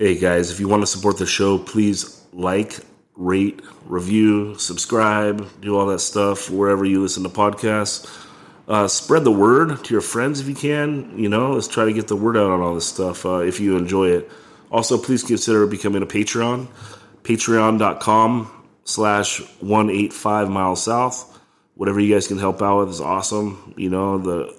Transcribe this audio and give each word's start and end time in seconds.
Hey 0.00 0.14
guys, 0.14 0.50
if 0.50 0.58
you 0.58 0.66
want 0.66 0.82
to 0.82 0.86
support 0.86 1.18
the 1.18 1.26
show, 1.26 1.58
please 1.58 2.24
like, 2.32 2.78
rate, 3.16 3.60
review, 3.84 4.54
subscribe, 4.54 5.46
do 5.60 5.76
all 5.76 5.84
that 5.88 5.98
stuff 5.98 6.48
wherever 6.48 6.86
you 6.86 7.02
listen 7.02 7.22
to 7.22 7.28
podcasts. 7.28 8.10
Uh, 8.66 8.88
spread 8.88 9.24
the 9.24 9.30
word 9.30 9.84
to 9.84 9.92
your 9.92 10.00
friends 10.00 10.40
if 10.40 10.48
you 10.48 10.54
can. 10.54 11.18
You 11.18 11.28
know, 11.28 11.52
let's 11.52 11.68
try 11.68 11.84
to 11.84 11.92
get 11.92 12.08
the 12.08 12.16
word 12.16 12.38
out 12.38 12.50
on 12.50 12.62
all 12.62 12.74
this 12.74 12.86
stuff 12.86 13.26
uh, 13.26 13.40
if 13.40 13.60
you 13.60 13.76
enjoy 13.76 14.08
it. 14.08 14.30
Also, 14.72 14.96
please 14.96 15.22
consider 15.22 15.66
becoming 15.66 16.02
a 16.02 16.06
Patreon. 16.06 16.68
Patreon.com 17.22 18.50
slash 18.84 19.40
185 19.60 20.48
miles 20.48 20.82
south. 20.82 21.38
Whatever 21.74 22.00
you 22.00 22.14
guys 22.14 22.26
can 22.26 22.38
help 22.38 22.62
out 22.62 22.78
with 22.78 22.88
is 22.88 23.02
awesome. 23.02 23.74
You 23.76 23.90
know, 23.90 24.16
the 24.16 24.58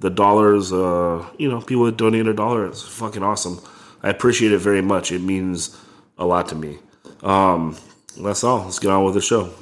the 0.00 0.10
dollars, 0.10 0.70
uh, 0.70 1.26
you 1.38 1.48
know, 1.48 1.62
people 1.62 1.84
that 1.84 1.96
donate 1.96 2.26
a 2.26 2.34
dollar, 2.34 2.66
it's 2.66 2.82
fucking 2.82 3.22
awesome. 3.22 3.58
I 4.04 4.10
appreciate 4.10 4.50
it 4.50 4.58
very 4.58 4.82
much. 4.82 5.12
It 5.12 5.20
means 5.20 5.80
a 6.18 6.26
lot 6.26 6.48
to 6.48 6.56
me. 6.56 6.78
Um, 7.22 7.76
that's 8.20 8.42
all. 8.42 8.64
Let's 8.64 8.80
get 8.80 8.90
on 8.90 9.04
with 9.04 9.14
the 9.14 9.20
show. 9.20 9.54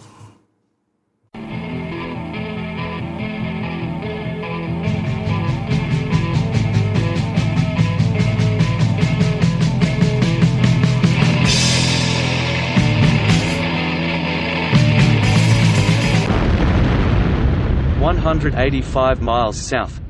One 18.01 18.17
hundred 18.17 18.55
eighty-five 18.55 19.21
miles 19.21 19.59
south. 19.59 20.01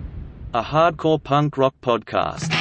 A 0.55 0.63
hardcore 0.63 1.23
punk 1.23 1.59
rock 1.59 1.75
podcast. 1.83 2.60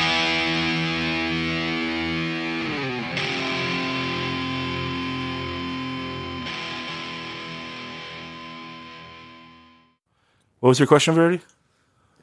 What 10.60 10.70
was 10.70 10.80
your 10.80 10.88
question, 10.88 11.16
Verity? 11.16 11.42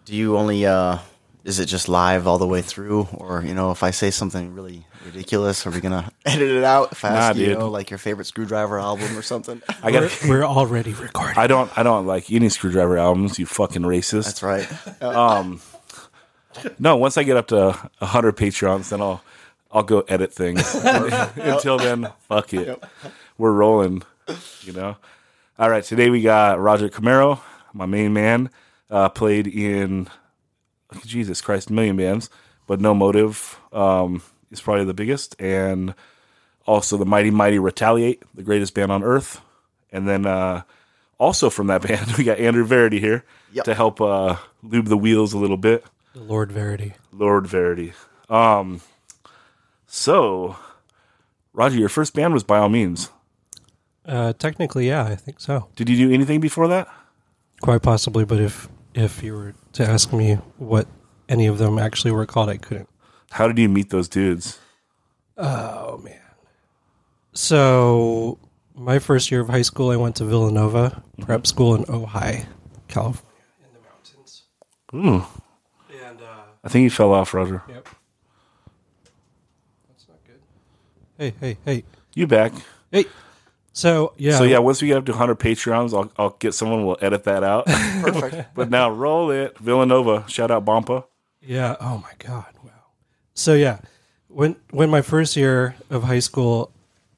Do 0.05 0.15
you 0.15 0.37
only 0.37 0.67
uh 0.67 0.98
is 1.45 1.59
it 1.61 1.67
just 1.67 1.89
live 1.89 2.27
all 2.27 2.39
the 2.39 2.47
way 2.47 2.61
through 2.62 3.09
or 3.15 3.42
you 3.42 3.55
know 3.55 3.70
if 3.70 3.83
I 3.83 3.91
say 3.92 4.11
something 4.11 4.53
really 4.55 4.84
ridiculous 5.05 5.65
are 5.67 5.70
we 5.70 5.81
going 5.81 5.92
to 6.05 6.11
edit 6.25 6.51
it 6.51 6.64
out 6.64 6.92
if 6.92 7.05
I 7.05 7.11
Nah, 7.11 7.17
ask 7.17 7.37
you, 7.37 7.42
you 7.42 7.48
dude. 7.51 7.59
know 7.61 7.69
like 7.70 7.91
your 7.91 7.98
favorite 7.98 8.27
Skrewdriver 8.27 8.81
album 8.81 9.17
or 9.17 9.23
something? 9.23 9.62
I 9.83 9.91
got. 9.91 10.11
We're 10.29 10.45
already 10.45 10.92
recording. 10.92 11.37
I 11.39 11.47
don't. 11.47 11.70
I 11.79 11.83
don't 11.83 12.07
like 12.07 12.31
any 12.31 12.48
Skrewdriver 12.48 12.98
albums. 12.98 13.39
You 13.39 13.47
fucking 13.47 13.83
racist. 13.83 14.25
That's 14.25 14.42
right. 14.42 14.69
Um, 15.03 15.61
no, 16.79 16.97
once 16.97 17.19
I 17.19 17.23
get 17.23 17.37
up 17.37 17.48
to 17.48 17.73
hundred 18.01 18.37
Patreons, 18.37 18.89
then 18.89 19.01
I'll 19.03 19.23
I'll 19.70 19.83
go 19.83 20.01
edit 20.09 20.33
things. 20.33 20.75
Until 20.75 21.77
then, 21.79 22.09
fuck 22.29 22.55
it. 22.55 22.83
We're 23.39 23.53
rolling. 23.53 24.03
You 24.62 24.73
know. 24.73 24.97
All 25.59 25.69
right. 25.70 25.84
Today 25.84 26.09
we 26.11 26.23
got 26.23 26.59
Roger 26.59 26.89
Camero, 26.89 27.41
my 27.77 27.87
main 27.87 28.13
man, 28.13 28.51
uh, 28.91 29.09
played 29.09 29.47
in 29.47 30.09
Jesus 31.05 31.41
Christ, 31.41 31.71
a 31.71 31.73
million 31.73 31.97
bands, 31.97 32.31
but 32.67 32.81
No 32.81 32.95
Motive 32.95 33.59
um, 33.73 34.23
is 34.51 34.61
probably 34.61 34.85
the 34.85 34.95
biggest, 34.95 35.37
and 35.41 35.95
also 36.67 36.97
the 36.97 37.05
Mighty 37.07 37.31
Mighty 37.31 37.59
Retaliate, 37.59 38.23
the 38.35 38.43
greatest 38.43 38.75
band 38.75 38.91
on 38.93 39.03
earth, 39.03 39.41
and 39.93 40.09
then 40.09 40.27
uh, 40.27 40.63
also 41.19 41.51
from 41.51 41.67
that 41.69 41.83
band 41.87 42.13
we 42.17 42.25
got 42.25 42.39
Andrew 42.39 42.65
Verity 42.65 43.01
here 43.01 43.25
Yep. 43.53 43.65
to 43.65 43.75
help 43.75 44.01
uh, 44.01 44.37
lube 44.63 44.87
the 44.87 44.97
wheels 44.99 45.33
a 45.33 45.39
little 45.39 45.57
bit. 45.57 45.85
Lord 46.15 46.51
Verity. 46.53 46.95
Lord 47.13 47.47
Verity. 47.47 47.93
Um, 48.29 48.81
so, 49.87 50.57
Roger, 51.53 51.79
your 51.79 51.89
first 51.89 52.13
band 52.15 52.35
was 52.35 52.43
By 52.45 52.59
All 52.59 52.69
Means. 52.69 53.11
Uh, 54.05 54.33
technically, 54.35 54.89
yeah, 54.89 55.05
I 55.05 55.15
think 55.17 55.41
so. 55.41 55.69
Did 55.77 55.89
you 55.89 55.97
do 55.97 56.13
anything 56.15 56.41
before 56.41 56.69
that? 56.69 56.89
Quite 57.62 57.83
possibly, 57.83 58.25
but 58.25 58.41
if 58.41 58.69
if 58.95 59.23
you 59.23 59.35
were 59.35 59.55
to 59.75 59.86
ask 59.86 60.13
me 60.13 60.35
what 60.58 60.86
any 61.29 61.47
of 61.47 61.58
them 61.58 61.79
actually 61.79 62.13
were 62.13 62.27
called, 62.27 62.48
I 62.48 62.57
couldn't. 62.58 62.89
How 63.30 63.47
did 63.48 63.58
you 63.58 63.69
meet 63.69 63.91
those 63.91 64.08
dudes? 64.08 64.58
Oh 65.36 65.98
man. 65.98 66.20
So 67.33 68.39
my 68.75 68.98
first 68.98 69.30
year 69.30 69.41
of 69.41 69.48
high 69.48 69.63
school, 69.63 69.91
I 69.91 69.97
went 69.97 70.17
to 70.17 70.25
Villanova 70.25 71.03
Prep 71.20 71.47
School 71.47 71.75
in 71.75 71.85
Ojai, 71.85 72.47
California, 72.89 73.42
in 73.61 73.69
the 73.75 73.80
mountains. 73.89 74.42
Ooh, 74.95 75.27
And 76.07 76.20
uh, 76.20 76.25
I 76.64 76.69
think 76.69 76.85
you 76.85 76.91
fell 76.91 77.13
off, 77.13 77.35
Roger. 77.35 77.63
yep, 77.69 77.89
that's 79.89 80.07
not 80.09 80.19
good. 80.27 80.41
Hey, 81.19 81.35
hey, 81.41 81.59
hey, 81.64 81.85
You 82.14 82.27
back? 82.27 82.53
hey. 82.92 83.05
So 83.77 84.14
yeah, 84.17 84.39
So 84.39 84.45
yeah, 84.45 84.59
once 84.59 84.81
we 84.81 84.89
get 84.89 84.97
up 84.97 85.05
to 85.05 85.13
100 85.13 85.39
Patreons, 85.39 85.92
I'll, 85.92 86.11
I'll 86.17 86.37
get 86.39 86.55
someone. 86.55 86.87
We'll 86.87 86.97
edit 87.03 87.25
that 87.25 87.45
out. 87.45 87.67
Perfect. 88.01 88.48
but 88.55 88.70
now 88.70 88.91
roll 88.91 89.31
it, 89.31 89.59
Villanova. 89.59 90.25
Shout 90.29 90.51
out 90.51 90.64
Bompa. 90.64 91.05
Yeah. 91.42 91.77
Oh 91.79 91.98
my 91.98 92.13
God. 92.19 92.47
Wow. 92.65 92.70
So 93.35 93.53
yeah, 93.53 93.81
when 94.29 94.57
when 94.70 94.89
my 94.89 95.03
first 95.03 95.36
year 95.36 95.77
of 95.91 96.05
high 96.05 96.20
school 96.20 96.73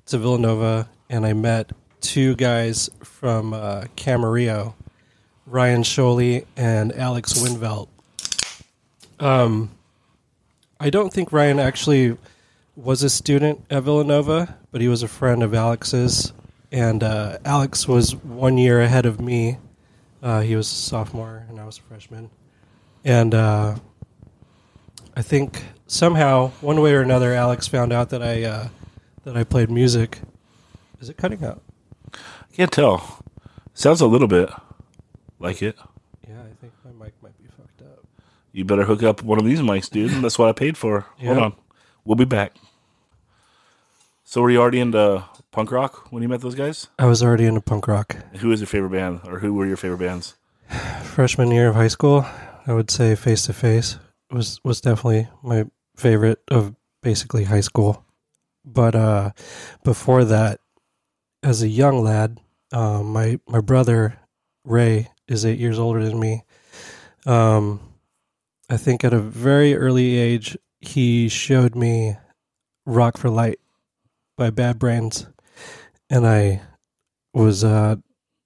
to 0.06 0.18
Villanova, 0.18 0.88
and 1.08 1.24
I 1.24 1.32
met 1.32 1.70
two 2.00 2.34
guys 2.34 2.90
from 3.04 3.54
uh, 3.54 3.84
Camarillo, 3.96 4.74
Ryan 5.46 5.84
Sholey 5.84 6.44
and 6.56 6.92
Alex 6.92 7.34
Winvelt. 7.34 7.86
Um, 9.20 9.70
I 10.80 10.90
don't 10.90 11.12
think 11.12 11.30
Ryan 11.30 11.60
actually 11.60 12.18
was 12.74 13.04
a 13.04 13.10
student 13.10 13.64
at 13.70 13.84
Villanova, 13.84 14.56
but 14.72 14.80
he 14.80 14.88
was 14.88 15.04
a 15.04 15.08
friend 15.08 15.44
of 15.44 15.54
Alex's, 15.54 16.32
and 16.72 17.02
uh, 17.02 17.38
Alex 17.44 17.86
was 17.88 18.14
one 18.14 18.58
year 18.58 18.80
ahead 18.80 19.06
of 19.06 19.20
me. 19.20 19.58
Uh, 20.22 20.40
he 20.40 20.56
was 20.56 20.70
a 20.70 20.74
sophomore, 20.74 21.44
and 21.48 21.60
I 21.60 21.64
was 21.64 21.78
a 21.78 21.82
freshman, 21.82 22.30
and. 23.04 23.34
Uh, 23.34 23.76
I 25.18 25.22
think 25.22 25.64
somehow, 25.88 26.50
one 26.60 26.80
way 26.80 26.92
or 26.92 27.00
another, 27.00 27.34
Alex 27.34 27.66
found 27.66 27.92
out 27.92 28.10
that 28.10 28.22
I 28.22 28.44
uh, 28.44 28.68
that 29.24 29.36
I 29.36 29.42
played 29.42 29.68
music. 29.68 30.20
Is 31.00 31.08
it 31.08 31.16
cutting 31.16 31.44
out? 31.44 31.60
I 32.14 32.54
can't 32.54 32.70
tell. 32.70 33.18
Sounds 33.74 34.00
a 34.00 34.06
little 34.06 34.28
bit 34.28 34.48
like 35.40 35.60
it. 35.60 35.76
Yeah, 36.28 36.36
I 36.40 36.54
think 36.60 36.72
my 36.84 37.06
mic 37.06 37.14
might 37.20 37.36
be 37.36 37.48
fucked 37.48 37.82
up. 37.82 38.04
You 38.52 38.64
better 38.64 38.84
hook 38.84 39.02
up 39.02 39.24
one 39.24 39.40
of 39.40 39.44
these 39.44 39.58
mics, 39.58 39.90
dude. 39.90 40.22
That's 40.22 40.38
what 40.38 40.48
I 40.48 40.52
paid 40.52 40.76
for. 40.76 41.06
Hold 41.20 41.38
on. 41.38 41.52
We'll 42.04 42.14
be 42.14 42.24
back. 42.24 42.54
So 44.22 44.40
were 44.40 44.50
you 44.50 44.60
already 44.60 44.78
into 44.78 45.24
punk 45.58 45.72
rock 45.72 46.12
when 46.12 46.22
you 46.22 46.28
met 46.28 46.40
those 46.40 46.54
guys? 46.54 46.86
I 47.00 47.06
was 47.06 47.20
already 47.20 47.44
into 47.44 47.60
punk 47.60 47.88
rock. 47.88 48.14
Who 48.36 48.50
was 48.50 48.60
your 48.60 48.68
favorite 48.68 48.92
band, 48.92 49.22
or 49.24 49.40
who 49.40 49.54
were 49.54 49.66
your 49.66 49.76
favorite 49.76 49.98
bands? 49.98 50.36
Freshman 51.02 51.50
year 51.50 51.70
of 51.70 51.74
high 51.74 51.88
school, 51.88 52.24
I 52.68 52.72
would 52.72 52.92
say 52.92 53.16
Face 53.16 53.42
to 53.46 53.52
Face 53.52 53.98
was 54.30 54.60
was 54.62 54.80
definitely 54.80 55.26
my 55.42 55.64
favorite 55.96 56.40
of 56.46 56.76
basically 57.02 57.42
high 57.42 57.62
school. 57.62 58.04
But 58.64 58.94
uh, 58.94 59.32
before 59.82 60.24
that, 60.26 60.60
as 61.42 61.60
a 61.60 61.68
young 61.68 62.04
lad, 62.04 62.38
um, 62.72 63.06
my 63.06 63.40
my 63.48 63.60
brother 63.60 64.16
Ray 64.64 65.08
is 65.26 65.44
eight 65.44 65.58
years 65.58 65.80
older 65.80 66.04
than 66.04 66.20
me. 66.20 66.44
Um, 67.26 67.80
I 68.70 68.76
think 68.76 69.02
at 69.02 69.12
a 69.12 69.18
very 69.18 69.74
early 69.74 70.18
age, 70.18 70.56
he 70.78 71.28
showed 71.28 71.74
me 71.74 72.16
"Rock 72.86 73.16
for 73.18 73.28
Light" 73.28 73.58
by 74.36 74.50
Bad 74.50 74.78
Brains, 74.78 75.26
and 76.10 76.26
I 76.26 76.62
was 77.32 77.64
uh, 77.64 77.96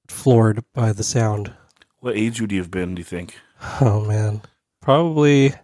floored 0.09 0.65
by 0.75 0.93
the 0.93 1.05
sound. 1.05 1.53
What 2.01 2.17
age 2.17 2.41
would 2.41 2.53
you 2.53 2.59
have 2.61 2.71
been? 2.71 2.95
Do 2.95 3.01
you 3.01 3.05
think? 3.05 3.35
Oh 3.81 4.05
man, 4.05 4.43
probably 4.81 5.55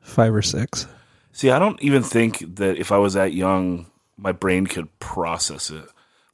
five 0.00 0.34
or 0.34 0.42
six. 0.42 0.86
See, 1.32 1.50
I 1.50 1.58
don't 1.58 1.80
even 1.82 2.02
think 2.02 2.56
that 2.56 2.78
if 2.78 2.90
I 2.92 2.98
was 2.98 3.14
that 3.14 3.32
young, 3.32 3.86
my 4.16 4.32
brain 4.32 4.66
could 4.66 4.96
process 4.98 5.70
it. 5.70 5.84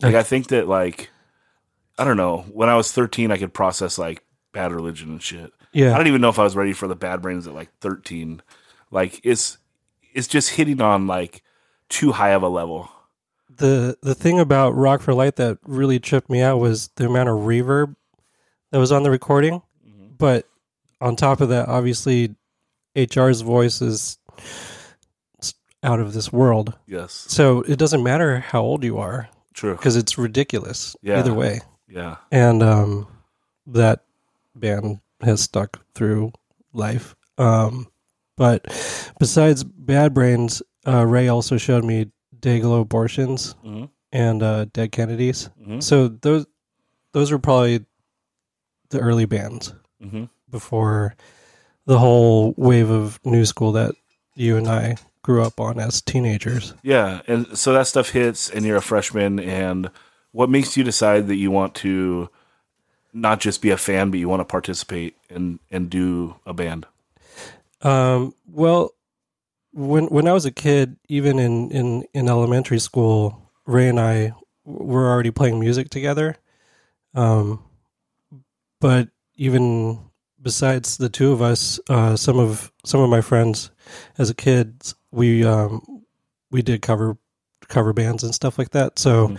Like, 0.02 0.14
I 0.14 0.22
think 0.22 0.48
that, 0.48 0.66
like, 0.66 1.10
I 1.98 2.04
don't 2.04 2.16
know. 2.16 2.38
When 2.52 2.68
I 2.68 2.76
was 2.76 2.90
13, 2.92 3.30
I 3.30 3.36
could 3.36 3.54
process, 3.54 3.98
like, 3.98 4.24
bad 4.52 4.72
religion 4.72 5.10
and 5.10 5.22
shit. 5.22 5.52
Yeah. 5.72 5.94
I 5.94 5.98
don't 5.98 6.06
even 6.06 6.20
know 6.20 6.28
if 6.28 6.38
I 6.38 6.44
was 6.44 6.56
ready 6.56 6.72
for 6.72 6.88
the 6.88 6.96
bad 6.96 7.22
brains 7.22 7.46
at, 7.46 7.54
like, 7.54 7.70
13. 7.80 8.42
Like, 8.90 9.20
it's, 9.24 9.58
it's 10.12 10.28
just 10.28 10.50
hitting 10.50 10.80
on, 10.80 11.06
like, 11.06 11.42
too 11.88 12.12
high 12.12 12.30
of 12.30 12.42
a 12.42 12.48
level. 12.48 12.90
The 13.56 13.96
the 14.02 14.14
thing 14.14 14.38
about 14.40 14.70
Rock 14.74 15.00
for 15.02 15.14
Light 15.14 15.36
that 15.36 15.58
really 15.64 15.98
tripped 15.98 16.30
me 16.30 16.40
out 16.42 16.58
was 16.58 16.88
the 16.96 17.06
amount 17.06 17.28
of 17.28 17.36
reverb 17.40 17.94
that 18.72 18.78
was 18.78 18.92
on 18.92 19.02
the 19.02 19.10
recording. 19.10 19.62
But 20.16 20.46
on 21.00 21.16
top 21.16 21.40
of 21.40 21.48
that, 21.50 21.68
obviously, 21.68 22.34
HR's 22.96 23.40
voice 23.40 23.82
is 23.82 24.18
out 25.82 26.00
of 26.00 26.14
this 26.14 26.32
world. 26.32 26.74
Yes. 26.86 27.26
So 27.28 27.62
it 27.62 27.78
doesn't 27.78 28.02
matter 28.02 28.38
how 28.40 28.62
old 28.62 28.84
you 28.84 28.98
are 28.98 29.28
True. 29.52 29.74
because 29.76 29.96
it's 29.96 30.16
ridiculous 30.16 30.96
Yeah. 31.02 31.18
either 31.18 31.34
way. 31.34 31.60
Yeah. 31.88 32.16
and 32.32 32.62
um, 32.62 33.06
that 33.66 34.02
band 34.56 35.00
has 35.20 35.40
stuck 35.42 35.84
through 35.94 36.32
life. 36.72 37.14
Um, 37.38 37.86
but 38.36 38.64
besides 39.20 39.62
Bad 39.62 40.12
Brains, 40.14 40.62
uh, 40.86 41.04
Ray 41.06 41.28
also 41.28 41.56
showed 41.56 41.84
me 41.84 42.10
Dayglo 42.44 42.80
Abortions 42.82 43.54
Mhm. 43.64 43.88
and 44.12 44.42
uh, 44.42 44.66
Dead 44.66 44.92
Kennedys. 44.92 45.48
Mhm. 45.66 45.82
So 45.82 46.08
those 46.08 46.46
those 47.12 47.30
were 47.32 47.38
probably 47.38 47.84
the 48.90 48.98
early 49.00 49.24
bands 49.24 49.72
Mhm. 50.02 50.28
before 50.50 51.14
the 51.86 51.98
whole 51.98 52.52
wave 52.56 52.90
of 52.90 53.18
new 53.24 53.44
school 53.46 53.72
that 53.72 53.94
you 54.34 54.56
and 54.56 54.66
I 54.68 54.96
grew 55.22 55.42
up 55.42 55.58
on 55.60 55.78
as 55.80 56.02
teenagers. 56.02 56.74
Yeah, 56.82 57.22
and 57.26 57.56
so 57.56 57.72
that 57.72 57.86
stuff 57.86 58.10
hits, 58.10 58.50
and 58.50 58.64
you're 58.66 58.76
a 58.76 58.82
freshman. 58.82 59.38
And 59.40 59.90
what 60.32 60.50
makes 60.50 60.76
you 60.76 60.84
decide 60.84 61.28
that 61.28 61.36
you 61.36 61.50
want 61.50 61.74
to 61.76 62.28
not 63.12 63.40
just 63.40 63.62
be 63.62 63.70
a 63.70 63.76
fan, 63.78 64.10
but 64.10 64.18
you 64.18 64.28
want 64.28 64.40
to 64.40 64.44
participate 64.44 65.16
and 65.30 65.60
and 65.70 65.88
do 65.88 66.34
a 66.44 66.52
band? 66.52 66.86
Um, 67.82 68.34
well, 68.46 68.92
when 69.74 70.06
when 70.06 70.28
I 70.28 70.32
was 70.32 70.46
a 70.46 70.52
kid, 70.52 70.96
even 71.08 71.38
in, 71.38 71.70
in, 71.70 72.04
in 72.14 72.28
elementary 72.28 72.78
school, 72.78 73.50
Ray 73.66 73.88
and 73.88 73.98
I 73.98 74.32
were 74.64 75.10
already 75.10 75.32
playing 75.32 75.58
music 75.60 75.90
together. 75.90 76.36
Um, 77.14 77.62
but 78.80 79.08
even 79.34 79.98
besides 80.40 80.96
the 80.96 81.08
two 81.08 81.32
of 81.32 81.42
us, 81.42 81.80
uh, 81.88 82.16
some 82.16 82.38
of 82.38 82.72
some 82.84 83.00
of 83.00 83.10
my 83.10 83.20
friends 83.20 83.70
as 84.16 84.30
a 84.30 84.34
kid, 84.34 84.92
we 85.10 85.44
um, 85.44 86.04
we 86.50 86.62
did 86.62 86.80
cover 86.80 87.18
cover 87.66 87.92
bands 87.92 88.22
and 88.22 88.34
stuff 88.34 88.58
like 88.58 88.70
that. 88.70 88.98
So 88.98 89.36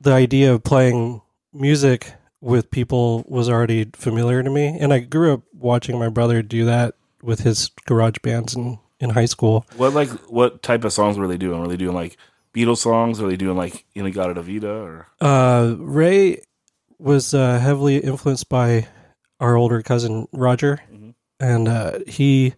the 0.00 0.12
idea 0.12 0.52
of 0.52 0.64
playing 0.64 1.22
music 1.52 2.12
with 2.40 2.70
people 2.70 3.24
was 3.28 3.48
already 3.48 3.90
familiar 3.94 4.42
to 4.42 4.50
me, 4.50 4.76
and 4.80 4.92
I 4.92 4.98
grew 4.98 5.34
up 5.34 5.42
watching 5.52 5.98
my 6.00 6.08
brother 6.08 6.42
do 6.42 6.64
that 6.64 6.96
with 7.22 7.40
his 7.40 7.70
garage 7.86 8.18
bands 8.22 8.54
in 8.54 8.78
in 9.04 9.10
high 9.10 9.26
school. 9.26 9.64
What 9.76 9.92
like 9.94 10.08
what 10.30 10.62
type 10.62 10.82
of 10.84 10.92
songs 10.92 11.16
were 11.18 11.28
they 11.28 11.36
doing? 11.36 11.60
Were 11.60 11.68
they 11.68 11.76
doing 11.76 11.94
like 11.94 12.16
Beatles 12.54 12.78
songs? 12.78 13.20
Were 13.20 13.28
they 13.28 13.36
doing 13.36 13.56
like 13.56 13.84
Inagata 13.94 14.42
Vida 14.42 14.70
or 14.72 15.06
Uh, 15.20 15.76
Ray 15.78 16.42
was 16.98 17.34
uh, 17.34 17.58
heavily 17.58 17.98
influenced 17.98 18.48
by 18.48 18.86
our 19.40 19.56
older 19.56 19.82
cousin 19.82 20.26
Roger, 20.32 20.80
Mhm. 20.92 21.14
and 21.38 21.68
uh, 21.68 21.98
he 22.06 22.54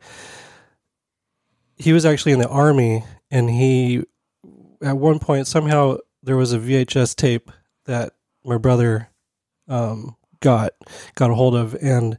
he 1.76 1.92
was 1.92 2.06
actually 2.06 2.32
in 2.32 2.38
the 2.38 2.48
army, 2.48 3.04
and 3.30 3.50
he 3.50 4.04
at 4.82 4.96
one 4.96 5.18
point 5.18 5.46
somehow 5.46 5.96
there 6.22 6.36
was 6.36 6.52
a 6.52 6.58
VHS 6.58 7.14
tape 7.14 7.50
that 7.86 8.12
my 8.44 8.56
brother 8.58 9.08
um, 9.68 10.16
got 10.40 10.72
got 11.16 11.30
a 11.30 11.34
hold 11.34 11.54
of, 11.56 11.74
and 11.82 12.18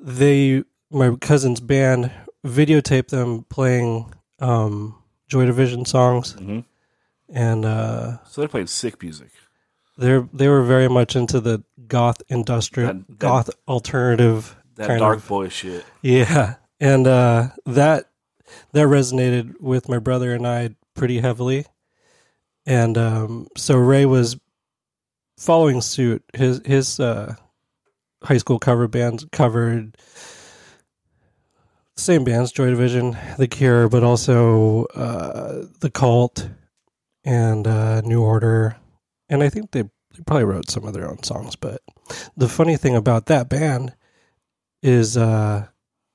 they 0.00 0.62
my 0.90 1.16
cousin's 1.20 1.60
band 1.60 2.10
videotaped 2.48 3.08
them 3.08 3.44
playing 3.48 4.12
um, 4.40 4.94
Joy 5.28 5.44
Division 5.46 5.84
songs, 5.84 6.34
Mhm. 6.34 6.64
and 7.28 7.64
uh, 7.64 8.18
so 8.24 8.40
they're 8.40 8.48
playing 8.48 8.66
sick 8.68 9.02
music? 9.02 9.30
they 10.00 10.22
they 10.32 10.46
were 10.48 10.62
very 10.62 10.88
much 10.88 11.16
into 11.16 11.40
the 11.40 11.64
goth 11.88 12.22
industrial 12.28 12.92
That- 12.92 13.08
that- 13.08 13.18
goth 13.18 13.50
alternative 13.66 14.54
That 14.76 14.86
kind 14.86 15.00
dark 15.00 15.18
of 15.18 15.26
boy 15.28 15.48
shit. 15.48 15.84
yeah 16.02 16.54
and 16.78 17.04
uh 17.08 17.48
that 17.66 18.08
that 18.72 18.86
resonated 18.86 19.60
with 19.60 19.88
my 19.88 19.98
brother 19.98 20.32
and 20.34 20.46
I 20.46 20.76
pretty 20.94 21.18
heavily 21.18 21.66
and 22.64 22.96
um 22.96 23.48
so 23.56 23.76
Ray 23.76 24.06
was 24.06 24.36
following 25.36 25.80
suit 25.80 26.22
his 26.32 26.60
his 26.64 27.00
uh 27.00 27.34
high 28.22 28.38
school 28.38 28.60
cover 28.60 28.86
band 28.86 29.28
covered 29.32 29.96
same 31.98 32.24
bands 32.24 32.52
Joy 32.52 32.70
Division 32.70 33.16
The 33.38 33.48
Cure 33.48 33.88
but 33.88 34.02
also 34.02 34.84
uh 34.86 35.66
The 35.80 35.90
Cult 35.90 36.48
and 37.24 37.66
uh 37.66 38.00
New 38.02 38.22
Order 38.22 38.76
and 39.28 39.42
I 39.42 39.48
think 39.48 39.70
they, 39.70 39.82
they 39.82 40.22
probably 40.26 40.44
wrote 40.44 40.70
some 40.70 40.84
of 40.84 40.94
their 40.94 41.08
own 41.08 41.22
songs. 41.22 41.56
But 41.56 41.82
the 42.36 42.48
funny 42.48 42.76
thing 42.76 42.96
about 42.96 43.26
that 43.26 43.48
band 43.48 43.94
is 44.82 45.16
uh, 45.16 45.66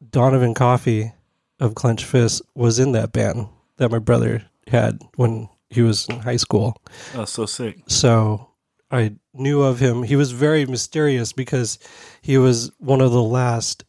Donovan 0.09 0.53
Coffey 0.53 1.13
of 1.59 1.75
Clench 1.75 2.03
Fist 2.03 2.41
was 2.55 2.79
in 2.79 2.93
that 2.93 3.11
band 3.11 3.47
that 3.77 3.91
my 3.91 3.99
brother 3.99 4.43
had 4.67 5.01
when 5.15 5.49
he 5.69 5.81
was 5.81 6.07
in 6.07 6.19
high 6.19 6.37
school. 6.37 6.81
Oh, 7.15 7.25
so 7.25 7.45
sick. 7.45 7.77
So 7.87 8.49
I 8.91 9.15
knew 9.33 9.61
of 9.61 9.79
him. 9.79 10.03
He 10.03 10.15
was 10.15 10.31
very 10.31 10.65
mysterious 10.65 11.33
because 11.33 11.79
he 12.21 12.37
was 12.37 12.71
one 12.77 13.01
of 13.01 13.11
the 13.11 13.23
last 13.23 13.83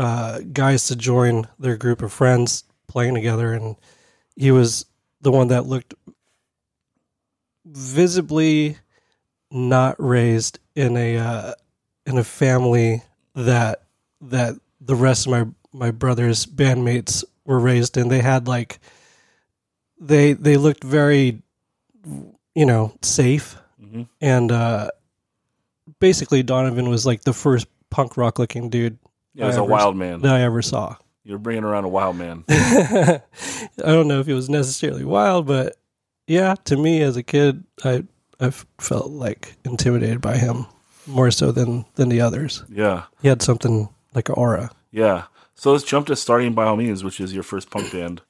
uh, 0.00 0.40
guys 0.52 0.86
to 0.88 0.96
join 0.96 1.46
their 1.58 1.76
group 1.76 2.02
of 2.02 2.12
friends 2.12 2.64
playing 2.88 3.14
together, 3.14 3.52
and 3.52 3.76
he 4.36 4.50
was 4.50 4.86
the 5.20 5.30
one 5.30 5.48
that 5.48 5.66
looked 5.66 5.94
visibly 7.66 8.78
not 9.50 9.96
raised 9.98 10.58
in 10.74 10.96
a 10.96 11.16
uh, 11.18 11.52
in 12.06 12.18
a 12.18 12.24
family 12.24 13.02
that 13.34 13.82
that 14.20 14.54
the 14.80 14.94
rest 14.94 15.26
of 15.26 15.32
my 15.32 15.46
my 15.72 15.90
brother's 15.90 16.46
bandmates 16.46 17.24
were 17.44 17.60
raised 17.60 17.96
in. 17.96 18.08
They 18.08 18.20
had 18.20 18.48
like 18.48 18.78
they 20.00 20.32
they 20.32 20.56
looked 20.56 20.82
very 20.84 21.42
you 22.54 22.66
know 22.66 22.92
safe 23.02 23.56
Mhm. 23.82 24.08
and 24.20 24.52
uh 24.52 24.90
basically 26.00 26.42
Donovan 26.42 26.88
was 26.88 27.04
like 27.06 27.22
the 27.22 27.32
first 27.32 27.66
punk 27.90 28.16
rock 28.16 28.38
looking 28.38 28.70
dude 28.70 28.98
it 29.36 29.44
was 29.44 29.56
I 29.56 29.60
a 29.60 29.62
ever- 29.62 29.70
wild 29.72 29.96
man. 29.96 30.20
that 30.22 30.34
I 30.34 30.40
ever 30.42 30.62
saw. 30.62 30.96
You're 31.24 31.38
bringing 31.38 31.64
around 31.64 31.84
a 31.84 31.88
wild 31.88 32.16
man. 32.16 32.44
I 32.48 33.20
don't 33.78 34.08
know 34.08 34.20
if 34.20 34.26
he 34.26 34.32
was 34.32 34.48
necessarily 34.48 35.04
wild, 35.04 35.46
but 35.46 35.76
yeah, 36.26 36.54
to 36.64 36.76
me 36.76 37.02
as 37.02 37.16
a 37.16 37.22
kid, 37.22 37.64
I 37.84 38.04
I 38.40 38.50
felt 38.78 39.10
like 39.10 39.56
intimidated 39.64 40.20
by 40.20 40.36
him 40.38 40.66
more 41.06 41.30
so 41.30 41.52
than 41.52 41.84
than 41.96 42.08
the 42.08 42.20
others. 42.22 42.64
Yeah, 42.70 43.04
He 43.20 43.28
had 43.28 43.42
something 43.42 43.88
like 44.14 44.28
an 44.28 44.34
aura. 44.36 44.70
yeah. 44.90 45.24
So 45.54 45.72
let's 45.72 45.84
jump 45.84 46.06
to 46.06 46.16
starting 46.16 46.54
by 46.54 46.64
all 46.64 46.76
means, 46.76 47.04
which 47.04 47.20
is 47.20 47.34
your 47.34 47.42
first 47.42 47.70
punk 47.70 47.92
band. 47.92 48.22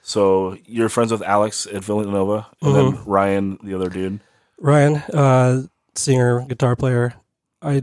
So 0.00 0.56
you're 0.64 0.88
friends 0.88 1.12
with 1.12 1.20
Alex 1.20 1.66
at 1.66 1.84
Villanova, 1.84 2.46
and 2.62 2.74
then 2.74 2.92
Mm-hmm. 2.92 3.10
Ryan, 3.10 3.58
the 3.62 3.74
other 3.74 3.90
dude. 3.90 4.20
Ryan, 4.58 4.96
uh, 5.12 5.62
singer, 5.94 6.46
guitar 6.48 6.76
player. 6.76 7.12
I 7.60 7.82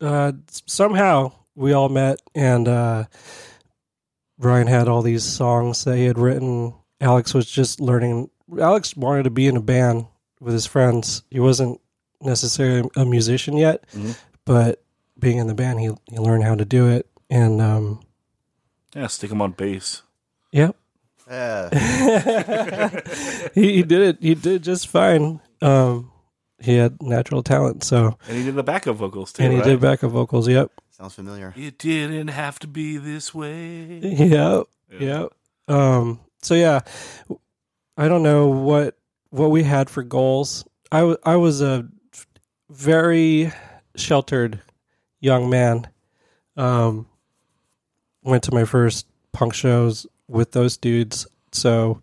uh, 0.00 0.32
somehow 0.66 1.32
we 1.54 1.72
all 1.72 1.88
met, 1.88 2.20
and 2.34 2.66
uh, 2.68 3.04
Ryan 4.38 4.66
had 4.66 4.88
all 4.88 5.02
these 5.02 5.24
songs 5.24 5.84
that 5.84 5.96
he 5.96 6.04
had 6.04 6.18
written. 6.18 6.74
Alex 7.00 7.34
was 7.34 7.50
just 7.50 7.80
learning. 7.80 8.30
Alex 8.58 8.96
wanted 8.96 9.22
to 9.24 9.30
be 9.30 9.46
in 9.46 9.56
a 9.56 9.60
band 9.62 10.06
with 10.40 10.52
his 10.54 10.66
friends. 10.66 11.22
He 11.30 11.40
wasn't 11.40 11.80
necessarily 12.20 12.88
a 12.96 13.04
musician 13.04 13.56
yet, 13.56 13.84
Mhm. 13.92 14.16
but 14.44 14.82
being 15.18 15.38
in 15.38 15.46
the 15.46 15.54
band, 15.54 15.80
he 15.80 15.90
he 16.10 16.18
learned 16.18 16.44
how 16.44 16.54
to 16.54 16.64
do 16.64 16.88
it. 16.88 17.08
And 17.30 17.60
um, 17.62 18.00
Yeah, 18.94 19.06
stick 19.08 19.30
him 19.30 19.40
on 19.42 19.52
bass. 19.52 20.02
yep, 20.52 20.76
Yeah. 21.28 21.68
he, 23.54 23.74
he 23.74 23.82
did 23.82 24.00
it. 24.02 24.18
He 24.20 24.34
did 24.34 24.62
just 24.62 24.88
fine. 24.88 25.40
Um, 25.62 26.10
he 26.60 26.76
had 26.76 27.02
natural 27.02 27.42
talent, 27.42 27.84
so 27.84 28.16
And 28.28 28.36
he 28.38 28.44
did 28.44 28.54
the 28.54 28.62
backup 28.62 28.96
vocals 28.96 29.32
too. 29.32 29.42
and 29.42 29.52
he 29.52 29.58
right? 29.58 29.64
did 29.68 29.80
backup 29.80 30.10
vocals. 30.12 30.48
Yep. 30.48 30.70
Sounds 30.90 31.14
familiar. 31.14 31.52
It 31.56 31.78
didn't 31.78 32.28
have 32.28 32.58
to 32.60 32.66
be 32.68 32.96
this 32.98 33.34
way. 33.34 33.98
Yep. 33.98 34.66
Yeah. 34.92 34.98
Yep. 35.00 35.32
Um. 35.68 36.20
So 36.42 36.54
yeah, 36.54 36.80
I 37.96 38.06
don't 38.08 38.22
know 38.22 38.48
what 38.48 38.96
what 39.30 39.50
we 39.50 39.62
had 39.64 39.90
for 39.90 40.02
goals. 40.02 40.64
I 40.92 41.02
wa- 41.02 41.16
I 41.24 41.36
was 41.36 41.60
a 41.62 41.88
very 42.70 43.52
sheltered 43.96 44.60
young 45.20 45.50
man. 45.50 45.88
Um. 46.56 47.06
Went 48.22 48.42
to 48.44 48.54
my 48.54 48.64
first 48.64 49.06
punk 49.32 49.52
shows 49.52 50.06
with 50.28 50.52
those 50.52 50.78
dudes. 50.78 51.26
So, 51.52 52.00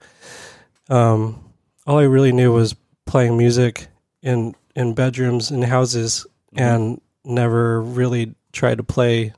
um, 0.88 1.44
all 1.88 1.98
I 1.98 2.04
really 2.04 2.32
knew 2.32 2.54
was 2.54 2.76
playing 3.08 3.38
music 3.40 3.88
in 4.22 4.56
in 4.76 4.94
bedrooms 4.94 5.52
and 5.52 5.64
houses, 5.64 6.26
and 6.56 7.02
never 7.24 7.82
really 7.82 8.36
tried 8.52 8.78
to 8.78 8.84
play 8.84 9.34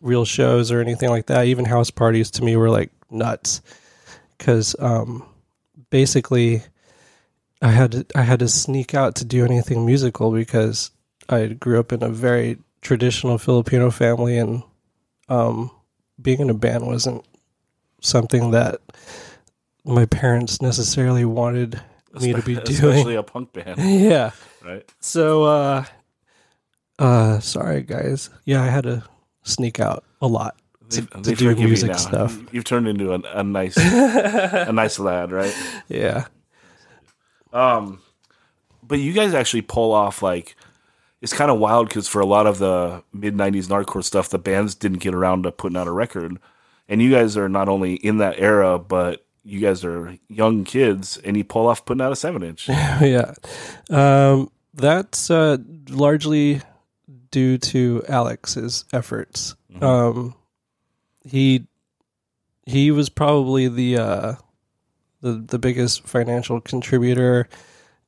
real 0.00 0.24
shows 0.24 0.72
or 0.72 0.80
anything 0.80 1.10
like 1.10 1.26
that. 1.26 1.46
Even 1.46 1.64
house 1.64 1.90
parties 1.90 2.30
to 2.32 2.44
me 2.44 2.56
were 2.56 2.70
like 2.70 2.90
nuts 3.10 3.60
because 4.38 4.74
um, 4.78 5.26
basically 5.90 6.62
I 7.60 7.70
had 7.70 7.92
to, 7.92 8.06
I 8.14 8.22
had 8.22 8.38
to 8.38 8.48
sneak 8.48 8.94
out 8.94 9.16
to 9.16 9.24
do 9.24 9.44
anything 9.44 9.84
musical 9.84 10.32
because 10.32 10.90
I 11.28 11.48
grew 11.48 11.78
up 11.78 11.92
in 11.92 12.02
a 12.02 12.08
very 12.08 12.58
traditional 12.80 13.36
Filipino 13.36 13.90
family 13.90 14.38
and 14.38 14.62
um, 15.28 15.70
being 16.20 16.40
in 16.40 16.50
a 16.50 16.54
band 16.54 16.86
wasn't 16.86 17.24
something 18.00 18.52
that 18.52 18.80
my 19.84 20.06
parents 20.06 20.62
necessarily 20.62 21.24
wanted 21.24 21.80
me 22.20 22.32
to 22.32 22.42
be 22.42 22.54
doing. 22.64 22.68
Especially 22.94 23.14
a 23.16 23.22
punk 23.22 23.52
band, 23.52 23.78
yeah. 23.78 24.30
right? 24.64 24.84
So, 25.00 25.44
uh, 25.44 25.84
uh, 26.98 27.40
sorry 27.40 27.82
guys. 27.82 28.30
Yeah, 28.44 28.62
I 28.62 28.66
had 28.66 28.84
to 28.84 29.02
sneak 29.42 29.80
out 29.80 30.04
a 30.20 30.26
lot. 30.26 30.56
to, 30.90 31.00
They- 31.02 31.06
to 31.06 31.20
they 31.22 31.34
do 31.34 31.50
you 31.50 31.56
music 31.56 31.94
stuff. 31.96 32.38
You've 32.52 32.64
turned 32.64 32.88
into 32.88 33.12
a, 33.14 33.20
a 33.38 33.42
nice, 33.44 33.76
a 33.78 34.72
nice 34.72 34.98
lad, 34.98 35.32
right? 35.32 35.54
Yeah. 35.88 36.26
Um, 37.52 38.00
but 38.82 38.98
you 38.98 39.12
guys 39.12 39.34
actually 39.34 39.62
pull 39.62 39.92
off 39.92 40.22
like 40.22 40.56
it's 41.20 41.32
kind 41.32 41.50
of 41.50 41.58
wild 41.58 41.88
because 41.88 42.08
for 42.08 42.20
a 42.20 42.26
lot 42.26 42.46
of 42.46 42.58
the 42.58 43.02
mid 43.12 43.34
'90s 43.36 43.68
hardcore 43.68 44.04
stuff, 44.04 44.28
the 44.28 44.38
bands 44.38 44.74
didn't 44.74 44.98
get 44.98 45.14
around 45.14 45.42
to 45.44 45.52
putting 45.52 45.76
out 45.76 45.86
a 45.86 45.92
record, 45.92 46.38
and 46.88 47.02
you 47.02 47.10
guys 47.10 47.36
are 47.36 47.48
not 47.48 47.68
only 47.68 47.94
in 47.94 48.18
that 48.18 48.38
era, 48.38 48.78
but 48.78 49.24
you 49.44 49.60
guys 49.60 49.84
are 49.84 50.16
young 50.28 50.64
kids, 50.64 51.16
and 51.24 51.36
you 51.36 51.44
pull 51.44 51.66
off 51.68 51.84
putting 51.84 52.00
out 52.02 52.12
a 52.12 52.16
seven 52.16 52.42
inch. 52.42 52.68
yeah. 52.68 53.32
Um, 53.88 54.50
that's 54.74 55.30
uh, 55.30 55.56
largely 55.88 56.60
due 57.30 57.58
to 57.58 58.02
Alex's 58.08 58.84
efforts. 58.92 59.54
Um, 59.80 60.34
he 61.24 61.66
he 62.66 62.90
was 62.90 63.08
probably 63.08 63.68
the 63.68 63.96
uh, 63.98 64.34
the 65.20 65.32
the 65.32 65.58
biggest 65.58 66.06
financial 66.06 66.60
contributor, 66.60 67.48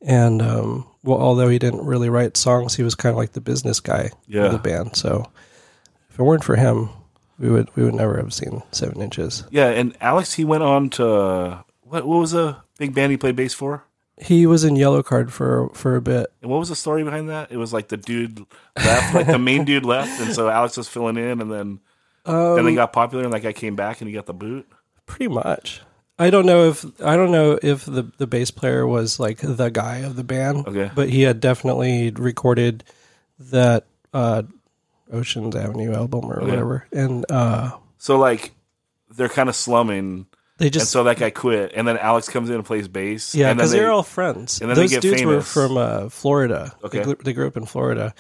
and 0.00 0.42
um, 0.42 0.86
well, 1.02 1.18
although 1.18 1.48
he 1.48 1.58
didn't 1.58 1.84
really 1.86 2.08
write 2.10 2.36
songs, 2.36 2.74
he 2.76 2.82
was 2.82 2.94
kind 2.94 3.12
of 3.12 3.16
like 3.16 3.32
the 3.32 3.40
business 3.40 3.80
guy 3.80 4.10
Yeah. 4.26 4.44
of 4.46 4.52
the 4.52 4.58
band. 4.58 4.96
So 4.96 5.30
if 6.10 6.18
it 6.18 6.22
weren't 6.22 6.44
for 6.44 6.56
him, 6.56 6.90
we 7.42 7.50
would 7.50 7.68
we 7.76 7.84
would 7.84 7.94
never 7.94 8.16
have 8.16 8.32
seen 8.32 8.62
Seven 8.70 9.02
Inches. 9.02 9.44
yeah, 9.50 9.68
and 9.68 9.94
Alex, 10.00 10.32
he 10.32 10.44
went 10.44 10.62
on 10.62 10.88
to 10.90 11.62
what? 11.82 12.06
What 12.06 12.18
was 12.20 12.32
a 12.32 12.62
big 12.78 12.94
band 12.94 13.10
he 13.10 13.18
played 13.18 13.36
bass 13.36 13.52
for? 13.52 13.84
He 14.18 14.46
was 14.46 14.62
in 14.62 14.74
Yellowcard 14.74 15.30
for 15.30 15.68
for 15.74 15.96
a 15.96 16.00
bit. 16.02 16.32
And 16.40 16.50
what 16.50 16.58
was 16.60 16.68
the 16.68 16.76
story 16.76 17.02
behind 17.02 17.28
that? 17.28 17.50
It 17.50 17.56
was 17.56 17.72
like 17.72 17.88
the 17.88 17.96
dude 17.96 18.46
left, 18.76 19.14
like 19.14 19.26
the 19.26 19.38
main 19.38 19.64
dude 19.64 19.84
left, 19.84 20.20
and 20.20 20.32
so 20.32 20.48
Alex 20.48 20.76
was 20.76 20.88
filling 20.88 21.16
in, 21.16 21.40
and 21.40 21.50
then 21.52 21.80
then 22.24 22.34
Um, 22.58 22.64
they 22.64 22.74
got 22.74 22.92
popular, 22.92 23.24
and 23.24 23.32
that 23.32 23.42
guy 23.42 23.52
came 23.52 23.74
back, 23.74 24.00
and 24.00 24.08
he 24.08 24.14
got 24.14 24.26
the 24.26 24.34
boot. 24.34 24.66
Pretty 25.06 25.28
much. 25.28 25.82
I 26.18 26.30
don't 26.30 26.46
know 26.46 26.68
if 26.68 26.84
I 27.02 27.16
don't 27.16 27.32
know 27.32 27.58
if 27.62 27.84
the 27.84 28.12
the 28.18 28.28
bass 28.28 28.52
player 28.52 28.86
was 28.86 29.18
like 29.18 29.38
the 29.38 29.70
guy 29.70 29.98
of 29.98 30.14
the 30.14 30.22
band. 30.22 30.68
Okay. 30.68 30.90
But 30.94 31.08
he 31.08 31.22
had 31.22 31.40
definitely 31.40 32.10
recorded 32.12 32.84
that 33.50 33.86
uh 34.14 34.42
Oceans 35.12 35.54
Avenue 35.54 35.92
album 35.94 36.24
or 36.24 36.40
whatever. 36.40 36.86
And 36.92 37.24
uh 37.30 37.72
So 37.98 38.18
like 38.18 38.52
they're 39.14 39.28
kind 39.28 39.48
of 39.48 39.54
slumming, 39.54 40.26
they 40.58 40.66
and 40.66 40.72
just 40.72 40.90
so 40.90 41.04
that 41.04 41.18
guy 41.18 41.30
quit, 41.30 41.72
and 41.74 41.86
then 41.86 41.98
Alex 41.98 42.28
comes 42.28 42.48
in 42.48 42.56
and 42.56 42.64
plays 42.64 42.88
bass. 42.88 43.34
yeah, 43.34 43.50
and 43.50 43.58
then 43.58 43.64
because 43.64 43.72
they, 43.72 43.78
they're 43.78 43.90
all 43.90 44.02
friends. 44.02 44.60
and 44.60 44.70
then 44.70 44.76
they 44.76 44.82
Those 44.84 44.90
get 44.90 45.02
dudes 45.02 45.22
were 45.22 45.32
famous. 45.42 45.52
from 45.52 45.76
uh, 45.76 46.08
Florida. 46.08 46.74
Okay. 46.82 46.98
They, 46.98 47.04
grew, 47.04 47.14
they 47.22 47.32
grew 47.34 47.46
up 47.46 47.56
in 47.58 47.66
Florida, 47.66 48.14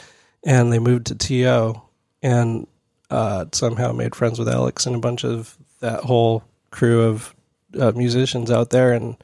and 0.44 0.70
they 0.72 0.78
moved 0.78 1.06
to 1.06 1.14
To, 1.14 1.80
and 2.22 2.66
uh, 3.10 3.46
somehow 3.52 3.92
made 3.92 4.14
friends 4.14 4.38
with 4.38 4.48
Alex 4.48 4.86
and 4.86 4.94
a 4.96 4.98
bunch 4.98 5.24
of 5.24 5.56
that 5.80 6.00
whole 6.04 6.44
crew 6.70 7.02
of 7.04 7.34
uh, 7.78 7.92
musicians 7.96 8.50
out 8.50 8.70
there. 8.70 8.92
And 8.92 9.16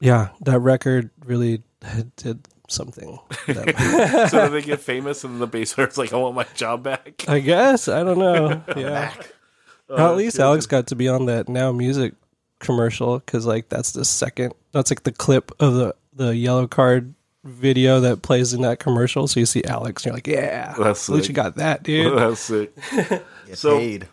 yeah, 0.00 0.28
that 0.40 0.58
record 0.60 1.10
really 1.24 1.62
did 2.16 2.46
something. 2.72 3.18
So 3.46 3.52
then 3.64 4.52
they 4.52 4.62
get 4.62 4.80
famous, 4.80 5.24
and 5.24 5.40
the 5.40 5.46
bass 5.46 5.74
player's 5.74 5.98
like, 5.98 6.12
"I 6.12 6.16
want 6.16 6.34
my 6.34 6.46
job 6.54 6.82
back." 6.82 7.24
I 7.28 7.38
guess 7.40 7.88
I 7.88 8.02
don't 8.02 8.18
know. 8.18 8.62
Yeah, 8.76 9.12
Oh, 9.88 10.10
at 10.12 10.16
least 10.16 10.38
Alex 10.38 10.66
got 10.66 10.86
to 10.88 10.96
be 10.96 11.08
on 11.08 11.26
that 11.26 11.48
Now 11.48 11.70
Music 11.72 12.14
commercial 12.60 13.18
because 13.18 13.44
like 13.46 13.68
that's 13.68 13.92
the 13.92 14.04
second. 14.04 14.54
That's 14.72 14.90
like 14.90 15.02
the 15.04 15.12
clip 15.12 15.52
of 15.60 15.74
the 15.74 15.94
the 16.14 16.32
Yellowcard 16.32 17.14
video 17.44 17.98
that 18.00 18.22
plays 18.22 18.52
in 18.54 18.62
that 18.62 18.78
commercial. 18.78 19.26
So 19.26 19.40
you 19.40 19.46
see 19.46 19.64
Alex, 19.64 20.02
and 20.02 20.10
you're 20.10 20.16
like, 20.16 20.26
yeah, 20.28 20.74
That's 20.78 21.08
at 21.08 21.14
least 21.16 21.28
you 21.28 21.34
got 21.34 21.56
that, 21.56 21.82
dude. 21.82 22.16
That's 22.18 22.40
sick. 22.40 22.72
Get 22.92 23.58
So- 23.58 23.78
paid. 23.78 24.08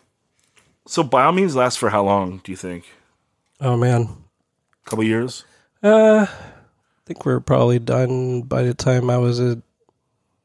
So 0.86 1.02
by 1.04 1.24
all 1.24 1.32
means, 1.32 1.54
last 1.54 1.78
for 1.78 1.90
how 1.90 2.02
long 2.02 2.40
do 2.42 2.50
you 2.50 2.56
think? 2.56 2.84
oh 3.60 3.76
man, 3.76 4.08
A 4.86 4.90
couple 4.90 5.04
years? 5.04 5.44
uh, 5.84 6.26
I 6.26 6.49
think 7.10 7.26
we 7.26 7.32
are 7.32 7.40
probably 7.40 7.80
done 7.80 8.42
by 8.42 8.62
the 8.62 8.72
time 8.72 9.10
I 9.10 9.18
was 9.18 9.40
a 9.40 9.60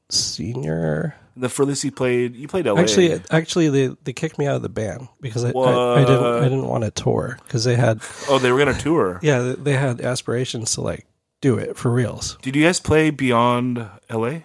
senior. 0.10 1.16
The 1.38 1.48
furthest 1.48 1.84
you 1.84 1.92
played, 1.92 2.36
you 2.36 2.48
played 2.48 2.66
LA. 2.66 2.82
Actually, 2.82 3.22
actually, 3.30 3.70
they 3.70 3.88
they 4.04 4.14
kicked 4.14 4.40
me 4.40 4.48
out 4.48 4.56
of 4.56 4.64
the 4.64 4.70
band 4.70 5.08
because 5.22 5.46
I, 5.46 5.52
I, 5.52 6.02
I 6.02 6.06
didn't 6.06 6.24
I 6.24 6.44
didn't 6.46 6.66
want 6.66 6.84
to 6.84 6.90
tour 6.90 7.38
because 7.44 7.66
they 7.66 7.76
had 7.76 8.02
oh, 8.30 8.40
they 8.40 8.52
were 8.52 8.58
gonna 8.58 8.74
tour. 8.74 9.20
yeah 9.22 9.54
they- 9.56 9.74
had 9.74 10.02
aspirations 10.02 10.74
to 10.74 10.82
like 10.82 11.06
do 11.40 11.56
it 11.60 11.78
for 11.78 11.92
reals. 11.92 12.40
Did 12.42 12.56
you 12.56 12.64
guys 12.64 12.80
play 12.80 13.12
beyond 13.12 13.88
LA? 14.10 14.40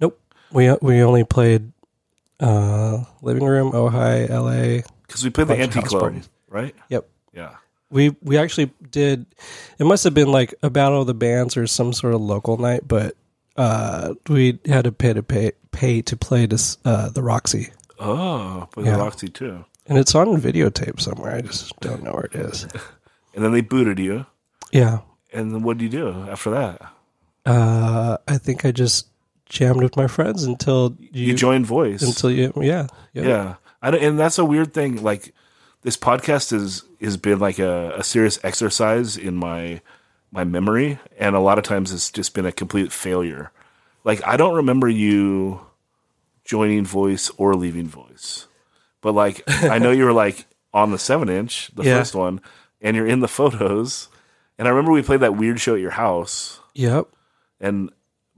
Nope. 0.00 0.18
We 0.50 0.72
we 0.80 1.02
only 1.02 1.24
played 1.24 1.72
uh, 2.40 3.04
living 3.20 3.44
room, 3.44 3.72
Ojai, 3.72 4.30
L.A. 4.30 4.82
Because 5.06 5.22
we 5.22 5.28
played 5.28 5.48
the 5.48 5.56
Anti 5.56 5.82
Club, 5.82 6.22
right? 6.48 6.74
Yep. 6.88 7.06
Yeah. 7.34 7.56
We 7.94 8.14
we 8.22 8.36
actually 8.36 8.70
did. 8.90 9.24
It 9.78 9.84
must 9.84 10.02
have 10.04 10.12
been 10.14 10.30
like 10.30 10.52
a 10.62 10.68
battle 10.68 11.00
of 11.00 11.06
the 11.06 11.14
bands 11.14 11.56
or 11.56 11.66
some 11.66 11.92
sort 11.92 12.12
of 12.12 12.20
local 12.20 12.56
night, 12.58 12.86
but 12.88 13.16
uh, 13.56 14.14
we 14.28 14.58
had 14.66 14.84
to 14.84 14.92
pay 14.92 15.12
to 15.12 15.22
pay 15.22 15.52
pay 15.70 16.02
to 16.02 16.16
play 16.16 16.46
this 16.46 16.76
uh, 16.84 17.08
the 17.10 17.22
Roxy, 17.22 17.70
Oh, 18.00 18.68
Yeah. 18.76 18.92
the 18.96 18.98
Roxy 18.98 19.28
too. 19.28 19.64
and 19.86 19.96
it's 19.96 20.14
on 20.14 20.40
videotape 20.40 21.00
somewhere. 21.00 21.36
I 21.36 21.40
just 21.42 21.78
don't 21.80 22.02
know 22.02 22.12
where 22.12 22.24
it 22.26 22.34
is. 22.34 22.66
And 23.34 23.42
then 23.44 23.50
they 23.52 23.62
booted 23.62 23.98
you. 23.98 24.26
Yeah. 24.70 25.00
And 25.32 25.52
then 25.52 25.62
what 25.64 25.78
did 25.78 25.92
you 25.92 26.00
do 26.02 26.08
after 26.30 26.50
that? 26.52 26.80
Uh, 27.44 28.16
I 28.28 28.38
think 28.38 28.64
I 28.64 28.70
just 28.72 29.08
jammed 29.48 29.82
with 29.82 29.96
my 29.96 30.06
friends 30.06 30.44
until 30.44 30.96
you, 31.00 31.26
You, 31.28 31.34
joined 31.34 31.66
Voice. 31.66 32.02
until 32.02 32.30
you 32.30 32.52
yeah 32.56 32.86
yeah. 33.12 33.56
I 33.82 33.90
don't, 33.90 34.02
and 34.02 34.18
that's 34.18 34.38
a 34.38 34.44
weird 34.44 34.72
thing. 34.72 35.02
Like 35.02 35.34
this 35.84 35.96
podcast 35.96 36.52
is 36.52 36.82
has 37.00 37.16
been 37.16 37.38
like 37.38 37.60
a, 37.60 37.94
a 37.96 38.02
serious 38.02 38.40
exercise 38.42 39.16
in 39.16 39.36
my 39.36 39.80
my 40.32 40.42
memory, 40.42 40.98
and 41.18 41.36
a 41.36 41.40
lot 41.40 41.58
of 41.58 41.64
times 41.64 41.92
it's 41.92 42.10
just 42.10 42.34
been 42.34 42.46
a 42.46 42.50
complete 42.52 42.90
failure. 42.90 43.52
Like 44.02 44.26
I 44.26 44.36
don't 44.36 44.56
remember 44.56 44.88
you 44.88 45.60
joining 46.44 46.84
Voice 46.84 47.30
or 47.36 47.54
leaving 47.54 47.86
Voice, 47.86 48.48
but 49.00 49.12
like 49.14 49.42
I 49.46 49.78
know 49.78 49.92
you 49.92 50.04
were 50.04 50.12
like 50.12 50.46
on 50.74 50.90
the 50.90 50.98
seven 50.98 51.28
inch, 51.28 51.70
the 51.74 51.84
Yeah. 51.84 51.98
first 51.98 52.14
one, 52.16 52.40
and 52.80 52.96
you're 52.96 53.06
in 53.06 53.20
the 53.20 53.28
photos. 53.28 54.08
And 54.58 54.66
I 54.68 54.70
remember 54.70 54.92
we 54.92 55.02
played 55.02 55.20
that 55.20 55.36
weird 55.36 55.60
show 55.60 55.74
at 55.74 55.80
your 55.80 55.90
house, 55.92 56.60
Yep. 56.74 57.06
and 57.60 57.90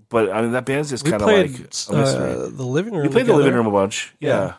but 0.08 0.30
I 0.30 0.42
mean 0.42 0.52
that 0.52 0.64
band's 0.66 0.90
just 0.90 1.04
kind 1.04 1.22
of 1.22 1.28
like 1.28 1.50
uh, 1.90 2.48
the 2.50 2.64
living 2.64 2.94
room. 2.94 3.04
You 3.04 3.10
played 3.10 3.26
the 3.26 3.34
living 3.36 3.54
room 3.54 3.66
a 3.66 3.70
bunch. 3.72 4.14
Yeah. 4.20 4.54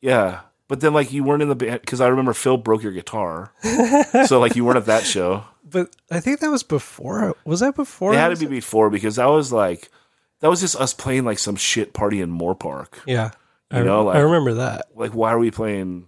yeah. 0.00 0.40
But 0.70 0.80
then, 0.80 0.94
like, 0.94 1.12
you 1.12 1.24
weren't 1.24 1.42
in 1.42 1.48
the 1.48 1.56
band 1.56 1.80
because 1.82 2.00
I 2.00 2.06
remember 2.06 2.32
Phil 2.32 2.56
broke 2.56 2.82
your 2.82 2.92
guitar. 2.92 3.52
so, 4.26 4.38
like, 4.38 4.54
you 4.54 4.64
weren't 4.64 4.78
at 4.78 4.86
that 4.86 5.04
show. 5.04 5.44
but 5.68 5.94
I 6.12 6.20
think 6.20 6.38
that 6.40 6.50
was 6.50 6.62
before. 6.62 7.34
Was 7.44 7.58
that 7.60 7.74
before? 7.74 8.14
It 8.14 8.18
had 8.18 8.28
to 8.28 8.36
be 8.36 8.46
before 8.46 8.88
because 8.88 9.16
that 9.16 9.26
was 9.26 9.52
like, 9.52 9.90
that 10.38 10.48
was 10.48 10.60
just 10.60 10.76
us 10.76 10.94
playing 10.94 11.24
like 11.24 11.38
some 11.40 11.56
shit 11.56 11.92
party 11.92 12.20
in 12.20 12.30
Moorpark. 12.30 13.00
Yeah, 13.04 13.32
I, 13.70 13.80
You 13.80 13.84
know, 13.84 14.04
like- 14.04 14.16
I 14.16 14.20
remember 14.20 14.54
that. 14.54 14.86
Like, 14.94 15.12
why 15.12 15.32
are 15.32 15.38
we 15.40 15.50
playing 15.50 16.06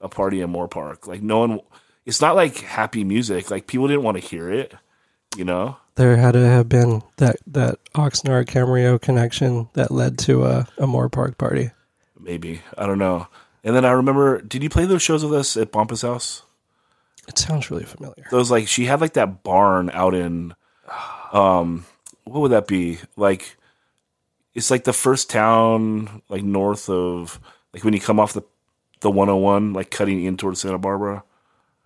a 0.00 0.08
party 0.08 0.40
in 0.40 0.50
Moorpark? 0.50 1.06
Like, 1.06 1.20
no 1.22 1.40
one, 1.40 1.60
it's 2.06 2.22
not 2.22 2.34
like 2.34 2.56
happy 2.56 3.04
music. 3.04 3.50
Like, 3.50 3.66
people 3.66 3.86
didn't 3.86 4.02
want 4.02 4.16
to 4.16 4.26
hear 4.26 4.50
it, 4.50 4.72
you 5.36 5.44
know? 5.44 5.76
There 5.96 6.16
had 6.16 6.32
to 6.32 6.40
have 6.48 6.70
been 6.70 7.02
that 7.18 7.36
that 7.48 7.78
Oxnard 7.94 8.46
Camarillo 8.46 8.98
connection 8.98 9.68
that 9.74 9.90
led 9.90 10.18
to 10.20 10.44
a, 10.46 10.66
a 10.78 10.86
Moorpark 10.86 11.36
party. 11.36 11.70
Maybe. 12.18 12.62
I 12.78 12.86
don't 12.86 12.98
know. 12.98 13.28
And 13.62 13.76
then 13.76 13.84
I 13.84 13.90
remember, 13.92 14.40
did 14.40 14.62
you 14.62 14.70
play 14.70 14.86
those 14.86 15.02
shows 15.02 15.22
with 15.24 15.34
us 15.34 15.56
at 15.56 15.70
Pompous 15.72 16.02
House? 16.02 16.42
It 17.28 17.38
sounds 17.38 17.70
really 17.70 17.84
familiar. 17.84 18.26
those 18.30 18.50
like 18.50 18.66
she 18.66 18.86
had 18.86 19.00
like 19.00 19.12
that 19.12 19.42
barn 19.44 19.88
out 19.90 20.14
in 20.14 20.54
um 21.32 21.84
what 22.24 22.40
would 22.40 22.50
that 22.52 22.66
be 22.66 22.98
like 23.16 23.56
it's 24.54 24.70
like 24.70 24.82
the 24.84 24.92
first 24.92 25.30
town 25.30 26.22
like 26.28 26.42
north 26.42 26.88
of 26.88 27.38
like 27.72 27.84
when 27.84 27.94
you 27.94 28.00
come 28.00 28.18
off 28.18 28.32
the 28.32 28.42
the 29.00 29.10
101 29.10 29.72
like 29.74 29.90
cutting 29.92 30.24
in 30.24 30.36
towards 30.36 30.60
santa 30.60 30.78
barbara 30.78 31.22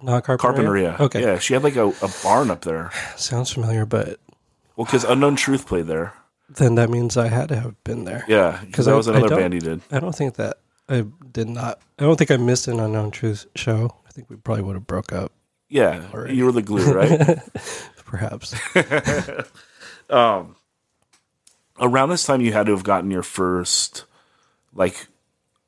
Not 0.00 0.25
Carpinteria. 0.25 0.38
carpinteria 0.97 1.00
Okay, 1.00 1.21
yeah 1.21 1.38
she 1.38 1.52
had 1.52 1.62
like 1.62 1.76
a, 1.76 1.88
a 1.88 2.11
barn 2.23 2.50
up 2.50 2.62
there 2.62 2.90
sounds 3.16 3.50
familiar, 3.52 3.85
but 3.85 4.19
well 4.76 4.87
because 4.87 5.04
unknown 5.04 5.37
truth 5.37 5.66
played 5.66 5.87
there 5.88 6.14
then 6.49 6.76
that 6.76 6.88
means 6.88 7.16
I 7.19 7.28
had 7.28 7.49
to 7.50 7.57
have 7.57 7.83
been 7.85 8.04
there. 8.04 8.25
yeah 8.28 8.61
because 8.64 8.87
that 8.87 8.95
I- 8.95 8.97
was 8.97 9.09
I 9.09 9.12
another 9.12 9.28
don't- 9.28 9.38
band 9.40 9.52
he 9.52 9.61
did 9.61 9.83
I 9.90 10.00
don't 10.00 10.14
think 10.14 10.37
that 10.37 10.59
I 10.88 11.05
did 11.33 11.49
not. 11.49 11.81
I 11.99 12.03
don't 12.05 12.17
think 12.17 12.31
I 12.31 12.37
missed 12.37 12.69
an 12.69 12.79
Unknown 12.81 13.11
Truth 13.11 13.47
show. 13.55 13.95
I 14.07 14.11
think 14.11 14.29
we 14.31 14.37
probably 14.37 14.62
would 14.64 14.76
have 14.76 14.87
broke 14.87 15.12
up, 15.12 15.33
yeah 15.69 16.05
Alright. 16.14 16.35
you 16.35 16.45
were 16.45 16.53
the 16.53 16.62
glue 16.62 16.93
right 16.93 17.38
perhaps. 18.05 18.55
um 20.11 20.55
around 21.81 22.11
this 22.11 22.25
time 22.25 22.41
you 22.41 22.53
had 22.53 22.67
to 22.67 22.73
have 22.73 22.85
gotten 22.85 23.11
your 23.11 23.23
first 23.25 24.05
like 24.75 25.09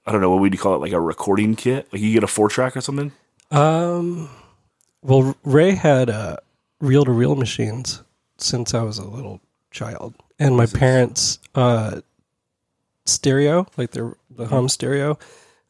i 0.07 0.13
don't 0.13 0.21
know 0.21 0.31
what 0.31 0.41
would 0.41 0.53
you 0.53 0.59
call 0.61 0.75
it 0.75 0.81
like 0.81 0.93
a 0.93 1.01
recording 1.01 1.57
kit 1.57 1.89
like 1.93 2.01
you 2.03 2.13
get 2.13 2.23
a 2.23 2.27
four 2.29 2.49
track 2.49 2.77
or 2.77 2.81
something 2.81 3.11
Um, 3.51 4.29
well, 5.03 5.37
Ray 5.45 5.73
had 5.73 6.11
uh, 6.11 6.37
reel 6.81 7.05
to 7.05 7.11
reel 7.13 7.35
machines 7.37 8.03
since 8.39 8.75
I 8.75 8.83
was 8.83 8.99
a 8.99 9.05
little 9.09 9.41
child, 9.71 10.15
and 10.39 10.57
my 10.57 10.67
parents' 10.67 11.39
uh, 11.55 12.01
stereo, 13.07 13.67
like 13.77 13.93
the 13.93 14.15
the 14.31 14.47
home 14.47 14.69
stereo, 14.69 15.19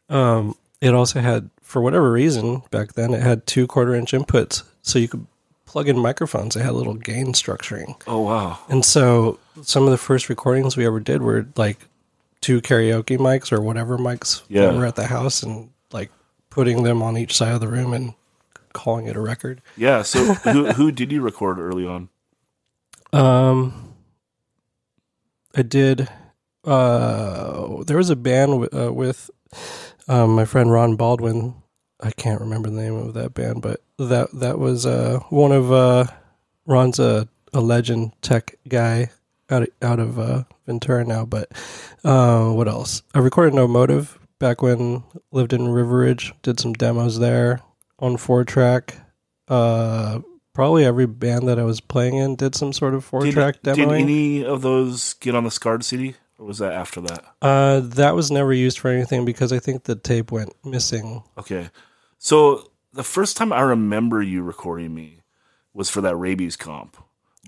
um, 0.08 0.54
it 0.80 0.92
also 0.94 1.20
had, 1.20 1.50
for 1.62 1.80
whatever 1.80 2.10
reason, 2.12 2.62
back 2.70 2.94
then, 2.94 3.14
it 3.14 3.22
had 3.22 3.46
two 3.46 3.66
quarter 3.66 3.94
inch 3.94 4.12
inputs, 4.12 4.62
so 4.82 4.98
you 4.98 5.08
could 5.08 5.26
plug 5.64 5.88
in 5.88 5.98
microphones. 5.98 6.56
It 6.56 6.62
had 6.62 6.72
little 6.74 6.94
gain 6.94 7.28
structuring, 7.32 8.00
Oh 8.06 8.20
wow. 8.22 8.58
and 8.68 8.84
so 8.84 9.38
some 9.62 9.84
of 9.84 9.90
the 9.90 9.98
first 9.98 10.28
recordings 10.28 10.76
we 10.76 10.86
ever 10.86 11.00
did 11.00 11.22
were 11.22 11.46
like 11.56 11.78
two 12.40 12.60
karaoke 12.60 13.18
mics 13.18 13.50
or 13.52 13.60
whatever 13.60 13.96
mics 13.98 14.42
Yeah. 14.48 14.72
were 14.72 14.86
at 14.86 14.96
the 14.96 15.06
house, 15.06 15.42
and 15.42 15.70
like 15.92 16.10
putting 16.50 16.82
them 16.82 17.02
on 17.02 17.16
each 17.16 17.34
side 17.36 17.52
of 17.52 17.60
the 17.60 17.68
room 17.68 17.92
and 17.92 18.14
calling 18.72 19.06
it 19.06 19.16
a 19.16 19.20
record. 19.20 19.60
Yeah. 19.76 20.02
So 20.02 20.24
who 20.34 20.72
who 20.72 20.92
did 20.92 21.10
you 21.12 21.22
record 21.22 21.58
early 21.58 21.86
on? 21.86 22.08
Um, 23.12 23.94
I 25.54 25.62
did. 25.62 26.08
Uh, 26.66 27.82
there 27.84 27.96
was 27.96 28.10
a 28.10 28.16
band 28.16 28.62
w- 28.62 28.86
uh, 28.88 28.92
with 28.92 29.30
um, 30.08 30.34
my 30.34 30.44
friend 30.44 30.70
Ron 30.70 30.96
Baldwin. 30.96 31.54
I 32.00 32.10
can't 32.10 32.40
remember 32.40 32.68
the 32.68 32.80
name 32.82 32.94
of 32.96 33.14
that 33.14 33.32
band, 33.34 33.62
but 33.62 33.80
that 33.98 34.28
that 34.34 34.58
was 34.58 34.84
uh, 34.84 35.20
one 35.30 35.52
of 35.52 35.72
uh, 35.72 36.04
Ron's 36.66 36.98
a, 36.98 37.28
a 37.54 37.60
legend 37.60 38.12
tech 38.20 38.56
guy 38.68 39.10
out 39.48 39.62
of, 39.62 39.68
out 39.80 39.98
of 40.00 40.18
uh, 40.18 40.44
Ventura 40.66 41.04
now. 41.04 41.24
But 41.24 41.52
uh, 42.04 42.50
what 42.50 42.68
else? 42.68 43.02
I 43.14 43.20
recorded 43.20 43.54
No 43.54 43.66
Motive 43.66 44.18
back 44.38 44.60
when 44.60 45.04
lived 45.32 45.52
in 45.52 45.68
River 45.68 45.98
Ridge. 45.98 46.32
Did 46.42 46.60
some 46.60 46.72
demos 46.74 47.18
there 47.18 47.60
on 47.98 48.16
four 48.18 48.44
track. 48.44 48.96
Uh, 49.48 50.20
probably 50.52 50.84
every 50.84 51.06
band 51.06 51.48
that 51.48 51.58
I 51.58 51.62
was 51.62 51.80
playing 51.80 52.16
in 52.16 52.34
did 52.36 52.54
some 52.54 52.72
sort 52.72 52.94
of 52.94 53.04
four 53.04 53.20
track 53.32 53.62
did 53.76 53.76
any 54.00 54.44
of 54.44 54.62
those 54.62 55.14
get 55.14 55.34
on 55.34 55.44
the 55.44 55.50
Scarred 55.50 55.84
CD, 55.84 56.14
or 56.38 56.46
was 56.46 56.58
that 56.58 56.72
after 56.72 57.00
that? 57.02 57.24
uh, 57.42 57.80
that 57.80 58.14
was 58.14 58.30
never 58.30 58.52
used 58.52 58.78
for 58.78 58.88
anything 58.90 59.24
because 59.24 59.52
I 59.52 59.58
think 59.58 59.84
the 59.84 59.94
tape 59.96 60.30
went 60.32 60.52
missing. 60.64 61.22
Okay. 61.38 61.70
So 62.18 62.70
the 62.92 63.02
first 63.04 63.36
time 63.36 63.52
I 63.52 63.60
remember 63.60 64.22
you 64.22 64.42
recording 64.42 64.94
me 64.94 65.20
was 65.74 65.90
for 65.90 66.00
that 66.02 66.14
Raybeez 66.14 66.58
comp. 66.58 66.96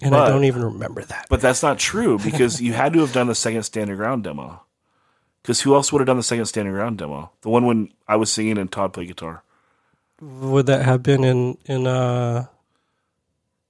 And 0.01 0.13
But- 0.13 0.27
I 0.27 0.29
don't 0.31 0.45
even 0.45 0.63
remember 0.63 1.03
that. 1.03 1.27
But 1.29 1.41
that's 1.41 1.63
not 1.63 1.79
true 1.79 2.19
because 2.19 2.61
you 2.61 2.73
had 2.73 2.93
to 2.93 3.01
have 3.01 3.13
done 3.13 3.27
the 3.27 3.35
second 3.35 3.63
Standing 3.65 3.97
Ground 3.97 4.25
demo. 4.25 4.63
Because 5.43 5.63
who 5.63 5.75
else 5.75 5.93
would 5.93 6.01
have 6.01 6.07
done 6.07 6.17
the 6.19 6.23
second 6.23 6.45
Standing 6.47 6.75
Ground 6.75 6.99
demo? 6.99 7.33
The 7.41 7.49
one 7.49 7.65
when 7.67 7.93
I 8.07 8.17
was 8.17 8.31
singing 8.31 8.59
and 8.59 8.71
Todd 8.71 8.93
played 8.93 9.09
guitar. 9.09 9.43
Would 10.21 10.67
that 10.67 10.85
have 10.85 11.03
been 11.03 11.25
in 11.25 11.57
in 11.65 11.87
uh 11.87 12.47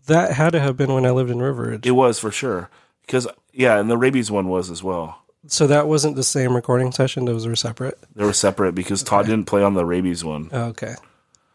that 0.07 0.33
had 0.33 0.51
to 0.53 0.61
have 0.61 0.77
been 0.77 0.93
when 0.93 1.05
I 1.07 1.11
lived 1.11 1.31
in 1.31 1.39
River 1.41 1.65
Ridge. 1.65 1.87
It 1.87 1.91
was 1.93 2.19
for 2.19 2.31
sure. 2.31 2.71
Because 3.09 3.27
yeah, 3.55 3.81
and 3.81 3.91
the 3.91 3.97
Raybeez 3.97 4.31
one 4.31 4.49
was 4.49 4.71
as 4.71 4.83
well. 4.83 5.23
so 5.47 5.67
that 5.67 5.89
wasn't 5.89 6.15
the 6.15 6.23
same 6.23 6.55
recording 6.55 6.93
session, 6.93 7.25
those 7.25 7.47
were 7.47 7.57
separate. 7.57 7.99
They 8.15 8.23
were 8.25 8.35
separate 8.35 8.75
because 8.75 9.03
Todd 9.03 9.25
didn't 9.25 9.47
play 9.47 9.63
on 9.63 9.73
the 9.73 9.83
Raybeez 9.83 10.23
one. 10.23 10.51
Oh, 10.53 10.65
okay. 10.67 10.95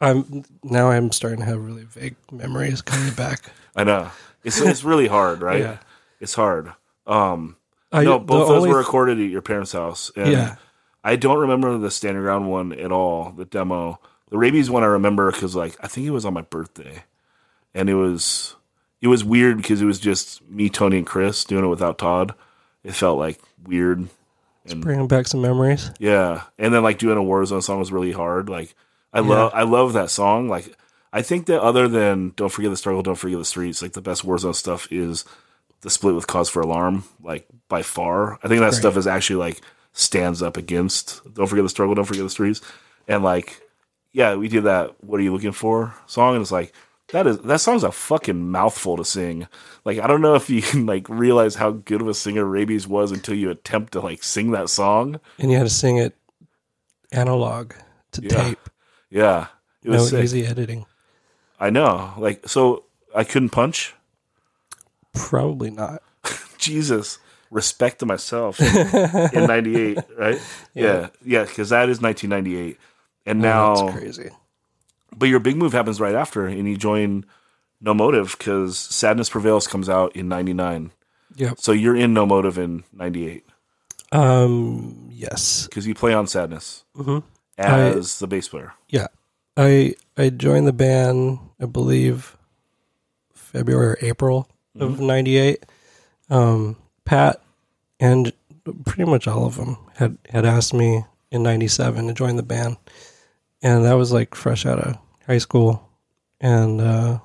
I'm 0.01 0.43
now 0.63 0.89
I'm 0.89 1.12
starting 1.12 1.39
to 1.39 1.45
have 1.45 1.63
really 1.63 1.83
vague 1.83 2.15
memories 2.31 2.81
coming 2.81 3.13
back. 3.13 3.51
I 3.75 3.83
know. 3.83 4.10
It's 4.43 4.60
it's 4.60 4.83
really 4.83 5.07
hard, 5.07 5.41
right? 5.41 5.60
Yeah. 5.60 5.77
It's 6.19 6.33
hard. 6.33 6.74
Um 7.05 7.55
I, 7.91 8.03
no, 8.03 8.17
both 8.17 8.48
those 8.48 8.67
were 8.67 8.77
recorded 8.77 9.19
at 9.19 9.29
your 9.29 9.43
parents' 9.43 9.74
house. 9.74 10.12
Yeah. 10.17 10.55
I 11.03 11.15
don't 11.15 11.38
remember 11.38 11.77
the 11.77 11.91
standing 11.91 12.24
ground 12.24 12.50
one 12.50 12.74
at 12.74 12.91
all, 12.91 13.31
the 13.31 13.45
demo. 13.45 14.00
The 14.29 14.38
Raybeez 14.38 14.69
one 14.69 14.81
I 14.81 14.88
remember 14.88 15.31
because 15.31 15.55
like 15.55 15.77
I 15.81 15.88
think 15.88 16.07
it 16.07 16.12
was 16.12 16.25
on 16.25 16.33
my 16.33 16.41
birthday. 16.41 17.03
And 17.75 17.89
it 17.89 17.95
was 17.95 18.55
it 19.03 19.07
was 19.07 19.22
weird 19.22 19.57
because 19.57 19.81
it 19.81 19.86
was 19.86 20.00
just 20.00 20.41
me, 20.50 20.69
Tony, 20.69 20.98
and 20.98 21.05
Chris 21.05 21.43
doing 21.43 21.65
it 21.65 21.67
without 21.67 21.98
Todd. 21.98 22.33
It 22.86 22.95
felt 22.95 23.19
like 23.19 23.38
weird. 23.62 24.07
bringing 24.77 25.10
back 25.10 25.27
some 25.27 25.41
memories. 25.41 25.91
Yeah. 26.00 26.43
And 26.57 26.74
then 26.74 26.83
like 26.83 27.00
doing 27.00 27.17
a 27.17 27.22
Warzone 27.22 27.62
song 27.62 27.79
was 27.79 27.91
really 27.91 28.13
hard. 28.13 28.48
Like 28.48 28.74
I 29.12 29.19
love 29.19 29.51
I 29.53 29.63
love 29.63 29.91
that 29.93 30.10
song. 30.10 30.48
Like 30.48 30.77
I 31.12 31.22
think 31.22 31.48
that 31.48 31.62
other 31.62 31.89
than 31.89 32.31
Don't 32.38 32.48
Forget 32.50 32.72
the 32.72 32.77
Struggle, 32.77 33.03
Don't 33.03 33.15
Forget 33.15 33.38
the 33.38 33.45
Streets, 33.45 33.81
like 33.81 33.91
the 33.91 34.01
best 34.01 34.25
Warzone 34.25 34.55
stuff 34.55 34.88
is 34.89 35.25
the 35.81 35.89
split 35.89 36.16
with 36.16 36.27
Cause 36.27 36.50
for 36.50 36.61
Alarm, 36.61 37.03
like 37.22 37.46
by 37.68 37.81
far. 37.81 38.39
I 38.42 38.48
think 38.48 38.61
that 38.61 38.74
stuff 38.74 38.96
is 38.96 39.05
actually 39.05 39.35
like 39.35 39.59
stands 39.92 40.42
up 40.42 40.55
against 40.55 41.22
Don't 41.33 41.48
Forget 41.48 41.66
the 41.66 41.70
Struggle, 41.70 41.94
Don't 41.94 42.05
Forget 42.05 42.24
the 42.24 42.29
Streets. 42.29 42.61
And 43.09 43.22
like, 43.22 43.61
yeah, 44.13 44.35
we 44.35 44.48
did 44.48 44.63
that 44.63 45.03
What 45.03 45.20
Are 45.20 45.24
You 45.24 45.33
Looking 45.33 45.51
For 45.51 45.94
song, 46.07 46.35
and 46.35 46.42
it's 46.42 46.53
like 46.53 46.74
that 47.14 47.26
is 47.26 47.40
that 47.40 47.62
song's 47.62 47.84
a 47.84 47.92
fucking 47.92 48.52
mouthful 48.52 48.98
to 48.98 49.06
sing. 49.06 49.48
Like 49.86 50.00
I 50.00 50.08
don't 50.08 50.22
know 50.22 50.36
if 50.36 50.50
you 50.50 50.62
can 50.62 50.86
like 50.86 51.08
realize 51.10 51.56
how 51.56 51.72
good 51.72 52.02
of 52.02 52.08
a 52.08 52.14
singer 52.14 52.44
Raybeez 52.44 52.86
was 52.88 53.12
until 53.12 53.36
you 53.36 53.50
attempt 53.50 53.94
to 53.94 54.02
like 54.02 54.24
sing 54.24 54.52
that 54.52 54.70
song. 54.70 55.20
And 55.40 55.50
you 55.52 55.58
had 55.58 55.64
to 55.64 55.70
sing 55.74 55.98
it 55.98 56.16
analog 57.12 57.74
to 58.12 58.22
Yeah. 58.22 58.30
tape. 58.30 58.70
Yeah. 59.10 59.48
It 59.84 59.90
was 59.90 60.04
No 60.12 60.18
sick. 60.18 60.24
easy 60.26 60.46
editing. 60.46 60.86
I 61.60 61.70
know. 61.70 62.14
Like 62.18 62.48
so 62.48 62.84
I 63.16 63.24
couldn't 63.24 63.50
punch. 63.50 63.94
Probably 65.14 65.70
not. 65.72 66.02
Jesus. 66.58 67.20
Respect 67.52 68.00
to 68.00 68.08
myself 68.08 68.60
in 69.34 69.46
98, 69.46 70.00
right? 70.18 70.42
Yeah. 70.74 71.10
Yeah, 71.24 71.46
cuz 71.46 71.70
that 71.70 71.88
is 71.90 72.02
1998. 72.02 72.80
And 73.28 73.40
oh, 73.40 73.48
now 73.48 73.76
That's 73.76 73.98
crazy. 73.98 74.30
But 75.18 75.30
your 75.30 75.40
big 75.40 75.56
move 75.58 75.74
happens 75.74 76.00
right 76.00 76.16
after 76.16 76.46
and 76.48 76.68
you 76.68 76.78
join 76.78 77.26
No 77.82 77.94
Motive 77.94 78.38
cuz 78.40 78.78
Sadness 78.78 79.30
Prevails 79.30 79.68
comes 79.68 79.90
out 79.90 80.16
in 80.16 80.28
99. 80.28 80.92
Yep. 81.36 81.56
So 81.60 81.72
you're 81.72 81.96
in 81.96 82.14
No 82.14 82.26
Motive 82.26 82.58
in 82.58 82.84
98 82.94 83.46
Um. 84.12 85.10
Yes. 85.12 85.68
cuz 85.68 85.88
you 85.88 85.94
play 85.96 86.14
on 86.14 86.28
Sadness 86.28 86.84
Mm-hmm. 86.98 87.20
as 87.58 88.20
the 88.20 88.28
bass 88.28 88.48
player. 88.48 88.74
Yeah. 88.90 89.08
I 89.58 89.96
I 90.18 90.30
joined 90.30 90.68
the 90.68 90.74
band. 90.74 91.40
I 91.62 91.66
believe 91.66 92.36
February 93.34 93.88
or 93.94 93.98
April 94.02 94.48
of 94.80 95.00
'98. 95.00 95.64
Um, 96.30 96.76
Pat 97.06 97.42
and 98.00 98.34
pretty 98.86 99.06
much 99.06 99.28
all 99.28 99.46
of 99.46 99.58
them 99.58 99.78
had 99.96 100.18
had 100.30 100.46
asked 100.46 100.74
me 100.74 101.06
in 101.32 101.44
'97 101.44 102.08
to 102.08 102.14
join 102.14 102.36
the 102.36 102.44
band, 102.44 102.78
and 103.62 103.86
that 103.86 103.94
was 103.94 104.12
like 104.12 104.34
fresh 104.34 104.66
out 104.66 104.80
of 104.80 104.98
high 105.27 105.38
school, 105.40 105.90
and 106.42 106.81
uh, 106.81 107.20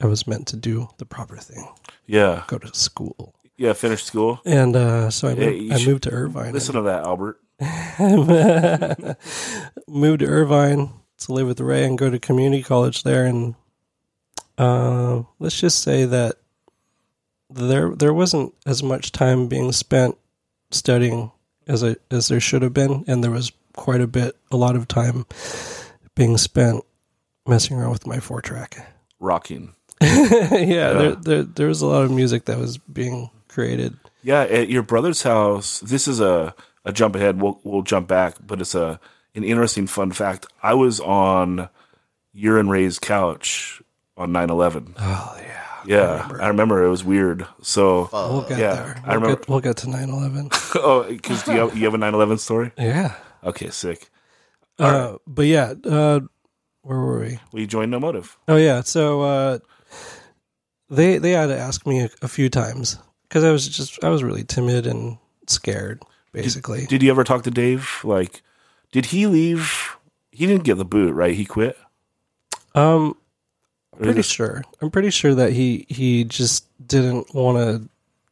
I 0.00 0.06
was 0.06 0.26
meant 0.26 0.46
to 0.48 0.56
do 0.56 0.88
the 0.98 1.04
proper 1.06 1.36
thing, 1.36 1.68
Yeah. 2.06 2.44
go 2.46 2.58
to 2.58 2.74
school, 2.74 3.34
Yeah, 3.56 3.72
finish 3.74 4.04
school. 4.04 4.40
and 4.44 4.76
uh, 4.76 5.10
so 5.10 5.28
I 5.28 5.34
moved, 5.34 5.72
I 5.72 5.84
moved 5.86 6.02
to 6.04 6.10
Irvine. 6.10 6.52
Listen 6.52 6.74
to 6.74 6.82
that, 6.82 7.04
Albert. 7.04 7.40
moved 9.88 10.20
to 10.20 10.26
Irvine 10.26 10.90
to 11.18 11.32
live 11.32 11.46
with 11.46 11.60
Ray 11.60 11.84
and 11.84 11.98
go 11.98 12.10
to 12.10 12.18
community 12.18 12.62
college 12.62 13.02
there. 13.02 13.24
And 13.24 13.54
uh, 14.56 15.22
let's 15.38 15.60
just 15.60 15.80
say 15.80 16.04
that 16.04 16.36
there 17.50 17.94
there 17.94 18.14
wasn't 18.14 18.54
as 18.66 18.82
much 18.82 19.12
time 19.12 19.48
being 19.48 19.72
spent 19.72 20.16
studying 20.70 21.32
as 21.66 21.82
I, 21.82 21.96
as 22.10 22.28
there 22.28 22.40
should 22.40 22.62
have 22.62 22.74
been, 22.74 23.04
and 23.06 23.22
there 23.24 23.30
was 23.30 23.52
quite 23.74 24.00
a 24.00 24.06
bit, 24.06 24.36
a 24.50 24.56
lot 24.56 24.76
of 24.76 24.88
time 24.88 25.26
being 26.14 26.36
spent 26.38 26.84
messing 27.48 27.76
around 27.76 27.90
with 27.90 28.06
my 28.06 28.20
four 28.20 28.40
track. 28.40 28.86
Rocking. 29.20 29.74
yeah, 30.00 30.92
There, 30.92 31.14
there 31.16 31.42
there 31.42 31.66
was 31.68 31.80
a 31.82 31.86
lot 31.86 32.04
of 32.04 32.10
music 32.10 32.44
that 32.44 32.58
was 32.58 32.78
being 32.78 33.30
created. 33.48 33.96
Yeah, 34.22 34.42
at 34.42 34.68
your 34.68 34.82
brother's 34.82 35.22
house. 35.22 35.80
This 35.80 36.06
is 36.06 36.20
a, 36.20 36.54
a 36.84 36.92
jump 36.92 37.16
ahead. 37.16 37.40
We'll 37.42 37.58
we'll 37.64 37.82
jump 37.82 38.06
back, 38.06 38.36
but 38.46 38.60
it's 38.60 38.74
a 38.76 39.00
an 39.34 39.42
interesting 39.44 39.86
fun 39.88 40.12
fact. 40.12 40.46
I 40.62 40.74
was 40.74 41.00
on 41.00 41.68
your 42.32 42.58
and 42.58 42.70
Ray's 42.70 42.98
couch 42.98 43.82
on 44.16 44.30
9-11. 44.32 44.94
Oh 44.98 45.36
yeah, 45.40 45.64
Yeah, 45.86 46.28
I 46.40 46.48
remember. 46.48 46.82
it 46.84 46.88
was 46.88 47.04
weird. 47.04 47.46
So, 47.62 48.08
we'll 48.12 48.42
get 48.48 48.58
yeah, 48.58 48.74
there. 48.74 49.02
I 49.04 49.08
We'll 49.10 49.20
remember- 49.20 49.36
get, 49.40 49.48
we'll 49.48 49.60
get 49.60 49.76
to 49.78 49.86
9-11. 49.86 50.50
oh, 50.82 51.04
because 51.08 51.46
you 51.46 51.54
have, 51.54 51.76
you 51.76 51.84
have 51.84 51.94
a 51.94 51.98
9-11 51.98 52.38
story? 52.38 52.72
Yeah. 52.78 53.14
Okay, 53.44 53.70
sick. 53.70 54.08
Uh, 54.78 55.16
but 55.26 55.46
yeah, 55.46 55.74
uh, 55.84 56.20
where 56.88 56.98
were 56.98 57.20
we? 57.20 57.38
We 57.52 57.66
joined 57.66 57.90
No 57.90 58.00
Motive. 58.00 58.36
Oh 58.48 58.56
yeah, 58.56 58.80
so 58.80 59.20
uh, 59.22 59.58
they 60.90 61.18
they 61.18 61.32
had 61.32 61.46
to 61.48 61.58
ask 61.58 61.86
me 61.86 62.00
a, 62.00 62.10
a 62.22 62.28
few 62.28 62.48
times 62.48 62.98
because 63.28 63.44
I 63.44 63.50
was 63.52 63.68
just 63.68 64.02
I 64.02 64.08
was 64.08 64.22
really 64.22 64.44
timid 64.44 64.86
and 64.86 65.18
scared, 65.46 66.02
basically. 66.32 66.86
Did 66.86 67.02
you 67.02 67.10
ever 67.10 67.24
talk 67.24 67.42
to 67.44 67.50
Dave? 67.50 68.00
Like, 68.04 68.42
did 68.92 69.06
he 69.06 69.26
leave? 69.26 69.96
He 70.30 70.46
didn't 70.46 70.64
get 70.64 70.76
the 70.76 70.84
boot, 70.84 71.12
right? 71.14 71.34
He 71.34 71.44
quit. 71.44 71.76
um, 72.74 73.16
Or 73.92 73.98
pretty 74.04 74.22
sure. 74.22 74.62
I'm 74.80 74.90
pretty 74.90 75.10
sure 75.10 75.34
that 75.34 75.52
he 75.52 75.84
he 75.88 76.24
just 76.24 76.64
didn't 76.86 77.34
want 77.34 77.58
to 77.58 77.88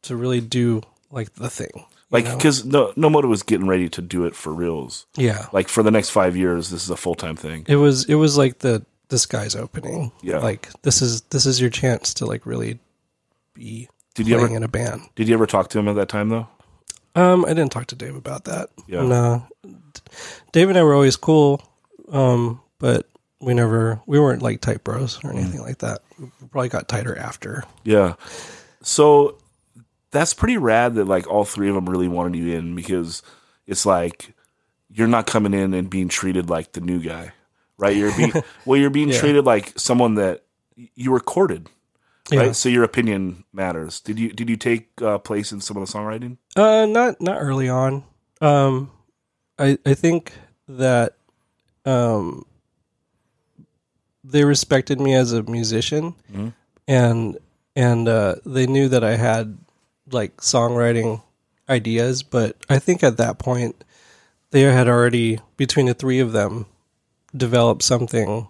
to 0.07 0.15
really 0.15 0.41
do 0.41 0.81
like 1.11 1.33
the 1.35 1.49
thing. 1.49 1.85
Like, 2.09 2.23
because 2.25 2.63
no, 2.63 2.93
no 2.95 3.09
Motive 3.09 3.29
was 3.29 3.43
getting 3.43 3.67
ready 3.67 3.89
to 3.89 4.01
do 4.01 4.25
it 4.25 4.33
for 4.35 4.53
reals. 4.53 5.05
yeah, 5.17 5.47
Like 5.51 5.67
for 5.67 5.83
the 5.83 5.91
next 5.91 6.09
five 6.11 6.37
years, 6.37 6.69
this 6.69 6.83
is 6.83 6.89
a 6.89 6.95
full 6.97 7.15
time 7.15 7.35
thing. 7.35 7.65
it 7.67 7.75
was 7.75 8.05
it 8.05 8.15
was 8.15 8.37
like 8.37 8.59
the 8.59 8.85
the 9.09 9.17
sky's 9.19 9.55
opening. 9.55 10.11
Yeah. 10.21 10.39
like 10.39 10.69
this 10.83 11.01
is 11.01 11.21
this 11.29 11.45
is 11.45 11.59
your 11.59 11.69
chance 11.69 12.13
to 12.15 12.25
like 12.25 12.45
really 12.45 12.79
be 13.53 13.89
Did 14.15 14.27
you 14.27 14.35
playing 14.35 14.51
ever 14.51 14.57
in 14.57 14.63
a 14.63 14.67
band. 14.67 15.01
did 15.15 15.27
you 15.27 15.33
ever 15.33 15.45
talk 15.47 15.69
to 15.71 15.79
him 15.79 15.87
at 15.89 15.95
that 15.95 16.07
time 16.09 16.29
though? 16.29 16.47
Um, 17.15 17.45
I 17.45 17.49
didn't 17.49 17.71
talk 17.71 17.87
to 17.87 17.95
Dave 17.95 18.15
about 18.15 18.45
that. 18.45 18.69
Yeah. 18.87 19.01
No, 19.01 19.47
Dave 20.51 20.69
and 20.69 20.77
I 20.77 20.83
were 20.83 20.93
always 20.93 21.15
cool. 21.15 21.61
Um, 22.09 22.61
but 22.79 23.07
we 23.41 23.53
never 23.53 23.99
we 24.05 24.19
weren't 24.19 24.41
like 24.41 24.61
tight 24.61 24.83
bros 24.83 25.17
or 25.23 25.31
Mm. 25.33 25.39
anything 25.41 25.61
like 25.61 25.79
that. 25.79 26.03
We 26.19 26.29
probably 26.51 26.69
got 26.69 26.87
tighter 26.87 27.17
after. 27.17 27.63
Yeah. 27.83 28.13
So 28.81 29.37
that's 30.11 30.33
pretty 30.33 30.57
rad 30.57 30.95
that 30.95 31.05
like 31.05 31.27
all 31.27 31.43
three 31.45 31.69
of 31.69 31.75
them 31.75 31.89
really 31.89 32.07
wanted 32.07 32.37
you 32.37 32.55
in 32.55 32.75
because 32.75 33.21
it's 33.65 33.85
like 33.85 34.33
you're 34.89 35.07
not 35.07 35.27
coming 35.27 35.53
in 35.53 35.73
and 35.73 35.89
being 35.89 36.07
treated 36.07 36.49
like 36.49 36.71
the 36.71 36.81
new 36.81 36.99
guy, 37.01 37.33
right? 37.77 37.95
You're 37.95 38.15
being 38.15 38.31
well, 38.65 38.79
you're 38.79 38.89
being 38.89 39.09
Yeah. 39.09 39.19
treated 39.19 39.45
like 39.45 39.77
someone 39.77 40.15
that 40.15 40.43
you 40.95 41.11
recorded, 41.13 41.69
Yeah. 42.31 42.39
right? 42.39 42.55
So 42.55 42.69
your 42.69 42.83
opinion 42.83 43.43
matters. 43.51 43.99
Did 43.99 44.17
you 44.19 44.31
did 44.31 44.49
you 44.49 44.55
take 44.57 44.89
uh, 45.01 45.17
place 45.17 45.51
in 45.51 45.59
some 45.61 45.75
of 45.77 45.85
the 45.85 45.91
songwriting? 45.93 46.37
Uh, 46.55 46.85
not 46.85 47.19
not 47.21 47.37
early 47.41 47.67
on. 47.67 48.03
Um, 48.41 48.91
I 49.59 49.77
I 49.85 49.93
think 49.93 50.31
that 50.69 51.17
um 51.85 52.45
they 54.23 54.43
respected 54.43 54.99
me 54.99 55.13
as 55.13 55.31
a 55.33 55.43
musician, 55.43 56.13
Mhm. 56.33 56.53
and 56.87 57.37
and 57.75 58.07
uh, 58.07 58.35
they 58.45 58.65
knew 58.67 58.89
that 58.89 59.03
I 59.03 59.15
had 59.15 59.57
like 60.11 60.37
songwriting 60.37 61.21
ideas. 61.69 62.23
But 62.23 62.55
I 62.69 62.79
think 62.79 63.03
at 63.03 63.17
that 63.17 63.39
point 63.39 63.83
they 64.51 64.61
had 64.61 64.87
already 64.87 65.39
between 65.57 65.85
the 65.87 65.93
three 65.93 66.19
of 66.19 66.31
them 66.31 66.65
developed 67.35 67.83
something 67.83 68.47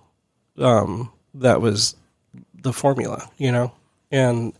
um, 0.60 1.12
that 1.34 1.62
was 1.62 1.96
the 2.62 2.74
formula, 2.74 3.30
you 3.38 3.52
know, 3.52 3.72
and 4.12 4.54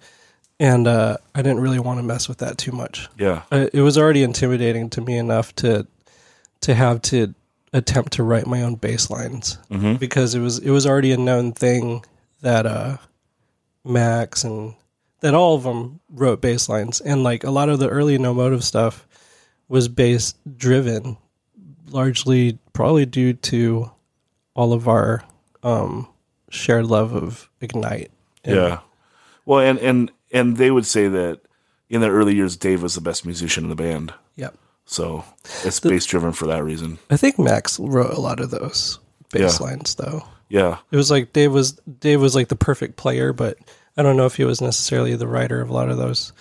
and 0.60 0.88
uh, 0.88 1.18
I 1.36 1.42
didn't 1.44 1.60
really 1.60 1.80
want 1.80 2.00
to 2.00 2.04
mess 2.04 2.28
with 2.28 2.40
that 2.40 2.58
too 2.58 2.72
much 2.72 3.08
Yeah. 3.20 3.44
uh, 3.52 3.68
it 3.72 3.82
was 3.82 3.96
already 3.98 4.24
intimidating 4.24 4.90
to 4.92 5.02
me 5.02 5.18
enough 5.18 5.54
to 5.58 5.86
to 6.62 6.74
have 6.74 7.02
to 7.04 7.36
attempt 7.74 8.14
to 8.14 8.24
write 8.24 8.48
my 8.48 8.64
own 8.64 8.74
bass 8.76 9.12
lines 9.12 9.60
Mhm. 9.70 10.00
because 10.00 10.34
it 10.34 10.40
was 10.40 10.58
it 10.58 10.72
was 10.72 10.88
already 10.88 11.12
a 11.12 11.18
known 11.18 11.52
thing 11.52 12.04
that 12.42 12.66
uh 12.66 12.98
Max 13.86 14.44
and 14.44 14.74
that 15.22 15.34
all 15.34 15.56
of 15.56 15.64
them 15.64 16.00
wrote 16.10 16.42
bass 16.42 16.70
lines 16.70 17.02
and 17.02 17.24
like 17.24 17.44
a 17.44 17.52
lot 17.52 17.70
of 17.70 17.80
the 17.80 17.90
early 17.90 18.18
no 18.18 18.34
motive 18.34 18.64
stuff 18.64 19.08
was 19.68 19.88
bass 19.88 20.34
driven 20.58 21.18
largely 21.90 22.58
probably 22.74 23.06
due 23.06 23.34
to 23.34 23.92
all 24.56 24.74
of 24.74 24.88
our 24.88 25.24
um 25.64 26.08
shared 26.50 26.86
love 26.86 27.14
of 27.14 27.50
ignite 27.62 28.12
And- 28.44 28.56
Yeah. 28.56 28.80
Well, 29.46 29.60
and 29.60 29.80
and 29.80 30.12
and 30.32 30.58
they 30.58 30.72
would 30.72 30.86
say 30.86 31.08
that 31.08 31.40
in 31.90 32.02
the 32.02 32.10
early 32.10 32.36
years, 32.36 32.58
Dave 32.58 32.84
was 32.84 32.96
the 32.96 33.02
best 33.02 33.26
musician 33.26 33.64
in 33.64 33.70
the 33.70 33.76
band. 33.76 34.14
yep 34.36 34.56
So 34.86 35.24
it's 35.64 35.80
bass 35.80 36.06
driven 36.06 36.34
for 36.34 36.48
that 36.48 36.64
reason. 36.64 37.00
i 37.10 37.18
think 37.18 37.40
max 37.40 37.80
wrote 37.80 38.12
a 38.12 38.20
lot 38.20 38.40
of 38.40 38.52
those 38.52 39.00
bass 39.32 39.60
Yeah. 39.60 39.66
lines 39.66 39.96
though 39.96 40.24
Yeah. 40.50 40.78
It 40.92 40.98
was 40.98 41.10
like 41.12 41.34
Dave 41.34 41.52
was 41.54 41.74
Dave 42.00 42.22
was 42.22 42.36
like 42.36 42.48
the 42.50 42.56
perfect 42.56 42.96
player, 42.98 43.34
but 43.34 43.58
I 43.98 44.04
don't 44.04 44.16
know 44.18 44.26
if 44.26 44.36
he 44.36 44.44
was 44.46 44.62
necessarily 44.62 45.16
the 45.16 45.28
writer 45.28 45.60
of 45.62 45.70
a 45.70 45.74
lot 45.74 45.90
of 45.90 45.98
those 45.98 46.32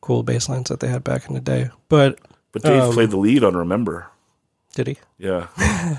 cool 0.00 0.22
bass 0.22 0.48
lines 0.48 0.68
that 0.70 0.80
they 0.80 0.88
had 0.88 1.04
back 1.04 1.28
in 1.28 1.34
the 1.34 1.40
day. 1.40 1.70
But 1.88 2.18
But 2.52 2.62
Dave 2.62 2.82
Um, 2.82 2.92
played 2.94 3.10
the 3.10 3.16
lead 3.18 3.44
on 3.44 3.56
Remember. 3.56 4.06
did 4.74 4.86
he? 4.86 4.98
Yeah. 5.18 5.46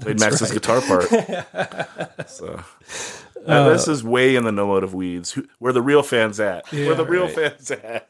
Played 0.00 0.20
Max's 0.20 0.52
guitar 0.52 0.80
part. 0.80 1.08
so 2.28 2.62
uh, 3.46 3.68
this 3.70 3.88
is 3.88 4.02
way 4.04 4.36
in 4.36 4.44
the 4.44 4.52
no 4.52 4.66
motive 4.66 4.94
weeds. 4.94 5.32
Who- 5.32 5.46
Where 5.58 5.72
the 5.72 5.82
real 5.82 6.02
fans 6.02 6.40
at? 6.40 6.66
Where 6.72 6.94
the 6.94 7.04
real 7.04 7.24
right. 7.26 7.34
fans 7.34 7.70
at? 7.70 8.08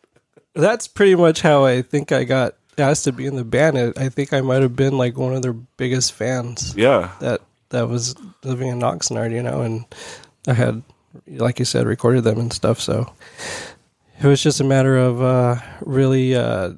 That's 0.55 0.87
pretty 0.87 1.15
much 1.17 1.41
how 1.41 1.65
I 1.65 1.83
think 1.83 2.13
I 2.13 2.25
got 2.25 2.55
asked 2.79 3.05
to 3.05 3.13
be 3.13 3.27
in 3.27 3.35
the 3.37 3.45
band. 3.45 3.79
I- 3.79 4.05
I 4.05 4.09
think 4.09 4.33
I 4.33 4.41
might 4.41 4.63
have 4.63 4.77
been 4.77 4.97
like 4.99 5.17
one 5.17 5.35
of 5.35 5.43
their 5.43 5.53
biggest 5.55 6.13
fans 6.13 6.75
Yeah. 6.77 7.11
that 7.21 7.41
that 7.71 7.89
was 7.89 8.15
living 8.45 8.69
in 8.69 8.81
Oxnard, 8.81 9.33
you 9.33 9.43
know, 9.43 9.63
and 9.63 9.85
I 10.47 10.53
had, 10.53 10.83
like 11.27 11.59
you 11.59 11.65
said, 11.65 11.87
recorded 11.87 12.25
them 12.25 12.39
and 12.39 12.53
stuff. 12.53 12.81
So 12.81 13.13
it 14.23 14.27
was 14.27 14.43
just 14.43 14.61
a 14.61 14.65
matter 14.65 14.97
of 14.97 15.23
uh, 15.23 15.57
really 15.81 16.35
uh, 16.35 16.73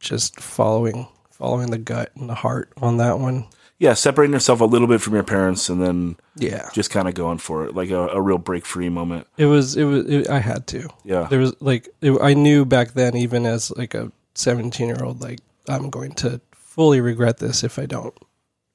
just 0.00 0.40
following 0.40 1.08
following 1.30 1.70
the 1.70 1.78
gut 1.78 2.12
and 2.16 2.28
the 2.28 2.34
heart 2.34 2.72
on 2.80 2.98
that 2.98 3.18
one. 3.18 3.46
Yeah. 3.78 3.94
Separating 3.94 4.32
yourself 4.32 4.60
a 4.60 4.64
little 4.64 4.86
bit 4.86 5.00
from 5.00 5.14
your 5.14 5.24
parents 5.24 5.68
and 5.68 5.82
then 5.82 6.16
Yeah, 6.36 6.68
just 6.72 6.90
kind 6.90 7.08
of 7.08 7.14
going 7.14 7.38
for 7.38 7.64
it, 7.64 7.74
like 7.74 7.90
a, 7.90 8.08
a 8.08 8.20
real 8.20 8.38
break 8.38 8.64
free 8.64 8.88
moment. 8.88 9.26
it 9.36 9.46
was. 9.46 9.76
It 9.76 9.84
was. 9.84 10.06
It, 10.08 10.30
I 10.30 10.38
had 10.38 10.66
to. 10.68 10.88
Yeah. 11.04 11.26
There 11.28 11.40
was 11.40 11.54
like 11.60 11.88
it, 12.00 12.16
I 12.22 12.34
knew 12.34 12.64
back 12.64 12.92
then, 12.92 13.16
even 13.16 13.44
as 13.44 13.70
like 13.76 13.94
a 13.94 14.12
seventeen 14.34 14.86
year 14.86 15.02
old, 15.02 15.20
like 15.20 15.40
I'm 15.68 15.90
going 15.90 16.12
to 16.16 16.40
fully 16.54 17.00
regret 17.00 17.38
this 17.38 17.64
if 17.64 17.78
I 17.78 17.86
don't 17.86 18.14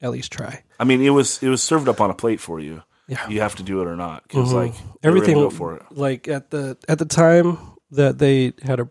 at 0.02 0.10
least 0.10 0.30
try. 0.30 0.62
I 0.78 0.84
mean, 0.84 1.00
it 1.02 1.10
was 1.10 1.42
it 1.42 1.48
was 1.48 1.62
served 1.62 1.88
up 1.88 2.00
on 2.02 2.10
a 2.10 2.14
plate 2.14 2.38
for 2.40 2.60
you. 2.60 2.82
Yeah. 3.08 3.26
You 3.28 3.40
have 3.40 3.56
to 3.56 3.62
do 3.62 3.80
it 3.80 3.86
or 3.86 3.96
not 3.96 4.22
because 4.24 4.50
Mhm. 4.50 4.54
like 4.54 4.72
they 4.74 5.08
were 5.08 5.14
gonna 5.14 5.16
everything 5.16 5.34
go 5.36 5.50
for 5.50 5.74
it. 5.76 5.82
like 5.90 6.28
at 6.28 6.50
the 6.50 6.76
at 6.88 6.98
the 6.98 7.06
time 7.06 7.56
that 7.90 8.18
they 8.18 8.52
had 8.62 8.80
a, 8.80 8.88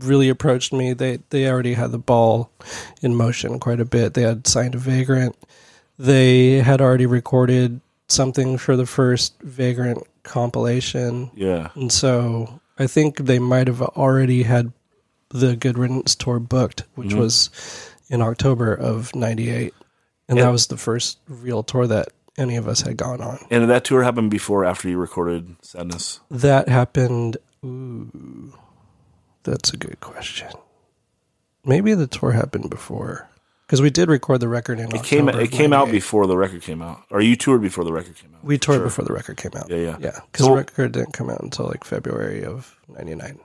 really 0.00 0.28
approached 0.28 0.72
me 0.72 0.92
they 0.94 1.18
they 1.30 1.48
already 1.48 1.74
had 1.74 1.92
the 1.92 1.98
ball 1.98 2.50
in 3.02 3.14
motion 3.14 3.58
quite 3.58 3.80
a 3.80 3.84
bit 3.84 4.14
they 4.14 4.22
had 4.22 4.46
signed 4.46 4.74
a 4.74 4.78
vagrant 4.78 5.34
they 5.98 6.60
had 6.60 6.80
already 6.80 7.06
recorded 7.06 7.80
something 8.06 8.56
for 8.58 8.76
the 8.76 8.86
first 8.86 9.34
vagrant 9.42 10.02
compilation 10.22 11.30
Yeah. 11.34 11.68
and 11.74 11.90
so 11.92 12.60
i 12.78 12.86
think 12.86 13.18
they 13.18 13.38
might 13.38 13.66
have 13.66 13.80
already 13.82 14.42
had 14.44 14.72
the 15.30 15.56
good 15.56 15.76
riddance 15.78 16.14
tour 16.14 16.38
booked 16.38 16.84
which 16.94 17.10
Mhm. 17.10 17.18
was 17.18 17.50
in 18.08 18.22
october 18.22 18.72
of 18.74 19.14
98 19.14 19.74
and 20.28 20.38
Yeah. 20.38 20.44
that 20.44 20.50
was 20.52 20.66
the 20.68 20.76
first 20.76 21.18
real 21.28 21.62
tour 21.62 21.86
that 21.86 22.08
any 22.38 22.56
of 22.56 22.66
us 22.68 22.80
had 22.82 22.96
gone 22.96 23.20
on 23.20 23.38
And 23.50 23.68
that 23.68 23.84
tour 23.84 24.02
happened 24.02 24.30
before 24.30 24.62
or 24.62 24.66
after 24.66 24.88
you 24.88 24.96
recorded 24.98 25.56
Sadness. 25.62 26.20
That 26.30 26.68
happened. 26.68 27.36
Ooh, 27.64 28.52
that's 29.42 29.72
a 29.72 29.76
good 29.76 30.00
question. 30.00 30.48
Maybe 31.64 31.94
the 31.94 32.06
tour 32.06 32.30
happened 32.32 32.70
before 32.70 33.28
because 33.66 33.82
we 33.82 33.90
did 33.90 34.08
record 34.08 34.40
the 34.40 34.48
record 34.48 34.78
in. 34.80 34.94
It 34.94 35.02
came 35.02 35.28
it 35.28 35.50
came 35.50 35.72
out 35.72 35.90
before 35.90 36.26
the 36.26 36.36
record 36.36 36.62
came 36.62 36.80
out, 36.80 37.02
or 37.10 37.20
you 37.20 37.36
toured 37.36 37.60
before 37.60 37.84
the 37.84 37.92
record 37.92 38.16
came 38.16 38.34
out. 38.34 38.44
We 38.44 38.56
toured 38.56 38.78
Sure. 38.78 38.84
before 38.86 39.04
the 39.04 39.12
record 39.12 39.36
came 39.36 39.52
out. 39.56 39.68
Yeah, 39.68 39.76
yeah. 39.76 39.96
yeah. 40.00 40.20
Because 40.32 40.46
So- 40.46 40.52
the 40.52 40.56
record 40.56 40.92
didn't 40.92 41.12
come 41.12 41.28
out 41.28 41.40
until 41.42 41.66
like 41.66 41.84
February 41.84 42.44
of 42.44 42.76
'99. 42.88 43.38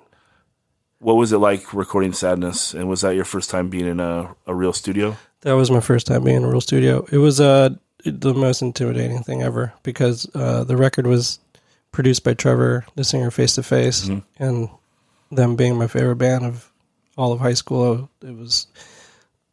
What 0.99 1.15
was 1.15 1.33
it 1.33 1.39
like 1.39 1.73
recording 1.73 2.13
Sadness? 2.13 2.73
And 2.73 2.87
was 2.87 3.01
that 3.01 3.15
your 3.15 3.25
first 3.25 3.49
time 3.49 3.67
being 3.69 3.87
in 3.87 3.99
a, 3.99 4.33
a 4.47 4.55
real 4.55 4.71
studio? 4.71 5.17
That 5.41 5.53
was 5.57 5.69
my 5.69 5.81
first 5.81 6.07
time 6.07 6.23
being 6.23 6.37
in 6.37 6.43
a 6.45 6.49
real 6.49 6.61
studio. 6.61 7.05
It 7.11 7.17
was 7.17 7.41
uh, 7.41 7.71
the 8.05 8.33
most 8.33 8.61
intimidating 8.61 9.23
thing 9.23 9.41
ever 9.41 9.73
because 9.83 10.29
uh, 10.35 10.63
the 10.63 10.77
record 10.77 11.07
was 11.07 11.39
produced 11.91 12.23
by 12.23 12.33
Trever, 12.33 12.83
the 12.95 13.03
singer, 13.03 13.31
face 13.31 13.55
to 13.55 13.63
face, 13.63 14.09
and 14.39 14.69
them 15.31 15.55
being 15.55 15.77
my 15.77 15.87
favorite 15.87 16.17
band 16.17 16.45
of 16.45 16.71
all 17.17 17.31
of 17.31 17.39
high 17.39 17.53
school. 17.53 18.09
It 18.21 18.35
was 18.35 18.67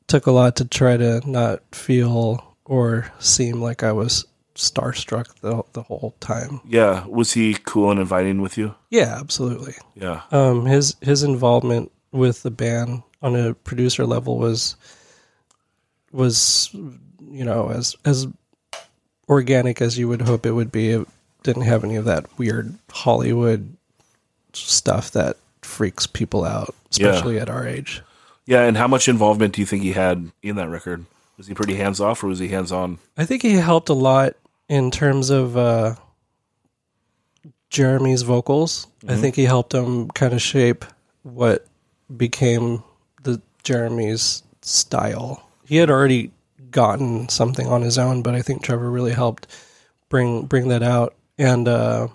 took 0.06 0.26
a 0.26 0.32
lot 0.32 0.56
to 0.56 0.64
try 0.64 0.96
to 0.96 1.22
not 1.28 1.62
feel 1.72 2.56
or 2.64 3.12
seem 3.20 3.60
like 3.62 3.82
I 3.82 3.92
was 3.92 4.26
starstruck 4.54 5.40
the 5.40 5.62
the 5.72 5.82
whole 5.82 6.14
time. 6.20 6.60
Yeah. 6.66 7.06
Was 7.06 7.32
he 7.32 7.54
cool 7.54 7.90
and 7.90 8.00
inviting 8.00 8.40
with 8.40 8.58
you? 8.58 8.74
Yeah, 8.90 9.16
absolutely. 9.18 9.74
Yeah. 9.94 10.22
Um, 10.30 10.66
his 10.66 10.96
his 11.00 11.22
involvement 11.22 11.92
with 12.12 12.42
the 12.42 12.50
band 12.50 13.02
on 13.22 13.36
a 13.36 13.54
producer 13.54 14.06
level 14.06 14.38
was 14.38 14.76
was 16.12 16.70
you 16.74 17.44
know 17.44 17.70
as 17.70 17.94
as 18.04 18.26
organic 19.30 19.80
as 19.80 19.96
you 19.96 20.08
would 20.08 20.22
hope 20.22 20.44
it 20.44 20.50
would 20.52 20.70
be. 20.72 20.90
It 20.90 21.08
didn't 21.42 21.62
have 21.62 21.84
any 21.84 21.96
of 21.96 22.04
that 22.04 22.26
weird 22.38 22.74
Hollywood 22.90 23.74
stuff 24.52 25.10
that 25.12 25.36
freaks 25.62 26.06
people 26.06 26.44
out, 26.44 26.74
Yeah. 26.92 27.08
especially 27.08 27.38
at 27.38 27.48
our 27.48 27.66
age. 27.66 28.02
Yeah. 28.44 28.62
And 28.64 28.76
how 28.76 28.88
much 28.88 29.08
involvement 29.08 29.54
do 29.54 29.62
you 29.62 29.66
think 29.66 29.82
he 29.82 29.92
had 29.92 30.30
in 30.42 30.56
that 30.56 30.68
record? 30.68 31.06
Was 31.38 31.46
he 31.46 31.54
pretty 31.54 31.76
hands 31.76 32.00
off 32.00 32.22
or 32.22 32.26
was 32.26 32.38
he 32.40 32.48
hands 32.48 32.72
on? 32.72 32.98
I 33.16 33.24
think 33.24 33.40
he 33.42 33.52
helped 33.54 33.88
a 33.88 33.94
lot 33.94 34.34
in 34.68 34.90
terms 34.90 35.30
of 35.30 35.56
uh, 35.56 35.94
Jeremy's 37.70 38.22
vocals. 38.22 38.86
I 39.08 39.16
think 39.16 39.36
he 39.36 39.44
helped 39.44 39.72
him 39.72 40.08
kind 40.10 40.34
of 40.34 40.42
shape 40.42 40.84
what 41.22 41.66
became 42.14 42.82
the 43.22 43.40
Jeremy's 43.62 44.42
style. 44.62 45.48
He 45.66 45.76
had 45.76 45.88
already 45.90 46.32
gotten 46.70 47.28
something 47.28 47.66
on 47.66 47.82
his 47.82 47.98
own, 47.98 48.22
but 48.22 48.34
I 48.34 48.42
think 48.42 48.64
Trever 48.64 48.92
really 48.92 49.12
helped 49.12 49.46
bring 50.08 50.46
bring 50.46 50.68
that 50.68 50.82
out. 50.82 51.14
And 51.38 51.66
uh, 51.68 52.08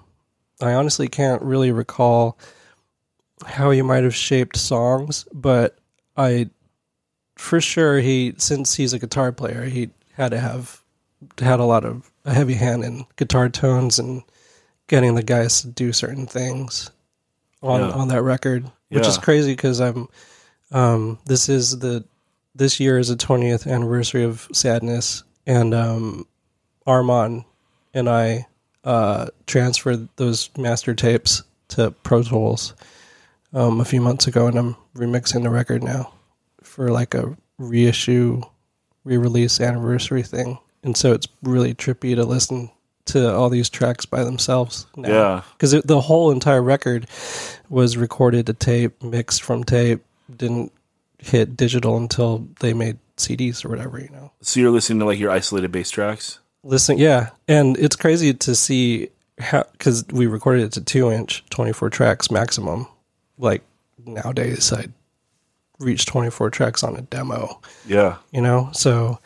I 0.61 0.73
honestly 0.73 1.07
can't 1.07 1.41
really 1.41 1.71
recall 1.71 2.37
how 3.45 3.71
he 3.71 3.81
might 3.81 4.03
have 4.03 4.15
shaped 4.15 4.57
songs, 4.57 5.25
but 5.33 5.77
I 6.15 6.49
for 7.35 7.59
sure 7.59 7.99
he 7.99 8.33
since 8.37 8.75
he's 8.75 8.93
a 8.93 8.99
guitar 8.99 9.31
player, 9.31 9.65
he 9.65 9.89
had 10.13 10.31
to 10.31 10.39
have 10.39 10.81
had 11.39 11.59
a 11.59 11.65
lot 11.65 11.83
of 11.83 12.09
a 12.23 12.33
heavy 12.33 12.53
hand 12.53 12.83
in 12.83 13.05
guitar 13.17 13.49
tones 13.49 13.99
and 13.99 14.23
getting 14.87 15.15
the 15.15 15.23
guys 15.23 15.61
to 15.61 15.67
do 15.67 15.91
certain 15.91 16.27
things 16.27 16.91
on 17.61 17.81
Yeah. 17.81 17.91
on 17.91 18.07
that 18.09 18.21
record, 18.21 18.71
which 18.89 19.07
is 19.07 19.17
crazy 19.17 19.51
because 19.53 19.81
I'm 19.81 20.07
um 20.71 21.19
this 21.25 21.49
is 21.49 21.79
the 21.79 22.05
this 22.55 22.79
year 22.79 22.97
is 22.97 23.09
the 23.09 23.15
20th 23.15 23.69
anniversary 23.69 24.23
of 24.23 24.47
Sadness 24.53 25.23
and 25.45 25.73
um 25.73 26.27
Armand 26.87 27.45
and 27.93 28.09
I 28.09 28.47
uh, 28.83 29.27
transferred 29.47 30.07
those 30.17 30.49
master 30.57 30.93
tapes 30.93 31.43
to 31.69 31.91
Pro 32.03 32.21
Tools 32.21 32.75
um, 33.53 33.81
a 33.81 33.85
few 33.85 34.01
months 34.01 34.27
ago, 34.27 34.47
and 34.47 34.57
I'm 34.57 34.75
remixing 34.95 35.43
the 35.43 35.49
record 35.49 35.83
now 35.83 36.13
for 36.61 36.89
like 36.89 37.15
a 37.15 37.35
reissue, 37.57 38.41
re-release 39.03 39.59
anniversary 39.59 40.23
thing. 40.23 40.59
And 40.83 40.95
so 40.95 41.13
it's 41.13 41.27
really 41.41 41.73
trippy 41.73 42.15
to 42.15 42.23
listen 42.23 42.69
to 43.05 43.33
all 43.33 43.49
these 43.49 43.69
tracks 43.69 44.05
by 44.05 44.23
themselves. 44.23 44.85
Now. 44.95 45.09
Yeah. 45.09 45.41
because 45.53 45.71
the 45.81 46.01
whole 46.01 46.31
entire 46.31 46.61
record 46.61 47.07
was 47.69 47.97
recorded 47.97 48.45
to 48.47 48.53
tape, 48.53 49.01
mixed 49.01 49.41
from 49.41 49.63
tape, 49.63 50.03
didn't 50.35 50.71
hit 51.19 51.55
digital 51.57 51.97
until 51.97 52.47
they 52.59 52.73
made 52.73 52.97
CDs 53.17 53.63
or 53.65 53.69
whatever. 53.69 53.99
You 53.99 54.09
know, 54.09 54.31
So 54.41 54.59
you're 54.59 54.71
listening 54.71 54.99
to 54.99 55.05
like 55.05 55.19
your 55.19 55.31
isolated 55.31 55.71
bass 55.71 55.89
tracks. 55.89 56.39
listen, 56.63 56.97
yeah, 56.97 57.29
and 57.47 57.77
it's 57.77 57.95
crazy 57.95 58.33
to 58.33 58.55
see 58.55 59.09
how 59.39 59.63
because 59.73 60.05
we 60.11 60.27
recorded 60.27 60.63
it 60.63 60.71
to 60.73 60.81
two 60.81 61.11
inch, 61.11 61.43
twenty 61.49 61.73
four 61.73 61.89
tracks 61.89 62.29
maximum. 62.31 62.87
Like 63.37 63.63
nowadays, 64.05 64.71
I 64.73 64.87
reach 65.79 66.05
twenty 66.05 66.29
four 66.29 66.49
tracks 66.49 66.83
on 66.83 66.95
a 66.95 67.01
demo. 67.01 67.59
Yeah. 67.85 68.17
You 68.31 68.41
know, 68.41 68.69
so 68.73 69.19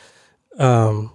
um, 0.58 1.12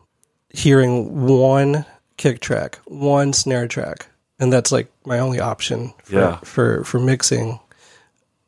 hearing 0.50 1.26
one 1.26 1.84
kick 2.16 2.40
track, 2.40 2.78
one 2.86 3.32
snare 3.32 3.66
track, 3.66 4.06
and 4.38 4.52
that's 4.52 4.70
like 4.72 4.90
my 5.04 5.18
only 5.18 5.40
option 5.40 5.92
for 6.04 6.14
Yeah. 6.14 6.36
for 6.44 6.84
for 6.84 7.00
mixing. 7.00 7.58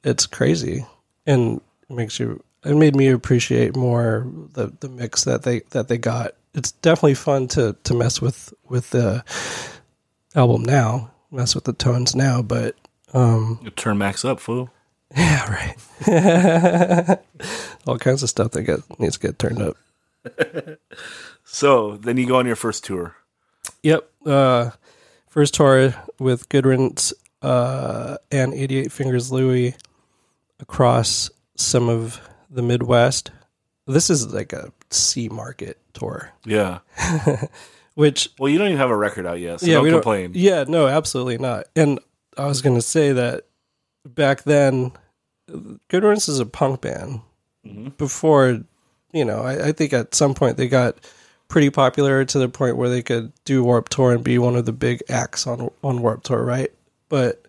It's 0.04 0.26
crazy, 0.26 0.86
and 1.26 1.60
makes 1.88 2.18
you. 2.18 2.42
It 2.64 2.74
made 2.74 2.96
me 2.96 3.08
appreciate 3.08 3.76
more 3.76 4.26
the 4.54 4.72
the 4.80 4.88
mix 4.88 5.24
that 5.24 5.42
they 5.44 5.60
that 5.70 5.88
they 5.88 5.98
got. 5.98 6.32
It's 6.54 6.72
definitely 6.72 7.14
fun 7.14 7.48
to 7.48 7.76
to 7.84 7.94
mess 7.94 8.20
with 8.20 8.52
with 8.68 8.90
the 8.90 9.24
album 10.34 10.62
now, 10.64 11.10
mess 11.30 11.54
with 11.54 11.64
the 11.64 11.72
tones 11.72 12.14
now, 12.16 12.42
but 12.42 12.74
um, 13.14 13.58
You 13.62 13.70
turn 13.70 13.98
max 13.98 14.24
up, 14.24 14.40
fool. 14.40 14.70
yeah, 15.16 15.74
right. 16.08 17.18
All 17.86 17.98
kinds 17.98 18.22
of 18.22 18.28
stuff 18.28 18.50
that 18.52 18.62
get 18.64 18.80
needs 18.98 19.16
to 19.18 19.26
get 19.28 19.38
turned 19.38 19.62
up. 19.62 19.76
So 21.48 21.96
then 21.98 22.16
you 22.16 22.26
go 22.26 22.36
on 22.36 22.46
your 22.46 22.56
first 22.56 22.84
tour. 22.84 23.14
Yep. 23.84 24.10
Uh, 24.26 24.70
first 25.28 25.54
tour 25.54 25.94
with 26.18 26.48
Good 26.48 26.66
Riddance 26.66 27.12
uh, 27.40 28.16
and 28.32 28.52
88 28.52 28.90
Fingers 28.90 29.30
Louie 29.30 29.76
across 30.58 31.30
some 31.56 31.88
of 31.88 32.20
the 32.50 32.62
Midwest. 32.62 33.30
This 33.86 34.10
is 34.10 34.32
like 34.32 34.52
a 34.52 34.72
C 34.90 35.28
market 35.28 35.78
tour, 35.92 36.30
Yeah. 36.44 36.78
which 37.94 38.28
Well, 38.38 38.50
you 38.50 38.58
don't 38.58 38.68
even 38.68 38.78
have 38.78 38.90
a 38.90 38.96
record 38.96 39.26
out 39.26 39.40
yet, 39.40 39.60
so 39.60 39.66
yeah, 39.66 39.74
don't 39.74 39.84
we 39.84 39.90
complain. 39.90 40.32
don't. 40.32 40.36
Yeah, 40.42 40.64
no, 40.66 40.86
absolutely 40.86 41.38
not. 41.38 41.66
And 41.74 41.98
I 42.36 42.46
was 42.46 42.62
going 42.62 42.76
to 42.76 42.82
say 42.82 43.12
that 43.12 43.44
back 44.04 44.42
then, 44.42 44.92
Good 45.48 46.02
Riddance 46.02 46.28
is 46.28 46.40
a 46.40 46.46
punk 46.46 46.80
band. 46.82 47.20
Mm-hmm. 47.66 47.88
Before, 47.98 48.60
you 49.12 49.24
know, 49.24 49.40
I, 49.42 49.68
I 49.68 49.72
think 49.72 49.92
at 49.92 50.14
some 50.14 50.34
point 50.34 50.56
they 50.56 50.68
got 50.68 50.96
pretty 51.48 51.70
popular 51.70 52.24
to 52.24 52.38
the 52.38 52.48
point 52.48 52.76
where 52.76 52.88
they 52.88 53.02
could 53.02 53.32
do 53.44 53.62
Warp 53.64 53.88
Tour 53.88 54.12
and 54.12 54.22
be 54.24 54.38
one 54.38 54.56
of 54.56 54.66
the 54.66 54.72
big 54.72 55.02
acts 55.08 55.46
on 55.46 55.70
on 55.82 56.02
Warp 56.02 56.22
Tour, 56.24 56.42
right? 56.44 56.70
But 57.08 57.46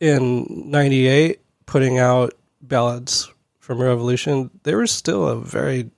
in 0.00 0.70
'98, 0.70 1.40
putting 1.66 1.98
out 1.98 2.34
ballads 2.68 3.30
from 3.58 3.80
Revolution, 3.80 4.50
they 4.62 4.74
were 4.74 4.86
still 4.86 5.26
a 5.26 5.36
very 5.36 5.90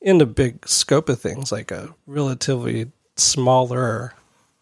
in 0.00 0.18
the 0.18 0.26
big 0.26 0.66
scope 0.68 1.08
of 1.08 1.20
things, 1.20 1.52
like 1.52 1.70
a 1.70 1.94
relatively 2.06 2.90
smaller 3.16 4.14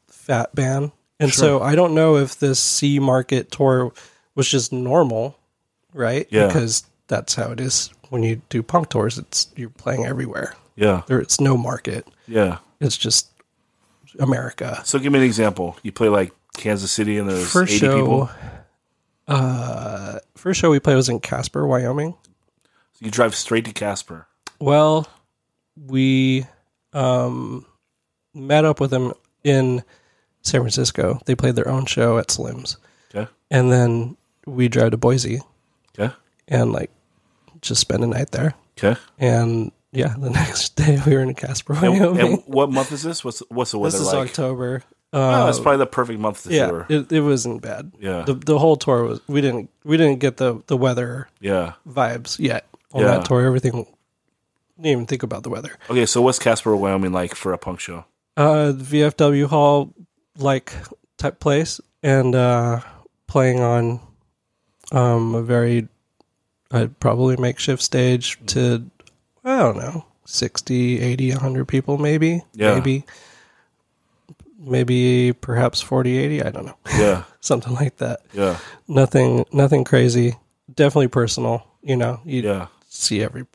fat 0.08 0.54
band. 0.54 0.92
And 1.18 1.32
so 1.32 1.60
I 1.60 1.74
don't 1.74 1.94
know 1.94 2.16
if 2.16 2.38
this 2.38 2.58
C 2.58 2.98
market 2.98 3.50
tour 3.50 3.92
was 4.34 4.48
just 4.48 4.72
normal, 4.72 5.38
right? 5.92 6.26
Yeah. 6.30 6.46
Because 6.46 6.84
that's 7.08 7.34
how 7.34 7.50
it 7.50 7.60
is 7.60 7.90
when 8.08 8.22
you 8.22 8.40
do 8.48 8.62
punk 8.62 8.88
tours. 8.88 9.18
It's 9.18 9.48
you're 9.56 9.70
playing 9.70 10.06
everywhere. 10.06 10.54
Yeah. 10.76 11.02
There 11.06 11.20
it's 11.20 11.40
no 11.40 11.56
market. 11.56 12.06
Yeah. 12.26 12.58
It's 12.80 12.96
just 12.96 13.30
America. 14.18 14.80
So 14.84 14.98
give 14.98 15.12
me 15.12 15.18
an 15.18 15.24
example. 15.24 15.76
You 15.82 15.92
play 15.92 16.08
like 16.08 16.32
Kansas 16.56 16.90
City 16.90 17.18
and 17.18 17.28
there's 17.28 17.52
First 17.52 17.72
80 17.72 17.78
show 17.78 18.00
people. 18.00 18.30
Uh 19.28 20.18
first 20.36 20.60
show 20.60 20.70
we 20.70 20.80
played 20.80 20.96
was 20.96 21.08
in 21.08 21.20
Casper, 21.20 21.66
Wyoming. 21.66 22.16
So 22.94 23.04
you 23.04 23.10
drive 23.10 23.34
straight 23.34 23.64
to 23.66 23.72
Casper. 23.72 24.26
Well, 24.60 25.08
we 25.76 26.46
um, 26.92 27.64
met 28.34 28.64
up 28.64 28.80
with 28.80 28.90
them 28.90 29.12
in 29.44 29.82
San 30.42 30.60
Francisco. 30.60 31.20
They 31.26 31.34
played 31.34 31.56
their 31.56 31.68
own 31.68 31.86
show 31.86 32.18
at 32.18 32.30
Slim's, 32.30 32.76
Okay. 33.14 33.30
and 33.50 33.70
then 33.72 34.16
we 34.46 34.68
drove 34.68 34.90
to 34.90 34.96
Boise 34.96 35.40
Okay. 35.98 36.12
and 36.48 36.72
like 36.72 36.90
just 37.62 37.80
spend 37.80 38.02
a 38.04 38.06
night 38.06 38.32
there. 38.32 38.54
Okay. 38.78 38.98
And 39.18 39.72
yeah, 39.92 40.14
the 40.18 40.30
next 40.30 40.76
day 40.76 40.98
we 41.06 41.14
were 41.14 41.22
in 41.22 41.34
Casper, 41.34 41.74
And, 41.74 42.00
Wyoming. 42.00 42.32
and 42.34 42.42
what 42.46 42.70
month 42.70 42.92
is 42.92 43.02
this? 43.02 43.24
What's 43.24 43.40
what's 43.48 43.70
the 43.70 43.78
weather 43.78 43.98
this 43.98 44.06
is 44.08 44.12
like? 44.12 44.28
October. 44.28 44.82
Oh, 45.12 45.20
Uh, 45.46 45.48
it's 45.48 45.58
probably 45.58 45.78
the 45.78 45.86
perfect 45.86 46.20
month 46.20 46.44
to 46.44 46.50
yeah, 46.54 46.66
tour. 46.68 46.86
it, 46.88 47.10
it 47.10 47.20
wasn't 47.20 47.62
bad. 47.62 47.90
Yeah. 47.98 48.22
the 48.22 48.34
the 48.34 48.58
whole 48.58 48.76
tour 48.76 49.02
was. 49.04 49.20
We 49.26 49.40
didn't 49.40 49.68
we 49.84 49.96
didn't 49.96 50.20
get 50.20 50.36
the 50.36 50.62
the 50.66 50.76
weather 50.76 51.28
yeah. 51.40 51.72
vibes 51.88 52.38
yet 52.38 52.66
on 52.92 53.02
Yeah. 53.02 53.08
that 53.16 53.24
tour. 53.24 53.44
Everything. 53.44 53.86
Didn't 54.76 54.92
even 54.92 55.06
think 55.06 55.22
about 55.22 55.42
the 55.42 55.50
weather. 55.50 55.76
Okay, 55.90 56.06
so 56.06 56.22
what's 56.22 56.38
Casper, 56.38 56.74
Wyoming 56.76 57.12
like 57.12 57.34
for 57.34 57.52
a 57.52 57.58
punk 57.58 57.80
show? 57.80 58.04
uh, 58.36 58.72
VFW 58.74 59.46
hall 59.46 59.92
like 60.38 60.72
type 61.18 61.40
place 61.40 61.80
and 62.02 62.34
uh, 62.34 62.80
playing 63.26 63.60
on 63.60 64.00
um, 64.92 65.34
a 65.34 65.42
very 65.42 65.88
I'd 66.70 66.98
probably 67.00 67.36
makeshift 67.36 67.82
stage 67.82 68.38
to 68.46 68.86
I 69.44 69.58
don't 69.58 69.76
know 69.76 70.04
60 70.24 71.00
80 71.00 71.32
100 71.32 71.64
people 71.66 71.98
maybe 71.98 72.42
Yeah. 72.54 72.74
maybe 72.74 73.04
maybe 74.62 75.32
perhaps 75.32 75.80
40 75.80 76.18
80 76.18 76.42
I 76.42 76.50
don't 76.50 76.66
know 76.66 76.76
Yeah. 76.96 77.24
something 77.40 77.72
like 77.74 77.96
that 77.96 78.20
Yeah. 78.34 78.58
nothing 78.86 79.44
nothing 79.52 79.84
crazy 79.84 80.36
definitely 80.74 81.08
personal 81.08 81.66
you 81.82 81.96
know 81.96 82.20
you 82.24 82.42
Yeah. 82.42 82.66
see 82.88 83.22
every 83.22 83.46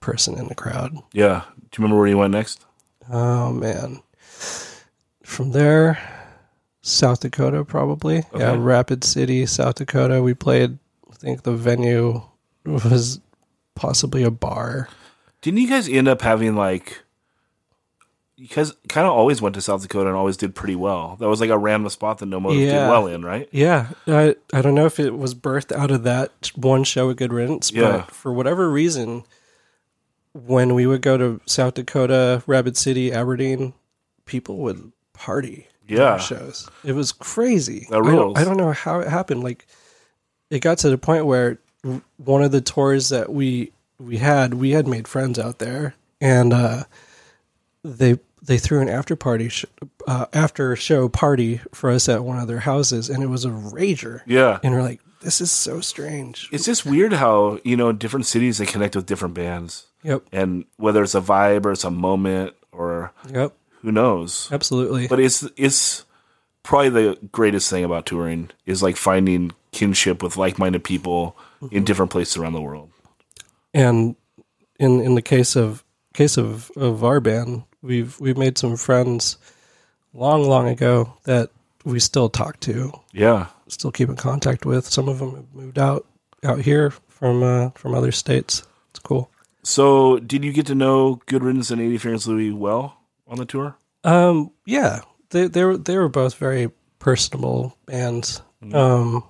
person 0.00 0.38
in 0.38 0.46
the 0.48 0.54
crowd 0.54 0.96
Yeah. 1.12 1.42
Do 1.56 1.82
you 1.82 1.84
remember 1.84 1.98
where 1.98 2.06
you 2.08 2.16
went 2.18 2.32
next? 2.32 2.64
Oh 3.10 3.52
man. 3.52 4.00
From 5.24 5.50
there, 5.52 5.98
South 6.82 7.20
Dakota 7.20 7.64
probably. 7.64 8.22
Yeah, 8.34 8.54
Rapid 8.56 9.02
City, 9.04 9.44
South 9.46 9.74
Dakota. 9.74 10.22
We 10.22 10.34
played 10.34 10.78
I 11.10 11.14
think 11.16 11.42
the 11.42 11.52
venue 11.52 12.22
was 12.64 13.20
possibly 13.74 14.22
a 14.22 14.30
bar. 14.30 14.88
Didn't 15.42 15.60
you 15.60 15.68
guys 15.68 15.88
end 15.88 16.06
up 16.08 16.22
having 16.22 16.54
like 16.54 17.02
guys 18.54 18.72
kind 18.88 19.06
of 19.06 19.12
always 19.14 19.40
went 19.40 19.54
to 19.54 19.60
South 19.62 19.82
Dakota 19.82 20.08
and 20.08 20.16
always 20.16 20.36
did 20.36 20.54
pretty 20.54 20.76
well. 20.76 21.16
That 21.20 21.28
was 21.28 21.40
like 21.40 21.50
a 21.50 21.56
random 21.58 21.88
spot 21.90 22.18
that 22.18 22.26
no 22.26 22.38
motive 22.40 22.60
did 22.68 22.74
well 22.74 23.06
in, 23.06 23.24
right? 23.24 23.48
Yeah, 23.52 23.88
I 24.06 24.36
I 24.52 24.60
don't 24.62 24.74
know 24.74 24.86
if 24.86 25.00
it 25.00 25.16
was 25.16 25.34
birthed 25.34 25.74
out 25.74 25.90
of 25.90 26.02
that 26.04 26.50
one 26.54 26.84
show 26.84 27.10
at 27.10 27.16
Good 27.16 27.32
Riddance, 27.32 27.72
Yeah. 27.72 27.90
but 27.98 28.10
for 28.10 28.32
whatever 28.32 28.70
reason, 28.70 29.24
when 30.32 30.74
we 30.74 30.86
would 30.86 31.02
go 31.02 31.16
to 31.16 31.40
South 31.46 31.74
Dakota, 31.74 32.42
Rapid 32.46 32.76
City, 32.76 33.12
Aberdeen, 33.12 33.72
people 34.26 34.58
would 34.58 34.92
party. 35.12 35.68
Yeah. 35.88 36.18
shows. 36.18 36.68
It 36.84 36.92
was 36.94 37.12
crazy. 37.12 37.86
That 37.90 38.02
I 38.02 38.10
don't. 38.10 38.36
I 38.36 38.44
don't 38.44 38.56
know 38.56 38.72
how 38.72 39.00
it 39.00 39.08
happened. 39.08 39.44
Like, 39.44 39.66
it 40.50 40.58
got 40.58 40.78
to 40.78 40.90
the 40.90 40.98
point 40.98 41.26
where 41.26 41.58
one 42.16 42.42
of 42.42 42.50
the 42.50 42.60
tours 42.60 43.08
that 43.10 43.32
we 43.32 43.70
we 43.98 44.18
had, 44.18 44.54
we 44.54 44.70
had 44.72 44.86
made 44.88 45.06
friends 45.08 45.38
out 45.38 45.58
there, 45.60 45.94
and 46.20 46.52
uh, 46.52 46.84
they 47.84 48.18
they 48.46 48.58
threw 48.58 48.80
an 48.80 48.88
after 48.88 49.16
party 49.16 49.48
sh- 49.48 49.64
uh, 50.06 50.26
after 50.32 50.74
show 50.76 51.08
party 51.08 51.60
for 51.72 51.90
us 51.90 52.08
at 52.08 52.24
one 52.24 52.38
of 52.38 52.48
their 52.48 52.60
houses, 52.60 53.10
and 53.10 53.22
it 53.22 53.26
was 53.26 53.44
a 53.44 53.50
rager. 53.50 54.20
Yeah. 54.26 54.58
And 54.62 54.72
we're 54.74 54.82
like, 54.82 55.00
this 55.20 55.40
is 55.40 55.50
so 55.50 55.80
strange. 55.80 56.48
It's 56.52 56.64
just 56.64 56.86
weird 56.86 57.12
how, 57.12 57.58
you 57.64 57.76
know, 57.76 57.92
different 57.92 58.26
cities 58.26 58.58
they 58.58 58.66
connect 58.66 58.94
with 58.96 59.06
different 59.06 59.34
bands. 59.34 59.86
Yep. 60.02 60.24
And 60.32 60.64
whether 60.76 61.02
it's 61.02 61.14
a 61.16 61.20
vibe 61.20 61.66
or 61.66 61.72
it's 61.72 61.84
a 61.84 61.90
moment 61.90 62.54
or 62.70 63.12
Yep. 63.32 63.52
who 63.82 63.90
knows. 63.92 64.48
Absolutely. 64.52 65.08
But 65.08 65.18
it's 65.20 65.42
it's 65.56 66.04
probably 66.62 66.90
the 66.90 67.18
greatest 67.32 67.68
thing 67.70 67.82
about 67.84 68.06
touring 68.06 68.50
is 68.66 68.82
like 68.82 68.96
finding 68.96 69.52
kinship 69.72 70.22
with 70.22 70.36
like-minded 70.36 70.84
people 70.84 71.36
in 71.70 71.84
different 71.84 72.10
places 72.12 72.36
around 72.36 72.52
the 72.52 72.60
world. 72.60 72.90
and 73.74 74.14
in 74.78 75.00
in 75.00 75.14
the 75.14 75.22
case 75.22 75.56
of 75.56 75.82
case 76.16 76.36
of 76.38 76.70
of 76.76 77.04
our 77.04 77.20
band, 77.20 77.62
we've 77.82 78.18
we've 78.20 78.38
made 78.38 78.58
some 78.58 78.76
friends 78.76 79.38
long 80.14 80.42
long 80.48 80.68
ago 80.68 81.12
that 81.24 81.50
we 81.84 82.00
still 82.00 82.28
talk 82.28 82.58
to, 82.60 82.90
Yeah. 83.12 83.46
still 83.68 83.92
keep 83.92 84.08
in 84.08 84.16
contact 84.16 84.66
with. 84.66 84.86
Some 84.86 85.08
of 85.08 85.18
them 85.20 85.36
have 85.36 85.54
moved 85.54 85.78
out 85.78 86.04
out 86.42 86.60
here 86.60 86.90
from 87.08 87.42
uh, 87.42 87.70
from 87.74 87.94
other 87.94 88.12
states. 88.12 88.62
It's 88.90 88.98
cool. 89.00 89.30
So, 89.62 90.18
did 90.20 90.44
you 90.44 90.52
get 90.52 90.66
to 90.66 90.74
know 90.74 91.20
Good 91.26 91.42
Riddance 91.42 91.70
and 91.72 91.80
80 91.80 91.98
Fingers 91.98 92.28
Louie 92.28 92.52
well 92.52 92.96
on 93.26 93.38
the 93.38 93.44
tour? 93.44 93.76
Um, 94.04 94.50
yeah, 94.64 95.00
they 95.30 95.48
they 95.48 95.64
were 95.64 95.76
they 95.76 95.96
were 95.98 96.08
both 96.08 96.34
very 96.36 96.70
personable 96.98 97.76
bands. 97.86 98.42
Um, 98.72 99.22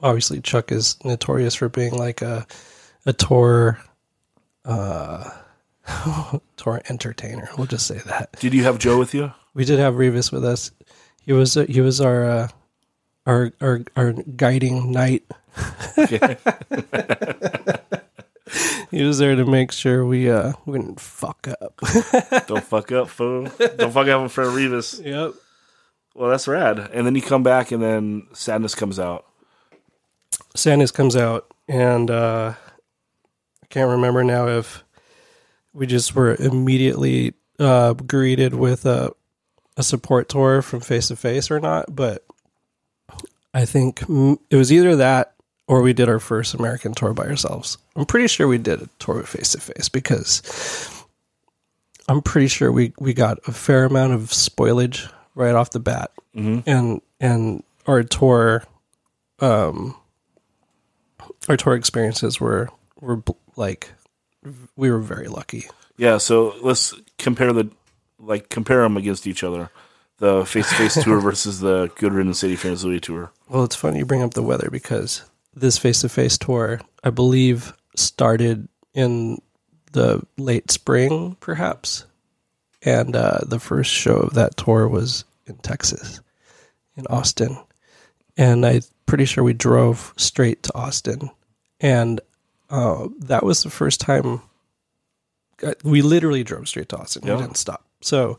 obviously 0.00 0.40
Chuck 0.40 0.72
is 0.72 0.96
notorious 1.04 1.54
for 1.54 1.68
being 1.68 1.94
like 1.94 2.22
a 2.22 2.46
a 3.06 3.12
tour 3.12 3.78
uh 4.64 5.30
tour 6.56 6.82
entertainer. 6.88 7.48
We'll 7.56 7.66
just 7.66 7.86
say 7.86 7.98
that. 8.06 8.32
Did 8.40 8.54
you 8.54 8.64
have 8.64 8.78
Joe 8.78 8.98
with 8.98 9.14
you? 9.14 9.32
We 9.54 9.64
did 9.64 9.78
have 9.78 9.94
Revis 9.94 10.32
with 10.32 10.44
us. 10.44 10.70
He 11.24 11.32
was 11.32 11.54
he 11.54 11.80
was 11.80 12.00
our 12.00 12.24
uh, 12.24 12.48
our 13.26 13.52
our 13.60 13.80
our 13.96 14.12
guiding 14.12 14.90
knight. 14.92 15.24
he 18.90 19.02
was 19.02 19.18
there 19.18 19.36
to 19.36 19.44
make 19.44 19.70
sure 19.72 20.06
we 20.06 20.30
uh 20.30 20.52
we 20.66 20.78
didn't 20.78 21.00
fuck 21.00 21.48
up. 21.60 21.80
Don't 22.46 22.64
fuck 22.64 22.90
up, 22.92 23.08
fool. 23.08 23.48
Don't 23.76 23.92
fuck 23.92 24.08
up 24.08 24.22
in 24.22 24.28
front 24.28 24.50
of 24.50 24.56
Revis. 24.56 25.04
yep. 25.04 25.34
Well, 26.14 26.30
that's 26.30 26.46
rad. 26.46 26.78
And 26.92 27.06
then 27.06 27.14
you 27.14 27.22
come 27.22 27.42
back, 27.42 27.72
and 27.72 27.82
then 27.82 28.26
Sadness 28.34 28.74
comes 28.74 28.98
out. 28.98 29.24
Sadness 30.54 30.90
comes 30.90 31.16
out, 31.16 31.46
and 31.68 32.10
uh, 32.10 32.52
I 33.62 33.66
can't 33.70 33.90
remember 33.90 34.22
now 34.22 34.46
if 34.46 34.84
we 35.72 35.86
just 35.86 36.14
were 36.14 36.34
immediately 36.34 37.34
uh, 37.58 37.92
greeted 37.94 38.54
with 38.54 38.84
a, 38.86 39.12
a 39.76 39.82
support 39.82 40.28
tour 40.28 40.62
from 40.62 40.80
Face 40.80 41.08
to 41.08 41.16
Face 41.16 41.50
or 41.50 41.60
not, 41.60 41.94
but 41.94 42.24
I 43.54 43.64
think 43.64 44.02
it 44.50 44.56
was 44.56 44.72
either 44.72 44.96
that 44.96 45.34
or 45.66 45.82
we 45.82 45.92
did 45.92 46.08
our 46.08 46.18
first 46.18 46.54
American 46.54 46.92
tour 46.94 47.14
by 47.14 47.24
ourselves. 47.26 47.78
I'm 47.96 48.04
pretty 48.04 48.26
sure 48.28 48.48
we 48.48 48.58
did 48.58 48.82
a 48.82 48.88
tour 48.98 49.16
with 49.16 49.28
Face 49.28 49.52
to 49.52 49.60
Face 49.60 49.88
because 49.88 50.42
I'm 52.08 52.20
pretty 52.20 52.48
sure 52.48 52.70
we, 52.72 52.92
we 52.98 53.14
got 53.14 53.38
a 53.46 53.52
fair 53.52 53.84
amount 53.84 54.12
of 54.12 54.22
spoilage 54.30 55.10
right 55.34 55.54
off 55.54 55.70
the 55.70 55.80
bat, 55.80 56.10
and 56.66 57.00
and 57.20 57.62
our 57.86 58.02
tour 58.02 58.64
um 59.40 59.96
our 61.48 61.56
tour 61.56 61.74
experiences 61.74 62.40
were 62.40 62.68
were 63.00 63.16
bl- 63.16 63.32
like 63.56 63.90
we 64.76 64.90
were 64.90 64.98
very 64.98 65.28
lucky. 65.28 65.66
Yeah, 65.96 66.18
so 66.18 66.54
let's 66.62 66.94
compare 67.18 67.52
the 67.52 67.70
like 68.18 68.48
compare 68.48 68.82
them 68.82 68.96
against 68.96 69.26
each 69.26 69.44
other. 69.44 69.70
The 70.18 70.44
face 70.44 70.68
to 70.68 70.74
face 70.76 71.02
tour 71.02 71.20
versus 71.20 71.60
the 71.60 71.90
Good 71.96 72.12
Riddance 72.12 72.38
City 72.38 72.56
Fans 72.56 72.84
Louis 72.84 73.00
tour. 73.00 73.32
Well, 73.48 73.64
it's 73.64 73.76
funny 73.76 73.98
you 73.98 74.06
bring 74.06 74.22
up 74.22 74.34
the 74.34 74.42
weather 74.42 74.68
because 74.70 75.24
this 75.54 75.78
face 75.78 76.00
to 76.02 76.08
face 76.08 76.38
tour, 76.38 76.80
I 77.02 77.10
believe, 77.10 77.72
started 77.96 78.68
in 78.94 79.40
the 79.92 80.22
late 80.38 80.70
spring, 80.70 81.36
perhaps, 81.40 82.06
and 82.82 83.14
uh, 83.16 83.40
the 83.46 83.58
first 83.58 83.90
show 83.90 84.16
of 84.16 84.34
that 84.34 84.56
tour 84.56 84.88
was 84.88 85.24
in 85.46 85.56
Texas, 85.56 86.20
in 86.96 87.06
Austin, 87.08 87.58
and 88.36 88.64
I'm 88.64 88.82
pretty 89.06 89.24
sure 89.24 89.44
we 89.44 89.54
drove 89.54 90.14
straight 90.16 90.62
to 90.64 90.74
Austin, 90.74 91.30
and 91.80 92.20
uh, 92.72 93.06
that 93.20 93.44
was 93.44 93.62
the 93.62 93.70
first 93.70 94.00
time 94.00 94.40
uh, 95.62 95.74
we 95.84 96.02
literally 96.02 96.42
drove 96.42 96.66
straight 96.68 96.88
to 96.88 96.96
Austin. 96.98 97.22
Yeah. 97.24 97.36
We 97.36 97.42
didn't 97.42 97.56
stop. 97.56 97.84
So 98.00 98.38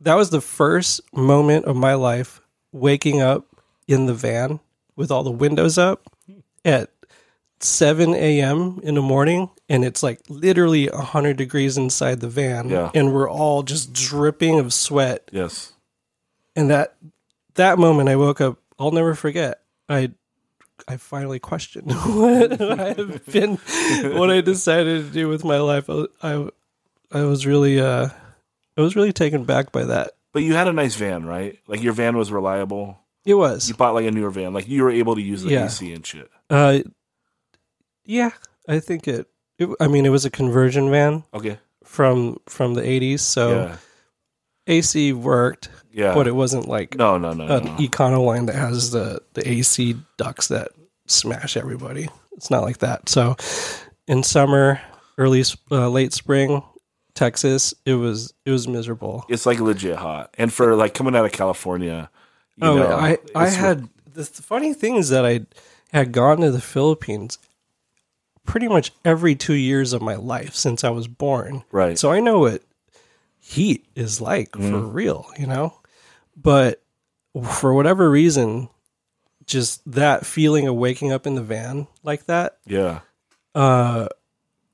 that 0.00 0.14
was 0.16 0.28
the 0.30 0.40
first 0.42 1.00
moment 1.14 1.64
of 1.64 1.76
my 1.76 1.94
life 1.94 2.40
waking 2.72 3.22
up 3.22 3.46
in 3.88 4.04
the 4.06 4.14
van 4.14 4.60
with 4.96 5.10
all 5.10 5.22
the 5.22 5.30
windows 5.30 5.78
up 5.78 6.02
at 6.64 6.90
7 7.60 8.14
a.m. 8.14 8.80
in 8.82 8.94
the 8.94 9.02
morning, 9.02 9.50
and 9.68 9.84
it's 9.84 10.02
like 10.02 10.20
literally 10.28 10.88
100 10.88 11.36
degrees 11.36 11.76
inside 11.76 12.20
the 12.20 12.28
van, 12.28 12.68
Yeah. 12.70 12.90
and 12.94 13.12
we're 13.12 13.28
all 13.30 13.62
just 13.62 13.92
dripping 13.92 14.58
of 14.58 14.72
sweat. 14.72 15.28
Yes. 15.32 15.72
And 16.56 16.70
that 16.70 16.96
that 17.54 17.78
moment, 17.78 18.08
I 18.08 18.16
woke 18.16 18.40
up. 18.40 18.58
I'll 18.78 18.90
never 18.92 19.14
forget. 19.14 19.60
I 19.88 20.12
I 20.90 20.96
finally 20.96 21.38
questioned 21.38 21.86
what 21.92 22.60
I 22.60 22.94
have 22.94 23.24
been, 23.26 23.56
what 24.18 24.30
I 24.30 24.40
decided 24.40 25.06
to 25.06 25.12
do 25.12 25.28
with 25.28 25.44
my 25.44 25.58
life. 25.58 25.88
I 25.88 26.06
I, 26.22 26.48
I 27.12 27.22
was 27.22 27.46
really 27.46 27.80
uh 27.80 28.08
I 28.76 28.80
was 28.80 28.96
really 28.96 29.12
taken 29.12 29.44
back 29.44 29.72
by 29.72 29.84
that. 29.84 30.12
But 30.32 30.42
you 30.42 30.54
had 30.54 30.68
a 30.68 30.72
nice 30.72 30.96
van, 30.96 31.24
right? 31.26 31.58
Like 31.66 31.82
your 31.82 31.92
van 31.92 32.16
was 32.16 32.30
reliable. 32.32 32.98
It 33.24 33.34
was. 33.34 33.68
You 33.68 33.74
bought 33.74 33.94
like 33.94 34.06
a 34.06 34.10
newer 34.10 34.30
van. 34.30 34.52
Like 34.54 34.68
you 34.68 34.82
were 34.82 34.90
able 34.90 35.14
to 35.14 35.20
use 35.20 35.42
the 35.42 35.50
Yeah. 35.50 35.66
AC 35.66 35.92
and 35.92 36.04
shit. 36.06 36.28
Uh, 36.48 36.78
yeah, 38.04 38.30
I 38.68 38.80
think 38.80 39.06
it, 39.08 39.26
it. 39.58 39.68
I 39.80 39.86
mean, 39.88 40.06
it 40.06 40.10
was 40.10 40.24
a 40.24 40.30
conversion 40.30 40.90
van 40.90 41.24
Okay. 41.34 41.58
from 41.84 42.38
from 42.46 42.74
the 42.74 42.82
'80s, 42.82 43.20
so 43.20 43.50
Yeah. 43.50 43.76
AC 44.66 45.12
worked, 45.12 45.68
Yeah. 45.92 46.14
but 46.14 46.26
it 46.26 46.34
wasn't 46.34 46.68
like 46.68 46.96
no, 46.96 47.18
no, 47.18 47.32
no, 47.32 47.44
an 47.56 47.64
no. 47.64 47.70
Econoline 47.76 48.46
that 48.46 48.56
has 48.56 48.90
the 48.90 49.20
the 49.34 49.48
AC 49.48 49.96
ducts 50.16 50.48
that 50.48 50.68
smash 51.10 51.56
everybody. 51.56 52.08
It's 52.32 52.50
not 52.50 52.62
like 52.62 52.78
that. 52.78 53.08
So, 53.08 53.36
in 54.06 54.22
summer, 54.22 54.80
early 55.18 55.44
uh, 55.70 55.88
late 55.88 56.12
spring, 56.12 56.62
Texas, 57.14 57.74
it 57.84 57.94
was 57.94 58.32
it 58.44 58.50
was 58.50 58.66
miserable. 58.66 59.24
It's 59.28 59.46
like 59.46 59.60
legit 59.60 59.96
hot. 59.96 60.34
And 60.38 60.52
for 60.52 60.74
like 60.74 60.94
coming 60.94 61.14
out 61.14 61.24
of 61.24 61.32
California, 61.32 62.10
you 62.56 62.68
oh, 62.68 62.78
know, 62.78 62.92
I 62.96 63.18
I 63.34 63.48
had 63.48 63.88
the, 64.12 64.24
funny 64.24 64.74
thing 64.74 64.96
is 64.96 65.10
that 65.10 65.24
I 65.24 65.46
had 65.92 66.12
gone 66.12 66.38
to 66.38 66.50
the 66.50 66.60
Philippines 66.60 67.38
pretty 68.44 68.68
much 68.68 68.92
every 69.04 69.34
two 69.34 69.54
years 69.54 69.92
of 69.92 70.02
my 70.02 70.16
life 70.16 70.54
since 70.54 70.82
I 70.82 70.90
was 70.90 71.06
born. 71.06 71.62
Right. 71.70 71.98
So 71.98 72.10
I 72.10 72.20
know 72.20 72.40
what 72.40 72.62
heat 73.38 73.86
is 73.94 74.20
like 74.20 74.54
for 74.56 74.80
real, 74.80 75.26
you 75.38 75.46
know? 75.46 75.74
But 76.36 76.82
for 77.52 77.74
whatever 77.74 78.10
reason, 78.10 78.68
just 79.46 79.80
that 79.92 80.24
feeling 80.26 80.66
of 80.68 80.74
waking 80.76 81.12
up 81.12 81.26
in 81.26 81.34
the 81.34 81.42
van 81.42 81.86
like 82.02 82.26
that, 82.26 82.58
yeah. 82.66 83.00
uh, 83.54 84.08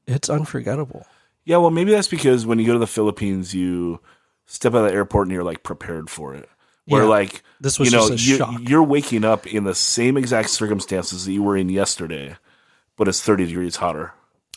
it's 0.07 0.29
unforgettable. 0.31 1.07
Yeah, 1.45 1.59
well, 1.59 1.71
maybe 1.71 1.93
that's 1.93 2.09
because 2.09 2.45
when 2.47 2.59
you 2.59 2.67
go 2.67 2.73
to 2.73 2.79
the 2.79 2.87
Philippines, 2.87 3.55
you 3.55 4.01
step 4.47 4.75
out 4.75 4.85
of 4.85 4.91
the 4.91 4.93
airport 4.95 5.27
and 5.29 5.33
you're 5.35 5.45
like 5.45 5.63
prepared 5.63 6.11
for 6.11 6.35
it. 6.35 6.49
Where 6.87 7.03
Yeah. 7.03 7.09
like 7.09 7.43
This 7.61 7.79
was 7.79 7.91
you 7.91 7.97
know 7.99 8.09
just 8.09 8.25
a 8.25 8.29
you're, 8.29 8.39
shock. 8.39 8.61
you're 8.69 8.83
waking 8.83 9.25
up 9.25 9.47
in 9.47 9.65
the 9.65 9.75
same 9.75 10.17
exact 10.17 10.51
circumstances 10.51 11.25
that 11.25 11.33
you 11.33 11.43
were 11.43 11.57
in 11.57 11.69
yesterday, 11.69 12.37
but 12.97 13.09
it's 13.09 13.21
30 13.23 13.47
degrees 13.47 13.77
hotter. 13.77 14.13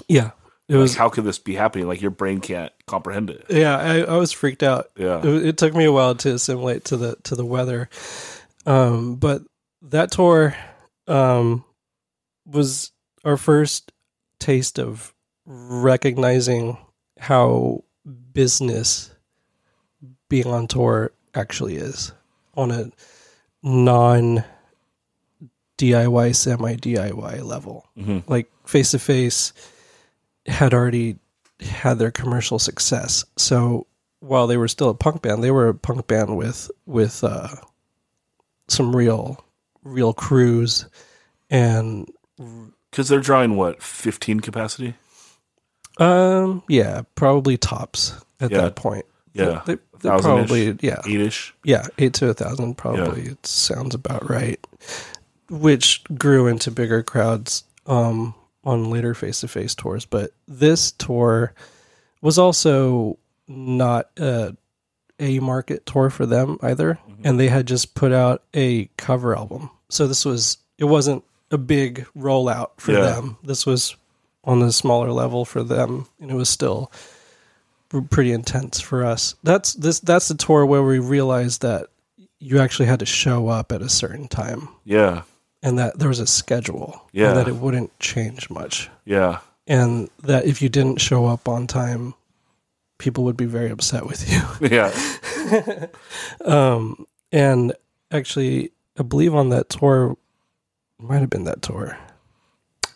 Yeah. 0.08 0.32
It 0.67 0.74
Like, 0.76 0.82
was 0.82 0.95
how 0.95 1.10
could 1.10 1.24
this 1.24 1.39
be 1.39 1.56
happening? 1.56 1.88
Like 1.88 2.02
your 2.02 2.12
brain 2.12 2.39
can't 2.41 2.72
comprehend 2.86 3.32
it. 3.32 3.45
Yeah, 3.50 3.76
I, 3.78 4.02
I 4.02 4.17
was 4.17 4.32
freaked 4.32 4.62
out. 4.62 4.89
Yeah. 4.95 5.19
it, 5.26 5.45
it 5.48 5.58
took 5.58 5.74
me 5.74 5.86
a 5.86 5.91
while 5.91 6.13
to 6.15 6.34
assimilate 6.36 6.86
to 6.86 6.98
the 6.98 7.15
to 7.24 7.36
the 7.36 7.45
weather, 7.45 7.89
um, 8.67 9.15
but 9.15 9.41
that 9.82 10.12
tour 10.12 10.56
um, 11.08 11.63
was 12.46 12.92
our 13.24 13.38
first 13.38 13.92
taste 14.39 14.80
of 14.80 15.13
recognizing 15.46 16.78
how 17.20 17.84
business 18.34 19.12
being 20.30 20.48
on 20.48 20.68
tour 20.68 21.12
actually 21.34 21.76
is 21.76 22.13
on 22.56 22.72
a 22.72 22.92
non 23.63 24.44
DIY 25.78 26.36
semi 26.36 26.76
DIY 26.76 27.44
level. 27.44 27.88
Like 28.28 28.50
face 28.65 28.92
to 28.92 29.00
face 29.00 29.54
had 30.46 30.74
already 30.74 31.18
had 31.62 32.00
their 32.00 32.12
commercial 32.12 32.60
success. 32.60 33.26
So 33.38 33.88
while 34.20 34.48
they 34.48 34.58
were 34.58 34.68
still 34.68 34.89
a 34.89 34.94
punk 34.94 35.22
band, 35.22 35.44
they 35.44 35.52
were 35.52 35.70
a 35.70 35.76
punk 35.76 36.08
band 36.08 36.38
with 36.38 36.70
with 36.86 37.24
uh, 37.24 37.48
some 38.68 38.96
real 38.96 39.44
real 39.84 40.13
crews 40.13 40.88
and 41.50 42.08
Because 42.92 43.08
they're 43.10 43.20
drawing 43.20 43.56
what 43.56 43.82
15 43.82 44.39
capacity. 44.39 44.96
um 45.98 46.63
yeah, 46.68 47.02
probably 47.15 47.58
tops 47.58 48.13
at 48.40 48.52
Yeah. 48.52 48.62
that 48.62 48.75
point. 48.75 49.06
Yeah, 49.34 49.62
they, 49.65 49.77
they're 50.02 50.17
probably 50.19 50.77
yeah 50.82 51.02
eight-ish. 51.06 51.54
yeah 51.63 51.86
eight 51.98 52.13
to 52.15 52.30
a 52.30 52.34
thousand 52.34 52.75
probably 52.75 53.21
it 53.23 53.46
sounds 53.46 53.94
about 53.96 54.30
right. 54.30 54.60
Which 55.50 56.04
grew 56.15 56.48
into 56.48 56.71
bigger 56.71 57.02
crowds 57.04 57.63
um, 57.88 58.34
on 58.63 58.90
later 58.92 59.13
face 59.13 59.42
to 59.42 59.48
face 59.48 59.73
tours, 59.75 60.06
but 60.06 60.32
this 60.48 60.92
tour 60.94 61.54
was 62.21 62.38
also 62.38 63.17
not 63.48 64.10
a 64.17 64.56
a 65.19 65.40
market 65.40 65.86
tour 65.86 66.10
for 66.10 66.25
them 66.25 66.58
either, 66.62 66.98
Mm-hmm. 67.20 67.28
and 67.28 67.40
they 67.40 67.48
had 67.50 67.67
just 67.67 67.94
put 67.96 68.12
out 68.12 68.44
a 68.56 68.86
cover 68.98 69.36
album. 69.36 69.70
So 69.90 70.08
this 70.08 70.26
was 70.26 70.58
it 70.78 70.86
wasn't 70.86 71.24
a 71.52 71.58
big 71.58 72.06
rollout 72.17 72.72
for 72.78 72.94
Yeah. 72.94 73.02
them. 73.02 73.38
This 73.44 73.65
was 73.65 73.96
on 74.44 74.62
a 74.62 74.72
smaller 74.72 75.12
level 75.12 75.46
for 75.46 75.63
them, 75.63 76.08
and 76.22 76.32
it 76.32 76.36
was 76.36 76.50
still 76.50 76.92
pretty 78.10 78.32
intense 78.32 78.80
for 78.80 79.04
us. 79.04 79.36
That's 79.44 79.74
this 79.74 80.00
that's 80.00 80.28
the 80.28 80.36
tour 80.36 80.65
where 80.65 80.84
we 80.84 81.00
realized 81.00 81.62
that 81.63 81.88
you 82.40 82.60
actually 82.60 82.86
had 82.88 83.00
to 83.00 83.06
show 83.06 83.48
up 83.50 83.72
at 83.72 83.82
a 83.82 83.90
certain 83.90 84.28
time 84.30 84.70
Yeah, 84.86 85.24
and 85.62 85.78
that 85.80 86.00
there 86.00 86.08
was 86.08 86.20
a 86.20 86.28
schedule 86.28 87.02
Yeah. 87.12 87.30
and 87.30 87.38
that 87.38 87.48
it 87.50 87.56
wouldn't 87.56 87.98
change 88.00 88.50
much 88.50 88.90
yeah, 89.06 89.40
and 89.67 90.10
that 90.24 90.46
if 90.46 90.62
you 90.62 90.70
didn't 90.70 91.02
show 91.02 91.26
up 91.26 91.50
on 91.50 91.67
time 91.67 92.13
people 92.98 93.24
would 93.26 93.36
be 93.38 93.46
very 93.46 93.70
upset 93.72 94.06
with 94.06 94.30
you. 94.32 94.42
Yeah. 94.72 94.92
Um, 96.46 97.06
And 97.32 97.73
actually, 98.12 98.71
I 98.98 99.04
believe 99.04 99.36
on 99.36 99.50
that 99.50 99.69
tour, 99.69 100.17
might 100.98 101.19
have 101.21 101.30
been 101.30 101.46
that 101.46 101.62
tour. 101.62 101.98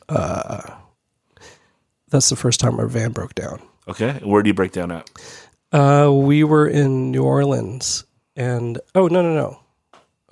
Uh, 0.10 0.62
that's 2.10 2.30
the 2.30 2.36
first 2.36 2.60
time 2.60 2.80
our 2.80 2.88
van 2.88 3.12
broke 3.12 3.36
down. 3.36 3.62
Okay. 3.88 4.20
Where 4.24 4.44
do 4.44 4.50
you 4.50 4.54
break 4.54 4.72
down 4.72 4.92
at? 4.92 5.10
Uh, 5.72 6.12
we 6.14 6.44
were 6.44 6.68
in 6.68 7.10
New 7.12 7.24
Orleans, 7.24 8.06
and 8.36 8.80
oh 8.94 9.08
no 9.08 9.24
no 9.24 9.34
no, 9.34 9.60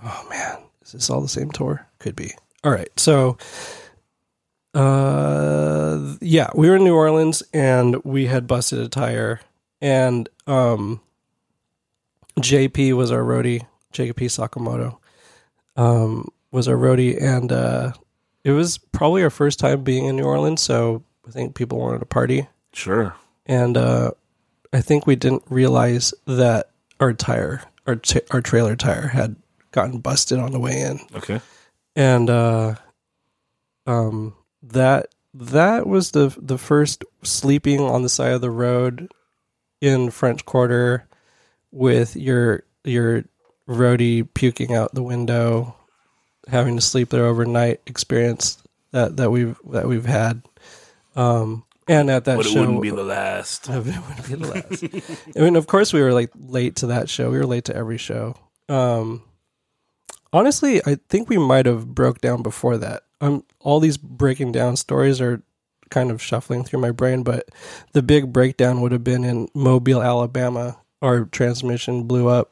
oh 0.03 0.27
man, 0.29 0.59
is 0.83 0.91
this 0.91 1.09
all 1.09 1.19
the 1.19 1.27
same 1.27 1.49
tour? 1.49 1.87
Could 1.97 2.15
be. 2.15 2.31
All 2.63 2.71
right, 2.71 2.91
so, 2.95 3.39
uh, 4.75 6.15
yeah, 6.21 6.51
we 6.53 6.69
were 6.69 6.75
in 6.75 6.83
New 6.83 6.95
Orleans, 6.95 7.41
and 7.51 7.95
we 8.03 8.27
had 8.27 8.45
busted 8.45 8.77
a 8.77 8.87
tire, 8.87 9.41
and 9.81 10.29
um, 10.45 11.01
JP 12.39 12.93
was 12.93 13.09
our 13.09 13.23
roadie, 13.23 13.65
JP 13.91 14.15
Sakamoto, 14.29 14.97
um, 15.75 16.29
was 16.51 16.67
our 16.67 16.75
roadie, 16.75 17.21
and 17.21 17.51
uh, 17.51 17.93
it 18.43 18.51
was 18.51 18.77
probably 18.77 19.23
our 19.23 19.29
first 19.29 19.59
time 19.59 19.83
being 19.83 20.05
in 20.05 20.15
New 20.15 20.23
Orleans, 20.23 20.61
so 20.61 21.03
I 21.27 21.31
think 21.31 21.55
people 21.55 21.79
wanted 21.79 21.99
to 21.99 22.05
party 22.05 22.47
Sure. 22.73 23.15
and 23.45 23.77
uh, 23.77 24.11
I 24.73 24.81
think 24.81 25.05
we 25.05 25.15
didn't 25.15 25.43
realize 25.49 26.13
that 26.25 26.71
our 26.99 27.13
tire, 27.13 27.63
our 27.87 27.95
t- 27.95 28.21
our 28.31 28.41
trailer 28.41 28.75
tire, 28.75 29.07
had 29.07 29.35
gotten 29.71 29.99
busted 29.99 30.39
on 30.39 30.51
the 30.51 30.59
way 30.59 30.79
in, 30.81 30.99
Okay. 31.15 31.39
and 31.95 32.29
uh, 32.29 32.75
um, 33.87 34.33
that 34.63 35.07
that 35.33 35.87
was 35.87 36.11
the 36.11 36.35
the 36.37 36.57
first 36.57 37.03
sleeping 37.23 37.79
on 37.81 38.01
the 38.03 38.09
side 38.09 38.33
of 38.33 38.41
the 38.41 38.51
road 38.51 39.11
in 39.79 40.11
French 40.11 40.45
Quarter 40.45 41.07
with 41.71 42.15
your 42.15 42.63
your 42.83 43.23
roadie 43.71 44.27
puking 44.33 44.73
out 44.73 44.93
the 44.93 45.03
window, 45.03 45.75
having 46.47 46.75
to 46.75 46.81
sleep 46.81 47.09
there 47.09 47.25
overnight 47.25 47.81
experience 47.85 48.61
that 48.91 49.17
that 49.17 49.31
we've 49.31 49.57
that 49.71 49.87
we've 49.87 50.05
had. 50.05 50.43
Um, 51.15 51.63
and 51.87 52.09
at 52.09 52.25
that 52.25 52.37
But 52.37 52.45
it 52.45 52.49
show, 52.49 52.61
wouldn't 52.61 52.81
be 52.81 52.89
the 52.89 53.03
last. 53.03 53.69
it 53.69 53.75
wouldn't 53.75 54.27
be 54.27 54.35
the 54.35 54.47
last. 54.47 55.27
I 55.37 55.39
mean, 55.39 55.55
of 55.55 55.67
course, 55.67 55.91
we 55.93 56.01
were 56.01 56.13
like 56.13 56.31
late 56.35 56.75
to 56.77 56.87
that 56.87 57.09
show. 57.09 57.31
We 57.31 57.37
were 57.37 57.45
late 57.45 57.65
to 57.65 57.75
every 57.75 57.97
show. 57.97 58.35
Um, 58.69 59.23
honestly, 60.31 60.81
I 60.85 60.97
think 61.09 61.29
we 61.29 61.37
might 61.37 61.65
have 61.65 61.93
broke 61.93 62.21
down 62.21 62.43
before 62.43 62.77
that. 62.77 63.03
Um, 63.19 63.43
all 63.59 63.79
these 63.79 63.97
breaking 63.97 64.51
down 64.51 64.75
stories 64.77 65.21
are 65.21 65.43
kind 65.89 66.09
of 66.11 66.21
shuffling 66.21 66.63
through 66.63 66.79
my 66.79 66.91
brain, 66.91 67.23
but 67.23 67.49
the 67.91 68.01
big 68.01 68.31
breakdown 68.31 68.81
would 68.81 68.91
have 68.91 69.03
been 69.03 69.23
in 69.23 69.49
Mobile, 69.53 70.01
Alabama. 70.01 70.77
Our 71.01 71.25
transmission 71.25 72.03
blew 72.03 72.27
up, 72.27 72.51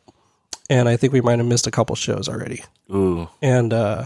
and 0.69 0.87
I 0.89 0.97
think 0.97 1.13
we 1.13 1.21
might 1.21 1.39
have 1.39 1.47
missed 1.47 1.67
a 1.67 1.71
couple 1.71 1.95
shows 1.95 2.27
already 2.29 2.63
Ooh. 2.93 3.27
and 3.41 3.73
uh, 3.73 4.05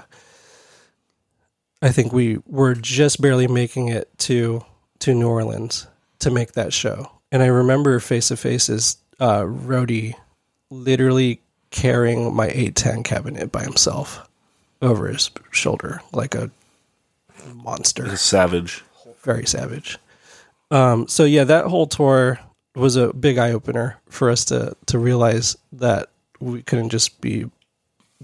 I 1.82 1.89
think 1.91 2.14
we 2.14 2.39
were 2.47 2.76
just 2.76 3.22
barely 3.22 3.47
making 3.47 3.89
it 3.89 4.09
to 4.20 4.64
to 4.99 5.14
New 5.14 5.28
Orleans 5.28 5.88
to 6.20 6.32
make 6.32 6.53
that 6.53 6.72
show. 6.72 7.11
And 7.32 7.43
I 7.43 7.47
remember 7.47 7.99
face 7.99 8.30
to 8.30 8.38
face's 8.38 8.97
uh, 9.20 9.41
roadie 9.41 10.16
literally 10.70 11.41
carrying 11.72 12.34
my 12.34 12.47
810 12.47 13.03
cabinet 13.03 13.51
by 13.51 13.64
himself 13.64 14.30
over 14.82 15.07
his 15.07 15.30
shoulder 15.51 16.01
like 16.14 16.36
a 16.36 16.49
monster 17.53 18.05
It's 18.14 18.22
savage. 18.22 18.84
very 19.24 19.45
savage. 19.45 19.97
Um, 20.72 21.07
so 21.07 21.26
yeah, 21.26 21.43
that 21.43 21.66
whole 21.66 21.88
tour 21.88 22.39
was 22.76 22.95
a 22.95 23.11
big 23.14 23.38
eye 23.38 23.51
opener 23.51 23.99
for 24.09 24.30
us 24.30 24.45
to 24.45 24.76
to 24.88 24.97
realize 24.97 25.57
that 25.74 26.09
we 26.44 26.62
couldn't 26.64 26.89
just 26.89 27.22
be 27.22 27.50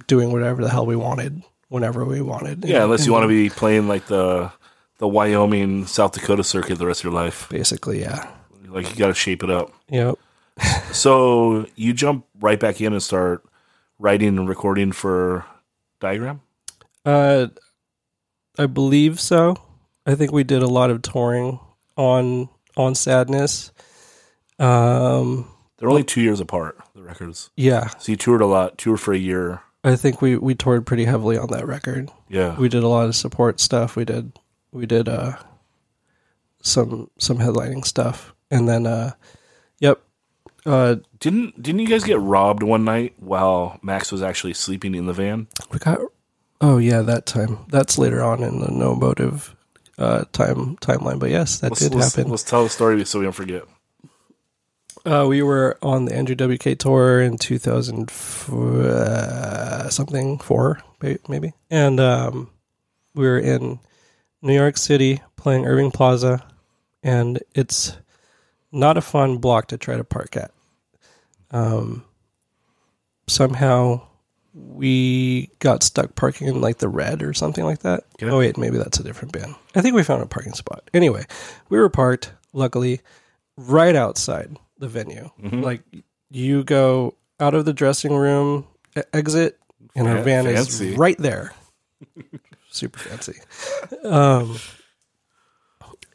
doing 0.07 0.31
whatever 0.31 0.63
the 0.63 0.69
hell 0.69 0.85
we 0.85 0.95
wanted 0.95 1.41
whenever 1.69 2.05
we 2.05 2.21
wanted. 2.21 2.65
Yeah, 2.65 2.83
unless 2.83 3.05
you 3.05 3.11
want 3.13 3.23
to 3.23 3.27
be 3.27 3.49
playing 3.49 3.87
like 3.87 4.05
the 4.07 4.51
the 4.97 5.07
Wyoming, 5.07 5.85
South 5.87 6.11
Dakota 6.11 6.43
circuit 6.43 6.77
the 6.77 6.85
rest 6.85 7.01
of 7.01 7.05
your 7.05 7.13
life. 7.13 7.47
basically, 7.49 8.01
yeah, 8.01 8.29
Like 8.67 8.89
you 8.89 8.95
got 8.97 9.07
to 9.07 9.13
shape 9.13 9.43
it 9.43 9.49
up. 9.49 9.71
yep. 9.89 10.15
So 10.91 11.65
you 11.75 11.93
jump 11.93 12.25
right 12.41 12.59
back 12.59 12.81
in 12.81 12.91
and 12.93 13.01
start 13.01 13.45
writing 13.97 14.37
and 14.37 14.49
recording 14.49 14.91
for 14.91 15.45
Diagram. 16.01 16.41
Uh, 17.05 17.47
I 18.57 18.65
believe 18.65 19.19
so. 19.21 19.55
I 20.05 20.15
think 20.15 20.31
we 20.33 20.43
did 20.43 20.61
a 20.63 20.67
lot 20.67 20.89
of 20.89 21.01
touring 21.01 21.59
on 21.95 22.49
on 22.75 22.93
Sadness. 22.95 23.71
Um, 24.57 25.47
They're 25.79 25.89
only 25.89 26.03
two 26.03 26.21
years 26.21 26.39
apart. 26.39 26.77
The 26.93 27.01
records. 27.03 27.49
yeah, 27.55 27.87
So 27.99 28.11
you 28.11 28.17
toured 28.17 28.41
a 28.41 28.45
lot. 28.45 28.77
Toured 28.77 28.99
for 28.99 29.13
a 29.13 29.17
year. 29.17 29.61
I 29.83 29.95
think 29.95 30.21
we 30.21 30.35
we 30.37 30.55
toured 30.55 30.85
pretty 30.85 31.05
heavily 31.05 31.37
on 31.37 31.47
that 31.51 31.65
record. 31.65 32.11
Yeah. 32.27 32.57
we 32.59 32.67
did 32.69 32.83
a 32.83 32.87
lot 32.89 33.07
of 33.07 33.15
support 33.15 33.59
stuff. 33.61 33.95
We 33.95 34.03
did 34.05 34.33
we 34.71 34.85
did 34.85 35.07
uh 35.07 35.37
some 36.61 37.09
some 37.17 37.37
headlining 37.37 37.85
stuff, 37.85 38.33
and 38.51 38.67
then 38.67 38.85
uh, 38.85 39.11
yep, 39.79 40.01
uh, 40.65 40.97
Didn't 41.19 41.61
didn't 41.61 41.79
you 41.79 41.87
guys 41.87 42.03
get 42.03 42.19
robbed 42.19 42.63
one 42.63 42.83
night 42.83 43.13
while 43.17 43.79
Max 43.81 44.11
was 44.11 44.21
actually 44.21 44.53
sleeping 44.53 44.95
in 44.95 45.05
the 45.05 45.13
van? 45.13 45.47
we 45.71 45.79
got 45.79 45.99
oh 46.59 46.77
yeah 46.77 47.01
that 47.01 47.25
time. 47.25 47.59
That's 47.69 47.97
later 47.97 48.21
on 48.21 48.43
in 48.43 48.59
the 48.59 48.69
no 48.71 48.95
motive 48.95 49.55
uh 49.97 50.25
time 50.33 50.75
timeline, 50.77 51.19
but 51.19 51.29
yes, 51.29 51.59
that 51.59 51.71
Let's, 51.71 51.81
did 51.81 51.95
let's, 51.95 52.15
happen. 52.15 52.29
let's 52.29 52.43
tell 52.43 52.63
the 52.63 52.69
story 52.69 53.03
so 53.05 53.19
we 53.19 53.23
don't 53.25 53.31
forget. 53.31 53.63
Uh, 55.05 55.25
we 55.27 55.41
were 55.41 55.77
on 55.81 56.05
the 56.05 56.15
Andrew 56.15 56.35
WK 56.35 56.77
tour 56.77 57.21
in 57.21 57.37
2000 57.37 58.11
uh, 58.51 59.89
something 59.89 60.37
four 60.39 60.81
maybe, 61.27 61.53
and 61.69 61.99
um, 61.99 62.49
we 63.15 63.25
were 63.25 63.39
in 63.39 63.79
New 64.41 64.53
York 64.53 64.77
City 64.77 65.21
playing 65.37 65.65
Irving 65.65 65.91
Plaza, 65.91 66.45
and 67.01 67.39
it's 67.55 67.97
not 68.71 68.97
a 68.97 69.01
fun 69.01 69.37
block 69.37 69.67
to 69.69 69.77
try 69.77 69.95
to 69.95 70.03
park 70.03 70.35
at. 70.35 70.51
Um, 71.51 72.03
somehow 73.27 74.01
we 74.53 75.49
got 75.59 75.83
stuck 75.83 76.15
parking 76.15 76.47
in 76.47 76.59
like 76.59 76.79
the 76.79 76.89
red 76.89 77.23
or 77.23 77.33
something 77.33 77.63
like 77.63 77.79
that. 77.79 78.03
Oh 78.21 78.39
wait, 78.39 78.57
maybe 78.57 78.77
that's 78.77 78.99
a 78.99 79.03
different 79.03 79.31
band. 79.31 79.55
I 79.75 79.81
think 79.81 79.95
we 79.95 80.03
found 80.03 80.21
a 80.23 80.27
parking 80.27 80.53
spot. 80.53 80.89
Anyway, 80.93 81.25
we 81.69 81.77
were 81.79 81.89
parked, 81.89 82.33
luckily, 82.51 82.99
right 83.55 83.95
outside 83.95 84.57
the 84.79 84.87
venue. 84.87 85.29
Like 85.41 85.83
you 86.31 86.63
go 86.63 87.15
out 87.39 87.53
of 87.53 87.65
the 87.65 87.73
dressing 87.73 88.15
room, 88.15 88.65
exit, 89.13 89.59
and 89.95 90.07
our 90.07 90.17
Fa- 90.17 90.23
van 90.23 90.45
fancy. 90.45 90.91
is 90.93 90.97
right 90.97 91.17
there. 91.17 91.53
Super 92.71 92.99
fancy. 92.99 93.33
Um, 94.03 94.57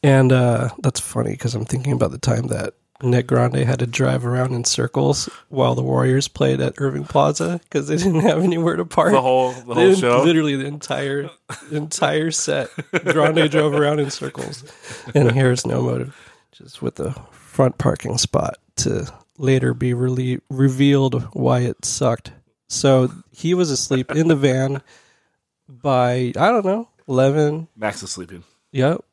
and 0.03 0.31
uh, 0.31 0.69
that's 0.81 0.99
funny 0.99 1.31
because 1.31 1.55
I'm 1.55 1.65
thinking 1.65 1.93
about 1.93 2.11
the 2.11 2.17
time 2.17 2.47
that 2.47 2.73
Nick 3.01 3.27
Grande 3.27 3.57
had 3.57 3.79
to 3.79 3.87
drive 3.87 4.25
around 4.25 4.53
in 4.53 4.63
circles 4.63 5.27
while 5.49 5.75
the 5.75 5.83
Warriors 5.83 6.27
played 6.29 6.61
at 6.61 6.75
Irving 6.77 7.03
Plaza 7.03 7.59
because 7.63 7.87
they 7.87 7.97
didn't 7.97 8.21
have 8.21 8.41
anywhere 8.41 8.77
to 8.77 8.85
park. 8.85 9.11
The 9.11 9.21
whole 9.21 9.51
the 9.51 9.73
whole 9.73 9.95
show. 9.95 10.23
Literally 10.23 10.55
the 10.55 10.65
entire 10.65 11.29
entire 11.71 12.31
set. 12.31 12.69
Grande 13.03 13.49
drove 13.51 13.73
around 13.73 13.99
in 13.99 14.09
circles. 14.11 14.63
And 15.13 15.31
here's 15.31 15.65
no 15.65 15.81
motive. 15.81 16.15
Just 16.53 16.81
with 16.81 16.95
the 16.95 17.11
front 17.55 17.77
parking 17.77 18.17
spot 18.17 18.57
to 18.75 19.09
later 19.37 19.73
be 19.73 19.93
rele- 19.93 20.41
revealed 20.49 21.23
why 21.31 21.59
it 21.59 21.85
sucked. 21.85 22.33
So 22.67 23.09
he 23.31 23.53
was 23.53 23.71
asleep 23.71 24.11
in 24.11 24.27
the 24.27 24.35
van 24.35 24.81
by 25.69 26.33
I 26.35 26.51
don't 26.51 26.65
know, 26.65 26.89
eleven. 27.07 27.69
Max 27.77 28.03
is 28.03 28.11
sleeping. 28.11 28.43
Yep. 28.73 29.05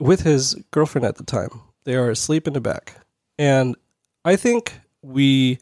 With 0.00 0.22
his 0.22 0.54
girlfriend 0.70 1.04
at 1.04 1.16
the 1.16 1.24
time. 1.24 1.60
They 1.84 1.94
are 1.94 2.08
asleep 2.08 2.46
in 2.46 2.54
the 2.54 2.60
back. 2.62 2.94
And 3.38 3.76
I 4.24 4.36
think 4.36 4.72
we 5.02 5.58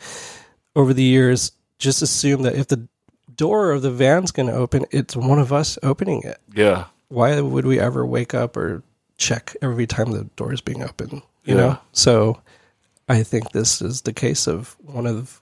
over 0.76 0.94
the 0.94 1.02
years 1.02 1.50
just 1.80 2.02
assume 2.02 2.42
that 2.42 2.54
if 2.54 2.68
the 2.68 2.86
door 3.34 3.72
of 3.72 3.82
the 3.82 3.90
van's 3.90 4.30
going 4.30 4.48
to 4.48 4.54
open, 4.54 4.84
it's 4.92 5.16
one 5.16 5.40
of 5.40 5.52
us 5.52 5.76
opening 5.82 6.22
it. 6.22 6.38
Yeah. 6.54 6.84
Why 7.08 7.40
would 7.40 7.66
we 7.66 7.80
ever 7.80 8.06
wake 8.06 8.32
up 8.32 8.56
or 8.56 8.84
check 9.18 9.56
every 9.60 9.88
time 9.88 10.12
the 10.12 10.24
door 10.36 10.52
is 10.52 10.60
being 10.60 10.84
opened? 10.84 11.22
You 11.44 11.54
Yeah. 11.54 11.60
know? 11.60 11.78
So 11.92 12.40
I 13.08 13.22
think 13.22 13.52
this 13.52 13.82
is 13.82 14.02
the 14.02 14.12
case 14.12 14.46
of 14.46 14.76
one 14.80 15.06
of 15.06 15.40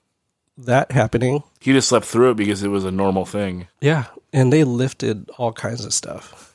that 0.59 0.92
happening. 0.92 1.42
He 1.61 1.72
just 1.72 1.88
slept 1.88 2.07
through 2.07 2.30
it 2.32 2.36
because 2.36 2.62
it 2.62 2.68
was 2.68 2.84
a 2.84 2.90
normal 2.90 3.24
thing. 3.24 3.66
Yeah, 3.80 4.05
and 4.32 4.53
they 4.53 4.64
lifted 4.64 5.30
all 5.38 5.53
kinds 5.53 5.84
of 5.84 5.92
stuff. 5.94 6.55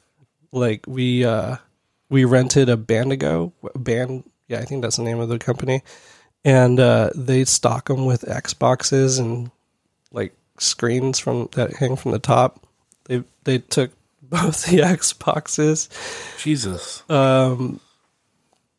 Like 0.52 0.86
we 0.88 1.26
uh 1.26 1.58
we 2.10 2.24
rented 2.26 2.70
a 2.70 2.78
Bandago 2.78 3.52
band. 3.76 4.24
Yeah, 4.48 4.60
I 4.60 4.66
think 4.66 4.84
that's 4.84 4.98
the 4.98 5.04
name 5.04 5.20
of 5.20 5.28
the 5.30 5.40
company, 5.40 5.82
and 6.44 6.80
uh, 6.80 7.10
they 7.16 7.46
stock 7.46 7.88
them 7.88 8.06
with 8.06 8.22
Xboxes 8.22 9.20
and 9.20 9.50
like 10.12 10.34
screens 10.60 11.18
from 11.20 11.50
that 11.54 11.74
hang 11.74 11.96
from 11.96 12.12
the 12.12 12.20
top. 12.20 12.66
They 13.06 13.24
they 13.44 13.58
took 13.58 13.92
both 14.22 14.66
the 14.68 14.78
Xboxes. 14.80 15.90
Jesus. 16.42 17.04
Um, 17.10 17.80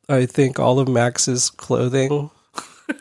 I 0.09 0.27
think 0.27 0.59
all 0.59 0.79
of 0.79 0.89
Max's 0.89 1.51
clothing 1.51 2.31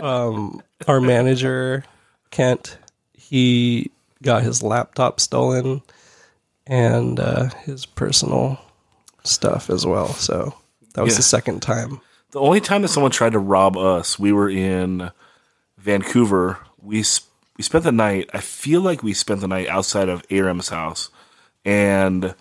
um, 0.00 0.62
our 0.86 1.00
manager 1.00 1.84
Kent, 2.30 2.78
he 3.12 3.90
got 4.22 4.42
his 4.42 4.62
laptop 4.62 5.20
stolen 5.20 5.82
and 6.66 7.18
uh, 7.20 7.48
his 7.64 7.84
personal 7.86 8.60
stuff 9.24 9.68
as 9.68 9.84
well. 9.84 10.08
So 10.08 10.54
that 10.94 11.02
was 11.02 11.14
Yeah. 11.14 11.18
the 11.18 11.22
second 11.22 11.60
time. 11.62 12.00
The 12.30 12.40
only 12.40 12.60
time 12.60 12.82
that 12.82 12.88
someone 12.88 13.10
tried 13.12 13.32
to 13.32 13.38
rob 13.38 13.76
us, 13.76 14.18
we 14.18 14.32
were 14.32 14.48
in 14.48 15.10
Vancouver. 15.78 16.58
We 16.80 17.00
s- 17.00 17.22
we 17.58 17.62
spent 17.64 17.84
the 17.84 17.92
night. 17.92 18.30
I 18.32 18.38
feel 18.40 18.80
like 18.80 19.02
we 19.02 19.12
spent 19.12 19.40
the 19.42 19.48
night 19.48 19.68
outside 19.68 20.08
of 20.08 20.24
Aram's 20.30 20.70
house, 20.70 21.10
and 21.66 22.34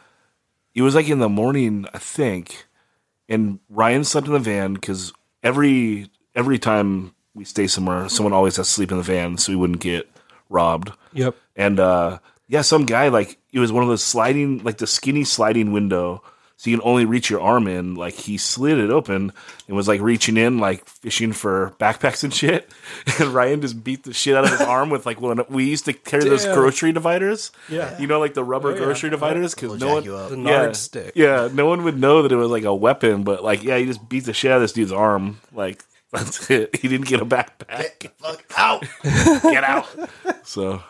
it 0.73 0.82
was 0.84 0.95
like 0.95 1.09
in 1.09 1.19
the 1.19 1.27
morning, 1.27 1.86
I 1.93 1.97
think. 1.97 2.65
And 3.32 3.59
Ryan 3.69 4.03
slept 4.03 4.27
in 4.27 4.34
the 4.34 4.39
van 4.39 4.73
because 4.73 5.13
every 5.41 6.09
every 6.36 6.59
time 6.59 7.15
we 7.34 7.45
stay 7.45 7.65
somewhere, 7.65 8.09
someone 8.09 8.34
always 8.34 8.57
has 8.57 8.67
to 8.67 8.73
sleep 8.73 8.91
in 8.91 8.97
the 8.97 9.03
van 9.03 9.38
so 9.38 9.53
we 9.53 9.55
wouldn't 9.55 9.79
get 9.79 10.09
robbed. 10.49 10.91
Yep. 11.13 11.36
And 11.55 11.79
uh 11.79 12.19
yeah, 12.49 12.61
some 12.61 12.86
guy 12.86 13.07
like 13.07 13.38
it 13.53 13.59
was 13.59 13.71
one 13.71 13.84
of 13.84 13.89
those 13.89 14.03
sliding 14.03 14.61
like 14.63 14.79
the 14.79 14.88
skinny 14.88 15.23
sliding 15.23 15.71
window 15.71 16.21
so 16.62 16.70
you 16.70 16.78
can 16.78 16.88
only 16.88 17.05
reach 17.05 17.28
your 17.32 17.41
arm 17.41 17.68
in. 17.68 17.95
Like 17.95 18.14
he 18.14 18.38
slid 18.38 18.78
it 18.78 18.91
open 18.91 19.34
and 19.68 19.76
was 19.76 19.88
like 19.88 19.99
reaching 19.99 20.38
in, 20.38 20.59
like 20.59 20.86
fishing 20.88 21.34
for 21.34 21.74
backpacks 21.80 22.24
and 22.24 22.32
shit. 22.32 22.70
And 23.20 23.30
Ryan 23.30 23.62
just 23.62 23.84
beat 23.84 24.03
the 24.03 24.14
shit 24.14 24.36
out 24.36 24.43
of 24.43 24.51
his 24.51 24.62
arm 24.62 24.91
with 24.91 25.07
like 25.07 25.20
one. 25.20 25.43
We 25.49 25.64
used 25.66 25.86
to 25.86 25.93
carry 25.93 26.24
those 26.24 26.45
grocery 26.45 26.91
dividers. 26.91 27.51
Yeah. 27.68 27.97
you 27.99 28.05
know, 28.05 28.20
like 28.20 28.36
the 28.36 28.43
rubber 28.43 28.70
Oh, 28.70 28.76
yeah. 28.76 28.78
grocery 28.84 29.09
dividers, 29.09 29.55
because 29.55 29.72
Will 29.72 29.78
no 29.80 29.93
one, 29.95 30.03
you 30.03 30.16
up. 30.16 30.32
Yeah, 30.38 30.72
stick. 30.74 31.14
yeah, 31.16 31.49
no 31.51 31.66
one 31.66 31.84
would 31.84 31.97
know 31.97 32.22
that 32.22 32.32
it 32.32 32.36
was 32.36 32.51
like 32.51 32.64
a 32.64 32.76
weapon. 32.76 33.24
But 33.24 33.43
like, 33.43 33.64
yeah, 33.64 33.78
he 33.78 33.86
just 33.88 34.07
beat 34.07 34.26
the 34.26 34.34
shit 34.34 34.51
out 34.51 34.57
of 34.57 34.62
this 34.62 34.74
dude's 34.74 34.91
arm. 34.91 35.39
Like 35.51 35.84
that's 36.12 36.47
it. 36.51 36.76
He 36.76 36.88
didn't 36.88 37.07
get 37.07 37.22
a 37.22 37.26
backpack. 37.26 38.12
Fuck 38.20 38.43
out. 38.55 38.84
Get 39.41 39.64
out. 39.64 39.88
So 40.43 40.84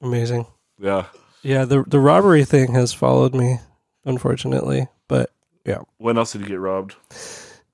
Amazing. 0.00 0.46
yeah. 0.78 1.06
Yeah, 1.42 1.64
the 1.64 1.82
the 1.86 1.98
robbery 2.00 2.44
thing 2.44 2.74
has 2.74 2.92
followed 2.94 3.34
me, 3.34 3.58
unfortunately. 4.04 4.88
But 5.08 5.30
yeah. 5.64 5.82
When 5.98 6.18
else 6.18 6.32
did 6.32 6.42
you 6.42 6.48
get 6.48 6.60
robbed? 6.60 6.94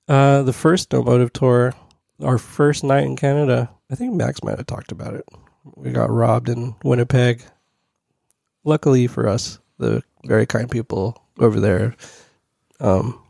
Uh, 0.08 0.42
the 0.42 0.52
first 0.52 0.92
No 0.92 1.02
Motive 1.02 1.32
tour, 1.32 1.74
our 2.22 2.38
first 2.38 2.84
night 2.84 3.04
in 3.04 3.16
Canada, 3.16 3.70
I 3.90 3.94
think 3.94 4.14
Max 4.14 4.42
might 4.42 4.58
have 4.58 4.66
talked 4.66 4.92
about 4.92 5.14
it. 5.14 5.24
We 5.76 5.90
got 5.90 6.10
robbed 6.10 6.48
in 6.48 6.74
Winnipeg. 6.82 7.42
Luckily 8.64 9.06
for 9.06 9.28
us, 9.28 9.58
the 9.78 10.02
very 10.24 10.46
kind 10.46 10.70
people 10.70 11.22
over 11.38 11.60
there 11.60 11.96
um, 12.80 13.20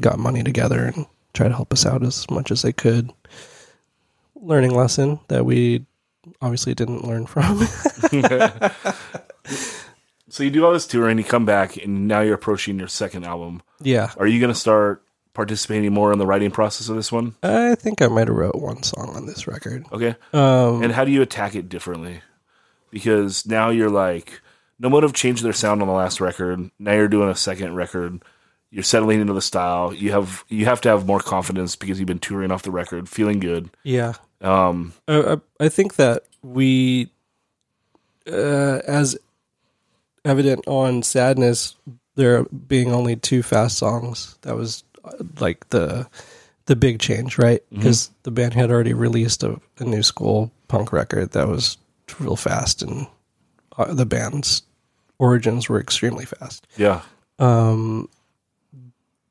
got 0.00 0.18
money 0.18 0.42
together 0.42 0.84
and 0.84 1.06
tried 1.34 1.48
to 1.48 1.54
help 1.54 1.72
us 1.72 1.86
out 1.86 2.02
as 2.02 2.28
much 2.30 2.50
as 2.50 2.62
they 2.62 2.72
could. 2.72 3.10
Learning 4.34 4.74
lesson 4.74 5.20
that 5.28 5.44
we 5.44 5.84
obviously 6.40 6.74
didn't 6.74 7.04
learn 7.04 7.26
from. 7.26 7.66
So 10.30 10.42
you 10.42 10.50
do 10.50 10.64
all 10.64 10.72
this 10.72 10.86
tour 10.86 11.08
and 11.08 11.18
you 11.18 11.24
come 11.24 11.44
back 11.44 11.76
and 11.76 12.06
now 12.08 12.20
you're 12.20 12.34
approaching 12.34 12.78
your 12.78 12.88
second 12.88 13.24
album. 13.24 13.62
yeah, 13.82 14.12
Are 14.16 14.26
you 14.26 14.40
going 14.40 14.52
to 14.52 14.58
start 14.58 15.02
participating 15.34 15.92
more 15.92 16.12
in 16.12 16.18
the 16.18 16.26
writing 16.26 16.50
process 16.50 16.88
of 16.88 16.96
this 16.96 17.10
one? 17.12 17.34
I 17.42 17.74
think 17.74 18.00
I 18.02 18.08
might 18.08 18.28
have 18.28 18.36
wrote 18.36 18.54
one 18.56 18.82
song 18.82 19.10
on 19.16 19.26
this 19.26 19.46
record. 19.46 19.84
Okay. 19.92 20.14
Um, 20.32 20.82
And 20.82 20.92
how 20.92 21.04
do 21.04 21.10
you 21.10 21.22
attack 21.22 21.54
it 21.54 21.68
differently? 21.68 22.20
Because 22.90 23.46
now 23.46 23.70
you're 23.70 23.90
like, 23.90 24.40
No 24.78 24.88
Motive 24.88 25.12
changed 25.12 25.42
their 25.44 25.52
sound 25.52 25.82
on 25.82 25.88
the 25.88 25.94
last 25.94 26.20
record. 26.20 26.70
Now 26.78 26.92
you're 26.92 27.08
doing 27.08 27.28
a 27.28 27.34
second 27.36 27.74
record. 27.74 28.22
You're 28.72 28.82
settling 28.84 29.20
into 29.20 29.32
the 29.32 29.42
style. 29.42 29.92
You 29.92 30.12
have 30.12 30.44
you 30.48 30.64
have 30.66 30.80
to 30.82 30.88
have 30.90 31.04
more 31.06 31.18
confidence 31.20 31.74
because 31.74 31.98
you've 31.98 32.06
been 32.06 32.20
touring 32.20 32.52
off 32.52 32.62
the 32.62 32.70
record, 32.70 33.08
feeling 33.08 33.40
good. 33.40 33.68
yeah, 33.82 34.12
Um, 34.40 34.92
I, 35.08 35.32
I 35.34 35.36
I 35.64 35.68
think 35.68 35.96
that 35.96 36.22
we, 36.42 37.10
uh, 38.30 38.80
as 38.86 39.18
evident 40.24 40.66
on 40.66 41.02
Sadness, 41.02 41.76
there 42.14 42.44
being 42.44 42.92
only 42.92 43.16
two 43.16 43.42
fast 43.42 43.78
songs, 43.78 44.38
that 44.42 44.56
was 44.56 44.84
uh, 45.04 45.12
like 45.38 45.68
the 45.70 46.08
the 46.66 46.76
big 46.76 47.00
change, 47.00 47.38
right? 47.38 47.62
Because 47.70 48.10
the 48.22 48.30
band 48.30 48.54
had 48.54 48.70
already 48.70 48.94
released 48.94 49.42
a, 49.42 49.60
a 49.78 49.84
new 49.84 50.02
school 50.02 50.52
punk 50.68 50.92
record 50.92 51.32
that 51.32 51.48
was 51.48 51.78
real 52.18 52.36
fast, 52.36 52.82
and 52.82 53.06
uh, 53.76 53.92
the 53.92 54.06
band's 54.06 54.62
origins 55.18 55.68
were 55.68 55.80
extremely 55.80 56.24
fast. 56.24 56.66
yeah. 56.76 57.02
Um, 57.38 58.08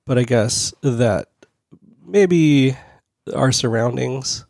but 0.06 0.18
I 0.18 0.24
guess 0.24 0.74
that 0.82 1.30
maybe 2.04 2.76
our 3.36 3.52
surroundings 3.52 4.46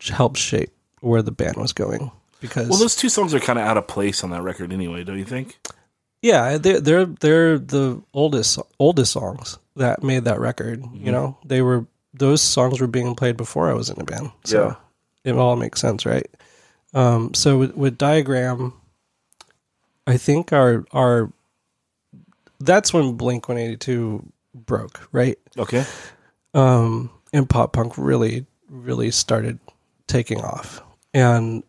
helped 0.00 0.36
shape 0.36 0.70
where 1.00 1.22
the 1.22 1.32
band 1.32 1.56
was 1.56 1.72
going 1.72 2.10
because 2.44 2.68
Well, 2.68 2.78
those 2.78 2.94
two 2.94 3.08
songs 3.08 3.32
are 3.34 3.40
kind 3.40 3.58
of 3.58 3.64
out 3.64 3.78
of 3.78 3.86
place 3.88 4.22
on 4.22 4.30
that 4.30 4.42
record 4.42 4.72
anyway, 4.72 5.02
don't 5.04 5.18
you 5.18 5.24
think? 5.24 5.58
yeah 6.22 6.56
they're, 6.58 6.80
they're 6.80 7.06
they're 7.06 7.58
the 7.58 8.00
oldest 8.14 8.58
oldest 8.78 9.12
songs 9.12 9.58
that 9.76 10.02
made 10.02 10.24
that 10.24 10.40
record 10.40 10.80
Mm-hmm. 10.80 11.04
you 11.06 11.12
know 11.12 11.36
they 11.44 11.60
were 11.62 11.86
those 12.14 12.40
songs 12.40 12.80
were 12.80 12.86
being 12.86 13.14
played 13.14 13.36
before 13.36 13.68
I 13.68 13.74
was 13.74 13.90
in 13.90 13.96
the 13.98 14.04
band 14.04 14.30
so 14.44 14.74
it 15.24 15.32
all 15.34 15.56
makes 15.56 15.80
sense 15.80 16.06
right 16.06 16.26
um 16.94 17.34
so 17.34 17.58
with, 17.58 17.74
with 17.76 17.98
diagram 17.98 18.72
I 20.06 20.16
think 20.16 20.52
our 20.52 20.84
our 20.92 21.30
that's 22.60 22.92
when 22.94 23.14
Blink 23.16 23.48
182 23.48 24.24
broke 24.54 25.06
right 25.12 25.38
Okay. 25.58 25.84
um, 26.54 27.10
and 27.32 27.48
pop 27.50 27.72
punk 27.72 27.98
really, 27.98 28.46
really 28.68 29.10
started 29.10 29.58
taking 30.06 30.40
off. 30.40 30.80
And 31.12 31.64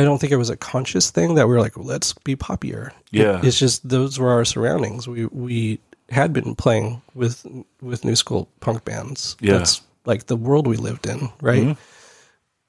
I 0.00 0.04
don't 0.04 0.18
think 0.18 0.32
it 0.32 0.36
was 0.36 0.50
a 0.50 0.56
conscious 0.56 1.10
thing 1.10 1.34
that 1.34 1.46
we 1.46 1.54
were 1.54 1.60
like, 1.60 1.76
let's 1.76 2.12
be 2.24 2.34
poppier. 2.36 2.92
Yeah. 3.10 3.38
It- 3.38 3.44
it's 3.44 3.58
just 3.58 3.88
those 3.88 4.18
were 4.18 4.30
our 4.30 4.44
surroundings. 4.44 5.06
We 5.06 5.26
we 5.26 5.78
had 6.10 6.32
been 6.32 6.54
playing 6.54 7.02
with 7.14 7.46
with 7.80 8.04
new 8.04 8.16
school 8.16 8.48
punk 8.60 8.84
bands. 8.84 9.36
Yeah. 9.40 9.58
That's 9.58 9.82
like 10.06 10.26
the 10.26 10.36
world 10.36 10.66
we 10.66 10.76
lived 10.76 11.06
in, 11.06 11.28
right? 11.40 11.76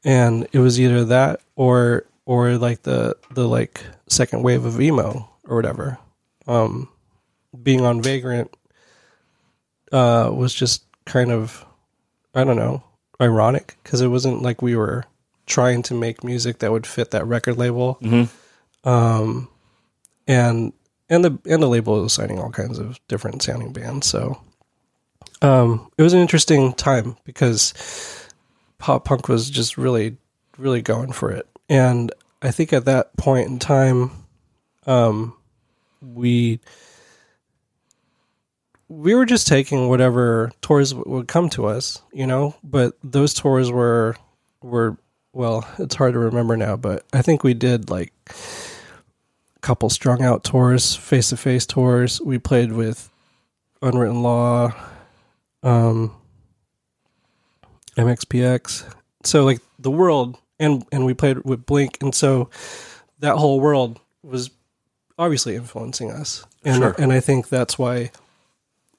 And 0.03 0.47
it 0.51 0.59
was 0.59 0.79
either 0.79 1.05
that 1.05 1.41
or 1.55 2.05
or 2.25 2.57
like 2.57 2.83
the 2.83 3.15
the 3.33 3.47
like 3.47 3.81
second 4.07 4.43
wave 4.43 4.65
of 4.65 4.79
emo 4.81 5.29
or 5.47 5.55
whatever. 5.55 5.97
Um, 6.47 6.89
being 7.63 7.81
on 7.85 8.01
Vagrant 8.01 8.51
uh, 9.91 10.31
was 10.33 10.53
just 10.53 10.83
kind 11.05 11.31
of, 11.31 11.65
I 12.33 12.43
don't 12.43 12.55
know, 12.55 12.83
ironic 13.19 13.77
because 13.83 14.01
it 14.01 14.07
wasn't 14.07 14.41
like 14.41 14.61
we 14.61 14.75
were 14.75 15.05
trying 15.45 15.81
to 15.83 15.93
make 15.93 16.23
music 16.23 16.59
that 16.59 16.71
would 16.71 16.87
fit 16.87 17.11
that 17.11 17.25
record 17.27 17.57
label. 17.57 17.97
Um, 18.83 19.49
and 20.27 20.73
and 21.09 21.25
the 21.25 21.37
and 21.45 21.61
the 21.61 21.67
label 21.67 22.01
was 22.01 22.13
signing 22.13 22.39
all 22.39 22.51
kinds 22.51 22.79
of 22.79 22.99
different 23.07 23.41
sounding 23.41 23.73
bands. 23.73 24.07
So, 24.07 24.41
um, 25.41 25.91
it 25.97 26.03
was 26.03 26.13
an 26.13 26.21
interesting 26.21 26.73
time 26.73 27.17
because 27.25 27.73
pop 28.77 29.05
punk 29.05 29.27
was 29.27 29.49
just 29.49 29.77
really 29.77 30.17
really 30.57 30.81
going 30.81 31.11
for 31.11 31.31
it, 31.31 31.47
and 31.69 32.11
I 32.41 32.51
think 32.51 32.73
at 32.73 32.85
that 32.85 33.15
point 33.17 33.49
in 33.49 33.59
time, 33.59 34.11
um, 34.87 35.35
we 36.01 36.59
we 38.87 39.15
were 39.15 39.25
just 39.25 39.47
taking 39.47 39.87
whatever 39.87 40.51
tours 40.61 40.93
would 40.93 41.27
come 41.27 41.49
to 41.49 41.65
us, 41.65 42.01
you 42.11 42.27
know. 42.27 42.55
But 42.63 42.93
those 43.03 43.33
tours 43.33 43.71
were 43.71 44.15
were 44.61 44.97
well, 45.33 45.67
it's 45.79 45.95
hard 45.95 46.13
to 46.13 46.19
remember 46.19 46.57
now, 46.57 46.75
but 46.75 47.05
I 47.13 47.21
think 47.21 47.43
we 47.43 47.53
did 47.53 47.89
like 47.89 48.11
a 48.29 49.59
couple 49.61 49.89
strung 49.89 50.21
out 50.21 50.43
tours, 50.43 50.95
face 50.95 51.29
to 51.29 51.37
face 51.37 51.65
tours. 51.65 52.19
We 52.21 52.37
played 52.37 52.71
with 52.73 53.09
Unwritten 53.81 54.21
Law, 54.23 54.73
um, 55.63 56.15
MXPX. 57.97 58.93
So 59.23 59.43
like 59.43 59.59
the 59.79 59.91
world, 59.91 60.37
and 60.59 60.85
and 60.91 61.05
we 61.05 61.13
played 61.13 61.39
with 61.43 61.65
Blink, 61.65 61.97
and 62.01 62.13
so 62.13 62.49
that 63.19 63.37
whole 63.37 63.59
world 63.59 63.99
was 64.23 64.49
obviously 65.17 65.55
influencing 65.55 66.11
us, 66.11 66.45
and 66.63 66.77
Sure. 66.77 66.95
and 66.97 67.11
I 67.13 67.19
think 67.19 67.49
that's 67.49 67.77
why 67.77 68.11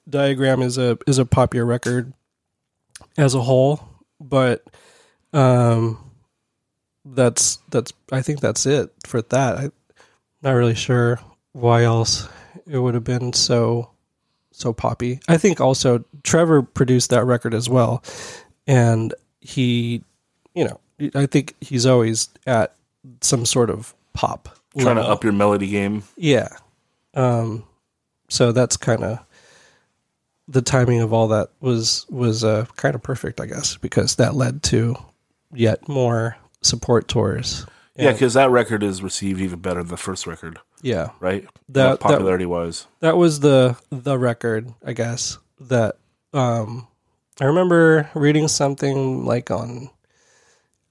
Diagram 0.09 0.61
is 0.61 0.77
a 0.77 0.97
is 1.07 1.17
a 1.17 1.25
popular 1.25 1.65
record 1.65 2.13
as 3.17 3.33
a 3.35 3.41
whole, 3.41 3.87
but 4.19 4.63
um, 5.33 5.97
that's 7.05 7.57
that's 7.69 7.93
I 8.11 8.21
think 8.21 8.39
that's 8.39 8.65
it 8.65 8.91
for 9.05 9.21
that. 9.21 9.57
I'm 9.57 9.71
not 10.41 10.51
really 10.51 10.75
sure 10.75 11.19
why 11.51 11.83
else 11.83 12.27
it 12.67 12.77
would 12.77 12.93
have 12.93 13.03
been 13.03 13.33
so 13.33 13.89
so 14.51 14.73
poppy. 14.73 15.19
I 15.27 15.37
think 15.37 15.59
also 15.59 16.05
Trever 16.23 16.65
produced 16.73 17.09
that 17.09 17.25
record 17.25 17.53
as 17.53 17.69
well, 17.69 18.03
and 18.67 19.13
he, 19.41 20.03
you 20.53 20.65
know, 20.65 20.79
I 21.15 21.25
think 21.25 21.55
he's 21.59 21.85
always 21.85 22.29
at 22.45 22.75
some 23.21 23.45
sort 23.45 23.69
of 23.69 23.93
pop 24.13 24.49
Trying 24.79 24.95
to 24.95 25.03
up 25.03 25.23
your 25.23 25.33
melody 25.33 25.67
game. 25.67 26.03
Yeah. 26.17 26.49
Um, 27.13 27.63
so 28.29 28.51
that's 28.51 28.75
kind 28.75 29.03
of 29.03 29.19
the 30.47 30.63
timing 30.63 31.01
of 31.01 31.13
all 31.13 31.27
that 31.27 31.49
was 31.59 32.07
was 32.09 32.43
uh, 32.43 32.65
kind 32.75 32.95
of 32.95 33.03
perfect, 33.03 33.39
I 33.39 33.45
guess, 33.45 33.77
because 33.77 34.15
that 34.15 34.33
led 34.33 34.63
to 34.63 34.95
yet 35.53 35.87
more 35.87 36.37
support 36.63 37.07
tours. 37.07 37.65
Yeah, 37.95 38.11
because 38.11 38.33
that 38.33 38.49
record 38.49 38.81
is 38.81 39.03
received 39.03 39.39
even 39.39 39.59
better 39.59 39.81
than 39.81 39.89
the 39.91 39.97
first 39.97 40.25
record, 40.25 40.57
yeah, 40.81 41.09
right? 41.19 41.43
That- 41.69 41.91
that- 41.91 41.99
popularity 41.99 42.45
wise. 42.47 42.87
that 43.01 43.17
was 43.17 43.39
the 43.41 43.77
the 43.91 44.17
record, 44.17 44.73
I 44.83 44.93
guess. 44.93 45.37
That 45.59 45.97
um, 46.33 46.87
I 47.39 47.45
remember 47.45 48.09
reading 48.15 48.47
something 48.47 49.25
like 49.25 49.51
on 49.51 49.89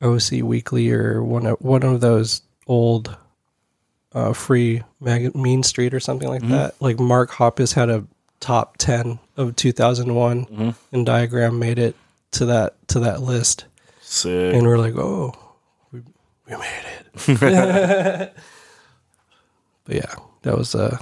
OC 0.01 0.43
Weekly 0.43 0.91
or 0.93 1.23
one 1.25 1.47
of 1.47 1.61
one 1.61 1.83
of 1.83 2.01
those 2.01 2.43
old 2.69 3.17
uh, 4.13 4.33
free 4.33 4.83
mag- 5.01 5.35
Mean 5.35 5.63
Street 5.65 5.95
or 5.95 6.01
something 6.01 6.29
like 6.29 6.47
that. 6.49 6.81
Like 6.81 7.01
Mark 7.01 7.31
Hoppus 7.33 7.75
had 7.75 7.91
a 7.91 8.05
top 8.39 8.77
ten 8.77 9.19
of 9.37 9.57
two 9.57 9.73
one, 9.77 10.75
and 10.93 11.05
Diagram 11.07 11.59
made 11.59 11.79
it 11.81 11.97
to 12.33 12.47
that 12.47 12.77
to 12.89 13.01
that 13.01 13.23
list, 13.23 13.65
Sick. 14.01 14.55
and 14.55 14.67
we're 14.67 14.79
like, 14.79 14.95
oh, 14.97 15.35
we 16.47 16.55
we 16.55 16.61
made 16.61 16.85
it. 16.87 18.33
but 19.85 19.95
yeah, 19.95 20.15
that 20.43 20.57
was 20.57 20.75
uh, 20.75 20.99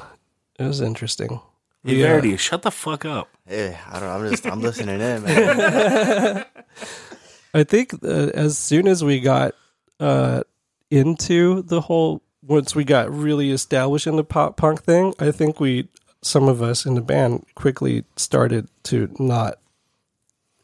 it 0.59 0.64
was 0.64 0.80
interesting. 0.80 1.41
Hey, 1.84 2.03
Verity, 2.03 2.36
shut 2.36 2.62
the 2.62 2.70
fuck 2.70 3.05
up. 3.07 3.28
Hey, 3.47 3.78
I 3.88 4.01
don't. 4.01 4.11
I'm 4.11 4.28
just. 4.28 4.47
I'm 4.47 4.61
listening 4.61 5.01
in, 5.01 5.22
man. 5.22 6.45
I 7.55 7.64
think 7.64 7.95
uh, 8.05 8.30
as 8.34 8.59
soon 8.59 8.86
as 8.86 9.03
we 9.03 9.18
got 9.20 9.55
uh, 9.99 10.43
into 10.91 11.62
the 11.62 11.80
whole, 11.80 12.22
once 12.43 12.74
we 12.74 12.84
got 12.84 13.11
really 13.11 13.51
established 13.51 14.07
in 14.07 14.16
the 14.16 14.24
pop 14.24 14.59
punk 14.59 14.82
thing, 14.82 15.14
I 15.18 15.30
think 15.30 15.59
we, 15.59 15.88
some 16.22 16.49
of 16.49 16.61
us 16.62 16.84
in 16.84 16.95
the 16.95 17.01
band, 17.01 17.47
quickly 17.55 18.05
started 18.16 18.68
to 18.84 19.11
not 19.18 19.59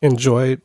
enjoy 0.02 0.58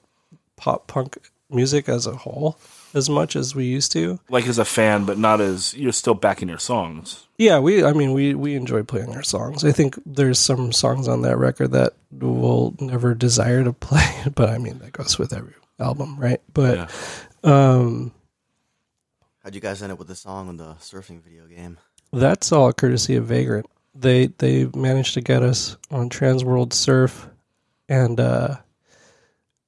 pop 0.58 0.88
punk 0.88 1.18
music 1.50 1.88
as 1.88 2.06
a 2.06 2.16
whole 2.16 2.60
as 2.94 3.10
much 3.10 3.36
as 3.36 3.56
we 3.56 3.66
used 3.66 3.92
to. 3.94 4.20
Like 4.30 4.48
as 4.48 4.58
a 4.58 4.66
fan, 4.66 5.06
but 5.06 5.18
not 5.18 5.42
as 5.42 5.74
you're 5.76 5.92
still 5.94 6.14
backing 6.14 6.50
your 6.50 6.58
songs. 6.60 7.28
Yeah, 7.38 7.60
we. 7.60 7.84
I 7.84 7.94
mean, 7.94 8.14
we 8.14 8.34
we 8.36 8.56
enjoy 8.56 8.84
playing 8.84 9.16
our 9.16 9.24
songs. 9.24 9.64
I 9.66 9.72
think 9.72 9.98
there's 10.06 10.38
some 10.40 10.72
songs 10.72 11.08
on 11.08 11.22
that 11.24 11.38
record 11.38 11.72
that 11.72 11.94
we'll 12.12 12.76
never 12.80 13.14
desire 13.16 13.64
to 13.64 13.74
play, 13.74 14.08
but 14.36 14.50
I 14.50 14.58
mean 14.58 14.80
that 14.80 14.94
goes 14.94 15.18
with 15.18 15.34
every 15.34 15.54
album, 15.80 16.18
right? 16.20 16.42
But 16.54 16.78
Yeah. 16.78 16.88
um, 17.44 18.12
How'd 19.44 19.56
you 19.56 19.62
guys 19.62 19.82
end 19.82 19.92
up 19.92 19.98
with 19.98 20.08
the 20.08 20.16
song 20.16 20.50
on 20.50 20.58
the 20.58 20.76
surfing 20.76 21.22
video 21.24 21.46
game? 21.48 21.78
that's 22.14 22.52
all 22.52 22.72
courtesy 22.74 23.16
of 23.16 23.26
Vagrant. 23.26 23.66
They 23.96 24.28
they 24.38 24.66
managed 24.76 25.14
to 25.16 25.22
get 25.22 25.42
us 25.44 25.78
on 25.90 26.10
Transworld 26.10 26.74
Surf, 26.74 27.28
and 27.90 28.20
uh, 28.20 28.58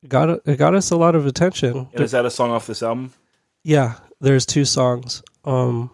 got 0.07 0.29
it 0.47 0.57
got 0.57 0.75
us 0.75 0.91
a 0.91 0.97
lot 0.97 1.15
of 1.15 1.25
attention. 1.25 1.87
And 1.93 2.01
is 2.01 2.11
that 2.11 2.25
a 2.25 2.31
song 2.31 2.51
off 2.51 2.67
this 2.67 2.83
album? 2.83 3.13
Yeah, 3.63 3.95
there's 4.19 4.45
two 4.45 4.65
songs. 4.65 5.23
Um, 5.45 5.89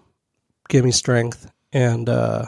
"Give 0.70 0.84
Me 0.86 0.91
Strength" 0.91 1.51
and 1.74 2.10
uh, 2.10 2.45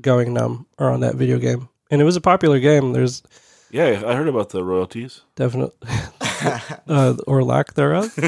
"Going 0.00 0.32
Numb" 0.32 0.66
are 0.78 0.90
on 0.90 1.00
that 1.00 1.14
video 1.16 1.38
game, 1.38 1.68
and 1.90 2.00
it 2.00 2.04
was 2.04 2.16
a 2.16 2.20
popular 2.20 2.58
game. 2.58 2.92
There's 2.92 3.22
Yeah, 3.70 4.02
I 4.06 4.14
heard 4.14 4.28
about 4.28 4.50
the 4.50 4.64
royalties. 4.64 5.22
definitely 5.36 5.74
uh, 6.88 7.16
or 7.26 7.42
lack 7.44 7.74
thereof. 7.74 8.12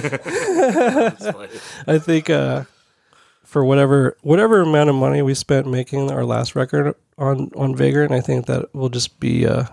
I 1.86 1.98
think 1.98 2.30
uh, 2.30 2.64
for 3.44 3.64
whatever 3.64 4.16
whatever 4.22 4.60
amount 4.60 4.90
of 4.90 4.96
money 4.96 5.22
we 5.22 5.34
spent 5.34 5.66
making 5.66 6.10
our 6.10 6.24
last 6.24 6.54
record 6.56 6.94
on 7.18 7.50
on 7.56 7.74
Vagrant, 7.76 8.12
I 8.12 8.20
think 8.20 8.46
that 8.46 8.66
we'll 8.74 8.88
just 8.88 9.18
be 9.20 9.46
uh, 9.46 9.64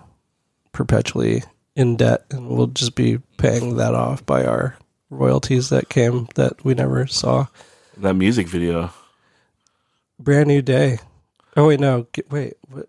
perpetually 0.72 1.44
in 1.76 1.96
debt, 1.98 2.26
and 2.32 2.50
we'll 2.50 2.68
just 2.68 2.96
be 2.96 3.18
paying 3.38 3.78
that 3.78 3.96
off 3.96 4.26
by 4.26 4.46
our 4.46 4.78
royalties 5.10 5.70
that 5.70 5.90
came 5.90 6.28
that 6.36 6.64
we 6.64 6.74
never 6.74 7.08
saw. 7.08 7.48
that 7.98 8.14
music 8.16 8.48
video. 8.48 8.92
Brand 10.20 10.48
new 10.48 10.62
day. 10.62 11.00
Oh 11.58 11.68
wait, 11.68 11.80
no, 11.80 12.08
G- 12.14 12.24
wait, 12.30 12.54
what 12.70 12.88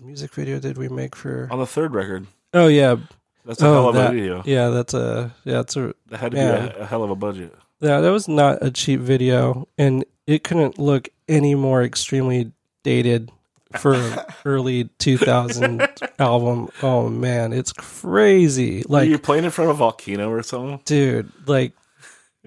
music 0.00 0.32
video 0.32 0.58
did 0.58 0.78
we 0.78 0.88
make 0.88 1.14
for? 1.16 1.48
On 1.50 1.58
the 1.58 1.66
third 1.66 1.94
record. 1.94 2.26
Oh 2.54 2.66
yeah, 2.68 2.96
That's 3.44 3.60
a 3.62 3.66
oh 3.66 3.72
hell 3.72 3.88
of 3.90 3.94
that, 3.96 4.10
a 4.10 4.14
video. 4.14 4.42
yeah, 4.46 4.68
that's 4.68 4.94
a 4.94 5.34
yeah, 5.44 5.60
it's 5.60 5.76
a 5.76 5.94
That 6.06 6.18
had 6.20 6.32
to 6.32 6.36
Yeah. 6.38 6.66
be 6.68 6.74
a, 6.74 6.78
a 6.82 6.86
hell 6.86 7.02
of 7.02 7.10
a 7.10 7.16
budget. 7.16 7.54
Yeah, 7.80 8.00
that 8.00 8.10
was 8.10 8.28
not 8.28 8.58
a 8.62 8.70
cheap 8.70 9.00
video, 9.00 9.68
and 9.76 10.04
it 10.26 10.44
couldn't 10.44 10.78
look 10.78 11.08
any 11.28 11.54
more 11.54 11.82
extremely 11.82 12.52
dated 12.82 13.30
for 13.76 14.26
early 14.44 14.84
2000 14.98 15.86
album. 16.18 16.68
Oh 16.82 17.08
man, 17.08 17.52
it's 17.52 17.72
crazy. 17.72 18.82
Like, 18.88 19.08
you're 19.08 19.18
playing 19.18 19.44
in 19.44 19.50
front 19.50 19.70
of 19.70 19.76
a 19.76 19.78
volcano 19.78 20.30
or 20.30 20.42
something. 20.42 20.80
dude, 20.84 21.30
like 21.46 21.72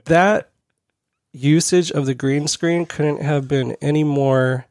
that 0.06 0.50
usage 1.34 1.92
of 1.92 2.06
the 2.06 2.16
green 2.16 2.48
screen 2.48 2.86
couldn't 2.86 3.22
have 3.22 3.48
been 3.48 3.74
any 3.82 4.04
more 4.04 4.66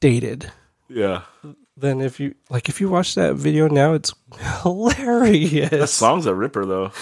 dated 0.00 0.50
Yeah, 0.88 1.22
than 1.76 2.00
if 2.00 2.20
you 2.20 2.34
like 2.50 2.68
if 2.68 2.80
you 2.80 2.88
watch 2.88 3.14
that 3.16 3.34
video 3.34 3.68
now. 3.68 3.94
It's 3.94 4.14
hilarious. 4.62 5.70
that 5.70 5.88
song's 5.88 6.26
a 6.26 6.34
ripper 6.34 6.64
though. 6.64 6.92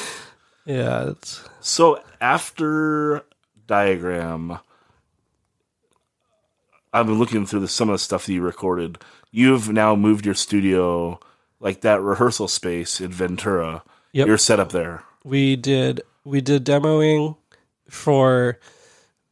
Yeah, 0.67 1.11
it's 1.11 1.43
So 1.61 2.01
after 2.21 3.25
Diagram, 3.67 4.59
I've 6.93 7.07
been 7.07 7.19
looking 7.19 7.47
through 7.47 7.61
the, 7.61 7.69
some 7.69 7.89
of 7.89 7.95
the 7.95 7.99
stuff 7.99 8.27
that 8.27 8.33
you 8.33 8.43
recorded. 8.43 8.99
You've 9.31 9.69
now 9.71 9.95
moved 9.95 10.27
your 10.27 10.35
studio, 10.35 11.21
like 11.61 11.83
that 11.83 12.01
rehearsal 12.03 12.49
space 12.49 13.01
in 13.01 13.11
Ventura. 13.13 13.83
Yep. 14.13 14.27
You're 14.27 14.39
set 14.39 14.59
up 14.61 14.73
there. 14.73 15.05
we 15.25 15.55
did 15.57 16.01
we 16.25 16.41
did 16.41 16.65
demoing 16.67 17.37
for 17.89 18.59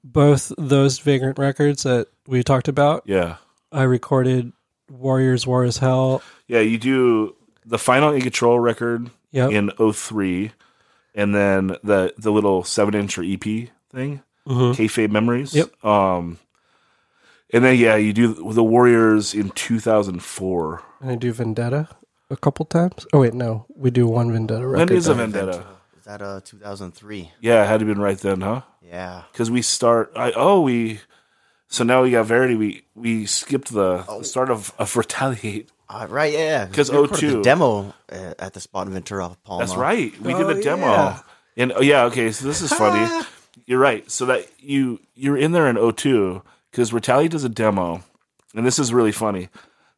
both 0.05 0.53
those 0.57 0.99
vagrant 1.01 1.39
records 1.39 1.83
that 1.83 2.07
we 2.27 2.43
talked 2.43 2.69
about 2.69 3.03
Yeah, 3.07 3.37
i 3.73 3.83
recorded 3.83 4.53
warriors 4.91 5.47
war 5.47 5.65
as 5.65 5.79
hell 5.79 6.23
yeah. 6.47 6.61
You 6.61 6.79
do 6.79 7.35
the 7.67 7.79
final 7.79 8.13
in 8.13 8.23
control 8.23 8.59
record 8.59 9.11
Yep. 9.33 9.51
in 9.51 9.93
03, 9.93 10.53
and 11.15 11.35
then 11.35 11.77
the 11.85 12.15
the 12.17 12.31
little 12.33 12.65
seven 12.65 12.95
inch 12.95 13.19
or 13.19 13.23
EP 13.23 13.43
thing, 13.93 14.23
kayfabe 14.47 15.11
memories. 15.11 15.55
Yep. 15.55 15.85
Um, 15.85 16.39
and 17.53 17.65
then 17.65 17.77
yeah, 17.79 17.97
you 17.97 18.13
do 18.13 18.35
the 18.53 18.65
Warriors 18.65 19.35
in 19.35 19.51
2004. 19.51 20.83
and 21.01 21.11
i 21.11 21.15
do 21.15 21.33
vendetta 21.33 21.89
a 22.31 22.37
couple 22.37 22.65
times 22.67 23.07
oh 23.13 23.21
wait 23.21 23.35
no 23.35 23.65
we 23.75 23.91
do 23.91 24.07
one 24.07 24.31
vendetta 24.33 24.67
record 24.67 24.91
When 24.91 24.99
is 24.99 25.09
a 25.09 25.15
vendetta? 25.15 25.65
Was 25.97 26.05
that 26.05 26.23
uh 26.23 26.41
2003? 26.45 27.33
Yeah, 27.41 27.63
it 27.63 27.67
had 27.67 27.81
to 27.81 27.87
have 27.87 27.95
been 27.95 28.03
right 28.03 28.19
then, 28.19 28.41
huh? 28.41 28.63
Yeah. 28.83 29.25
Because 29.31 29.51
we 29.51 29.61
start. 29.61 30.11
I, 30.17 30.33
oh, 30.35 30.63
we. 30.63 31.01
So 31.69 31.85
now 31.85 32.03
we 32.03 32.13
got 32.13 32.25
Verity. 32.25 32.55
We 32.55 32.83
we 32.95 33.27
skipped 33.27 33.71
the, 33.75 33.99
the 34.09 34.23
start 34.25 34.49
of, 34.49 34.73
of 34.79 34.97
Retaliate. 34.97 35.69
Uh, 35.91 36.07
right. 36.09 36.33
Yeah. 36.33 36.67
'Cause 36.67 36.91
we 36.91 36.97
recorded 36.97 37.31
02. 37.33 37.43
demo 37.43 37.93
uh, 38.11 38.33
at 38.39 38.55
the 38.55 38.61
spot 38.61 38.87
in 38.87 38.95
Ventura 38.95 39.27
off 39.27 39.37
Palma. 39.45 39.67
That's 39.67 39.77
right. 39.77 40.19
We 40.23 40.33
Oh, 40.33 40.49
did 40.49 40.57
a 40.59 40.63
demo. 40.63 40.87
yeah. 40.87 41.19
And 41.59 41.73
oh 41.77 41.83
yeah, 41.83 42.05
okay. 42.05 42.33
So 42.33 42.47
this 42.47 42.63
is 42.63 42.73
funny. 42.73 43.05
You're 43.67 43.79
right. 43.81 44.11
So 44.11 44.25
that 44.27 44.47
you 44.61 45.01
you're 45.15 45.37
in 45.37 45.53
there 45.53 45.69
in 45.69 45.77
02 45.77 46.41
because 46.71 46.93
Retaliate 46.93 47.33
does 47.33 47.45
a 47.45 47.49
demo, 47.49 48.03
and 48.55 48.67
this 48.67 48.79
is 48.79 48.93
really 48.93 49.13
funny 49.13 49.49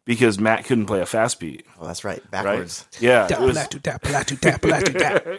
because 0.04 0.38
Matt 0.38 0.64
couldn't 0.64 0.86
play 0.86 1.00
a 1.00 1.06
fast 1.06 1.40
beat. 1.40 1.64
Oh, 1.80 1.86
that's 1.86 2.04
right. 2.04 2.20
Right? 2.20 2.30
Backwards. 2.30 2.86
Yeah. 2.98 3.28
It 3.30 3.40
was, 3.40 3.56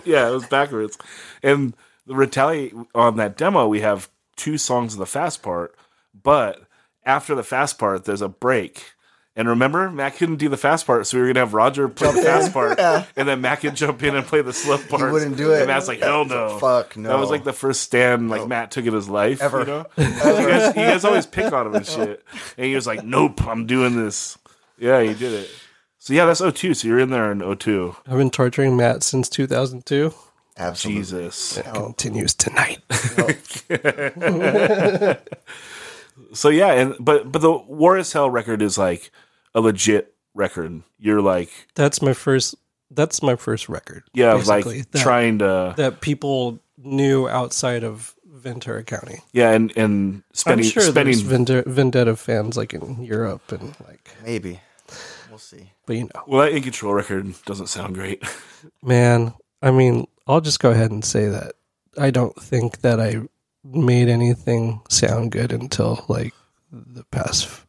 yeah, 0.06 0.30
it 0.30 0.32
was 0.32 0.46
backwards. 0.46 0.98
And 1.44 1.76
the 2.06 2.16
retaliate 2.16 2.74
on 2.96 3.18
that 3.18 3.38
demo, 3.38 3.68
we 3.68 3.82
have 3.82 4.10
two 4.36 4.58
songs 4.58 4.94
of 4.94 5.00
the 5.00 5.06
fast 5.06 5.44
part, 5.44 5.76
but 6.24 6.62
after 7.06 7.36
the 7.36 7.44
fast 7.44 7.78
part, 7.80 8.06
there's 8.06 8.22
a 8.22 8.30
break. 8.30 8.94
And 9.34 9.48
remember, 9.48 9.90
Matt 9.90 10.18
couldn't 10.18 10.36
do 10.38 10.50
the 10.50 10.58
fast 10.58 10.86
part, 10.86 11.08
so 11.08 11.18
we 11.18 11.22
were 11.22 11.28
gonna 11.30 11.40
have 11.40 11.54
Roger 11.54 11.88
play 11.88 12.12
the 12.12 12.22
fast 12.22 12.52
part, 12.52 12.78
and 12.80 13.28
then 13.28 13.40
Matt 13.40 13.62
could 13.62 13.76
jump 13.76 14.04
in 14.04 14.14
and 14.16 14.26
play 14.26 14.42
the 14.42 14.52
slow 14.52 14.78
part. 14.78 15.04
He 15.04 15.12
wouldn't 15.14 15.38
do 15.38 15.54
it. 15.54 15.60
And 15.60 15.68
Matt's 15.68 15.88
like, 15.88 16.00
"Hell 16.00 16.26
no, 16.26 16.60
Fuck, 16.60 16.98
no. 16.98 17.08
That 17.08 17.18
was 17.18 17.30
like 17.30 17.46
the 17.46 17.54
first 17.54 17.82
stand 17.82 18.30
like 18.30 18.46
Matt 18.46 18.72
took 18.72 18.86
in 18.86 18.94
his 18.94 19.08
life. 19.08 19.42
Ever. 19.42 19.60
You, 19.60 19.66
know? 19.66 19.86
you, 19.98 20.06
guys, 20.06 20.76
you 20.76 20.82
guys 20.82 21.06
always 21.06 21.26
pick 21.26 21.54
on 21.54 21.68
him 21.68 21.76
and 21.76 21.86
shit, 21.86 22.26
and 22.58 22.66
he 22.66 22.76
was 22.76 22.86
like, 22.86 23.06
"Nope, 23.06 23.48
I'm 23.48 23.66
doing 23.68 23.96
this." 23.96 24.38
Yeah, 24.78 25.02
he 25.02 25.14
did 25.14 25.32
it. 25.32 25.50
So 26.00 26.14
yeah, 26.14 26.26
that's 26.26 26.42
02. 26.42 26.74
So 26.74 26.88
you're 26.88 27.00
in 27.00 27.12
there 27.12 27.32
in 27.32 27.40
02. 27.58 27.96
i've 28.08 28.18
been 28.18 28.32
torturing 28.32 28.76
matt 28.76 29.04
since 29.04 29.30
2002 29.30 30.12
Absolutely. 30.58 31.02
Jesus. 31.02 31.58
it 31.58 31.66
continues 31.66 32.34
tonight 32.34 32.80
So 36.34 36.50
yeah, 36.50 36.74
and 36.74 36.96
but 37.00 37.32
but 37.32 37.42
the 37.42 37.52
War 37.52 37.98
is 37.98 38.12
Hell 38.14 38.30
record 38.30 38.62
is 38.62 38.78
like 38.78 39.12
a 39.54 39.62
legit 39.62 40.14
record. 40.34 40.84
You're 41.00 41.22
like 41.22 41.50
that's 41.76 42.02
my 42.02 42.14
first 42.14 42.56
that's 42.90 43.24
my 43.24 43.36
first 43.36 43.70
record 43.70 44.04
yeah, 44.14 44.34
basically, 44.36 44.80
like 44.80 44.92
that, 44.92 45.02
trying 45.02 45.40
to 45.40 45.74
that 45.78 46.02
people 46.02 46.60
knew 46.78 47.28
outside 47.30 47.84
of 47.84 48.14
ventura 48.26 48.84
county 48.84 49.20
yeah, 49.32 49.52
and 49.52 49.72
and 49.78 50.24
spending 50.34 50.66
I'm 50.66 50.72
sure 50.72 50.84
spending 50.84 51.16
there's 51.16 51.24
Vende- 51.24 51.66
Vendetta 51.66 52.16
fans 52.18 52.58
like 52.58 52.74
in 52.74 53.02
Europe 53.04 53.52
and 53.52 53.76
like 53.88 54.10
Maybe. 54.26 54.60
We'll 55.30 55.40
see. 55.40 55.72
but 55.86 55.96
you 55.96 56.04
know, 56.04 56.24
Well, 56.28 56.42
that 56.42 56.52
In 56.52 56.64
Control 56.64 56.94
record 56.94 57.34
doesn't 57.46 57.68
sound 57.68 57.96
great. 57.96 58.22
man. 58.84 59.34
I 59.62 59.72
mean, 59.72 60.08
I'll 60.28 60.42
just 60.42 60.60
go 60.60 60.72
ahead 60.72 60.92
and 60.92 61.06
say 61.06 61.30
that 61.30 61.54
I 61.98 62.12
don't 62.12 62.36
think 62.36 62.82
that 62.82 63.00
I 63.00 63.22
made 63.64 64.10
anything 64.10 64.82
sound 64.90 65.32
good 65.32 65.52
until 65.52 66.04
like 66.08 66.34
the 66.72 67.04
past 67.06 67.46
f- 67.46 67.68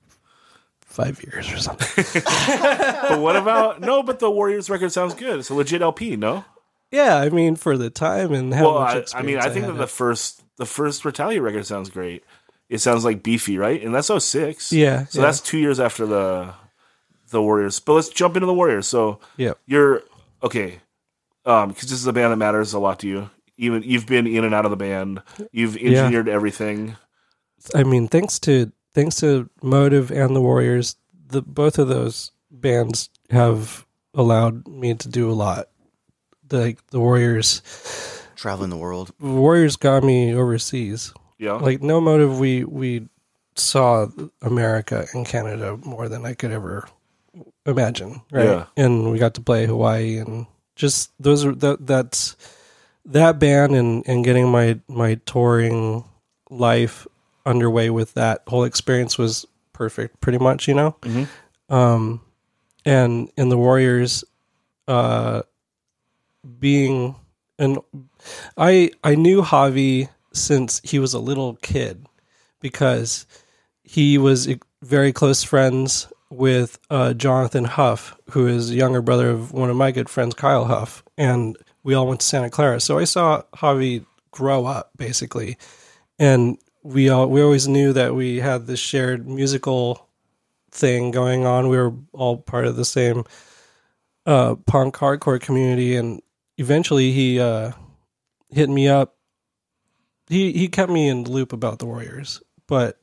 five 0.80 1.22
years 1.22 1.52
or 1.52 1.58
something. 1.58 2.04
but 2.24 3.20
what 3.20 3.36
about 3.36 3.80
no? 3.80 4.02
But 4.02 4.18
the 4.18 4.30
Warriors 4.30 4.70
record 4.70 4.92
sounds 4.92 5.14
good. 5.14 5.40
It's 5.40 5.50
a 5.50 5.54
legit 5.54 5.82
LP, 5.82 6.16
no? 6.16 6.44
yeah, 6.90 7.16
I 7.16 7.30
mean, 7.30 7.56
for 7.56 7.78
the 7.78 7.88
time 7.90 8.32
and 8.34 8.52
how 8.52 8.64
Well, 8.64 8.80
much 8.80 9.14
I, 9.14 9.18
I 9.18 9.22
mean, 9.22 9.36
experience 9.36 9.44
I 9.46 9.48
think 9.50 9.64
had 9.66 9.74
that 9.74 9.78
the 9.78 9.86
first 9.86 10.42
the 10.56 10.66
first 10.66 11.04
Retaliate 11.04 11.42
record 11.42 11.64
sounds 11.66 11.88
great. 11.90 12.22
It 12.68 12.78
sounds 12.78 13.04
like 13.04 13.22
beefy, 13.22 13.58
right? 13.58 13.82
And 13.82 13.94
that's 13.94 14.08
06. 14.08 14.72
Yeah, 14.72 15.04
So 15.06 15.18
yeah. 15.20 15.26
that's 15.26 15.40
two 15.40 15.58
years 15.58 15.78
after 15.80 16.06
the 16.06 16.54
the 17.30 17.42
Warriors. 17.42 17.80
But 17.80 17.94
let's 17.94 18.08
jump 18.10 18.36
into 18.36 18.46
the 18.46 18.54
Warriors. 18.54 18.86
So 18.86 19.20
yeah, 19.36 19.52
you're 19.66 20.02
okay, 20.42 20.80
um, 21.46 21.68
because 21.70 21.88
this 21.90 21.98
is 21.98 22.06
a 22.06 22.12
band 22.12 22.32
that 22.32 22.36
matters 22.36 22.72
a 22.74 22.78
lot 22.78 22.98
to 23.00 23.08
you. 23.08 23.30
Even 23.58 23.82
you've 23.82 24.06
been 24.06 24.26
in 24.26 24.44
and 24.44 24.54
out 24.54 24.64
of 24.64 24.70
the 24.70 24.76
band. 24.76 25.22
You've 25.52 25.76
engineered 25.76 26.28
everything. 26.28 26.96
I 27.74 27.84
mean, 27.84 28.08
thanks 28.08 28.38
to 28.40 28.72
thanks 28.94 29.16
to 29.16 29.48
Motive 29.62 30.10
and 30.10 30.34
the 30.34 30.40
Warriors, 30.40 30.96
the 31.28 31.42
both 31.42 31.78
of 31.78 31.88
those 31.88 32.32
bands 32.50 33.08
have 33.30 33.86
allowed 34.14 34.66
me 34.68 34.94
to 34.94 35.08
do 35.08 35.30
a 35.30 35.32
lot. 35.34 35.68
The 36.48 36.76
the 36.90 36.98
Warriors 37.00 37.62
Traveling 38.36 38.70
the 38.70 38.76
world. 38.76 39.12
Warriors 39.20 39.76
got 39.76 40.02
me 40.02 40.34
overseas. 40.34 41.12
Yeah. 41.38 41.52
Like 41.52 41.80
no 41.82 42.00
motive, 42.00 42.38
we 42.40 42.64
we 42.64 43.08
saw 43.54 44.08
America 44.40 45.06
and 45.12 45.24
Canada 45.26 45.76
more 45.84 46.08
than 46.08 46.24
I 46.26 46.34
could 46.34 46.50
ever 46.50 46.88
imagine. 47.66 48.22
Right, 48.32 48.44
Yeah. 48.46 48.66
and 48.76 49.12
we 49.12 49.18
got 49.18 49.34
to 49.34 49.40
play 49.40 49.66
Hawaii 49.66 50.18
and 50.18 50.46
just 50.74 51.12
those 51.20 51.44
are 51.44 51.54
that 51.56 51.86
that's 51.86 52.36
that 53.06 53.38
band 53.38 53.74
and 53.74 54.04
and 54.06 54.24
getting 54.24 54.48
my 54.48 54.78
my 54.88 55.16
touring 55.26 56.04
life 56.50 57.06
underway 57.44 57.90
with 57.90 58.14
that 58.14 58.42
whole 58.46 58.64
experience 58.64 59.18
was 59.18 59.46
perfect. 59.72 60.20
Pretty 60.20 60.38
much, 60.38 60.68
you 60.68 60.74
know. 60.74 60.96
Mhm. 61.02 61.28
Um, 61.68 62.20
and 62.84 63.30
in 63.36 63.48
the 63.48 63.58
Warriors, 63.58 64.24
uh, 64.88 65.42
being 66.58 67.14
and 67.58 67.78
I 68.56 68.90
I 69.04 69.14
knew 69.14 69.42
Javi 69.42 70.08
since 70.32 70.80
he 70.84 70.98
was 70.98 71.14
a 71.14 71.18
little 71.18 71.56
kid 71.56 72.06
because 72.60 73.26
he 73.82 74.18
was 74.18 74.48
very 74.82 75.12
close 75.12 75.42
friends 75.42 76.08
with 76.30 76.78
uh, 76.90 77.12
Jonathan 77.12 77.64
Huff, 77.64 78.16
who 78.30 78.46
is 78.46 78.74
younger 78.74 79.02
brother 79.02 79.30
of 79.30 79.52
one 79.52 79.68
of 79.70 79.76
my 79.76 79.90
good 79.92 80.08
friends, 80.08 80.34
Kyle 80.34 80.64
Huff, 80.64 81.04
and 81.18 81.56
we 81.84 81.94
all 81.94 82.06
went 82.06 82.20
to 82.20 82.26
Santa 82.26 82.50
Clara. 82.50 82.80
So 82.80 82.98
I 82.98 83.04
saw 83.04 83.42
Javi 83.54 84.04
grow 84.30 84.66
up 84.66 84.90
basically, 84.96 85.56
and 86.18 86.58
we 86.82 87.08
all 87.08 87.28
we 87.28 87.42
always 87.42 87.68
knew 87.68 87.92
that 87.92 88.14
we 88.14 88.38
had 88.38 88.66
this 88.66 88.80
shared 88.80 89.28
musical 89.28 90.08
thing 90.70 91.10
going 91.10 91.46
on. 91.46 91.68
We 91.68 91.76
were 91.76 91.92
all 92.12 92.38
part 92.38 92.66
of 92.66 92.76
the 92.76 92.84
same 92.84 93.24
uh, 94.26 94.56
punk 94.66 94.96
hardcore 94.96 95.40
community, 95.40 95.96
and 95.96 96.20
eventually 96.58 97.12
he 97.12 97.40
uh, 97.40 97.72
hit 98.50 98.68
me 98.68 98.88
up. 98.88 99.16
He 100.28 100.52
he 100.52 100.68
kept 100.68 100.90
me 100.90 101.08
in 101.08 101.24
the 101.24 101.30
loop 101.30 101.52
about 101.52 101.78
the 101.78 101.86
Warriors, 101.86 102.42
but 102.66 103.00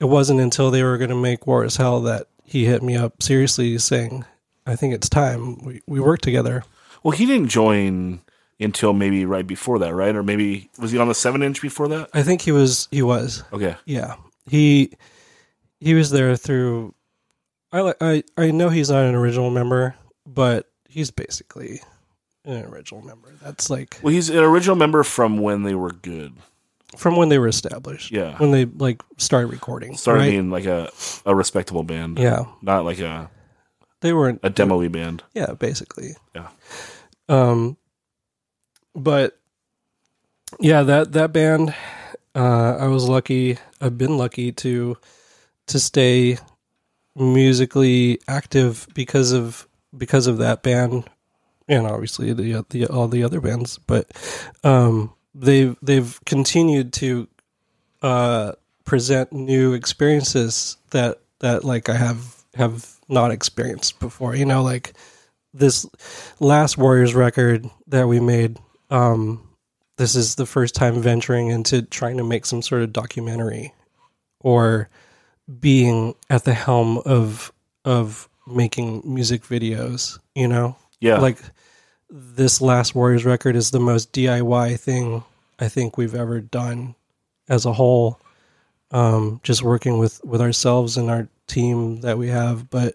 it 0.00 0.06
wasn't 0.06 0.40
until 0.40 0.70
they 0.70 0.82
were 0.82 0.98
going 0.98 1.10
to 1.10 1.16
make 1.16 1.46
War 1.46 1.64
is 1.64 1.76
Hell 1.76 2.00
that 2.02 2.28
he 2.44 2.64
hit 2.64 2.82
me 2.82 2.96
up 2.96 3.22
seriously, 3.22 3.76
saying, 3.78 4.24
"I 4.66 4.76
think 4.76 4.94
it's 4.94 5.08
time 5.08 5.62
we 5.64 5.82
we 5.86 6.00
work 6.00 6.20
together." 6.20 6.64
Well, 7.02 7.12
he 7.12 7.26
didn't 7.26 7.48
join 7.48 8.20
until 8.60 8.92
maybe 8.92 9.24
right 9.24 9.46
before 9.46 9.78
that, 9.78 9.94
right? 9.94 10.14
Or 10.14 10.22
maybe 10.22 10.70
was 10.78 10.90
he 10.92 10.98
on 10.98 11.08
the 11.08 11.14
seven 11.14 11.42
inch 11.42 11.62
before 11.62 11.88
that? 11.88 12.10
I 12.14 12.22
think 12.22 12.42
he 12.42 12.52
was 12.52 12.88
he 12.90 13.02
was 13.02 13.44
Okay. 13.52 13.76
yeah 13.86 14.16
he 14.46 14.92
he 15.80 15.94
was 15.94 16.10
there 16.10 16.34
through. 16.36 16.94
I 17.72 17.94
I 18.00 18.22
I 18.36 18.50
know 18.50 18.68
he's 18.70 18.90
not 18.90 19.04
an 19.04 19.14
original 19.14 19.50
member, 19.50 19.94
but 20.26 20.68
he's 20.88 21.10
basically 21.10 21.80
an 22.44 22.64
original 22.64 23.02
member. 23.02 23.32
That's 23.42 23.68
like 23.70 24.00
Well, 24.02 24.12
he's 24.12 24.30
an 24.30 24.38
original 24.38 24.74
member 24.76 25.02
from 25.04 25.38
when 25.38 25.62
they 25.64 25.74
were 25.74 25.92
good. 25.92 26.32
from 26.96 27.14
when 27.16 27.28
they 27.28 27.38
were 27.38 27.46
established. 27.48 28.10
Yeah. 28.10 28.38
when 28.38 28.50
they 28.50 28.64
like 28.64 29.02
started 29.18 29.48
recording. 29.48 29.96
Started 29.96 30.20
right? 30.22 30.30
being 30.30 30.50
like 30.50 30.64
a, 30.64 30.90
a 31.26 31.34
respectable 31.34 31.82
band. 31.84 32.18
yeah, 32.18 32.46
Not 32.62 32.84
like 32.86 32.98
a, 33.00 33.30
they 34.00 34.12
weren't 34.12 34.40
a 34.42 34.50
demo 34.50 34.86
band. 34.88 35.22
Yeah, 35.34 35.52
basically. 35.52 36.16
Yeah. 36.34 36.48
Um, 37.28 37.76
but 38.94 39.38
yeah, 40.60 40.82
that 40.82 41.12
that 41.12 41.32
band, 41.32 41.74
uh, 42.34 42.76
I 42.76 42.86
was 42.86 43.08
lucky. 43.08 43.58
I've 43.80 43.98
been 43.98 44.16
lucky 44.16 44.52
to 44.52 44.96
to 45.66 45.78
stay 45.78 46.38
musically 47.14 48.20
active 48.28 48.86
because 48.94 49.32
of 49.32 49.66
because 49.96 50.26
of 50.26 50.38
that 50.38 50.62
band, 50.62 51.08
and 51.68 51.86
obviously 51.86 52.32
the 52.32 52.64
the 52.70 52.86
all 52.86 53.08
the 53.08 53.24
other 53.24 53.40
bands. 53.40 53.78
But 53.78 54.10
um, 54.64 55.14
they've 55.34 55.76
they've 55.82 56.18
continued 56.24 56.92
to 56.94 57.28
uh, 58.02 58.52
present 58.84 59.32
new 59.32 59.74
experiences 59.74 60.76
that 60.90 61.20
that 61.40 61.64
like 61.64 61.88
I 61.88 61.96
have 61.96 62.44
have 62.54 62.97
not 63.08 63.30
experienced 63.30 63.98
before. 64.00 64.34
You 64.34 64.44
know, 64.44 64.62
like 64.62 64.92
this 65.54 65.86
last 66.40 66.76
Warriors 66.78 67.14
record 67.14 67.68
that 67.86 68.06
we 68.08 68.20
made. 68.20 68.58
Um, 68.90 69.42
this 69.96 70.14
is 70.14 70.36
the 70.36 70.46
first 70.46 70.74
time 70.74 71.02
venturing 71.02 71.48
into 71.48 71.82
trying 71.82 72.16
to 72.18 72.24
make 72.24 72.46
some 72.46 72.62
sort 72.62 72.82
of 72.82 72.92
documentary 72.92 73.74
or 74.40 74.88
being 75.60 76.14
at 76.30 76.44
the 76.44 76.54
helm 76.54 76.98
of 76.98 77.52
of 77.84 78.28
making 78.46 79.02
music 79.04 79.42
videos. 79.42 80.18
You 80.34 80.48
know, 80.48 80.76
Yeah. 81.00 81.18
like 81.18 81.38
this 82.10 82.60
last 82.60 82.94
Warriors 82.94 83.24
record 83.24 83.56
is 83.56 83.70
the 83.70 83.80
most 83.80 84.12
DIY 84.12 84.78
thing 84.78 85.24
I 85.58 85.68
think 85.68 85.96
we've 85.98 86.14
ever 86.14 86.40
done 86.40 86.94
as 87.48 87.66
a 87.66 87.72
whole. 87.72 88.20
Um, 88.90 89.40
just 89.42 89.62
working 89.62 89.98
with 89.98 90.22
with 90.24 90.40
ourselves 90.40 90.96
and 90.96 91.10
our 91.10 91.28
team 91.48 92.02
that 92.02 92.18
we 92.18 92.28
have, 92.28 92.70
but 92.70 92.94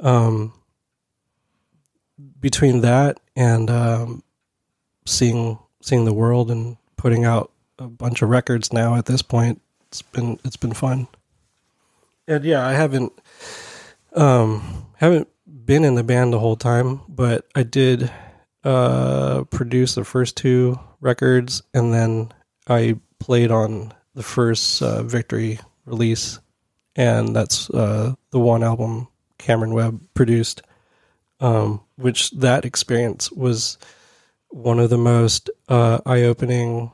um, 0.00 0.52
between 2.40 2.80
that 2.80 3.18
and 3.36 3.70
um, 3.70 4.22
seeing 5.06 5.58
seeing 5.80 6.04
the 6.04 6.12
world 6.12 6.50
and 6.50 6.76
putting 6.96 7.24
out 7.24 7.52
a 7.78 7.86
bunch 7.86 8.22
of 8.22 8.28
records 8.28 8.72
now 8.72 8.96
at 8.96 9.06
this 9.06 9.22
point, 9.22 9.60
it's 9.88 10.02
been 10.02 10.38
it's 10.44 10.56
been 10.56 10.72
fun. 10.72 11.06
And 12.26 12.44
yeah, 12.44 12.66
I 12.66 12.72
haven't 12.72 13.12
um, 14.14 14.86
haven't 14.96 15.28
been 15.46 15.84
in 15.84 15.94
the 15.94 16.04
band 16.04 16.32
the 16.32 16.38
whole 16.38 16.56
time, 16.56 17.00
but 17.08 17.46
I 17.54 17.62
did 17.62 18.10
uh, 18.64 19.44
produce 19.44 19.94
the 19.94 20.04
first 20.04 20.36
two 20.36 20.78
records, 21.00 21.62
and 21.74 21.92
then 21.92 22.32
I 22.66 22.98
played 23.18 23.50
on 23.50 23.92
the 24.14 24.22
first 24.22 24.80
uh, 24.82 25.02
Victory 25.02 25.58
release, 25.84 26.38
and 26.96 27.34
that's 27.34 27.70
uh, 27.70 28.14
the 28.30 28.38
one 28.38 28.62
album 28.62 29.08
Cameron 29.38 29.74
Webb 29.74 30.00
produced. 30.14 30.62
Um, 31.40 31.82
which 31.96 32.30
that 32.30 32.64
experience 32.64 33.30
was 33.30 33.76
one 34.48 34.78
of 34.78 34.88
the 34.88 34.98
most 34.98 35.50
uh, 35.68 35.98
eye-opening, 36.06 36.90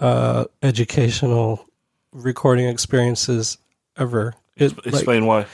uh, 0.00 0.46
educational 0.62 1.68
recording 2.12 2.66
experiences 2.66 3.58
ever. 3.96 4.34
It, 4.56 4.76
like, 4.78 4.86
Explain 4.86 5.26
why. 5.26 5.46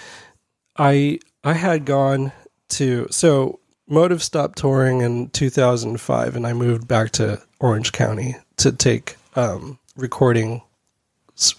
I 0.77 1.19
I 1.45 1.55
had 1.55 1.85
gone 1.85 2.33
to 2.71 3.09
so 3.11 3.61
Motive 3.89 4.23
stopped 4.23 4.59
touring 4.59 5.01
in 5.01 5.31
2005, 5.31 6.37
and 6.37 6.47
I 6.47 6.53
moved 6.53 6.87
back 6.87 7.11
to 7.13 7.43
Orange 7.59 7.93
County 7.93 8.37
to 8.59 8.71
take 8.71 9.17
um, 9.35 9.79
recording, 9.97 10.63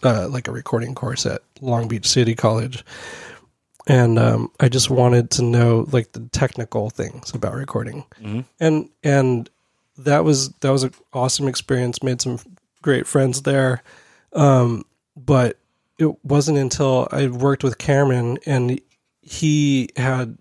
uh, 0.04 0.28
like 0.30 0.48
a 0.48 0.52
recording 0.52 0.96
course 0.96 1.26
at 1.26 1.42
Long 1.62 1.88
Beach 1.88 2.08
City 2.08 2.36
College, 2.36 2.84
and 3.88 4.20
um, 4.20 4.52
I 4.60 4.70
just 4.70 4.90
wanted 4.90 5.32
to 5.32 5.44
know 5.44 5.88
like 5.92 6.12
the 6.12 6.22
technical 6.32 6.90
things 6.90 7.34
about 7.34 7.54
recording, 7.54 8.06
and 8.60 8.90
and 9.04 9.50
that 9.98 10.24
was 10.24 10.50
that 10.60 10.72
was 10.72 10.84
an 10.84 10.94
awesome 11.14 11.48
experience. 11.48 12.04
Made 12.04 12.22
some 12.22 12.40
great 12.82 13.08
friends 13.08 13.42
there, 13.44 13.84
um, 14.34 14.86
but 15.16 15.58
it 15.98 16.24
wasn't 16.24 16.58
until 16.58 17.08
I 17.12 17.28
worked 17.28 17.64
with 17.64 17.78
Cameron 17.78 18.38
and 18.46 18.80
he 19.22 19.90
had 19.98 20.38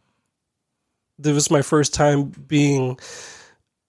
this 1.19 1.35
was 1.35 1.51
my 1.51 1.63
first 1.63 1.93
time 1.93 2.31
being 2.47 2.99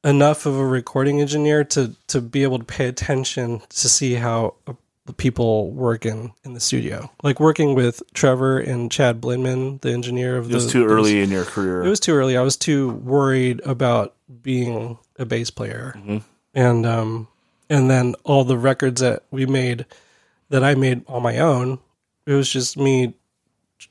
enough 0.04 0.46
of 0.46 0.58
a 0.58 0.66
recording 0.66 1.22
engineer 1.22 1.64
to 1.64 1.96
to 2.08 2.22
be 2.22 2.44
able 2.44 2.58
to 2.58 2.66
pay 2.66 2.88
attention 2.88 3.62
to 3.70 3.88
see 3.88 4.16
how 4.16 4.56
uh, 4.68 4.74
the 5.10 5.14
people 5.16 5.72
working 5.72 6.32
in 6.44 6.54
the 6.54 6.60
studio, 6.60 7.10
like 7.24 7.40
working 7.40 7.74
with 7.74 8.04
Trever 8.14 8.60
and 8.66 8.92
Chad 8.92 9.20
Blinman, 9.20 9.82
the 9.82 9.92
engineer 9.92 10.38
of 10.38 10.52
It 10.52 10.54
was 10.54 10.68
the. 10.68 10.72
too 10.72 10.86
early 10.86 11.20
in 11.20 11.32
your 11.32 11.46
career. 11.46 11.84
It 11.84 11.90
was 11.90 12.00
too 12.00 12.14
early. 12.14 12.38
I 12.38 12.42
was 12.42 12.56
too 12.56 12.92
worried 12.92 13.60
about 13.66 14.14
being 14.44 15.00
a 15.18 15.26
bass 15.26 15.50
player, 15.50 15.96
and 16.54 16.86
um, 16.86 17.28
and 17.72 17.90
then 17.90 18.14
all 18.24 18.44
the 18.44 18.56
records 18.58 19.02
that 19.02 19.24
we 19.32 19.48
made, 19.48 19.88
that 20.50 20.64
I 20.64 20.76
made 20.76 21.02
on 21.08 21.24
my 21.24 21.40
own, 21.40 21.80
it 22.28 22.34
was 22.34 22.52
just 22.54 22.78
me, 22.78 23.16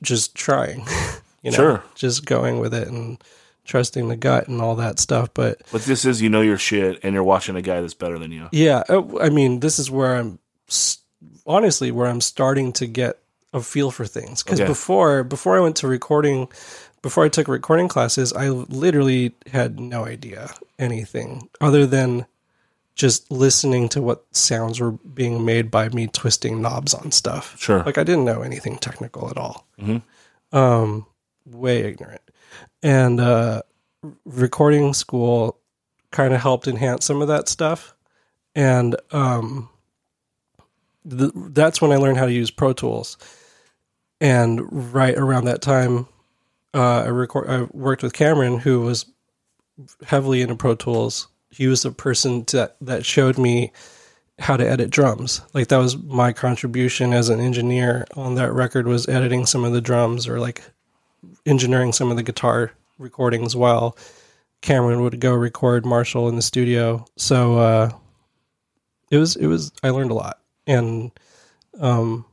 just 0.01 0.35
trying, 0.35 0.87
you 1.43 1.51
know, 1.51 1.57
Sure. 1.57 1.83
just 1.95 2.25
going 2.25 2.59
with 2.61 2.73
it 2.73 2.87
and 2.87 3.21
trusting 3.65 4.07
the 4.07 4.15
gut 4.15 4.47
and 4.47 4.61
all 4.61 4.75
that 4.77 4.99
stuff. 4.99 5.33
But 5.33 5.61
but 5.69 5.81
this 5.83 6.05
is 6.05 6.21
you 6.21 6.29
know 6.29 6.39
your 6.41 6.57
shit, 6.57 6.97
and 7.03 7.13
you're 7.13 7.23
watching 7.23 7.57
a 7.57 7.61
guy 7.61 7.81
that's 7.81 7.93
better 7.93 8.17
than 8.17 8.31
you. 8.31 8.47
yeah, 8.53 8.83
uh, 8.87 9.03
I 9.19 9.27
mean, 9.29 9.59
this 9.59 9.79
is 9.79 9.91
where 9.91 10.15
I'm 10.15 10.39
honestly 11.45 11.91
where 11.91 12.07
I'm 12.07 12.21
starting 12.21 12.71
to 12.73 12.87
get 12.87 13.19
a 13.53 13.61
feel 13.61 13.91
for 13.91 14.05
things 14.05 14.43
because 14.43 14.59
Okay. 14.59 14.67
before 14.67 15.23
before 15.23 15.57
I 15.57 15.59
went 15.59 15.75
to 15.77 15.87
recording, 15.87 16.47
before 17.01 17.25
I 17.25 17.29
took 17.29 17.47
recording 17.47 17.87
classes, 17.87 18.31
I 18.33 18.49
literally 18.49 19.33
had 19.51 19.79
no 19.79 20.05
idea 20.05 20.51
anything 20.77 21.49
other 21.59 21.85
than 21.85 22.25
just 22.95 23.31
listening 23.31 23.87
to 23.89 24.01
what 24.01 24.25
sounds 24.35 24.79
were 24.79 24.91
being 24.91 25.45
made 25.45 25.71
by 25.71 25.87
me 25.89 26.07
twisting 26.07 26.61
knobs 26.61 26.93
on 26.93 27.11
stuff. 27.11 27.55
Sure. 27.59 27.81
like 27.83 27.97
I 27.97 28.03
didn't 28.03 28.25
know 28.25 28.41
anything 28.41 28.77
technical 28.77 29.29
at 29.29 29.37
all. 29.37 29.65
Um, 30.51 31.05
way 31.45 31.79
ignorant, 31.83 32.21
and 32.83 33.19
uh, 33.21 33.61
recording 34.25 34.93
school 34.93 35.57
kind 36.11 36.33
of 36.33 36.41
helped 36.41 36.67
enhance 36.67 37.05
some 37.05 37.21
of 37.21 37.27
that 37.27 37.47
stuff 37.47 37.93
and 38.55 38.95
um, 39.11 39.69
th- 41.07 41.31
that's 41.35 41.81
when 41.81 41.91
I 41.91 41.97
learned 41.97 42.17
how 42.17 42.25
to 42.25 42.31
use 42.31 42.51
Pro 42.51 42.73
Tools. 42.73 43.17
And 44.21 44.93
right 44.93 45.15
around 45.17 45.45
that 45.45 45.61
time, 45.61 46.07
uh, 46.73 47.03
I 47.03 47.07
record. 47.07 47.49
I 47.49 47.63
worked 47.71 48.03
with 48.03 48.13
Cameron, 48.13 48.59
who 48.59 48.81
was 48.81 49.05
heavily 50.03 50.41
into 50.41 50.55
Pro 50.55 50.75
Tools. 50.75 51.27
He 51.51 51.67
was 51.67 51.83
the 51.83 51.91
person 51.91 52.45
to, 52.45 52.71
that 52.81 53.05
showed 53.05 53.37
me 53.37 53.71
how 54.39 54.55
to 54.55 54.69
edit 54.69 54.89
drums. 54.89 55.41
Like 55.53 55.67
that 55.67 55.77
was 55.77 55.97
my 55.97 56.31
contribution 56.31 57.13
as 57.13 57.29
an 57.29 57.39
engineer 57.39 58.05
on 58.15 58.35
that 58.35 58.53
record 58.53 58.87
was 58.87 59.07
editing 59.07 59.45
some 59.45 59.63
of 59.63 59.73
the 59.73 59.81
drums 59.81 60.27
or 60.27 60.39
like 60.39 60.63
engineering 61.45 61.91
some 61.91 62.09
of 62.09 62.17
the 62.17 62.23
guitar 62.23 62.71
recordings 62.97 63.55
while 63.55 63.97
Cameron 64.61 65.01
would 65.01 65.19
go 65.19 65.33
record 65.33 65.85
Marshall 65.85 66.29
in 66.29 66.35
the 66.35 66.41
studio. 66.41 67.05
So 67.17 67.57
uh, 67.57 67.91
it 69.11 69.17
was 69.17 69.35
it 69.35 69.47
was 69.47 69.71
I 69.83 69.89
learned 69.89 70.11
a 70.11 70.15
lot, 70.15 70.38
and 70.69 71.11
um, 71.79 72.25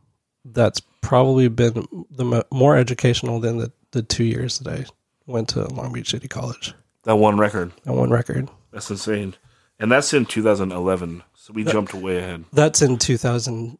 that's 0.44 0.80
probably 1.00 1.48
been 1.48 1.86
the 2.10 2.24
mo- 2.24 2.42
more 2.52 2.76
educational 2.76 3.40
than 3.40 3.58
the 3.58 3.72
the 3.92 4.02
two 4.02 4.24
years 4.24 4.58
that 4.60 4.80
I 4.80 4.84
went 5.26 5.48
to 5.50 5.64
Long 5.74 5.92
Beach 5.92 6.10
City 6.10 6.28
College. 6.28 6.74
That 7.04 7.16
one 7.16 7.38
record. 7.38 7.72
That 7.84 7.92
one 7.94 8.10
record. 8.10 8.48
That's 8.72 8.90
insane. 8.90 9.34
And 9.78 9.90
that's 9.92 10.12
in 10.14 10.24
2011. 10.26 11.22
So 11.34 11.52
we 11.52 11.64
jumped 11.64 11.94
way 11.94 12.18
ahead. 12.18 12.44
That's 12.52 12.82
in 12.82 12.98
two 12.98 13.16
thousand 13.16 13.78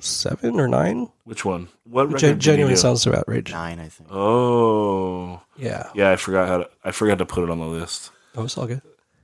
seven 0.00 0.58
or 0.60 0.68
nine. 0.68 1.08
Which 1.24 1.44
one? 1.44 1.68
What 1.84 2.06
record? 2.08 2.18
Gen- 2.20 2.30
did 2.34 2.40
genuine 2.40 2.76
sounds 2.76 3.06
of 3.06 3.14
outrage. 3.14 3.52
Nine, 3.52 3.78
I 3.78 3.88
think. 3.88 4.10
Oh, 4.12 5.40
Yeah, 5.56 5.90
yeah. 5.94 6.10
I 6.10 6.16
forgot 6.16 6.48
how 6.48 6.58
to. 6.58 6.70
I 6.84 6.90
forgot 6.90 7.18
to 7.18 7.26
put 7.26 7.44
it 7.44 7.50
on 7.50 7.58
the 7.58 7.66
list. 7.66 8.10
oh, 8.36 8.44
it's 8.44 8.58
all 8.58 8.66
good. 8.66 8.82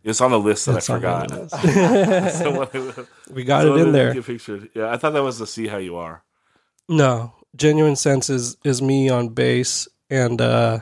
It's 0.09 0.21
on 0.21 0.31
the 0.31 0.41
list 0.41 0.67
that 0.67 0.77
It's 0.79 0.89
I 0.89 0.95
forgot. 0.95 1.31
We 3.35 3.45
got 3.45 3.67
it 3.67 3.77
in 3.77 3.93
there. 3.93 4.21
Pictured. 4.23 4.71
Yeah, 4.75 4.91
I 4.91 4.97
thought 4.97 5.13
that 5.13 5.23
was 5.23 5.39
the 5.39 5.47
see 5.47 5.67
how 5.67 5.77
you 5.77 5.97
are. 5.97 6.23
No, 6.89 7.35
genuine 7.55 7.97
sense 7.97 8.31
is 8.31 8.57
is 8.65 8.81
me 8.81 9.11
on 9.11 9.29
bass 9.29 9.87
and 10.09 10.41
uh, 10.41 10.81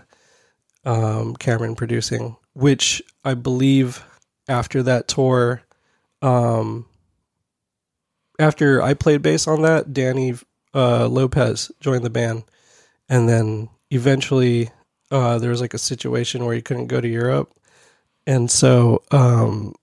um, 0.84 1.34
Cameron 1.36 1.74
producing, 1.74 2.36
which 2.54 3.02
I 3.24 3.34
believe 3.34 4.04
after 4.48 4.82
that 4.84 5.08
tour, 5.08 5.62
um, 6.22 6.86
after 8.38 8.80
I 8.80 8.94
played 8.94 9.22
bass 9.22 9.48
on 9.48 9.62
that, 9.62 9.92
Danny 9.92 10.34
uh, 10.72 11.08
Lopez 11.08 11.72
joined 11.80 12.04
the 12.04 12.10
band, 12.10 12.44
and 13.08 13.28
then 13.28 13.68
eventually 13.90 14.70
uh, 15.10 15.38
there 15.38 15.50
was 15.50 15.60
like 15.60 15.74
a 15.74 15.78
situation 15.78 16.44
where 16.44 16.54
he 16.54 16.62
couldn't 16.62 16.86
go 16.86 17.00
to 17.00 17.08
Europe, 17.08 17.52
and 18.26 18.50
so 18.50 19.02
um, 19.10 19.74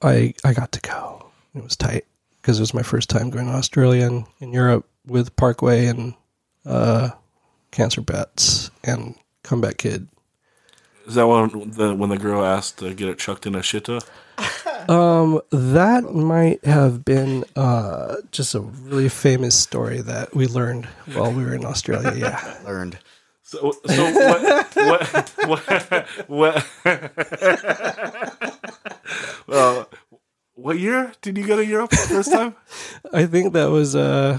I 0.00 0.34
I 0.44 0.52
got 0.52 0.72
to 0.72 0.80
go. 0.80 1.26
It 1.54 1.62
was 1.62 1.76
tight 1.76 2.04
because 2.40 2.58
it 2.58 2.62
was 2.62 2.74
my 2.74 2.82
first 2.82 3.10
time 3.10 3.30
going 3.30 3.46
to 3.46 3.52
Australia 3.52 4.06
and 4.06 4.24
in 4.40 4.52
Europe 4.52 4.86
with 5.06 5.34
Parkway 5.36 5.86
and 5.86 6.14
uh, 6.64 7.10
Cancer 7.70 8.00
Bats 8.00 8.70
and 8.84 9.14
Comeback 9.42 9.78
Kid. 9.78 10.08
Is 11.06 11.16
that 11.16 11.26
when 11.26 11.70
the 11.70 11.94
when 11.94 12.10
the 12.10 12.18
girl 12.18 12.44
asked 12.44 12.78
to 12.78 12.94
get 12.94 13.08
it 13.08 13.18
chucked 13.18 13.46
in 13.46 13.54
a 13.54 13.60
shitta? 13.60 14.04
Um, 14.88 15.40
that 15.50 16.12
might 16.12 16.64
have 16.64 17.04
been 17.04 17.44
uh, 17.54 18.16
just 18.32 18.56
a 18.56 18.60
really 18.60 19.08
famous 19.08 19.56
story 19.56 20.00
that 20.00 20.34
we 20.34 20.48
learned 20.48 20.86
while 21.12 21.30
we 21.30 21.44
were 21.44 21.54
in 21.54 21.64
Australia. 21.64 22.12
Yeah, 22.16 22.58
Learned. 22.64 22.98
So, 23.52 23.72
so 23.86 24.02
what? 24.12 24.40
What? 24.76 25.28
What? 25.46 26.06
what 26.28 26.66
uh, 29.48 29.84
what 30.54 30.78
year 30.78 31.12
did 31.20 31.36
you 31.36 31.46
go 31.46 31.56
to 31.56 31.64
Europe 31.66 31.90
the 31.90 31.96
first 31.96 32.32
time? 32.32 32.56
I 33.12 33.26
think 33.26 33.52
that 33.52 33.66
was 33.70 33.94
uh 33.94 34.38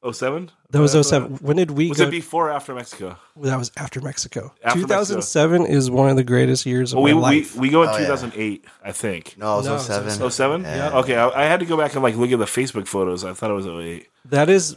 Oh 0.00 0.12
seven. 0.12 0.50
that 0.70 0.80
was 0.80 0.92
07. 1.08 1.38
When 1.38 1.56
did 1.56 1.72
we 1.72 1.88
Was 1.88 1.98
go? 1.98 2.04
it 2.04 2.10
before 2.12 2.48
or 2.48 2.52
after 2.52 2.72
Mexico? 2.74 3.16
that 3.38 3.58
was 3.58 3.72
after 3.76 4.00
Mexico. 4.00 4.54
After 4.62 4.80
2007 4.80 5.66
is 5.66 5.90
one 5.90 6.08
of 6.08 6.16
the 6.16 6.22
greatest 6.22 6.66
years 6.66 6.92
of 6.92 6.98
Well, 6.98 7.04
we, 7.04 7.14
my 7.14 7.20
life. 7.20 7.56
we 7.56 7.68
go 7.68 7.82
in 7.82 7.88
Oh, 7.88 7.92
yeah. 7.92 8.06
2008, 8.06 8.64
I 8.84 8.92
think. 8.92 9.36
No, 9.38 9.54
it 9.54 9.56
was 9.56 9.66
No, 9.66 9.72
it 9.72 9.74
was 9.76 9.86
07. 9.86 10.22
Oh 10.22 10.28
seven. 10.28 10.62
Yeah. 10.62 10.98
Okay, 10.98 11.16
I, 11.16 11.28
I 11.30 11.44
had 11.46 11.60
to 11.60 11.66
go 11.66 11.76
back 11.76 11.94
and 11.94 12.02
like 12.02 12.14
look 12.14 12.30
at 12.30 12.38
the 12.38 12.44
Facebook 12.44 12.86
photos. 12.86 13.24
I 13.24 13.32
thought 13.32 13.50
it 13.50 13.54
was 13.54 13.66
08. 13.66 14.06
That 14.26 14.48
is 14.50 14.76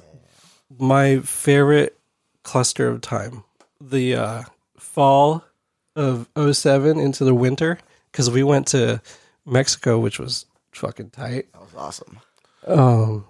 my 0.80 1.20
favorite 1.20 1.96
cluster 2.44 2.88
of 2.88 3.02
time. 3.02 3.44
The 3.80 4.16
uh, 4.16 4.44
fall 4.78 5.44
of 5.96 6.28
07 6.38 7.00
into 7.00 7.24
the 7.24 7.34
winter 7.34 7.80
because 8.12 8.30
we 8.30 8.44
went 8.44 8.68
to 8.68 9.02
Mexico, 9.46 10.00
which 10.00 10.20
was 10.20 10.46
fucking 10.72 11.10
tight. 11.12 11.52
That 11.54 11.62
was 11.62 11.76
awesome. 11.76 12.20
Um, 12.68 13.26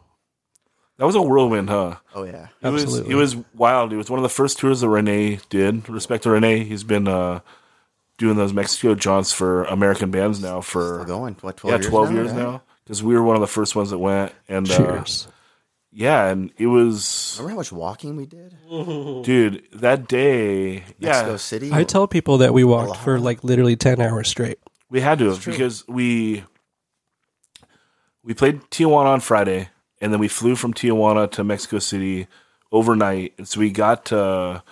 That 0.97 1.05
was 1.05 1.15
a 1.15 1.21
whirlwind, 1.21 1.69
huh? 1.69 1.95
Oh, 2.13 2.23
yeah. 2.23 2.47
It 2.61 2.69
was 2.69 2.99
it 2.99 3.15
was 3.15 3.35
wild. 3.55 3.93
It 3.93 3.97
was 3.97 4.09
one 4.09 4.19
of 4.19 4.23
the 4.23 4.29
first 4.29 4.59
tours 4.59 4.81
that 4.81 4.89
Renee 4.89 5.39
did. 5.49 5.87
Respect 5.89 6.23
to 6.23 6.29
Renee. 6.31 6.63
He's 6.65 6.83
been 6.83 7.07
uh, 7.07 7.39
doing 8.17 8.35
those 8.35 8.53
Mexico 8.53 8.93
jaunts 8.93 9.31
for 9.33 9.63
American 9.63 10.11
bands 10.11 10.41
now 10.41 10.61
Still 10.61 10.81
for 10.99 11.05
going. 11.05 11.35
What, 11.41 11.57
12 11.57 11.71
yeah 11.73 11.77
years 11.79 11.89
twelve 11.89 12.09
now? 12.11 12.15
years 12.15 12.31
Yeah. 12.31 12.37
now. 12.37 12.61
Because 12.83 13.01
we 13.03 13.15
were 13.15 13.23
one 13.23 13.35
of 13.35 13.41
the 13.41 13.47
first 13.47 13.75
ones 13.75 13.89
that 13.91 13.99
went, 13.99 14.33
and 14.49 14.69
uh, 14.69 14.75
cheers. 14.77 15.27
Yeah, 15.91 16.27
and 16.29 16.51
it 16.57 16.67
was 16.67 17.35
Remember 17.37 17.51
how 17.51 17.57
much 17.57 17.71
walking 17.71 18.15
we 18.15 18.25
did? 18.25 18.55
dude 18.69 19.63
that 19.73 20.07
day. 20.07 20.83
Mexico 20.99 21.31
Yeah, 21.31 21.35
City? 21.37 21.69
I 21.73 21.83
tell 21.83 22.07
people 22.07 22.37
that 22.39 22.53
we 22.53 22.63
walked 22.63 22.97
for 23.01 23.19
like 23.19 23.43
literally 23.43 23.75
10 23.75 23.99
hours 24.01 24.27
straight. 24.29 24.59
we 24.89 25.01
had 25.01 25.19
to 25.19 25.25
have 25.31 25.43
because 25.45 25.87
we 25.87 26.43
we 28.23 28.33
played 28.33 28.61
Tijuana 28.69 29.07
on 29.07 29.19
Friday, 29.19 29.69
and 29.99 30.13
then 30.13 30.19
we 30.19 30.27
flew 30.27 30.55
from 30.55 30.73
Tijuana 30.73 31.29
to 31.31 31.43
Mexico 31.43 31.79
City 31.79 32.27
overnight. 32.71 33.33
And 33.37 33.47
so 33.47 33.59
we 33.59 33.71
got 33.71 34.05
to 34.05 34.63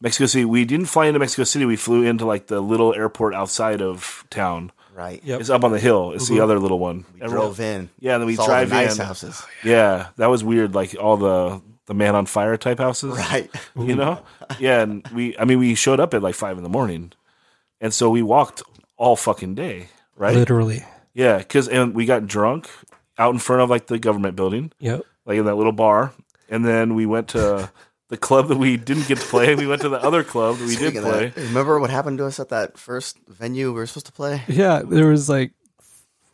Mexico 0.00 0.26
City. 0.26 0.44
We 0.44 0.64
didn't 0.64 0.86
fly 0.86 1.06
into 1.06 1.18
Mexico 1.20 1.44
City. 1.44 1.64
We 1.64 1.76
flew 1.76 2.02
into 2.02 2.26
like 2.26 2.48
the 2.48 2.60
little 2.60 2.94
airport 2.94 3.34
outside 3.34 3.80
of 3.80 4.24
town. 4.30 4.72
Right. 4.98 5.22
Yep. 5.22 5.40
It's 5.40 5.48
up 5.48 5.62
on 5.62 5.70
the 5.70 5.78
hill. 5.78 6.10
It's 6.10 6.26
the 6.26 6.34
mm-hmm. 6.34 6.42
other 6.42 6.58
little 6.58 6.80
one. 6.80 7.04
We 7.14 7.22
Everyone- 7.22 7.46
drove 7.46 7.60
in. 7.60 7.88
Yeah, 8.00 8.14
and 8.14 8.22
then 8.22 8.26
we 8.26 8.34
Saw 8.34 8.42
all 8.42 8.48
drive 8.48 8.70
the 8.70 8.74
nice 8.74 8.98
in. 8.98 9.04
houses. 9.06 9.40
Yeah, 9.62 10.08
that 10.16 10.26
was 10.26 10.42
weird. 10.42 10.74
Like 10.74 10.96
all 11.00 11.16
the 11.16 11.62
the 11.86 11.94
man 11.94 12.16
on 12.16 12.26
fire 12.26 12.56
type 12.56 12.78
houses. 12.78 13.16
Right. 13.16 13.48
you 13.76 13.94
know 13.94 14.20
yeah 14.58 14.82
and 14.82 15.06
we 15.08 15.36
i 15.38 15.44
mean 15.44 15.58
we 15.58 15.74
showed 15.74 16.00
up 16.00 16.12
at 16.14 16.22
like 16.22 16.34
five 16.34 16.56
in 16.56 16.62
the 16.62 16.68
morning 16.68 17.12
and 17.80 17.94
so 17.94 18.10
we 18.10 18.22
walked 18.22 18.62
all 18.96 19.16
fucking 19.16 19.54
day 19.54 19.88
right 20.16 20.34
Literally. 20.34 20.84
yeah 21.14 21.38
because 21.38 21.68
and 21.68 21.94
we 21.94 22.04
got 22.06 22.26
drunk 22.26 22.68
out 23.18 23.32
in 23.32 23.38
front 23.38 23.62
of 23.62 23.70
like 23.70 23.86
the 23.86 23.98
government 23.98 24.36
building 24.36 24.72
Yep. 24.80 25.02
like 25.26 25.38
in 25.38 25.44
that 25.46 25.54
little 25.54 25.72
bar 25.72 26.12
and 26.50 26.64
then 26.64 26.94
we 26.94 27.06
went 27.06 27.28
to 27.28 27.70
the 28.08 28.16
club 28.16 28.48
that 28.48 28.58
we 28.58 28.76
didn't 28.76 29.06
get 29.06 29.18
to 29.18 29.24
play 29.26 29.54
we 29.54 29.66
went 29.66 29.82
to 29.82 29.88
the 29.88 30.02
other 30.02 30.24
club 30.24 30.56
that 30.58 30.64
we 30.64 30.76
did 30.76 30.78
Speaking 30.78 30.98
of 30.98 31.04
play 31.04 31.28
that, 31.28 31.42
remember 31.48 31.78
what 31.78 31.90
happened 31.90 32.18
to 32.18 32.26
us 32.26 32.40
at 32.40 32.48
that 32.50 32.78
first 32.78 33.18
venue 33.28 33.66
we 33.68 33.74
were 33.80 33.86
supposed 33.86 34.06
to 34.06 34.12
play? 34.12 34.42
Yeah, 34.48 34.82
there 34.84 35.08
was 35.08 35.28
like 35.28 35.52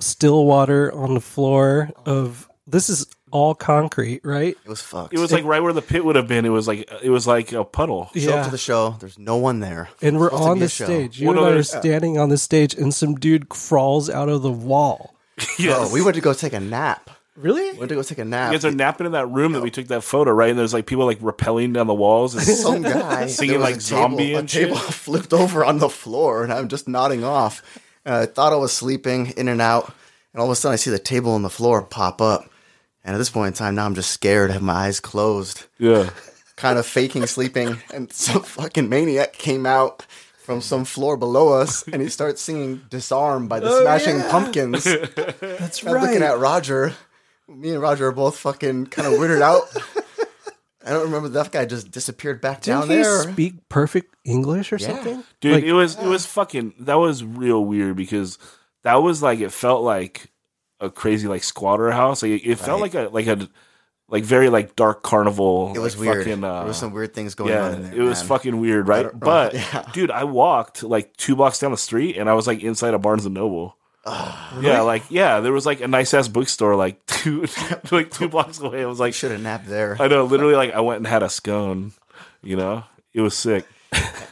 still 0.00 0.44
water 0.46 0.92
on 0.92 1.14
the 1.14 1.20
floor 1.20 1.90
of 2.06 2.48
this 2.66 2.88
is 2.88 3.06
all 3.30 3.54
concrete, 3.54 4.20
right? 4.24 4.56
It 4.64 4.68
was 4.68 4.80
fucked. 4.80 5.12
it 5.12 5.18
was 5.18 5.32
like 5.32 5.44
right 5.44 5.60
where 5.62 5.72
the 5.72 5.82
pit 5.82 6.04
would 6.04 6.14
have 6.16 6.28
been 6.28 6.44
it 6.44 6.50
was 6.50 6.68
like 6.68 6.88
it 7.02 7.10
was 7.10 7.26
like 7.26 7.52
a 7.52 7.64
puddle 7.64 8.10
Show 8.14 8.32
up 8.36 8.44
to 8.44 8.50
the 8.50 8.58
show. 8.58 8.90
There's 9.00 9.18
no 9.18 9.36
one 9.36 9.58
there. 9.60 9.88
And 10.00 10.18
we're 10.20 10.32
on 10.32 10.60
the 10.60 10.66
a 10.66 10.68
show. 10.68 10.84
stage. 10.84 11.20
You 11.20 11.28
Well, 11.28 11.44
and 11.44 11.54
I 11.54 11.58
are 11.58 11.62
standing 11.64 12.16
on 12.18 12.28
the 12.28 12.38
stage, 12.38 12.74
and 12.74 12.94
some 12.94 13.16
dude 13.16 13.48
crawls 13.48 14.08
out 14.08 14.28
of 14.28 14.42
the 14.42 14.52
wall. 14.52 15.14
Yes. 15.58 15.76
Oh, 15.90 15.92
we 15.92 16.00
went 16.00 16.14
to 16.14 16.20
go 16.20 16.32
take 16.32 16.52
a 16.52 16.60
nap. 16.60 17.10
Really? 17.36 17.72
We 17.72 17.78
went 17.78 17.88
to 17.88 17.96
go 17.96 18.02
take 18.02 18.18
a 18.18 18.24
nap. 18.24 18.52
You 18.52 18.58
guys 18.58 18.64
are 18.64 18.70
napping 18.70 19.06
in 19.06 19.12
that 19.12 19.26
room 19.26 19.52
that 19.52 19.62
we 19.62 19.70
took 19.70 19.88
that 19.88 20.02
photo, 20.02 20.30
right? 20.30 20.50
And 20.50 20.58
there's 20.58 20.72
like 20.72 20.86
people 20.86 21.04
like 21.04 21.18
rappelling 21.18 21.72
down 21.72 21.88
the 21.88 21.94
walls. 21.94 22.34
And 22.34 22.44
some 22.44 22.82
guy 22.82 23.26
Singing, 23.28 23.60
like, 23.60 23.76
a 23.76 23.80
zombie 23.80 24.26
table, 24.26 24.38
and 24.38 24.48
a 24.48 24.52
table 24.52 24.76
flipped 24.76 25.32
over 25.32 25.64
on 25.64 25.78
the 25.78 25.88
floor, 25.88 26.44
and 26.44 26.52
I'm 26.52 26.68
just 26.68 26.86
nodding 26.86 27.24
off. 27.24 27.80
And 28.04 28.14
I 28.14 28.26
thought 28.26 28.52
I 28.52 28.56
was 28.56 28.72
sleeping 28.72 29.32
in 29.36 29.48
and 29.48 29.60
out, 29.60 29.92
and 30.32 30.40
all 30.40 30.46
of 30.46 30.52
a 30.52 30.56
sudden 30.56 30.74
I 30.74 30.76
see 30.76 30.90
the 30.90 30.98
table 30.98 31.32
on 31.32 31.42
the 31.42 31.50
floor 31.50 31.82
pop 31.82 32.20
up. 32.20 32.48
And 33.04 33.14
at 33.14 33.18
this 33.18 33.30
point 33.30 33.48
in 33.48 33.52
time, 33.52 33.74
now 33.74 33.84
I'm 33.84 33.94
just 33.94 34.12
scared. 34.12 34.50
I 34.50 34.54
have 34.54 34.62
my 34.62 34.72
eyes 34.72 35.00
closed, 35.00 35.64
yeah. 35.78 36.10
kind 36.56 36.78
of 36.78 36.86
faking 36.86 37.26
sleeping, 37.26 37.78
and 37.92 38.12
some 38.12 38.42
fucking 38.42 38.88
maniac 38.88 39.32
came 39.32 39.66
out 39.66 40.06
from 40.38 40.60
some 40.60 40.84
floor 40.84 41.16
below 41.16 41.52
us, 41.52 41.82
and 41.88 42.00
he 42.00 42.08
starts 42.08 42.40
singing 42.40 42.82
"Disarm" 42.90 43.48
by 43.48 43.60
the 43.60 43.68
oh, 43.68 43.82
Smashing 43.82 44.20
Pumpkins. 44.30 44.84
That's 44.84 45.82
right. 45.82 45.96
I'm 45.96 46.02
looking 46.02 46.22
at 46.22 46.38
Roger. 46.38 46.94
Me 47.48 47.70
and 47.70 47.80
Roger 47.80 48.08
are 48.08 48.12
both 48.12 48.36
fucking 48.38 48.86
kind 48.86 49.06
of 49.06 49.14
weirded 49.20 49.42
out. 49.42 49.62
I 50.86 50.90
don't 50.90 51.04
remember 51.04 51.28
that 51.30 51.50
guy 51.50 51.64
just 51.64 51.90
disappeared 51.90 52.40
back 52.42 52.60
Didn't 52.60 52.80
down 52.80 52.88
he 52.90 52.96
there. 52.96 53.22
speak 53.22 53.68
perfect 53.68 54.14
English 54.24 54.72
or 54.72 54.76
Yeah. 54.76 54.88
something? 54.88 55.24
Dude, 55.40 55.54
Like- 55.54 55.64
it 55.64 55.72
was 55.72 55.96
it 55.98 56.06
was 56.06 56.26
fucking 56.26 56.74
that 56.80 56.96
was 56.96 57.24
real 57.24 57.64
weird 57.64 57.96
because 57.96 58.38
that 58.82 58.96
was 58.96 59.22
like 59.22 59.40
it 59.40 59.50
felt 59.52 59.82
like 59.82 60.30
a 60.80 60.90
crazy 60.90 61.26
like 61.28 61.42
squatter 61.42 61.90
house. 61.90 62.22
Like 62.22 62.32
it, 62.32 62.46
it 62.50 62.58
felt 62.58 62.82
Right. 62.82 62.94
like 62.94 63.06
a 63.06 63.14
like 63.14 63.26
a 63.26 63.48
like 64.10 64.24
very 64.24 64.50
like 64.50 64.76
dark 64.76 65.02
carnival. 65.02 65.72
It 65.74 65.78
was 65.78 65.96
like, 65.96 66.06
weird. 66.08 66.26
Fucking, 66.26 66.44
uh, 66.44 66.58
there 66.58 66.68
was 66.68 66.76
some 66.76 66.92
weird 66.92 67.14
things 67.14 67.34
going 67.34 67.50
yeah, 67.50 67.64
on 67.66 67.74
in 67.76 67.82
there. 67.84 67.94
it 67.94 68.02
was 68.02 68.18
man. 68.20 68.28
fucking 68.28 68.60
weird, 68.60 68.86
right? 68.86 69.08
But 69.18 69.54
Yeah. 69.54 69.84
dude, 69.94 70.10
I 70.10 70.24
walked 70.24 70.82
like 70.82 71.16
two 71.16 71.34
blocks 71.34 71.58
down 71.58 71.70
the 71.70 71.78
street 71.78 72.18
and 72.18 72.28
I 72.28 72.34
was 72.34 72.46
like 72.46 72.62
inside 72.62 72.92
a 72.92 72.98
Barnes 72.98 73.24
and 73.24 73.34
Noble. 73.34 73.78
Ah, 74.06 74.58
Yeah, 74.60 74.82
like 74.82 75.04
yeah, 75.10 75.40
there 75.40 75.52
was 75.52 75.64
like 75.66 75.80
a 75.80 75.88
nice 75.88 76.12
ass 76.14 76.28
bookstore 76.28 76.76
like 76.76 77.04
two 77.06 77.46
like 77.90 78.10
two 78.10 78.28
blocks 78.28 78.60
away. 78.60 78.82
I 78.82 78.86
was 78.86 79.00
like, 79.00 79.14
Should 79.14 79.30
have 79.30 79.40
napped 79.40 79.66
there. 79.66 79.96
I 80.00 80.08
know, 80.08 80.24
literally, 80.24 80.54
like 80.54 80.72
I 80.74 80.80
went 80.80 80.98
and 80.98 81.06
had 81.06 81.22
a 81.22 81.30
scone. 81.30 81.92
You 82.42 82.56
know, 82.56 82.84
it 83.12 83.20
was 83.22 83.36
sick. 83.36 83.64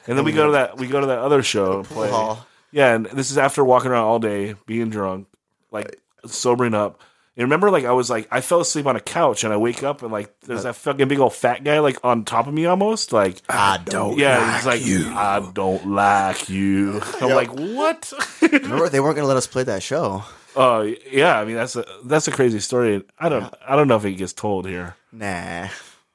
And 0.06 0.18
then 0.18 0.24
we 0.24 0.32
go 0.32 0.46
to 0.46 0.52
that 0.52 0.76
we 0.76 0.88
go 0.88 1.00
to 1.00 1.06
that 1.06 1.18
other 1.20 1.42
show 1.42 1.84
play. 1.84 2.10
hall. 2.10 2.46
Yeah, 2.72 2.94
and 2.94 3.06
this 3.06 3.30
is 3.30 3.38
after 3.38 3.64
walking 3.64 3.90
around 3.90 4.04
all 4.04 4.18
day, 4.18 4.54
being 4.66 4.90
drunk, 4.90 5.28
like 5.70 6.00
sobering 6.26 6.74
up. 6.74 7.00
And 7.36 7.44
remember, 7.44 7.70
like 7.70 7.84
I 7.84 7.92
was 7.92 8.10
like 8.10 8.28
I 8.30 8.40
fell 8.42 8.60
asleep 8.60 8.86
on 8.86 8.96
a 8.96 9.00
couch, 9.00 9.42
and 9.44 9.52
I 9.52 9.56
wake 9.56 9.82
up 9.82 10.02
and 10.02 10.12
like 10.12 10.38
there's 10.40 10.64
that 10.64 10.76
fucking 10.76 11.08
big 11.08 11.18
old 11.18 11.32
fat 11.34 11.64
guy 11.64 11.78
like 11.78 11.98
on 12.04 12.24
top 12.24 12.46
of 12.46 12.52
me 12.52 12.66
almost. 12.66 13.12
Like 13.12 13.40
I 13.48 13.78
don't. 13.84 14.18
yeah, 14.18 14.56
he's 14.56 14.66
like 14.66 14.84
you. 14.84 15.06
I 15.08 15.50
don't 15.54 15.88
like 15.88 16.48
you. 16.50 17.00
I'm 17.20 17.30
like 17.30 17.50
what? 17.50 18.12
Remember, 18.42 18.88
they 18.90 19.00
weren't 19.00 19.16
going 19.16 19.24
to 19.24 19.28
let 19.28 19.38
us 19.38 19.46
play 19.46 19.62
that 19.64 19.82
show. 19.82 20.24
Oh 20.54 20.82
yeah, 21.10 21.38
I 21.38 21.46
mean 21.46 21.56
that's 21.56 21.76
a 21.76 21.86
that's 22.04 22.28
a 22.28 22.32
crazy 22.32 22.60
story. 22.60 23.02
I 23.18 23.30
don't 23.30 23.52
I 23.66 23.76
don't 23.76 23.88
know 23.88 23.96
if 23.96 24.04
it 24.04 24.12
gets 24.12 24.34
told 24.34 24.66
here. 24.66 24.96
Nah. 25.10 25.68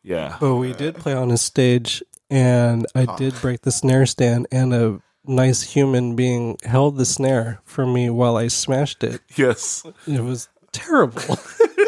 Yeah. 0.03 0.37
But 0.39 0.55
we 0.55 0.73
did 0.73 0.95
play 0.95 1.13
on 1.13 1.31
a 1.31 1.37
stage, 1.37 2.03
and 2.29 2.85
I 2.95 3.15
did 3.17 3.33
break 3.41 3.61
the 3.61 3.71
snare 3.71 4.05
stand, 4.05 4.47
and 4.51 4.73
a 4.73 5.01
nice 5.25 5.61
human 5.61 6.15
being 6.15 6.57
held 6.63 6.97
the 6.97 7.05
snare 7.05 7.59
for 7.65 7.85
me 7.85 8.09
while 8.09 8.37
I 8.37 8.47
smashed 8.47 9.03
it. 9.03 9.21
Yes. 9.35 9.85
It 10.07 10.21
was 10.23 10.47
terrible. 10.77 11.21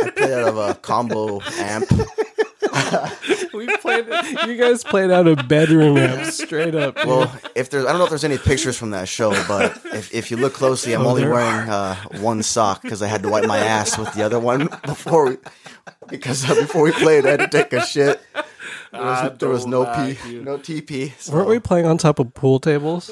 I 0.04 0.12
played 0.16 0.32
out 0.34 0.48
of 0.50 0.58
a 0.58 0.74
combo 0.76 1.42
amp. 1.58 1.90
we 3.54 3.68
played. 3.78 4.06
You 4.46 4.56
guys 4.58 4.84
played 4.84 5.12
out 5.12 5.28
of 5.28 5.40
a 5.40 5.44
bedroom 5.44 5.98
amp 5.98 6.26
straight 6.32 6.76
up. 6.76 6.96
Well, 7.06 7.32
if 7.56 7.70
there's, 7.70 7.86
I 7.86 7.90
don't 7.90 7.98
know 8.00 8.04
if 8.06 8.10
there's 8.10 8.24
any 8.24 8.38
pictures 8.38 8.78
from 8.78 8.92
that 8.92 9.08
show, 9.08 9.32
but 9.48 9.78
if, 9.94 10.14
if 10.14 10.32
you 10.32 10.38
look 10.38 10.54
closely, 10.54 10.94
I'm 10.94 11.02
Oh, 11.06 11.10
only 11.10 11.28
wearing 11.28 11.70
uh, 11.70 11.96
one 12.20 12.44
sock 12.44 12.82
because 12.82 13.02
I 13.02 13.08
had 13.08 13.24
to 13.24 13.30
wipe 13.30 13.46
my 13.46 13.58
ass 13.58 13.98
with 13.98 14.14
the 14.14 14.24
other 14.24 14.40
one 14.40 14.68
before 14.86 15.30
we, 15.30 15.38
because 16.10 16.50
uh, 16.50 16.56
before 16.56 16.84
we 16.84 16.92
played, 16.92 17.26
I 17.26 17.32
had 17.32 17.40
to 17.40 17.48
take 17.48 17.74
a 17.74 17.82
shit. 17.86 18.22
There 18.92 19.02
was, 19.02 19.38
there 19.38 19.50
was 19.50 19.66
no 19.68 19.82
like 19.82 20.20
pee, 20.22 20.32
you. 20.32 20.42
no 20.44 20.58
TP. 20.58 21.12
So. 21.20 21.34
Weren't 21.34 21.48
we 21.50 21.60
playing 21.60 21.86
on 21.86 21.98
top 22.00 22.18
of 22.20 22.34
pool 22.34 22.60
tables 22.60 23.12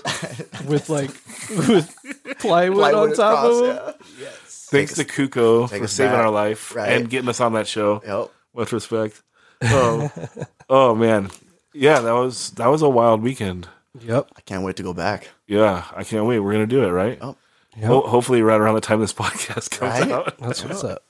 with 0.66 0.90
like 0.90 1.10
with 1.68 1.96
plywood, 2.40 2.78
Plywood 2.78 2.94
on 3.12 3.16
top 3.16 3.46
across, 3.46 3.62
of 3.62 3.68
them? 3.68 3.94
yeah. 4.20 4.30
Thanks 4.70 4.96
to 4.96 5.06
Kuko 5.06 5.70
for 5.70 5.88
saving 5.88 6.12
back. 6.14 6.26
our 6.26 6.30
life 6.32 6.76
Right. 6.76 6.90
and 6.94 7.10
getting 7.10 7.30
us 7.30 7.40
on 7.40 7.54
that 7.54 7.68
show. 7.68 8.02
Yep. 8.06 8.32
Much 8.56 8.72
respect. 8.72 9.22
Oh, 9.64 10.12
oh 10.70 10.96
man, 10.96 11.30
yeah, 11.74 12.00
that 12.00 12.12
was 12.14 12.52
that 12.52 12.68
was 12.68 12.82
a 12.82 12.90
wild 12.90 13.22
weekend. 13.24 13.68
Yep. 14.00 14.28
I 14.36 14.42
can't 14.42 14.64
wait 14.64 14.76
to 14.78 14.84
go 14.84 14.94
back. 14.94 15.30
Yeah, 15.48 15.86
I 15.96 16.04
can't 16.04 16.26
wait. 16.26 16.40
We're 16.40 16.52
gonna 16.52 16.68
do 16.68 16.84
it, 16.84 16.90
right? 16.90 17.18
Oh. 17.22 17.36
Yep. 17.78 17.86
Ho- 17.86 18.02
hopefully, 18.08 18.42
right 18.42 18.60
around 18.60 18.76
the 18.76 18.82
time 18.82 19.00
this 19.00 19.14
podcast 19.24 19.70
comes 19.72 20.00
Right? 20.02 20.12
out. 20.12 20.38
That's 20.40 20.64
what's 20.64 20.84
up. 20.84 21.04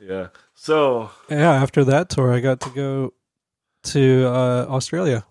Yeah. 0.00 0.28
So 0.54 1.10
Yeah. 1.28 1.52
After 1.52 1.84
that 1.84 2.08
tour, 2.08 2.32
I 2.32 2.40
got 2.40 2.60
to 2.60 2.70
go 2.70 3.12
to 3.84 4.26
uh, 4.26 4.66
Australia. 4.68 5.24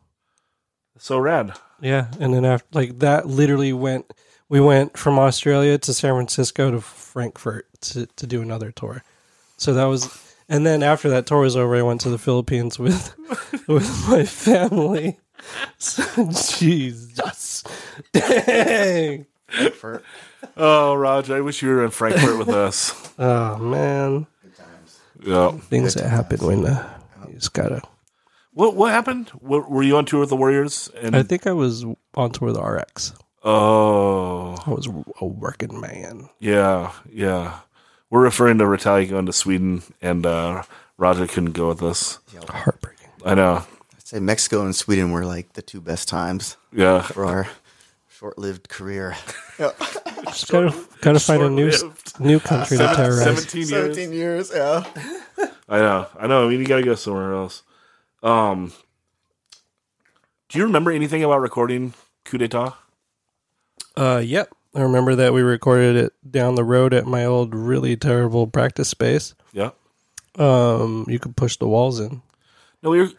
so 0.98 1.18
rad. 1.20 1.54
Yeah, 1.82 2.08
and 2.20 2.34
then 2.34 2.46
after 2.46 2.68
like 2.74 3.00
that, 3.00 3.28
literally 3.28 3.74
went. 3.74 4.12
We 4.52 4.60
went 4.60 4.98
from 4.98 5.18
Australia 5.18 5.78
to 5.78 5.94
San 5.94 6.14
Francisco 6.14 6.72
to 6.72 6.82
Frankfurt 6.82 7.68
to 7.84 8.06
to 8.06 8.28
do 8.28 8.42
another 8.42 8.70
tour. 8.70 9.02
So 9.56 9.74
that 9.76 9.86
was, 9.86 10.10
and 10.50 10.66
then 10.66 10.84
after 10.84 11.08
that 11.12 11.26
tour 11.26 11.40
was 11.40 11.56
over, 11.56 11.74
I 11.78 11.82
went 11.84 12.02
to 12.02 12.10
the 12.10 12.18
Philippines 12.18 12.78
with 12.78 13.16
with 13.70 14.10
my 14.10 14.26
family. 14.26 15.20
So, 15.78 16.04
Jesus, 16.60 17.64
dang! 18.12 19.26
For, 19.74 20.04
Oh, 20.58 20.96
Roger, 20.96 21.38
I 21.38 21.42
wish 21.42 21.62
you 21.62 21.70
were 21.70 21.86
in 21.86 21.92
Frankfurt 21.92 22.38
with 22.38 22.50
us. 22.50 22.94
Oh 23.20 23.58
man, 23.58 24.28
Yeah. 25.24 25.52
things 25.70 25.94
that 25.94 26.10
happen 26.10 26.46
when 26.46 26.66
uh, 26.66 27.00
you 27.28 27.36
just 27.36 27.54
gotta. 27.54 27.82
What 28.54 28.76
what 28.76 28.92
happened? 28.92 29.32
Were 29.40 29.82
you 29.84 29.96
on 29.96 30.04
tour 30.06 30.20
with 30.20 30.30
the 30.30 30.36
Warriors? 30.36 30.90
And 31.02 31.16
I 31.16 31.24
think 31.24 31.48
I 31.48 31.54
was 31.54 31.86
on 32.16 32.32
tour 32.32 32.48
with 32.48 32.56
the 32.58 32.64
RX. 32.64 33.14
Oh, 33.44 34.56
I 34.66 34.70
was 34.70 34.88
a 34.88 35.26
working 35.26 35.80
man. 35.82 36.30
yeah, 36.40 36.92
yeah. 37.12 37.60
We're 38.10 38.22
referring 38.24 38.58
to 38.60 38.66
Retaliate 38.68 39.10
going 39.10 39.26
to 39.26 39.34
Sweden, 39.34 39.84
and 40.02 40.26
uh, 40.26 40.64
Roger 40.98 41.26
couldn't 41.28 41.54
go 41.54 41.70
with 41.70 41.82
us. 41.82 42.20
Heartbreaking. 42.50 43.08
I 43.26 43.34
know. 43.36 43.64
I'd 43.96 44.08
say 44.08 44.20
Mexico 44.20 44.64
and 44.66 44.76
Sweden 44.76 45.12
were 45.12 45.26
like 45.26 45.54
the 45.54 45.62
two 45.62 45.80
best 45.82 46.08
times 46.10 46.58
Yeah. 46.74 47.02
for 47.02 47.26
our 47.26 47.48
short-lived 48.10 48.68
career. 48.70 49.16
Just 50.28 50.50
gotta 50.52 50.76
gotta 51.02 51.20
find 51.20 51.42
a 51.42 51.50
new 51.50 51.72
new 52.20 52.40
country 52.40 52.78
to 52.78 52.84
terrorize. 52.96 53.24
17 53.50 53.60
years. 53.62 53.70
17 53.70 54.12
years, 54.14 54.52
yeah. 54.54 54.84
I 55.70 55.78
know. 55.80 56.08
I 56.20 56.28
know. 56.28 56.46
I 56.46 56.50
mean, 56.50 56.60
you 56.60 56.66
got 56.68 56.78
to 56.78 56.84
go 56.84 56.96
somewhere 56.96 57.34
else. 57.34 57.64
Um, 58.22 58.72
do 60.50 60.60
you 60.60 60.66
remember 60.66 60.92
anything 60.92 61.24
about 61.24 61.40
recording 61.40 61.94
Coup 62.26 62.38
d'etat? 62.38 62.74
Uh, 63.96 64.22
yep. 64.24 64.50
I 64.74 64.82
remember 64.82 65.16
that 65.16 65.34
we 65.34 65.42
recorded 65.42 65.96
it 65.98 66.14
down 66.30 66.56
the 66.56 66.64
road 66.64 66.94
at 66.94 67.06
my 67.06 67.26
old, 67.26 67.54
really 67.54 67.98
terrible 67.98 68.48
practice 68.48 68.88
space. 68.90 69.36
Yeah. 69.52 69.72
Um, 70.40 71.06
you 71.10 71.20
could 71.20 71.36
push 71.36 71.58
the 71.58 71.68
walls 71.68 72.00
in. 72.00 72.22
No, 72.82 72.90
we 72.92 73.02
were. 73.02 73.10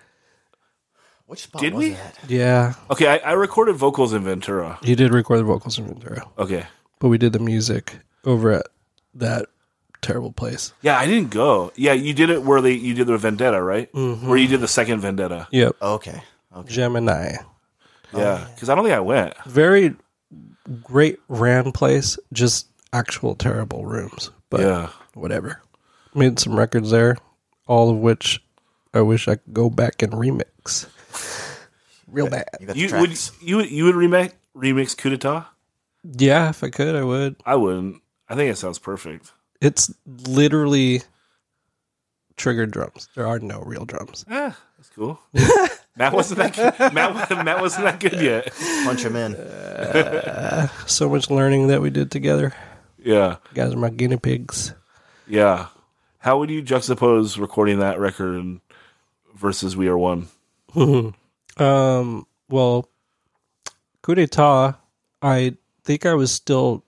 Which 1.26 1.40
spot 1.44 1.62
Did 1.62 1.74
was 1.74 1.84
we? 1.84 1.90
that? 1.90 2.18
Yeah, 2.28 2.74
Okay, 2.90 3.06
I, 3.06 3.16
I 3.18 3.32
recorded 3.32 3.76
vocals 3.76 4.12
in 4.12 4.22
Ventura. 4.24 4.78
you 4.82 4.94
did 4.96 5.14
record 5.14 5.38
the 5.40 5.44
vocals 5.44 5.78
in 5.78 5.86
Ventura, 5.86 6.26
Okay. 6.38 6.66
but 6.98 7.08
we 7.08 7.16
did 7.16 7.32
the 7.32 7.38
music 7.38 7.96
over 8.24 8.52
at 8.52 8.66
that 9.14 9.46
terrible 10.02 10.32
place. 10.32 10.74
Yeah, 10.82 10.98
I 10.98 11.06
didn't 11.06 11.30
go. 11.30 11.72
Yeah, 11.74 11.92
you 11.94 12.12
did 12.12 12.28
it 12.28 12.42
where 12.42 12.60
they 12.60 12.72
you 12.72 12.92
did 12.92 13.06
the 13.06 13.16
Vendetta, 13.16 13.62
right? 13.62 13.90
Mm-hmm. 13.92 14.26
Where 14.28 14.36
you 14.36 14.46
did 14.48 14.60
the 14.60 14.68
second 14.68 15.00
Vendetta. 15.00 15.48
Yep, 15.52 15.76
Okay. 15.80 16.22
Okay. 16.54 16.70
Gemini. 16.74 17.36
Yeah, 18.14 18.46
because 18.54 18.68
I 18.68 18.74
don't 18.74 18.84
think 18.84 18.94
I 18.96 19.00
went. 19.00 19.34
Very 19.46 19.94
great 20.82 21.18
ran 21.28 21.72
place, 21.72 22.18
just 22.32 22.66
actual 22.92 23.34
terrible 23.34 23.84
rooms. 23.86 24.30
But 24.50 24.60
yeah. 24.60 24.90
whatever. 25.14 25.62
Made 26.14 26.38
some 26.38 26.54
records 26.56 26.90
there, 26.90 27.16
all 27.66 27.90
of 27.90 27.96
which 27.96 28.42
I 28.92 29.00
wish 29.00 29.28
I 29.28 29.36
could 29.36 29.54
go 29.54 29.70
back 29.70 30.02
and 30.02 30.12
remix. 30.12 30.86
Real 32.06 32.28
bad. 32.28 32.44
You 32.60 32.66
got 32.66 32.74
the 32.74 32.78
You 32.80 32.96
would 33.00 33.06
tracks. 33.06 33.32
you 33.40 33.56
would 33.56 33.70
you 33.70 33.84
would 33.84 33.94
remix 33.94 34.32
remix 34.54 34.96
Coup 34.96 35.08
d'etat? 35.10 35.46
Yeah, 36.04 36.50
if 36.50 36.62
I 36.62 36.68
could, 36.68 36.94
I 36.94 37.04
would. 37.04 37.36
I 37.46 37.54
wouldn't. 37.54 38.02
I 38.28 38.34
think 38.34 38.50
it 38.52 38.56
sounds 38.58 38.78
perfect. 38.78 39.32
It's 39.62 39.94
literally 40.06 41.02
triggered 42.36 42.70
drums. 42.72 43.08
There 43.14 43.26
are 43.26 43.38
no 43.38 43.60
real 43.60 43.84
drums. 43.86 44.24
Yeah, 44.28 44.52
that's 44.76 44.90
cool. 44.90 45.20
Matt 45.96 46.12
wasn't 46.14 46.38
that 46.38 46.54
good. 46.56 46.92
Matt, 46.94 47.44
Matt 47.44 47.60
wasn't 47.60 47.84
that 47.84 48.00
good 48.00 48.14
yet. 48.20 48.52
Punch 48.84 49.04
him 49.04 49.14
in. 49.16 49.34
So 50.86 51.08
much 51.08 51.30
learning 51.30 51.68
that 51.68 51.80
we 51.82 51.90
did 51.90 52.10
together. 52.10 52.54
Yeah, 52.98 53.36
You 53.50 53.54
guys 53.54 53.72
are 53.72 53.76
my 53.78 53.90
guinea 53.90 54.16
pigs. 54.16 54.74
yeah. 55.26 55.66
How 56.18 56.38
would 56.38 56.50
you 56.50 56.62
juxtapose 56.62 57.36
recording 57.40 57.80
that 57.80 57.98
record 57.98 58.60
versus 59.34 59.76
We 59.76 59.88
Are 59.88 59.98
One? 59.98 60.28
Um, 61.58 62.26
well, 62.48 62.88
coup 64.00 64.14
d'etat, 64.14 64.76
I 65.20 65.56
think 65.84 66.06
I 66.06 66.14
was 66.14 66.32
still, 66.32 66.82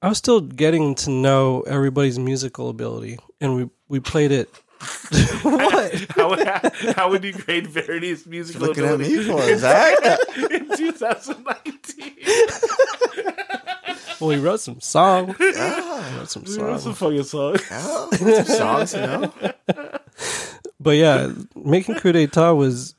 I 0.00 0.08
was 0.08 0.18
still 0.18 0.40
getting 0.40 0.94
to 0.96 1.10
know 1.10 1.62
everybody's 1.62 2.20
musical 2.20 2.68
ability, 2.68 3.18
and 3.40 3.56
we 3.56 3.68
we 3.88 3.98
played 3.98 4.30
it. 4.30 4.48
what? 5.42 6.06
How, 6.10 6.92
how 6.94 7.10
would 7.10 7.24
you 7.24 7.32
grade 7.32 7.66
Verity's 7.66 8.26
musical 8.26 8.68
Looking 8.68 8.84
at 8.84 8.94
ability 8.94 9.16
me 9.18 9.24
for 9.24 9.56
Zach. 9.58 9.96
in 10.50 10.76
2019? 10.76 12.12
Well, 14.20 14.30
he 14.30 14.38
wrote 14.38 14.60
some 14.60 14.80
songs. 14.80 15.36
Ah, 15.58 16.14
wrote 16.18 16.30
some 16.30 16.42
That's 16.42 16.54
songs. 16.56 16.82
some 16.82 16.94
fucking 16.94 17.22
songs. 17.24 17.62
oh, 17.70 18.08
some 18.12 18.44
songs, 18.44 18.94
you 18.94 19.00
know. 19.00 19.32
But 20.80 20.96
yeah, 20.96 21.32
making 21.54 21.96
coup 21.96 22.12
d'etat 22.12 22.52
was. 22.52 22.94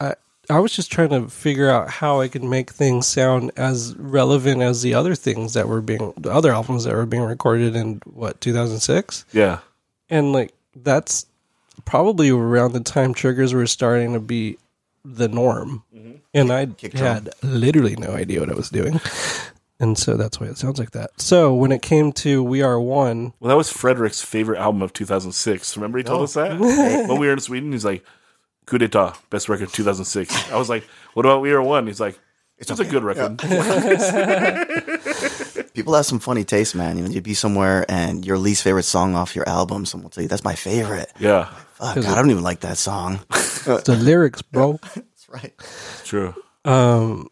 I 0.00 0.14
I 0.50 0.58
was 0.60 0.72
just 0.74 0.90
trying 0.92 1.08
to 1.10 1.28
figure 1.28 1.70
out 1.70 1.88
how 1.90 2.20
I 2.20 2.28
could 2.28 2.44
make 2.44 2.70
things 2.70 3.06
sound 3.06 3.50
as 3.56 3.94
relevant 3.96 4.60
as 4.62 4.82
the 4.82 4.94
other 4.94 5.14
things 5.14 5.54
that 5.54 5.68
were 5.68 5.80
being 5.80 6.12
the 6.16 6.30
other 6.32 6.52
albums 6.52 6.84
that 6.84 6.94
were 6.94 7.06
being 7.06 7.22
recorded 7.22 7.74
in 7.76 8.00
what 8.04 8.40
2006, 8.40 9.24
Yeah. 9.32 9.60
and 10.10 10.32
like 10.32 10.52
that's 10.76 11.26
probably 11.84 12.30
around 12.30 12.72
the 12.72 12.80
time 12.80 13.14
triggers 13.14 13.52
were 13.52 13.66
starting 13.66 14.12
to 14.14 14.20
be 14.20 14.58
the 15.04 15.28
norm, 15.28 15.82
mm-hmm. 15.94 16.16
and 16.32 16.52
I 16.52 16.68
had 16.96 17.30
literally 17.42 17.96
no 17.96 18.12
idea 18.12 18.40
what 18.40 18.50
I 18.50 18.54
was 18.54 18.70
doing. 18.70 19.00
And 19.80 19.98
so 19.98 20.16
that's 20.16 20.40
why 20.40 20.46
it 20.46 20.56
sounds 20.56 20.78
like 20.78 20.92
that. 20.92 21.20
So 21.20 21.52
when 21.52 21.72
it 21.72 21.82
came 21.82 22.12
to 22.12 22.42
We 22.42 22.62
Are 22.62 22.80
One, 22.80 23.32
Well, 23.40 23.48
that 23.48 23.56
was 23.56 23.70
Frederick's 23.70 24.22
favorite 24.22 24.58
album 24.58 24.82
of 24.82 24.92
2006. 24.92 25.76
Remember 25.76 25.98
he 25.98 26.04
told 26.04 26.22
us 26.22 26.34
that 26.34 26.58
when 27.08 27.18
we 27.18 27.26
were 27.26 27.32
in 27.32 27.40
Sweden. 27.40 27.72
He's 27.72 27.84
like, 27.84 28.04
"Coup 28.66 28.78
d'etat, 28.78 29.18
best 29.30 29.48
record 29.48 29.72
2006." 29.72 30.52
I 30.52 30.56
was 30.56 30.68
like, 30.68 30.84
"What 31.14 31.26
about 31.26 31.42
We 31.42 31.52
Are 31.52 31.60
One?" 31.60 31.86
He's 31.88 32.00
like, 32.00 32.18
"It's, 32.56 32.68
just 32.68 32.80
a 32.80 32.84
good 32.84 33.02
record." 33.02 33.38
People 35.74 35.94
have 35.94 36.06
some 36.06 36.20
funny 36.20 36.44
taste, 36.44 36.74
man. 36.74 36.96
You 36.96 37.04
know, 37.04 37.10
you'd 37.10 37.24
be 37.24 37.34
somewhere 37.34 37.84
and 37.88 38.24
your 38.24 38.38
least 38.38 38.62
favorite 38.62 38.84
song 38.84 39.14
off 39.14 39.34
your 39.36 39.48
album, 39.48 39.84
someone 39.86 40.04
will 40.04 40.10
tell 40.10 40.22
you 40.22 40.28
that's 40.28 40.44
my 40.44 40.54
favorite. 40.54 41.12
Yeah, 41.18 41.46
Fuck, 41.74 41.96
God, 41.96 42.06
I 42.06 42.14
don't 42.14 42.30
even 42.30 42.44
like 42.44 42.60
that 42.60 42.78
song. 42.78 43.18
the 43.30 43.98
lyrics, 44.00 44.40
bro. 44.40 44.78
That's 44.94 45.28
right. 45.28 45.52
true. 46.04 46.34
um 46.64 47.28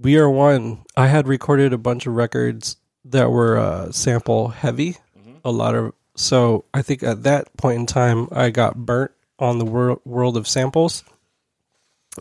we 0.00 0.16
are 0.18 0.28
one 0.28 0.82
i 0.96 1.06
had 1.06 1.28
recorded 1.28 1.72
a 1.72 1.78
bunch 1.78 2.06
of 2.06 2.14
records 2.14 2.76
that 3.04 3.30
were 3.30 3.56
uh 3.58 3.92
sample 3.92 4.48
heavy 4.48 4.96
a 5.44 5.50
lot 5.52 5.74
of 5.74 5.92
so 6.16 6.64
i 6.74 6.80
think 6.82 7.02
at 7.02 7.22
that 7.24 7.54
point 7.58 7.78
in 7.78 7.86
time 7.86 8.26
i 8.32 8.48
got 8.50 8.74
burnt 8.74 9.10
on 9.38 9.58
the 9.58 9.64
wor- 9.66 10.00
world 10.04 10.36
of 10.38 10.48
samples 10.48 11.04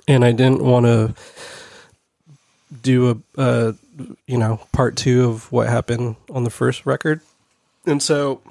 and 0.08 0.24
i 0.26 0.32
didn't 0.34 0.62
want 0.64 0.86
to 0.86 1.16
do 2.82 3.10
a 3.38 3.42
uh 3.42 3.72
you 4.28 4.38
know 4.38 4.60
part 4.72 4.96
two 4.96 5.30
of 5.30 5.52
what 5.52 5.68
happened 5.68 6.16
on 6.30 6.44
the 6.44 6.50
first 6.50 6.86
record. 6.86 7.22
And 7.86 8.02
so 8.02 8.42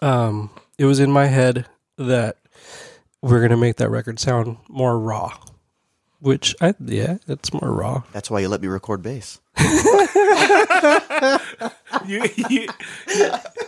um 0.00 0.50
it 0.78 0.84
was 0.84 1.00
in 1.00 1.10
my 1.10 1.26
head 1.26 1.66
that 1.96 2.38
we're 3.20 3.40
gonna 3.40 3.56
make 3.56 3.76
that 3.76 3.90
record 3.90 4.18
sound 4.18 4.56
more 4.68 4.98
raw 4.98 5.36
which 6.22 6.54
I 6.60 6.74
yeah, 6.84 7.18
that's 7.26 7.52
more 7.52 7.70
raw. 7.70 8.02
That's 8.12 8.30
why 8.30 8.40
you 8.40 8.48
let 8.48 8.62
me 8.62 8.68
record 8.68 9.02
bass. 9.02 9.40
You, 12.06 12.24
you, 12.48 12.66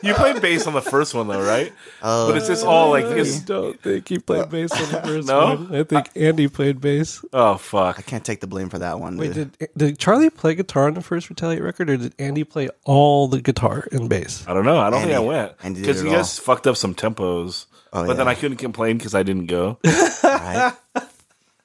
you 0.03 0.15
played 0.15 0.41
bass 0.41 0.67
on 0.67 0.73
the 0.73 0.81
first 0.81 1.15
one 1.15 1.29
though, 1.29 1.43
right? 1.47 1.73
Oh, 2.03 2.29
But 2.29 2.39
it's 2.39 2.49
just 2.49 2.65
all 2.65 2.91
like 2.91 3.05
it's, 3.05 3.41
don't 3.41 3.79
think 3.81 4.09
he 4.09 4.19
played 4.19 4.49
bass 4.51 4.73
on 4.73 4.91
the 4.91 5.01
first 5.07 5.29
No? 5.29 5.55
one. 5.55 5.75
I 5.75 5.85
think 5.85 6.11
Andy 6.17 6.49
played 6.49 6.81
bass. 6.81 7.23
oh 7.33 7.57
fuck! 7.57 7.99
I 7.99 8.03
can't 8.03 8.25
take 8.25 8.41
the 8.41 8.47
blame 8.47 8.71
for 8.71 8.79
that 8.79 8.99
one. 8.99 9.19
Wait, 9.19 9.35
dude. 9.35 9.57
did 9.59 9.69
did 9.77 9.99
Charlie 9.99 10.31
play 10.31 10.55
guitar 10.55 10.87
on 10.87 10.95
the 10.95 11.03
first 11.03 11.29
Retaliate 11.29 11.63
record, 11.63 11.91
or 11.91 11.97
did 11.99 12.15
Andy 12.19 12.45
play 12.45 12.71
all 12.85 13.29
the 13.29 13.41
guitar 13.43 13.87
and 13.93 14.09
bass? 14.09 14.45
I 14.49 14.55
don't 14.55 14.65
know. 14.65 14.79
I 14.81 14.91
don't 14.91 15.03
think 15.03 15.13
I 15.13 15.19
went 15.21 15.53
Andy 15.63 15.81
did 15.81 15.87
because 15.87 16.01
it 16.03 16.07
you 16.07 16.13
guys 16.13 16.39
fucked 16.39 16.67
up 16.67 16.77
some 16.77 16.95
tempos. 16.95 17.67
Oh, 17.93 18.07
but 18.07 18.17
then. 18.17 18.27
I 18.27 18.35
couldn't 18.35 18.57
complain 18.57 18.97
because 18.99 19.15
I 19.15 19.23
didn't 19.23 19.47
go. 19.47 19.79
right? 20.25 20.73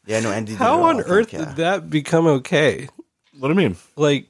Yeah, 0.10 0.22
no, 0.22 0.32
Andy. 0.32 0.56
How 0.56 0.82
on 0.84 0.96
I 0.96 1.04
think, 1.04 1.10
earth 1.12 1.34
yeah. 1.34 1.40
did 1.46 1.56
that 1.58 1.90
become 1.90 2.26
okay? 2.28 2.90
what 3.38 3.48
do 3.48 3.54
you 3.54 3.70
mean? 3.70 3.78
Like 3.96 4.26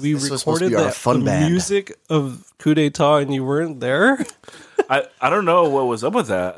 we 0.00 0.12
This 0.14 0.30
was 0.30 0.40
supposed 0.40 0.60
to 0.60 0.66
recorded 0.66 0.70
be 0.70 0.82
that 0.84 0.94
fun 0.94 1.18
the 1.20 1.24
band. 1.26 1.50
music 1.52 1.92
of 2.08 2.50
Coup 2.58 2.74
d'etat, 2.74 3.16
and 3.18 3.34
you 3.34 3.44
weren't 3.44 3.80
there. 3.80 4.24
I 4.88 5.04
I 5.20 5.28
don't 5.28 5.44
know 5.44 5.68
what 5.68 5.86
was 5.86 6.04
up 6.04 6.14
with 6.14 6.28
that. 6.28 6.56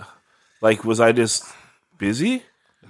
Like, 0.60 0.84
was 0.84 1.00
I 1.00 1.12
just 1.12 1.44
busy? 1.98 2.42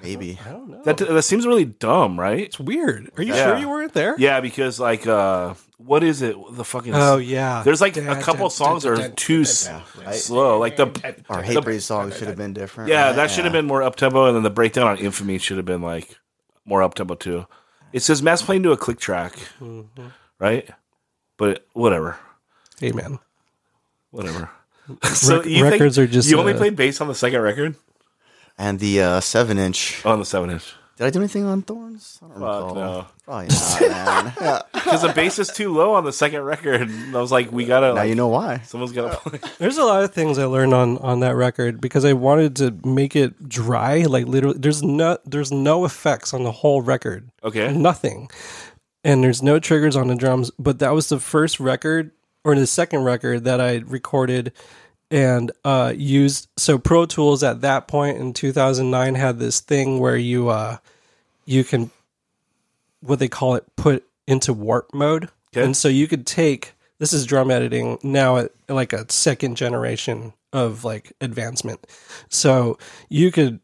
Maybe. 0.03 0.39
I 0.45 0.51
don't 0.51 0.69
know. 0.71 0.83
That 0.83 0.99
that 0.99 1.23
seems 1.23 1.47
really 1.47 1.65
dumb, 1.65 2.19
right? 2.19 2.41
it's 2.41 2.59
weird. 2.59 3.11
Are 3.17 3.23
you 3.23 3.35
Yeah. 3.35 3.47
sure 3.47 3.59
you 3.59 3.69
weren't 3.69 3.95
there? 3.95 4.17
Yeah, 4.19 4.41
because 4.41 4.79
like, 4.81 5.07
uh 5.07 5.55
what 5.79 6.05
is 6.05 6.23
it? 6.23 6.37
The 6.53 6.65
fucking 6.65 6.93
Oh 6.95 7.17
yeah. 7.17 7.63
There's 7.65 7.81
like 7.81 7.97
a 7.97 8.21
couple 8.21 8.51
songs 8.51 8.83
that 8.83 8.99
are 8.99 9.09
too 9.11 9.39
right. 10.05 10.15
slow. 10.15 10.59
Like 10.59 10.77
the 10.77 11.23
Our 11.29 11.43
hate 11.43 11.63
breed 11.65 11.81
song 11.83 12.11
should 12.13 12.29
have 12.29 12.37
been 12.37 12.53
different. 12.53 12.91
yeah, 12.91 13.13
that 13.13 13.31
should 13.31 13.45
have 13.45 13.53
been 13.53 13.67
more 13.67 13.83
up 13.83 13.97
tempo, 13.97 14.27
and 14.27 14.37
then 14.37 14.43
the 14.43 14.51
breakdown 14.51 14.87
on 14.87 14.99
Infamy 14.99 15.39
should 15.39 15.57
have 15.57 15.67
been 15.67 15.83
like 15.83 16.19
more 16.65 16.83
up 16.83 16.95
tempo 16.95 17.15
too. 17.15 17.47
It 17.93 18.01
says 18.01 18.23
Mass 18.23 18.43
playing 18.43 18.65
to 18.65 18.73
a 18.73 18.77
click 18.77 18.99
track, 18.99 19.35
right? 20.39 20.69
But 21.39 21.67
whatever, 21.73 22.19
Hey 22.81 22.93
man. 22.93 23.19
whatever. 24.11 24.51
Rec- 24.89 25.45
records 25.63 25.99
are 25.99 26.07
just, 26.07 26.29
you 26.31 26.39
only 26.39 26.55
played 26.55 26.75
bass 26.77 27.01
on 27.01 27.09
the 27.09 27.15
second 27.15 27.41
record. 27.41 27.77
And 28.59 28.81
the 28.81 29.01
uh, 29.03 29.21
seven 29.21 29.57
inch. 29.59 30.03
Oh, 30.05 30.11
on 30.11 30.19
the 30.19 30.25
seven 30.25 30.51
inch. 30.51 30.75
Did 30.99 31.07
I 31.07 31.11
do 31.11 31.21
anything 31.21 31.45
on 31.45 31.63
Thorns? 31.63 32.19
I 32.23 32.27
don't 32.27 32.41
Fuck 32.41 32.43
recall. 32.43 32.75
no, 32.75 33.07
Probably 33.25 33.47
not, 33.49 33.81
man. 34.25 34.33
Yeah. 34.41 34.63
because 34.75 35.03
the 35.03 35.13
bass 35.13 35.39
is 35.39 35.49
too 35.49 35.73
low 35.73 35.95
on 35.95 36.05
the 36.05 36.13
second 36.13 36.43
record. 36.43 36.81
And 36.83 37.17
I 37.17 37.21
was 37.21 37.31
like, 37.31 37.53
we 37.53 37.65
gotta. 37.67 37.89
Now 37.89 37.95
like, 37.95 38.09
you 38.09 38.15
know 38.17 38.29
why. 38.29 38.59
Someone's 38.65 38.93
gotta 38.93 39.17
play. 39.17 39.39
There's 39.59 39.79
a 39.79 39.85
lot 39.85 40.03
of 40.03 40.13
things 40.13 40.39
I 40.39 40.45
learned 40.47 40.75
on 40.75 40.99
on 40.99 41.21
that 41.21 41.37
record 41.37 41.81
because 41.81 42.05
I 42.05 42.15
wanted 42.15 42.57
to 42.57 42.75
make 42.85 43.15
it 43.15 43.49
dry, 43.49 44.03
like 44.03 44.27
literally. 44.27 44.59
There's 44.59 44.83
no 44.83 45.19
there's 45.25 45.53
no 45.53 45.85
effects 45.85 46.35
on 46.35 46.43
the 46.43 46.53
whole 46.53 46.83
record, 46.83 47.31
Okay. 47.45 47.73
nothing, 47.73 48.29
and 49.05 49.23
there's 49.23 49.43
no 49.43 49.59
triggers 49.61 49.95
on 49.95 50.09
the 50.09 50.17
drums. 50.17 50.51
But 50.59 50.81
that 50.81 50.91
was 50.95 51.09
the 51.09 51.21
first 51.21 51.61
record 51.61 52.11
or 52.45 52.55
the 52.57 52.67
second 52.67 53.05
record 53.05 53.45
that 53.45 53.61
I 53.61 53.77
recorded 53.87 54.53
and 55.11 55.51
uh, 55.65 55.93
used. 55.97 56.49
So 56.57 56.79
Pro 56.79 57.07
Tools 57.07 57.43
at 57.43 57.61
that 57.63 57.89
point 57.89 58.19
in 58.19 58.33
2009 58.33 59.15
had 59.15 59.39
this 59.39 59.61
thing 59.61 59.99
where 59.99 60.17
you 60.17 60.49
uh, 60.49 60.79
you 61.45 61.65
can 61.65 61.91
what 63.01 63.19
they 63.19 63.29
call 63.29 63.55
it 63.55 63.65
put 63.77 64.05
into 64.27 64.53
warp 64.53 64.93
mode, 64.93 65.31
Okay. 65.53 65.65
and 65.65 65.77
so 65.77 65.89
you 65.89 66.07
could 66.09 66.27
take 66.27 66.75
this 66.99 67.13
is 67.13 67.25
drum 67.27 67.51
editing 67.51 67.99
now 68.03 68.37
at 68.39 68.53
like 68.69 68.93
a 68.93 69.11
second 69.11 69.57
generation 69.57 70.33
of 70.53 70.85
like 70.85 71.13
advancement. 71.21 71.87
So 72.29 72.77
you 73.09 73.31
could 73.31 73.61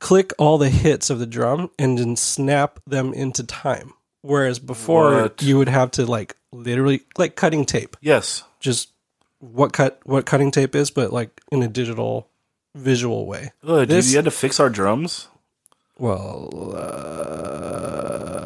click 0.00 0.32
all 0.38 0.58
the 0.58 0.68
hits 0.70 1.08
of 1.10 1.18
the 1.18 1.26
drum 1.26 1.70
and 1.78 1.98
then 1.98 2.16
snap 2.16 2.80
them 2.86 3.12
into 3.14 3.44
time. 3.44 3.92
Whereas 4.22 4.58
before 4.58 5.22
What? 5.22 5.42
you 5.42 5.56
would 5.58 5.68
have 5.68 5.90
to 5.92 6.04
like 6.06 6.36
literally 6.52 7.02
like 7.16 7.36
cutting 7.36 7.64
tape, 7.64 7.96
Yes. 8.00 8.42
just 8.58 8.90
what 9.40 9.72
cut 9.72 10.00
what 10.04 10.26
cutting 10.26 10.50
tape 10.50 10.74
is, 10.74 10.90
but 10.90 11.12
like 11.12 11.40
in 11.52 11.62
a 11.62 11.68
digital 11.68 12.28
visual 12.74 13.26
way. 13.26 13.52
Ugh, 13.66 13.86
dude, 13.88 14.04
you 14.06 14.16
had 14.16 14.24
to 14.24 14.30
fix 14.30 14.58
our 14.60 14.70
drums. 14.70 15.28
Well, 15.98 16.74
uh, 16.76 18.38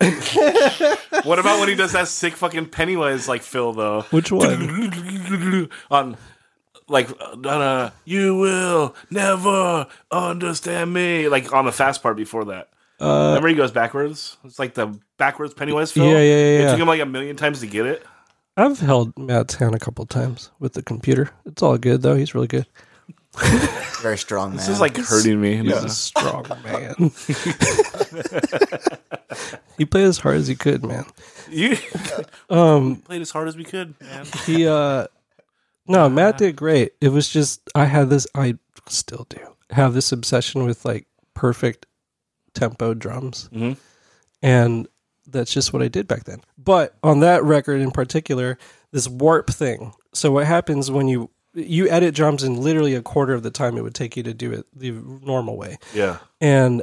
What 1.24 1.38
about 1.38 1.60
when 1.60 1.68
he 1.68 1.74
does 1.74 1.92
that 1.92 2.08
sick 2.08 2.34
fucking 2.34 2.66
Pennywise 2.66 3.28
like 3.28 3.42
fill 3.42 3.72
though? 3.72 4.02
which 4.10 4.32
one? 4.32 5.68
on 5.90 6.16
like 6.88 7.08
uh, 7.44 7.90
you 8.04 8.36
will 8.36 8.94
never 9.10 9.86
understand 10.10 10.92
me 10.92 11.28
like 11.28 11.52
on 11.52 11.64
the 11.64 11.72
fast 11.72 12.02
part 12.02 12.16
before 12.16 12.46
that 12.46 12.68
remember 13.00 13.46
he 13.48 13.54
goes 13.54 13.70
backwards 13.70 14.36
it's 14.44 14.58
like 14.58 14.74
the 14.74 14.98
backwards 15.16 15.54
pennywise 15.54 15.92
fill 15.92 16.04
Uh, 16.04 16.08
Yeah, 16.14 16.18
yeah, 16.18 16.36
yeah, 16.58 16.66
it 16.66 16.70
took 16.72 16.80
him 16.80 16.88
like 16.88 17.00
a 17.00 17.06
million 17.06 17.36
times 17.36 17.60
to 17.60 17.66
get 17.68 17.86
it 17.86 18.04
I've 18.56 18.80
held 18.80 19.16
Matt's 19.18 19.54
hand 19.54 19.74
a 19.74 19.78
couple 19.78 20.04
times 20.06 20.50
with 20.58 20.72
the 20.74 20.82
computer. 20.82 21.30
It's 21.46 21.62
all 21.62 21.78
good 21.78 22.02
though. 22.02 22.14
He's 22.16 22.34
really 22.34 22.46
good. 22.48 22.66
Very 24.02 24.18
strong, 24.18 24.50
man. 24.50 24.56
this 24.58 24.68
is 24.68 24.80
like 24.80 24.96
hurting 24.96 25.40
me 25.40 25.56
He's 25.58 25.72
a 25.72 25.88
strong 25.88 26.46
man. 26.64 26.94
he 29.78 29.84
played 29.84 30.04
as 30.06 30.18
hard 30.18 30.36
as 30.36 30.48
he 30.48 30.54
could, 30.56 30.84
man. 30.84 31.04
you 31.48 31.76
Um, 32.50 32.96
played 32.96 33.22
as 33.22 33.30
hard 33.30 33.46
as 33.48 33.56
we 33.56 33.64
could 33.64 33.94
man 34.00 34.26
he 34.46 34.66
uh, 34.66 35.06
no, 35.86 36.08
Matt 36.08 36.38
did 36.38 36.56
great. 36.56 36.92
It 37.00 37.08
was 37.10 37.28
just 37.28 37.60
I 37.74 37.84
had 37.86 38.10
this. 38.10 38.26
I 38.34 38.54
still 38.88 39.26
do 39.28 39.38
have 39.70 39.92
this 39.94 40.12
obsession 40.12 40.64
with 40.64 40.84
like 40.84 41.06
perfect 41.34 41.86
tempo 42.54 42.94
drums, 42.94 43.48
Mhm. 43.52 43.76
and 44.42 44.86
that's 45.30 45.52
just 45.52 45.72
what 45.72 45.82
I 45.82 45.88
did 45.88 46.08
back 46.08 46.24
then. 46.24 46.40
But 46.58 46.96
on 47.02 47.20
that 47.20 47.44
record 47.44 47.80
in 47.80 47.90
particular, 47.90 48.58
this 48.92 49.08
warp 49.08 49.50
thing. 49.50 49.92
So 50.12 50.32
what 50.32 50.46
happens 50.46 50.90
when 50.90 51.08
you 51.08 51.30
you 51.54 51.88
edit 51.88 52.14
drums 52.14 52.44
in 52.44 52.60
literally 52.60 52.94
a 52.94 53.02
quarter 53.02 53.34
of 53.34 53.42
the 53.42 53.50
time 53.50 53.76
it 53.76 53.82
would 53.82 53.94
take 53.94 54.16
you 54.16 54.22
to 54.22 54.32
do 54.34 54.52
it 54.52 54.66
the 54.74 54.92
normal 54.92 55.56
way, 55.56 55.78
yeah 55.92 56.18
and 56.40 56.82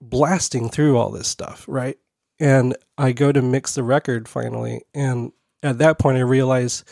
blasting 0.00 0.68
through 0.68 0.96
all 0.96 1.10
this 1.10 1.28
stuff, 1.28 1.64
right? 1.66 1.98
and 2.40 2.76
I 2.98 3.12
go 3.12 3.32
to 3.32 3.42
mix 3.42 3.74
the 3.74 3.82
record 3.82 4.28
finally, 4.28 4.82
and 4.94 5.32
at 5.62 5.78
that 5.78 5.98
point 5.98 6.18
I 6.18 6.22
realize 6.22 6.84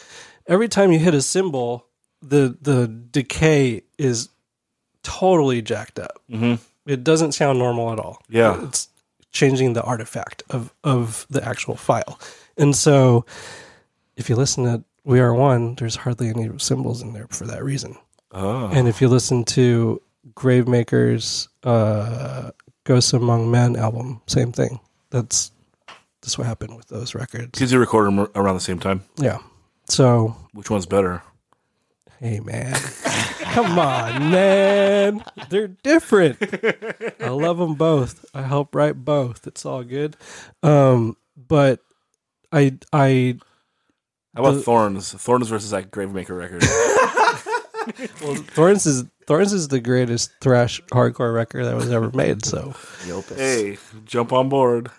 every 0.47 0.69
time 0.69 0.93
you 0.93 0.99
hit 0.99 1.15
a 1.15 1.23
cymbal, 1.23 1.87
the 2.21 2.57
the 2.61 2.87
decay 2.87 3.83
is 3.99 4.29
totally 5.03 5.63
jacked 5.63 5.99
up. 5.99 6.23
Mm-hmm. 6.31 6.63
It 6.87 7.05
doesn't 7.05 7.33
sound 7.33 7.59
normal 7.59 7.93
at 7.93 7.99
all. 7.99 8.23
Yeah. 8.29 8.65
it's 8.67 8.89
changing 9.33 9.73
the 9.73 9.83
artifact 9.83 10.43
of 10.51 10.73
of 10.85 11.27
the 11.31 11.43
actual 11.47 11.77
file, 11.77 12.19
and 12.57 12.77
so 12.77 13.25
if 14.17 14.29
you 14.29 14.37
listen 14.37 14.65
to 14.65 14.85
We 15.05 15.21
Are 15.21 15.35
One, 15.35 15.75
there's 15.77 15.97
hardly 15.97 16.29
any 16.29 16.49
symbols 16.59 17.03
in 17.03 17.13
there 17.13 17.27
for 17.31 17.47
that 17.47 17.65
reason. 17.65 17.97
Oh. 18.33 18.69
And 18.69 18.89
if 18.89 19.01
you 19.01 19.09
listen 19.09 19.45
to 19.45 20.01
Gravemaker's 20.35 21.49
uh, 21.65 22.51
Ghosts 22.85 23.13
Among 23.13 23.51
Men 23.51 23.77
album, 23.77 24.21
same 24.27 24.53
thing. 24.53 24.81
That's 25.11 25.51
that's 26.21 26.39
what 26.39 26.47
happened 26.47 26.77
with 26.77 26.89
those 26.89 27.15
records. 27.15 27.51
Because 27.53 27.73
you 27.73 27.79
record 27.79 28.07
them 28.07 28.29
around 28.35 28.55
the 28.55 28.61
same 28.61 28.79
time. 28.79 29.03
Yeah. 29.17 29.39
So, 29.89 30.37
Which 30.53 30.71
one's 30.71 30.87
better? 30.87 31.23
hey 32.21 32.39
man, 32.39 32.73
come 33.53 33.79
on, 33.79 34.31
man, 34.31 35.25
they're 35.51 35.69
different. 35.69 36.39
I 37.21 37.29
love 37.29 37.59
them 37.59 37.75
both. 37.75 38.25
I 38.35 38.43
help 38.43 38.75
write 38.75 39.05
both. 39.05 39.47
It's 39.47 39.65
all 39.65 39.83
good. 39.85 40.17
Um, 40.63 41.17
but 41.37 41.81
I 42.53 42.79
I 42.93 43.39
How 44.35 44.43
about 44.43 44.55
The- 44.55 44.63
Thorns? 44.63 45.13
Thorns 45.13 45.49
versus 45.49 45.71
that 45.71 45.91
Gravemaker 45.91 46.37
record. 46.37 46.63
well, 48.23 48.35
Thorns 48.35 48.87
is 48.87 49.05
Thorns 49.27 49.53
is 49.53 49.69
the 49.69 49.81
greatest 49.81 50.31
thrash 50.41 50.81
hardcore 50.93 51.33
record 51.35 51.65
that 51.67 51.77
was 51.77 51.91
ever 51.91 52.11
made. 52.13 52.45
So, 52.45 52.75
The 53.07 53.35
hey, 53.37 53.79
jump 54.05 54.33
on 54.33 54.49
board. 54.49 54.91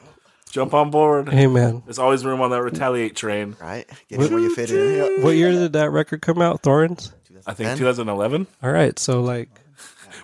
Jump 0.50 0.74
on 0.76 0.92
board. 0.92 1.30
hey 1.30 1.48
man, 1.48 1.82
There's 1.86 1.98
always 1.98 2.24
room 2.24 2.40
on 2.42 2.52
that 2.52 2.62
retaliate 2.62 3.16
train. 3.16 3.56
Right? 3.60 3.90
Get 4.08 4.22
in 4.22 4.32
where 4.32 4.40
you 4.40 4.54
fit 4.54 4.70
in. 4.70 5.24
What 5.24 5.32
year 5.36 5.52
did 5.52 5.74
that 5.74 5.90
record 5.90 6.22
come 6.22 6.42
out? 6.44 6.62
Thorns. 6.62 7.12
I 7.46 7.54
think 7.54 7.78
2010? 7.78 7.78
2011. 7.78 8.48
All 8.64 8.72
right, 8.72 8.98
so 8.98 9.22
like 9.22 9.50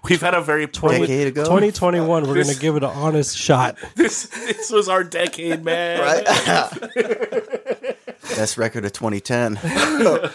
We've 0.03 0.21
had 0.21 0.33
a 0.33 0.41
very 0.41 0.67
public. 0.67 1.01
Decade 1.01 1.27
ago. 1.27 1.43
2021, 1.43 2.27
we're 2.27 2.41
gonna 2.41 2.55
give 2.55 2.75
it 2.75 2.83
an 2.83 2.89
honest 2.91 3.35
shot. 3.37 3.77
This 3.95 4.27
this 4.27 4.71
was 4.71 4.87
our 4.87 5.03
decade, 5.03 5.63
man. 5.65 5.99
Right? 5.99 6.25
Best 8.35 8.57
record 8.57 8.85
of 8.85 8.93
2010. 8.93 9.59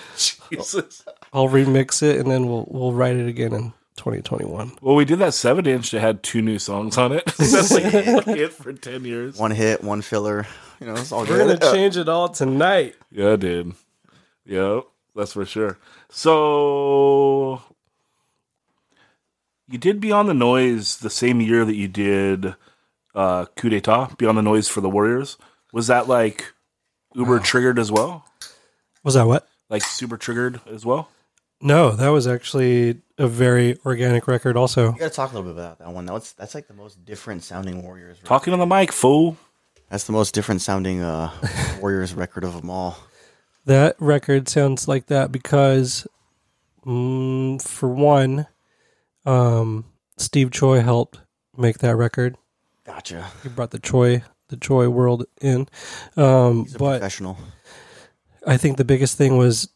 Jesus. 0.51 1.05
I'll 1.33 1.49
remix 1.49 2.03
it 2.03 2.21
and 2.21 2.31
then 2.31 2.47
we'll 2.47 2.67
we'll 2.69 2.93
write 2.93 3.17
it 3.17 3.27
again 3.27 3.55
in 3.55 3.73
2021. 3.97 4.73
Well, 4.83 4.95
we 4.97 5.05
did 5.05 5.19
that 5.21 5.33
seven 5.35 5.67
inch 5.67 5.93
that 5.93 6.01
had 6.01 6.23
two 6.23 6.43
new 6.43 6.59
songs 6.59 6.99
on 6.99 7.13
it. 7.13 7.25
That's 7.39 7.71
like 7.71 8.27
one 8.27 8.37
hit 8.37 8.53
for 8.53 8.73
ten 8.73 9.05
years. 9.05 9.39
One 9.39 9.53
hit, 9.53 9.83
one 9.83 10.03
filler. 10.03 10.47
You 10.81 10.89
know, 10.89 10.95
it's 10.95 11.13
all 11.13 11.21
We're 11.21 11.39
good. 11.47 11.61
gonna 11.61 11.73
change 11.75 11.97
it 11.97 12.09
all 12.09 12.29
tonight. 12.29 12.97
Yeah, 13.11 13.37
dude. 13.37 13.75
Yeah, 14.45 14.81
that's 15.15 15.33
for 15.33 15.47
sure. 15.47 15.79
So 16.17 17.61
you 19.69 19.79
did 19.79 20.01
Beyond 20.01 20.29
the 20.29 20.35
Noise 20.35 20.99
the 20.99 21.11
same 21.11 21.41
year 21.41 21.65
that 21.65 21.75
you 21.75 21.89
did 21.89 22.55
uh 23.17 23.47
Coup 23.57 23.69
d'etat, 23.69 24.17
Beyond 24.17 24.39
the 24.39 24.43
Noise 24.43 24.69
for 24.69 24.81
the 24.81 24.89
Warriors. 24.89 25.37
Was 25.73 25.89
that 25.89 26.07
like 26.07 26.53
uber 27.17 27.41
triggered 27.41 27.81
as 27.81 27.91
well? 27.91 28.25
Was 29.03 29.15
that 29.15 29.27
what? 29.27 29.49
Like 29.69 29.83
super 29.83 30.17
triggered 30.17 30.61
as 30.71 30.87
well? 30.87 31.09
No, 31.61 31.91
that 31.91 32.11
was 32.11 32.29
actually 32.29 33.01
a 33.19 33.27
very 33.27 33.77
organic 33.85 34.29
record. 34.29 34.57
Also, 34.57 34.93
You 34.93 34.99
gotta 35.01 35.11
talk 35.11 35.33
a 35.33 35.35
little 35.35 35.53
bit 35.53 35.59
about 35.61 35.81
that 35.81 35.91
one. 35.91 36.07
That's 36.07 36.31
that's 36.31 36.55
like 36.55 36.69
the 36.69 36.75
most 36.75 37.05
different 37.05 37.43
sounding 37.43 37.83
Warriors. 37.83 38.19
record. 38.19 38.29
Talking 38.29 38.53
on 38.53 38.61
the 38.61 38.67
mic, 38.67 38.93
fool. 38.93 39.37
That's 39.91 40.05
the 40.05 40.13
most 40.13 40.33
different 40.33 40.63
sounding 40.63 41.03
uh, 41.03 41.33
Warriors 41.81 42.15
record 42.15 42.45
of 42.45 42.55
them 42.55 42.71
all. 42.71 42.99
That 43.67 43.97
record 43.99 44.49
sounds 44.49 44.89
like 44.89 45.07
that 45.07 45.33
because, 45.33 46.07
mm, 46.85 47.61
for 47.63 47.89
one, 47.89 48.47
um, 49.25 49.85
Steve 50.17 50.51
Choi 50.51 50.81
helped 50.81 51.21
make 51.57 51.79
that 51.79 51.97
record. 51.97 52.37
Gotcha. 52.85 53.31
He 53.43 53.49
brought 53.49 53.71
the 53.71 53.79
Choi 53.79 54.23
the 54.49 54.57
Choi 54.57 54.89
world 54.89 55.25
in. 55.41 55.69
Um, 56.17 56.65
He's 56.65 56.75
a 56.75 56.79
but 56.79 56.99
professional. 56.99 57.39
I 58.47 58.57
think 58.57 58.77
the 58.77 58.85
biggest 58.85 59.17
thing 59.17 59.37
was 59.37 59.69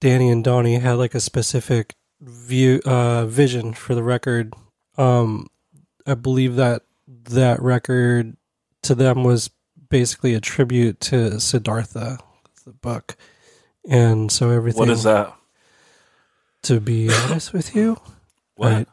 Danny 0.00 0.30
and 0.30 0.44
Donnie 0.44 0.78
had 0.78 0.94
like 0.94 1.14
a 1.14 1.20
specific 1.20 1.94
view 2.20 2.80
uh, 2.84 3.26
vision 3.26 3.74
for 3.74 3.94
the 3.94 4.02
record. 4.02 4.54
Um, 4.96 5.48
I 6.06 6.14
believe 6.14 6.56
that 6.56 6.82
that 7.06 7.60
record 7.60 8.36
to 8.82 8.94
them 8.94 9.24
was 9.24 9.50
basically 9.88 10.34
a 10.34 10.40
tribute 10.40 11.00
to 11.00 11.40
Siddhartha, 11.40 12.18
the 12.64 12.72
book, 12.72 13.16
and 13.88 14.30
so 14.30 14.50
everything. 14.50 14.78
What 14.80 14.88
is 14.90 15.02
that? 15.04 15.34
To 16.64 16.80
be 16.80 17.10
honest 17.12 17.52
with 17.52 17.74
you, 17.74 17.96
What? 18.54 18.72
I, 18.72 18.86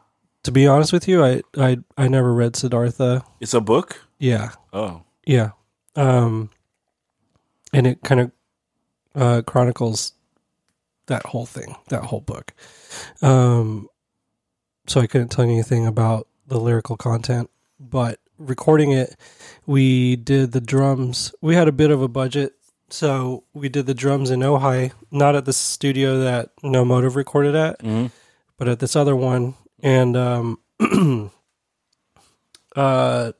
to 0.44 0.52
be 0.52 0.66
honest 0.66 0.92
with 0.92 1.06
you, 1.06 1.24
I 1.24 1.42
I 1.56 1.78
I 1.96 2.08
never 2.08 2.32
read 2.32 2.56
Siddhartha. 2.56 3.22
It's 3.40 3.54
a 3.54 3.60
book? 3.60 4.00
Yeah, 4.18 4.50
Oh. 4.72 5.02
yeah. 5.26 5.50
Um, 5.96 6.50
and 7.72 7.86
it 7.86 8.02
kind 8.02 8.20
of 8.20 8.32
uh, 9.14 9.42
chronicles 9.46 10.12
that 11.06 11.24
whole 11.26 11.46
thing, 11.46 11.74
that 11.88 12.04
whole 12.04 12.20
book. 12.20 12.52
Um, 13.22 13.88
so 14.86 15.00
I 15.00 15.06
couldn't 15.06 15.28
tell 15.30 15.44
you 15.44 15.52
anything 15.52 15.86
about 15.86 16.26
the 16.46 16.58
lyrical 16.60 16.96
content, 16.96 17.50
but 17.78 18.18
recording 18.38 18.92
it, 18.92 19.16
we 19.66 20.16
did 20.16 20.52
the 20.52 20.60
drums. 20.60 21.34
We 21.40 21.54
had 21.54 21.68
a 21.68 21.72
bit 21.72 21.90
of 21.90 22.02
a 22.02 22.08
budget, 22.08 22.52
so 22.92 23.44
we 23.54 23.68
did 23.68 23.86
the 23.86 23.94
drums 23.94 24.30
in 24.30 24.40
Ojai, 24.40 24.92
not 25.10 25.34
at 25.36 25.44
the 25.44 25.52
studio 25.52 26.18
that 26.20 26.50
No 26.62 26.84
Motive 26.84 27.16
recorded 27.16 27.54
at, 27.54 27.78
Mhm. 27.80 28.10
but 28.56 28.68
at 28.68 28.78
this 28.78 28.96
other 28.96 29.14
one. 29.16 29.54
And 29.82 30.16
um, 30.16 30.58
uh, 32.76 33.32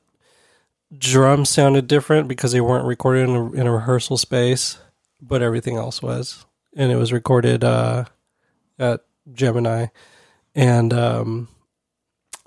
drums 0.97 1.49
sounded 1.49 1.87
different 1.87 2.27
because 2.27 2.51
they 2.51 2.61
weren't 2.61 2.85
recorded 2.85 3.29
in 3.29 3.35
a, 3.35 3.51
in 3.53 3.67
a 3.67 3.71
rehearsal 3.71 4.17
space, 4.17 4.77
but 5.21 5.41
everything 5.41 5.77
else 5.77 6.01
was, 6.01 6.45
and 6.75 6.91
it 6.91 6.95
was 6.95 7.13
recorded 7.13 7.63
uh, 7.63 8.05
at 8.79 9.01
Gemini, 9.33 9.87
and 10.55 10.93
um, 10.93 11.47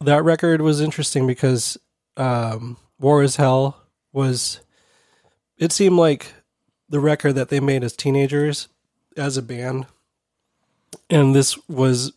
that 0.01 0.25
record 0.25 0.61
was 0.61 0.81
interesting 0.81 1.27
because 1.27 1.79
um, 2.17 2.77
War 2.99 3.23
is 3.23 3.37
Hell 3.37 3.81
was. 4.13 4.61
It 5.57 5.71
seemed 5.71 5.97
like 5.97 6.33
the 6.89 7.01
record 7.01 7.35
that 7.35 7.49
they 7.49 7.61
made 7.61 7.83
as 7.85 7.95
teenagers, 7.95 8.69
as 9.17 9.37
a 9.37 9.43
band, 9.43 9.87
and 11.11 11.35
this 11.35 11.57
was 11.69 12.13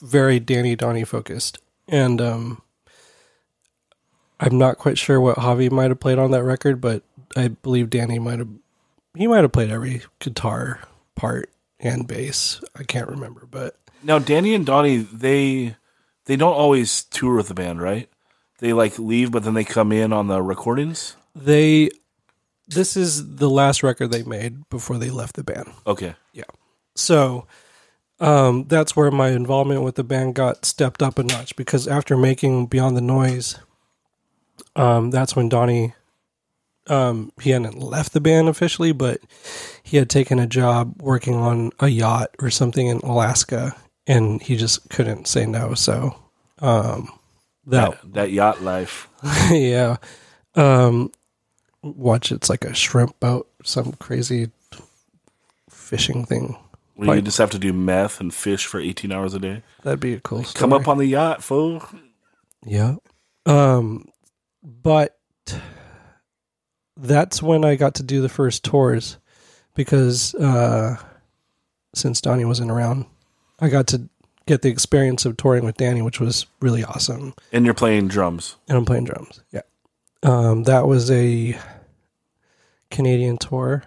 very 0.00 0.40
Danny 0.40 0.76
Donnie 0.76 1.04
focused, 1.04 1.58
and 1.88 2.20
um, 2.20 2.62
I'm 4.38 4.56
not 4.56 4.78
quite 4.78 4.98
sure 4.98 5.20
what 5.20 5.36
Javi 5.36 5.70
might 5.70 5.90
have 5.90 6.00
played 6.00 6.18
on 6.18 6.30
that 6.30 6.42
record, 6.44 6.80
but 6.80 7.02
I 7.36 7.48
believe 7.48 7.90
Danny 7.90 8.18
might 8.18 8.38
have 8.38 8.48
he 9.14 9.26
might 9.26 9.42
have 9.42 9.52
played 9.52 9.70
every 9.70 10.02
guitar 10.18 10.80
part 11.14 11.50
and 11.78 12.06
bass. 12.06 12.62
I 12.76 12.84
can't 12.84 13.08
remember, 13.08 13.46
but 13.50 13.76
Now 14.02 14.18
Danny 14.18 14.54
and 14.54 14.64
Donnie, 14.64 14.98
they 14.98 15.76
they 16.24 16.36
don't 16.36 16.54
always 16.54 17.04
tour 17.04 17.36
with 17.36 17.48
the 17.48 17.54
band, 17.54 17.82
right? 17.82 18.08
They 18.58 18.72
like 18.72 18.98
leave, 18.98 19.30
but 19.32 19.42
then 19.42 19.54
they 19.54 19.64
come 19.64 19.92
in 19.92 20.12
on 20.12 20.28
the 20.28 20.42
recordings. 20.42 21.16
they 21.34 21.90
this 22.70 22.96
is 22.96 23.36
the 23.36 23.50
last 23.50 23.82
record 23.82 24.10
they 24.10 24.22
made 24.22 24.68
before 24.68 24.98
they 24.98 25.10
left 25.10 25.36
the 25.36 25.44
band. 25.44 25.72
Okay. 25.86 26.14
Yeah. 26.32 26.44
So 26.94 27.46
um, 28.20 28.64
that's 28.68 28.94
where 28.94 29.10
my 29.10 29.30
involvement 29.30 29.82
with 29.82 29.96
the 29.96 30.04
band 30.04 30.34
got 30.34 30.64
stepped 30.64 31.02
up 31.02 31.18
a 31.18 31.22
notch 31.22 31.56
because 31.56 31.88
after 31.88 32.16
making 32.16 32.66
Beyond 32.66 32.96
the 32.96 33.02
Noise, 33.02 33.58
um, 34.76 35.10
that's 35.10 35.34
when 35.34 35.48
Donnie 35.48 35.94
um, 36.86 37.32
he 37.40 37.50
hadn't 37.50 37.78
left 37.78 38.12
the 38.12 38.20
band 38.20 38.48
officially, 38.48 38.92
but 38.92 39.20
he 39.82 39.96
had 39.96 40.10
taken 40.10 40.38
a 40.38 40.46
job 40.46 41.00
working 41.00 41.34
on 41.34 41.70
a 41.78 41.88
yacht 41.88 42.30
or 42.40 42.50
something 42.50 42.86
in 42.86 42.98
Alaska, 42.98 43.76
and 44.06 44.42
he 44.42 44.56
just 44.56 44.88
couldn't 44.90 45.28
say 45.28 45.46
no. 45.46 45.74
So 45.74 46.16
um, 46.58 47.08
that 47.66 47.90
That, 48.02 48.12
that 48.14 48.32
yacht 48.32 48.62
life. 48.62 49.08
yeah. 49.50 49.96
Um, 50.54 51.12
watch 51.82 52.32
it's 52.32 52.50
like 52.50 52.64
a 52.64 52.74
shrimp 52.74 53.18
boat, 53.20 53.48
some 53.64 53.92
crazy 53.94 54.50
fishing 55.68 56.24
thing. 56.24 56.56
Where 56.94 57.16
you 57.16 57.22
just 57.22 57.38
have 57.38 57.50
to 57.50 57.58
do 57.58 57.72
meth 57.72 58.20
and 58.20 58.32
fish 58.32 58.66
for 58.66 58.78
18 58.78 59.10
hours 59.10 59.32
a 59.32 59.38
day. 59.38 59.62
That'd 59.82 60.00
be 60.00 60.14
a 60.14 60.20
cool 60.20 60.44
story. 60.44 60.60
Come 60.60 60.72
up 60.74 60.86
on 60.86 60.98
the 60.98 61.06
yacht, 61.06 61.42
fool. 61.42 61.82
Yeah. 62.64 62.96
Um, 63.46 64.06
but 64.62 65.18
that's 66.96 67.42
when 67.42 67.64
I 67.64 67.76
got 67.76 67.94
to 67.96 68.02
do 68.02 68.20
the 68.20 68.28
first 68.28 68.64
tours 68.64 69.16
because 69.74 70.34
uh, 70.34 70.96
since 71.94 72.20
Donnie 72.20 72.44
wasn't 72.44 72.70
around, 72.70 73.06
I 73.60 73.70
got 73.70 73.86
to 73.88 74.08
get 74.46 74.62
the 74.62 74.68
experience 74.68 75.24
of 75.24 75.36
touring 75.36 75.64
with 75.64 75.76
Danny, 75.76 76.02
which 76.02 76.20
was 76.20 76.46
really 76.60 76.84
awesome. 76.84 77.34
And 77.52 77.64
you're 77.64 77.74
playing 77.74 78.08
drums. 78.08 78.56
And 78.68 78.76
I'm 78.76 78.84
playing 78.84 79.04
drums. 79.04 79.40
Yeah. 79.52 79.62
Um, 80.22 80.64
that 80.64 80.86
was 80.86 81.10
a 81.10 81.58
Canadian 82.90 83.38
tour, 83.38 83.84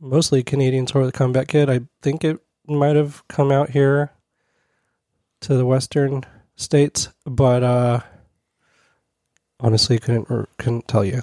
mostly 0.00 0.42
Canadian 0.42 0.86
tour 0.86 1.02
with 1.02 1.14
Comeback 1.14 1.48
Kid. 1.48 1.70
I 1.70 1.80
think 2.02 2.24
it 2.24 2.38
might 2.66 2.96
have 2.96 3.26
come 3.28 3.50
out 3.50 3.70
here 3.70 4.12
to 5.40 5.54
the 5.54 5.66
western 5.66 6.24
states, 6.56 7.08
but 7.24 7.62
uh, 7.62 8.00
honestly, 9.60 9.98
couldn't 9.98 10.28
couldn't 10.58 10.88
tell 10.88 11.04
you 11.04 11.22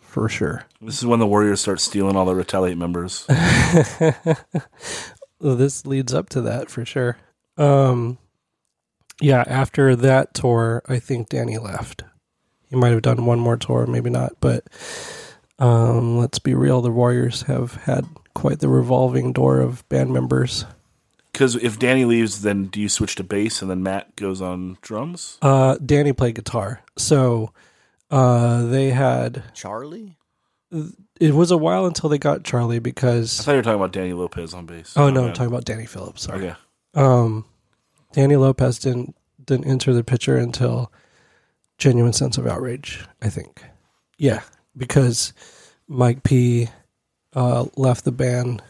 for 0.00 0.28
sure. 0.28 0.64
This 0.80 0.98
is 0.98 1.06
when 1.06 1.18
the 1.18 1.26
Warriors 1.26 1.60
start 1.60 1.80
stealing 1.80 2.16
all 2.16 2.24
the 2.24 2.34
Retaliate 2.34 2.78
members. 2.78 3.26
this 5.40 5.86
leads 5.86 6.14
up 6.14 6.28
to 6.30 6.40
that 6.42 6.70
for 6.70 6.84
sure. 6.84 7.16
Um, 7.56 8.18
yeah, 9.20 9.44
after 9.46 9.94
that 9.96 10.34
tour, 10.34 10.82
I 10.88 10.98
think 10.98 11.28
Danny 11.28 11.58
left. 11.58 12.02
He 12.74 12.80
might 12.80 12.90
have 12.90 13.02
done 13.02 13.24
one 13.24 13.38
more 13.38 13.56
tour, 13.56 13.86
maybe 13.86 14.10
not, 14.10 14.32
but 14.40 14.64
um, 15.60 16.18
let's 16.18 16.40
be 16.40 16.54
real, 16.54 16.82
the 16.82 16.90
Warriors 16.90 17.42
have 17.42 17.74
had 17.84 18.04
quite 18.34 18.58
the 18.58 18.68
revolving 18.68 19.32
door 19.32 19.60
of 19.60 19.88
band 19.88 20.12
members. 20.12 20.64
Because 21.30 21.54
if 21.54 21.78
Danny 21.78 22.04
leaves, 22.04 22.42
then 22.42 22.64
do 22.64 22.80
you 22.80 22.88
switch 22.88 23.14
to 23.14 23.22
bass 23.22 23.62
and 23.62 23.70
then 23.70 23.84
Matt 23.84 24.16
goes 24.16 24.42
on 24.42 24.76
drums? 24.82 25.38
Uh, 25.40 25.76
Danny 25.86 26.12
played 26.12 26.34
guitar, 26.34 26.82
so 26.98 27.52
uh, 28.10 28.64
they 28.64 28.90
had. 28.90 29.44
Charlie? 29.54 30.16
It 31.20 31.32
was 31.32 31.52
a 31.52 31.56
while 31.56 31.86
until 31.86 32.10
they 32.10 32.18
got 32.18 32.42
Charlie 32.42 32.80
because. 32.80 33.38
I 33.38 33.44
because. 33.44 33.44
thought 33.44 33.52
you 33.52 33.56
were 33.58 33.62
talking 33.62 33.80
about 33.80 33.92
Danny 33.92 34.14
Lopez 34.14 34.52
on 34.52 34.66
bass. 34.66 34.94
Oh 34.96 35.10
no, 35.10 35.20
man. 35.20 35.28
I'm 35.28 35.34
talking 35.34 35.52
about 35.52 35.64
Danny 35.64 35.86
Phillips. 35.86 36.22
Sorry. 36.22 36.48
Okay. 36.48 36.56
Um, 36.94 37.44
Danny 38.12 38.34
Lopez 38.34 38.80
didn't 38.80 39.14
didn't 39.44 39.66
enter 39.66 39.92
the 39.92 40.02
picture 40.02 40.36
until 40.36 40.90
genuine 41.78 42.12
sense 42.12 42.38
of 42.38 42.46
outrage. 42.46 43.04
I 43.22 43.28
think, 43.28 43.62
yeah, 44.18 44.40
because 44.76 45.32
Mike 45.88 46.22
P 46.22 46.68
uh, 47.34 47.66
left 47.76 48.04
the 48.04 48.12
band 48.12 48.62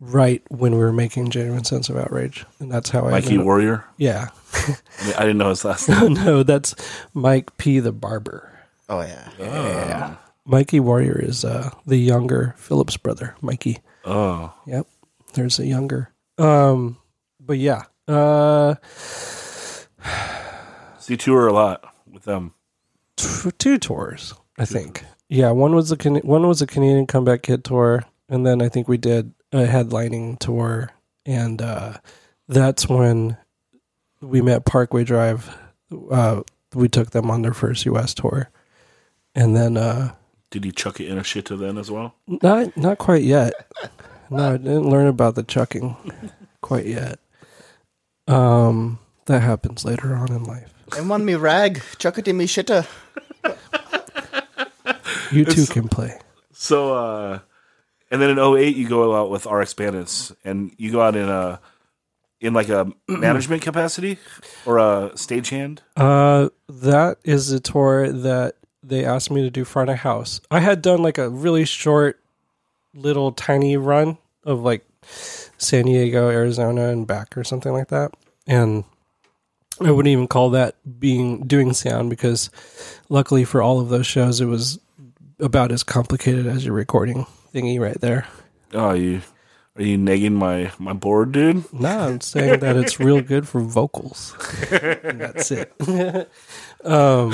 right 0.00 0.42
when 0.50 0.72
we 0.72 0.78
were 0.78 0.92
making 0.92 1.30
genuine 1.30 1.64
sense 1.64 1.88
of 1.88 1.96
outrage, 1.96 2.44
and 2.60 2.70
that's 2.70 2.90
how 2.90 3.06
I 3.06 3.10
Mikey 3.12 3.26
ended 3.26 3.40
up- 3.40 3.44
Warrior. 3.46 3.84
Yeah, 3.96 4.28
I, 4.52 4.66
mean, 5.04 5.14
I 5.16 5.20
didn't 5.20 5.38
know 5.38 5.48
his 5.50 5.64
last 5.64 5.88
name. 5.90 6.14
no, 6.14 6.42
that's 6.42 6.74
Mike 7.12 7.56
P 7.58 7.80
the 7.80 7.92
barber. 7.92 8.50
Oh, 8.88 9.00
yeah. 9.00 9.30
Yeah. 9.38 10.16
Mikey 10.46 10.78
Warrior 10.78 11.18
is 11.18 11.42
uh, 11.44 11.70
the 11.86 11.96
younger 11.96 12.54
Phillips 12.58 12.98
brother, 12.98 13.34
Mikey. 13.40 13.78
Oh. 14.04 14.52
Yep. 14.66 14.86
There's 15.32 15.58
a 15.58 15.66
younger. 15.66 16.12
Um, 16.36 16.98
but 17.40 17.56
yeah. 17.56 17.84
Uh, 18.06 18.74
So 21.04 21.12
you 21.12 21.16
tour 21.18 21.46
a 21.46 21.52
lot 21.52 21.94
with 22.10 22.22
them. 22.22 22.54
t- 23.16 23.50
two 23.58 23.76
tours, 23.76 24.32
I 24.58 24.64
think. 24.64 25.04
Yeah, 25.28 25.50
one 25.50 25.74
was 25.74 25.92
a 25.92 25.98
Can- 25.98 26.16
one 26.22 26.48
was 26.48 26.62
a 26.62 26.66
Canadian 26.66 27.06
comeback 27.06 27.42
kid 27.42 27.62
tour, 27.62 28.04
and 28.30 28.46
then 28.46 28.62
I 28.62 28.70
think 28.70 28.88
we 28.88 28.96
did 28.96 29.34
a 29.52 29.66
headlining 29.66 30.38
tour, 30.38 30.92
and 31.26 31.60
uh, 31.60 31.98
that's 32.48 32.88
when 32.88 33.36
we 34.22 34.40
met 34.40 34.64
Parkway 34.64 35.04
Drive. 35.04 35.54
Uh, 36.10 36.40
we 36.72 36.88
took 36.88 37.10
them 37.10 37.30
on 37.30 37.42
their 37.42 37.52
first 37.52 37.84
U.S. 37.84 38.14
tour, 38.14 38.48
and 39.34 39.54
then 39.54 39.76
uh, 39.76 40.14
Did 40.50 40.64
you 40.64 40.72
chuck 40.72 41.00
it 41.00 41.08
in 41.10 41.18
a 41.18 41.22
shit 41.24 41.44
to 41.46 41.56
them 41.58 41.76
as 41.76 41.90
well? 41.90 42.14
not 42.26 42.74
not 42.78 42.96
quite 42.96 43.24
yet. 43.24 43.52
No, 44.30 44.54
I 44.54 44.56
didn't 44.56 44.88
learn 44.88 45.08
about 45.08 45.34
the 45.34 45.42
chucking 45.42 45.96
quite 46.62 46.86
yet. 46.86 47.18
Um, 48.26 49.00
that 49.26 49.40
happens 49.42 49.84
later 49.84 50.14
on 50.14 50.32
in 50.32 50.44
life. 50.44 50.73
And 50.96 51.08
one 51.08 51.24
me 51.24 51.34
rag, 51.34 51.82
chuck 51.98 52.18
it 52.18 52.28
in 52.28 52.36
me 52.36 52.46
shitter. 52.46 52.86
You 55.32 55.44
too 55.44 55.66
can 55.66 55.88
play. 55.88 56.18
So, 56.52 56.94
uh, 56.94 57.38
and 58.10 58.22
then 58.22 58.30
in 58.30 58.38
08, 58.38 58.76
you 58.76 58.88
go 58.88 59.14
out 59.14 59.30
with 59.30 59.46
RX 59.46 59.74
Bandits 59.74 60.32
and 60.44 60.72
you 60.78 60.92
go 60.92 61.00
out 61.00 61.16
in 61.16 61.28
a, 61.28 61.60
in 62.40 62.54
like 62.54 62.68
a 62.68 62.92
management 63.08 63.62
capacity 63.62 64.18
or 64.64 64.78
a 64.78 65.10
stagehand. 65.14 65.82
Uh, 65.96 66.50
that 66.68 67.18
is 67.24 67.50
a 67.50 67.60
tour 67.60 68.12
that 68.12 68.56
they 68.82 69.04
asked 69.04 69.30
me 69.30 69.42
to 69.42 69.50
do 69.50 69.64
front 69.64 69.90
of 69.90 69.98
house. 69.98 70.40
I 70.50 70.60
had 70.60 70.82
done 70.82 71.02
like 71.02 71.18
a 71.18 71.28
really 71.28 71.64
short, 71.64 72.20
little 72.94 73.32
tiny 73.32 73.76
run 73.76 74.18
of 74.44 74.62
like 74.62 74.86
San 75.02 75.86
Diego, 75.86 76.28
Arizona, 76.28 76.88
and 76.88 77.06
back 77.06 77.36
or 77.36 77.44
something 77.44 77.72
like 77.72 77.88
that, 77.88 78.12
and 78.46 78.84
I 79.80 79.90
wouldn't 79.90 80.12
even 80.12 80.28
call 80.28 80.50
that 80.50 80.76
being 81.00 81.46
doing 81.46 81.72
sound 81.72 82.10
because, 82.10 82.50
luckily 83.08 83.44
for 83.44 83.60
all 83.60 83.80
of 83.80 83.88
those 83.88 84.06
shows, 84.06 84.40
it 84.40 84.46
was 84.46 84.78
about 85.40 85.72
as 85.72 85.82
complicated 85.82 86.46
as 86.46 86.64
your 86.64 86.74
recording 86.74 87.26
thingy 87.52 87.80
right 87.80 88.00
there. 88.00 88.26
Oh, 88.72 88.92
you, 88.92 89.22
are 89.76 89.82
you 89.82 89.98
negging 89.98 90.32
my, 90.32 90.70
my 90.78 90.92
board, 90.92 91.32
dude? 91.32 91.72
No, 91.72 91.88
I'm 91.88 92.20
saying 92.20 92.60
that 92.60 92.76
it's 92.76 93.00
real 93.00 93.20
good 93.20 93.48
for 93.48 93.60
vocals. 93.60 94.34
And 94.70 95.20
that's 95.20 95.50
it. 95.50 95.72
um, 96.84 97.32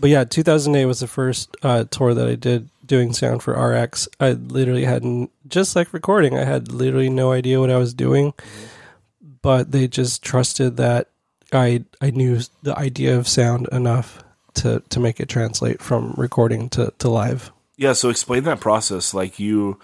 but 0.00 0.08
yeah, 0.08 0.24
2008 0.24 0.86
was 0.86 1.00
the 1.00 1.06
first 1.06 1.54
uh, 1.62 1.84
tour 1.90 2.14
that 2.14 2.26
I 2.26 2.34
did 2.36 2.70
doing 2.86 3.12
sound 3.12 3.42
for 3.42 3.52
RX. 3.52 4.08
I 4.18 4.32
literally 4.32 4.86
hadn't, 4.86 5.30
just 5.46 5.76
like 5.76 5.92
recording, 5.92 6.38
I 6.38 6.44
had 6.44 6.72
literally 6.72 7.10
no 7.10 7.32
idea 7.32 7.60
what 7.60 7.70
I 7.70 7.76
was 7.76 7.92
doing. 7.92 8.32
But 9.42 9.70
they 9.70 9.86
just 9.86 10.22
trusted 10.22 10.78
that 10.78 11.08
I 11.52 11.84
I 12.00 12.10
knew 12.10 12.40
the 12.62 12.76
idea 12.76 13.16
of 13.16 13.28
sound 13.28 13.68
enough 13.72 14.22
to 14.54 14.82
to 14.88 15.00
make 15.00 15.20
it 15.20 15.28
translate 15.28 15.80
from 15.82 16.14
recording 16.16 16.68
to, 16.70 16.92
to 16.98 17.08
live. 17.08 17.52
Yeah. 17.76 17.92
So 17.92 18.10
explain 18.10 18.44
that 18.44 18.60
process. 18.60 19.14
Like 19.14 19.38
you, 19.38 19.78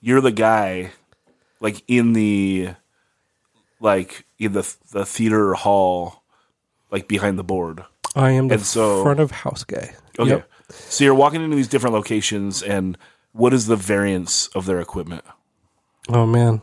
you're 0.00 0.20
the 0.20 0.32
guy, 0.32 0.92
like 1.60 1.82
in 1.88 2.12
the, 2.12 2.70
like 3.80 4.24
in 4.38 4.52
the 4.52 4.74
the 4.90 5.06
theater 5.06 5.54
hall, 5.54 6.22
like 6.90 7.08
behind 7.08 7.38
the 7.38 7.44
board. 7.44 7.84
I 8.14 8.30
am 8.32 8.48
the 8.48 8.58
so- 8.58 9.02
front 9.02 9.20
of 9.20 9.30
house 9.30 9.64
guy. 9.64 9.94
Okay. 10.18 10.30
Yep. 10.30 10.50
So 10.70 11.04
you're 11.04 11.14
walking 11.14 11.42
into 11.42 11.54
these 11.54 11.68
different 11.68 11.94
locations, 11.94 12.62
and 12.62 12.98
what 13.32 13.52
is 13.52 13.66
the 13.66 13.76
variance 13.76 14.48
of 14.48 14.66
their 14.66 14.80
equipment? 14.80 15.24
Oh 16.08 16.26
man. 16.26 16.62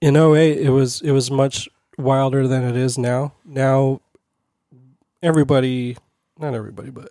In 0.00 0.16
08 0.16 0.58
it 0.58 0.70
was 0.70 1.00
it 1.00 1.10
was 1.10 1.30
much 1.30 1.68
wilder 1.96 2.46
than 2.46 2.64
it 2.64 2.76
is 2.76 2.98
now. 2.98 3.32
Now 3.44 4.00
everybody 5.22 5.96
not 6.38 6.54
everybody 6.54 6.90
but 6.90 7.10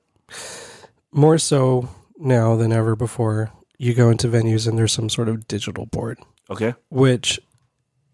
more 1.12 1.38
so 1.38 1.90
now 2.18 2.56
than 2.56 2.72
ever 2.72 2.96
before 2.96 3.52
you 3.78 3.94
go 3.94 4.10
into 4.10 4.28
venues 4.28 4.68
and 4.68 4.78
there's 4.78 4.94
some 4.94 5.10
sort 5.10 5.28
of 5.28 5.48
digital 5.48 5.86
board 5.88 6.20
Okay. 6.50 6.76
which 6.90 7.40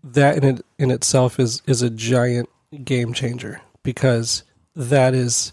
that 0.04 0.38
in 0.38 0.44
it, 0.56 0.66
in 0.80 0.90
itself 0.92 1.40
is 1.40 1.62
is 1.68 1.82
a 1.82 1.90
giant 1.90 2.50
game 2.86 3.14
changer 3.14 3.62
because 3.84 4.44
that 4.76 5.14
is 5.14 5.52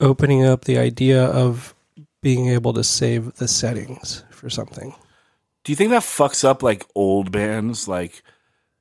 opening 0.00 0.44
up 0.44 0.64
the 0.66 0.76
idea 0.78 1.24
of 1.24 1.74
being 2.20 2.48
able 2.48 2.72
to 2.74 2.84
save 2.84 3.34
the 3.36 3.48
settings 3.48 4.22
for 4.30 4.50
something. 4.50 4.94
Do 5.64 5.72
you 5.72 5.76
think 5.76 5.90
that 5.90 6.02
fucks 6.02 6.44
up 6.44 6.62
like 6.62 6.84
old 6.94 7.32
bands, 7.32 7.88
like, 7.88 8.22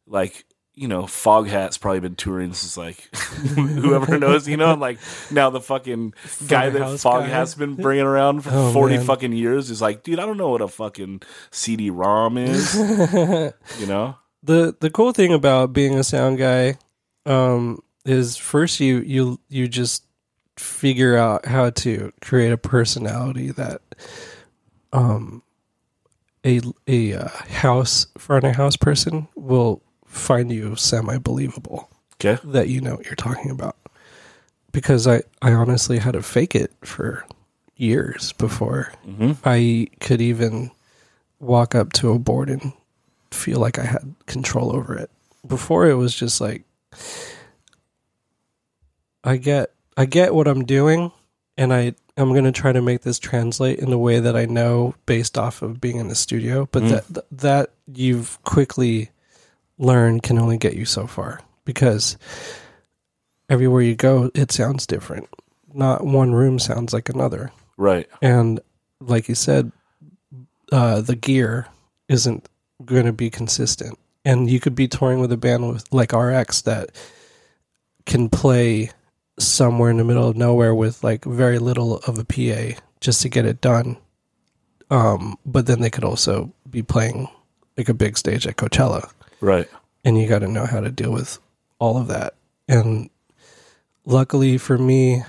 like 0.06 0.44
you 0.76 0.88
know, 0.88 1.04
Foghat's 1.04 1.78
probably 1.78 2.02
been 2.02 2.16
touring 2.16 2.54
since 2.54 2.78
like 2.78 2.98
whoever 3.56 4.20
knows, 4.20 4.48
you 4.48 4.58
know, 4.58 4.74
and 4.74 4.82
like 4.82 5.00
now 5.32 5.50
the 5.50 5.62
fucking 5.62 6.14
guy 6.48 6.70
that 6.70 7.00
Foghat's 7.00 7.56
guy. 7.56 7.66
been 7.66 7.76
bringing 7.76 8.06
around 8.06 8.42
for 8.42 8.72
forty 8.74 8.98
man. 8.98 9.06
fucking 9.06 9.32
years 9.34 9.70
is 9.70 9.82
like, 9.82 10.04
dude, 10.04 10.20
I 10.20 10.26
don't 10.26 10.38
know 10.38 10.50
what 10.50 10.62
a 10.62 10.68
fucking 10.68 11.22
CD-ROM 11.52 12.38
is, 12.38 12.76
you 13.80 13.88
know? 13.88 14.18
the 14.46 14.76
the 14.80 14.90
cool 14.90 15.12
thing 15.12 15.34
about 15.34 15.74
being 15.74 15.98
a 15.98 16.04
sound 16.04 16.38
guy 16.38 16.78
um, 17.26 17.82
is 18.06 18.38
first 18.38 18.80
you 18.80 19.00
you 19.00 19.40
you 19.50 19.68
just 19.68 20.06
figure 20.58 21.18
out 21.18 21.46
how 21.46 21.70
to 21.70 22.14
create 22.22 22.52
a 22.52 22.58
personality 22.58 23.52
that 23.52 23.82
um 24.94 25.44
a 26.46 26.62
a 26.88 27.14
uh, 27.14 27.28
house 27.50 28.08
front 28.18 28.46
of 28.46 28.56
house 28.56 28.78
person 28.78 29.28
will 29.36 29.82
find 30.16 30.52
you 30.52 30.76
semi 30.76 31.18
believable 31.18 31.90
Okay. 32.16 32.40
that 32.46 32.70
you 32.70 32.82
know 32.82 32.96
what 32.96 33.06
you're 33.06 33.16
talking 33.16 33.52
about 33.52 33.76
because 34.72 35.08
I 35.08 35.24
I 35.42 35.52
honestly 35.52 36.00
had 36.00 36.14
to 36.14 36.22
fake 36.22 36.56
it 36.56 36.72
for 36.82 37.26
years 37.76 38.34
before 38.34 38.94
mm-hmm. 39.06 39.34
I 39.44 39.88
could 40.00 40.22
even 40.22 40.72
walk 41.40 41.76
up 41.76 41.94
to 41.94 42.12
a 42.12 42.20
board 42.20 42.50
and 42.50 42.74
feel 43.32 43.60
like 43.60 43.78
I 43.78 43.84
had 43.84 44.16
control 44.26 44.76
over 44.76 44.98
it. 44.98 45.10
Before 45.46 45.88
it 45.88 45.96
was 45.96 46.16
just 46.16 46.40
like 46.42 46.64
I 49.24 49.38
get 49.38 49.72
I 49.98 50.06
get 50.06 50.34
what 50.34 50.48
I'm 50.48 50.66
doing 50.66 51.12
and 51.58 51.74
I 51.74 51.96
I'm 52.18 52.30
going 52.30 52.46
to 52.46 52.52
try 52.52 52.72
to 52.72 52.82
make 52.82 53.02
this 53.02 53.20
translate 53.20 53.80
in 53.80 53.92
a 53.92 53.98
way 53.98 54.20
that 54.20 54.38
I 54.38 54.46
know 54.46 54.96
based 55.06 55.38
off 55.38 55.62
of 55.62 55.82
being 55.82 55.98
in 55.98 56.08
the 56.08 56.16
studio, 56.16 56.68
but 56.72 56.84
mm. 56.84 56.90
that 57.08 57.26
that 57.32 57.70
you've 57.94 58.42
quickly 58.44 59.10
learned 59.78 60.24
can 60.24 60.38
only 60.40 60.58
get 60.58 60.74
you 60.76 60.86
so 60.86 61.06
far 61.08 61.42
because 61.66 62.18
everywhere 63.50 63.82
you 63.82 63.96
go 63.96 64.32
it 64.34 64.52
sounds 64.52 64.88
different. 64.88 65.28
Not 65.74 66.06
one 66.06 66.34
room 66.34 66.60
sounds 66.60 66.94
like 66.94 67.10
another 67.10 67.52
Right. 67.78 68.08
and 68.22 68.60
like 69.02 69.28
you 69.28 69.36
said, 69.36 69.72
uh, 70.72 71.02
the 71.02 71.16
gear 71.18 71.68
isn't 72.08 72.48
going 72.86 73.06
to 73.06 73.12
be 73.14 73.30
consistent, 73.30 74.00
and 74.24 74.50
you 74.50 74.60
could 74.60 74.74
be 74.76 74.88
touring 74.88 75.20
with 75.20 75.32
a 75.32 75.38
band 75.38 75.68
with 75.68 75.86
like 75.92 76.14
RX 76.14 76.62
that 76.62 76.92
can 78.06 78.30
play 78.30 78.90
somewhere 79.38 79.90
in 79.92 79.98
the 79.98 80.04
middle 80.06 80.28
of 80.28 80.38
nowhere 80.38 80.74
with 80.74 81.04
like 81.04 81.26
very 81.26 81.60
little 81.60 81.98
of 82.08 82.18
a 82.18 82.24
PA 82.24 82.80
just 83.02 83.22
to 83.24 83.30
get 83.30 83.46
it 83.46 83.60
done. 83.60 83.98
Um, 84.90 85.38
but 85.46 85.66
then 85.66 85.82
they 85.82 85.90
could 85.90 86.04
also 86.06 86.54
be 86.70 86.82
playing 86.84 87.28
like 87.78 87.90
a 87.90 87.94
big 87.94 88.18
stage 88.18 88.48
at 88.48 88.56
Coachella 88.56 89.12
Right. 89.42 89.70
and 90.04 90.18
you 90.18 90.28
got 90.28 90.40
to 90.40 90.48
know 90.48 90.66
how 90.66 90.80
to 90.80 90.90
deal 90.92 91.12
with 91.12 91.40
all 91.80 91.98
of 91.98 92.08
that. 92.08 92.36
And 92.68 93.10
luckily 94.06 94.58
for 94.58 94.78
me, 94.78 95.24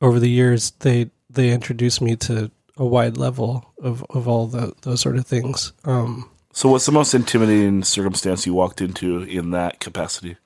over 0.00 0.18
the 0.20 0.30
years, 0.30 0.70
they 0.80 1.10
they 1.30 1.50
introduced 1.50 2.00
me 2.00 2.16
to 2.16 2.50
a 2.76 2.86
wide 2.86 3.16
level 3.16 3.72
of 3.82 4.04
of 4.10 4.28
all 4.28 4.46
the 4.46 4.72
those 4.82 5.00
sort 5.00 5.16
of 5.16 5.26
things. 5.26 5.72
Um, 5.84 6.30
So, 6.52 6.68
what's 6.70 6.86
the 6.86 6.92
most 6.92 7.14
intimidating 7.14 7.82
circumstance 7.84 8.46
you 8.46 8.54
walked 8.54 8.80
into 8.80 9.22
in 9.22 9.50
that 9.50 9.80
capacity? 9.80 10.36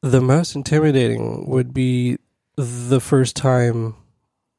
the 0.00 0.20
most 0.20 0.54
intimidating 0.54 1.46
would 1.48 1.74
be 1.74 2.18
the 2.56 3.00
first 3.00 3.36
time 3.36 3.94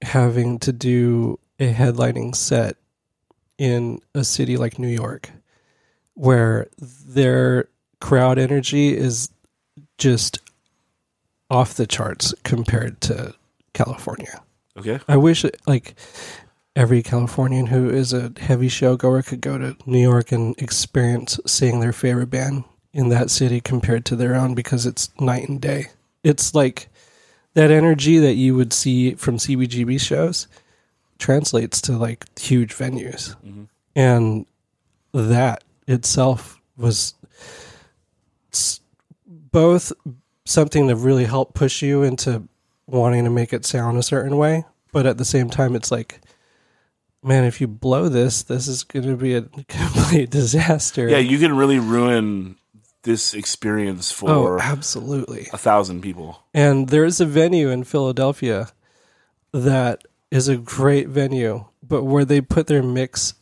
having 0.01 0.59
to 0.59 0.71
do 0.71 1.39
a 1.59 1.73
headlining 1.73 2.35
set 2.35 2.77
in 3.57 3.99
a 4.15 4.23
city 4.23 4.57
like 4.57 4.79
New 4.79 4.87
York, 4.87 5.31
where 6.19 6.67
their 6.77 7.69
crowd 8.01 8.37
energy 8.37 8.95
is 8.95 9.29
just 9.97 10.39
off 11.49 11.75
the 11.75 11.87
charts 11.87 12.33
compared 12.43 12.99
to 12.99 13.33
California. 13.73 14.41
Okay. 14.77 14.99
I 15.07 15.15
wish 15.15 15.45
like 15.65 15.95
every 16.75 17.01
Californian 17.01 17.67
who 17.67 17.89
is 17.89 18.11
a 18.11 18.33
heavy 18.37 18.67
show 18.67 18.97
goer 18.97 19.21
could 19.21 19.39
go 19.39 19.57
to 19.57 19.77
New 19.85 20.01
York 20.01 20.33
and 20.33 20.61
experience 20.61 21.39
seeing 21.45 21.79
their 21.79 21.93
favorite 21.93 22.29
band 22.29 22.65
in 22.91 23.07
that 23.07 23.29
city 23.29 23.61
compared 23.61 24.03
to 24.05 24.17
their 24.17 24.35
own 24.35 24.55
because 24.55 24.85
it's 24.85 25.09
night 25.21 25.47
and 25.47 25.61
day. 25.61 25.87
It's 26.25 26.53
like 26.53 26.89
that 27.53 27.71
energy 27.71 28.19
that 28.19 28.33
you 28.33 28.55
would 28.55 28.73
see 28.73 29.13
from 29.13 29.37
CBGB 29.37 30.01
shows 30.01 30.49
translates 31.17 31.79
to 31.83 31.93
like 31.93 32.25
huge 32.37 32.75
venues. 32.75 33.37
Mm-hmm. 33.37 33.63
And 33.95 34.45
that 35.13 35.63
itself 35.89 36.61
was 36.77 37.15
both 39.27 39.91
something 40.45 40.87
that 40.87 40.95
really 40.95 41.25
helped 41.25 41.55
push 41.55 41.81
you 41.81 42.03
into 42.03 42.47
wanting 42.85 43.23
to 43.23 43.29
make 43.29 43.53
it 43.53 43.65
sound 43.65 43.97
a 43.97 44.03
certain 44.03 44.37
way, 44.37 44.65
but 44.91 45.05
at 45.05 45.17
the 45.17 45.25
same 45.25 45.49
time, 45.49 45.75
it's 45.75 45.91
like, 45.91 46.21
man, 47.23 47.43
if 47.43 47.59
you 47.59 47.67
blow 47.67 48.07
this, 48.07 48.43
this 48.43 48.67
is 48.67 48.83
going 48.83 49.05
to 49.05 49.17
be 49.17 49.35
a 49.35 49.41
complete 49.67 50.29
disaster. 50.29 51.09
Yeah, 51.09 51.17
you 51.17 51.39
can 51.39 51.55
really 51.55 51.79
ruin 51.79 52.55
this 53.03 53.33
experience 53.33 54.11
for 54.11 54.29
oh, 54.29 54.43
for 54.43 54.61
absolutely. 54.61 55.47
a 55.53 55.57
thousand 55.57 56.01
people. 56.01 56.43
And 56.53 56.89
there 56.89 57.05
is 57.05 57.19
a 57.19 57.25
venue 57.25 57.69
in 57.69 57.83
Philadelphia 57.83 58.69
that 59.51 60.03
is 60.29 60.47
a 60.47 60.57
great 60.57 61.07
venue, 61.07 61.65
but 61.81 62.03
where 62.03 62.25
they 62.25 62.41
put 62.41 62.67
their 62.67 62.83
mix, 62.83 63.33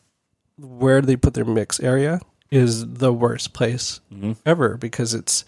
where 0.58 1.02
do 1.02 1.08
they 1.08 1.18
put 1.18 1.34
their 1.34 1.46
mix 1.46 1.80
area 1.80 2.22
is 2.52 2.86
the 2.94 3.12
worst 3.14 3.54
place 3.54 4.00
ever 4.46 4.78
because 4.78 5.14
it's 5.14 5.44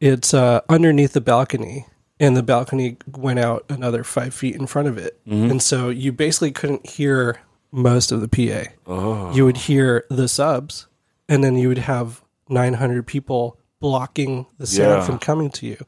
it's 0.00 0.34
uh, 0.34 0.60
underneath 0.68 1.12
the 1.12 1.20
balcony, 1.20 1.86
and 2.18 2.36
the 2.36 2.42
balcony 2.42 2.96
went 3.16 3.38
out 3.38 3.64
another 3.68 4.02
five 4.04 4.34
feet 4.34 4.56
in 4.56 4.66
front 4.66 4.88
of 4.88 4.98
it, 4.98 5.18
and 5.26 5.62
so 5.62 5.88
you 5.90 6.12
basically 6.12 6.50
couldn't 6.52 6.86
hear 6.88 7.40
most 7.70 8.12
of 8.12 8.20
the 8.20 8.28
PA. 8.28 8.70
Oh. 8.86 9.32
You 9.34 9.44
would 9.44 9.56
hear 9.56 10.04
the 10.10 10.28
subs, 10.28 10.86
and 11.28 11.42
then 11.42 11.56
you 11.56 11.68
would 11.68 11.78
have 11.78 12.22
900 12.48 13.06
people 13.06 13.58
blocking 13.80 14.46
the 14.58 14.66
sound 14.66 15.00
Yeah. 15.00 15.04
from 15.06 15.18
coming 15.18 15.50
to 15.50 15.66
you. 15.66 15.78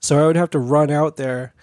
So 0.00 0.18
I 0.22 0.26
would 0.26 0.36
have 0.36 0.50
to 0.50 0.58
run 0.58 0.90
out 0.90 1.16
there 1.16 1.54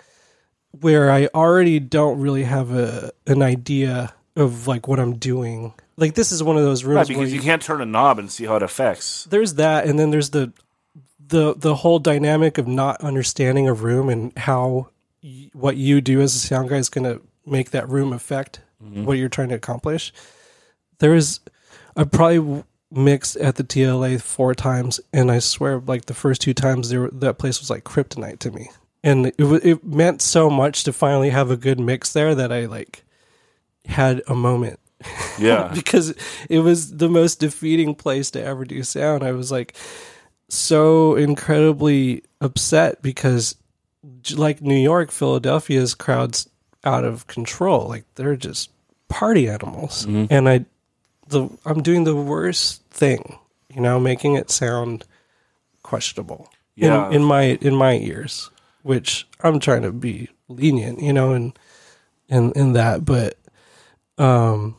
where 0.71 1.11
I 1.11 1.27
already 1.33 1.79
don't 1.79 2.19
really 2.19 2.43
have 2.43 2.71
a 2.71 3.11
an 3.25 3.41
idea 3.41 4.13
of 4.35 4.67
like 4.67 4.87
what 4.87 4.99
I'm 4.99 5.17
doing. 5.17 5.73
Like 5.97 6.13
this 6.13 6.31
is 6.31 6.43
one 6.43 6.57
of 6.57 6.63
those 6.63 6.83
rooms 6.83 6.95
Right, 7.09 7.09
where 7.09 7.17
because 7.25 7.33
you 7.33 7.39
you- 7.39 7.43
can't 7.43 7.61
turn 7.61 7.81
a 7.81 7.85
knob 7.85 8.19
and 8.19 8.31
see 8.31 8.45
how 8.45 8.55
it 8.57 8.63
affects. 8.63 9.25
there's 9.25 9.55
that, 9.55 9.85
and 9.87 9.97
then 9.99 10.11
there's 10.11 10.29
the 10.29 10.53
the 11.29 11.55
the 11.57 11.75
whole 11.75 11.99
dynamic 11.99 12.57
of 12.57 12.67
not 12.67 13.01
understanding 13.01 13.67
a 13.67 13.73
room 13.73 14.07
and 14.09 14.37
how 14.37 14.89
y- 15.23 15.49
what 15.53 15.75
you 15.75 15.99
do 15.99 16.21
as 16.21 16.35
a 16.35 16.39
sound 16.39 16.69
guy 16.69 16.77
is 16.77 16.89
going 16.89 17.03
to 17.03 17.21
make 17.45 17.71
that 17.71 17.89
room 17.89 18.13
affect 18.13 18.61
mm-hmm. 18.83 19.05
what 19.05 19.17
you're 19.17 19.27
trying 19.29 19.49
to 19.49 19.55
accomplish. 19.55 20.13
There 20.99 21.13
is, 21.15 21.39
I 21.95 22.03
probably 22.05 22.63
mixed 22.91 23.35
at 23.37 23.55
the 23.55 23.63
TLA 23.63 24.21
four 24.21 24.55
times, 24.55 24.99
and 25.11 25.29
I 25.31 25.39
swear, 25.39 25.79
like 25.85 26.05
the 26.05 26.13
first 26.13 26.41
two 26.41 26.53
times, 26.53 26.89
there 26.89 27.09
that 27.11 27.37
place 27.39 27.59
was 27.59 27.69
like 27.69 27.83
kryptonite 27.83 28.39
to 28.39 28.51
me, 28.51 28.69
and 29.03 29.25
it 29.27 29.35
it 29.39 29.83
meant 29.83 30.21
so 30.21 30.49
much 30.49 30.83
to 30.85 30.93
finally 30.93 31.31
have 31.31 31.49
a 31.51 31.57
good 31.57 31.79
mix 31.79 32.13
there 32.13 32.33
that 32.35 32.51
I 32.53 32.65
like 32.67 33.03
had 33.85 34.21
a 34.27 34.35
moment 34.35 34.79
Yeah. 35.39 35.71
because 35.75 36.13
it 36.49 36.59
was 36.59 36.97
the 36.97 37.09
most 37.09 37.39
defeating 37.39 37.95
place 37.95 38.31
to 38.31 38.43
ever 38.43 38.65
do 38.65 38.83
sound. 38.83 39.23
I 39.23 39.31
was 39.33 39.51
like 39.51 39.75
so 40.49 41.15
incredibly 41.15 42.23
upset 42.41 43.01
because 43.01 43.55
like 44.35 44.61
New 44.61 44.77
York, 44.77 45.11
Philadelphia's 45.11 45.93
crowds 45.93 46.49
out 46.83 47.03
of 47.03 47.27
control. 47.27 47.87
Like 47.87 48.05
they're 48.15 48.35
just 48.35 48.69
party 49.09 49.47
animals. 49.49 50.05
And 50.05 50.49
I 50.49 50.65
the 51.27 51.49
I'm 51.65 51.81
doing 51.83 52.03
the 52.05 52.15
worst 52.15 52.81
thing, 52.89 53.37
you 53.73 53.81
know, 53.81 53.99
making 53.99 54.35
it 54.35 54.49
sound 54.49 55.05
questionable. 55.83 56.49
in- 56.75 56.83
Yeah. 56.85 57.09
In, 57.09 57.23
my 57.23 57.43
in 57.61 57.75
my 57.75 57.93
ears, 57.97 58.49
which 58.83 59.27
I'm 59.41 59.59
trying 59.59 59.81
to 59.83 59.91
be 59.91 60.29
lenient, 60.47 61.01
you 61.01 61.11
know, 61.13 61.33
and 61.33 61.57
in 62.29 62.51
in 62.53 62.73
that, 62.73 63.03
but 63.05 63.37
um 64.17 64.75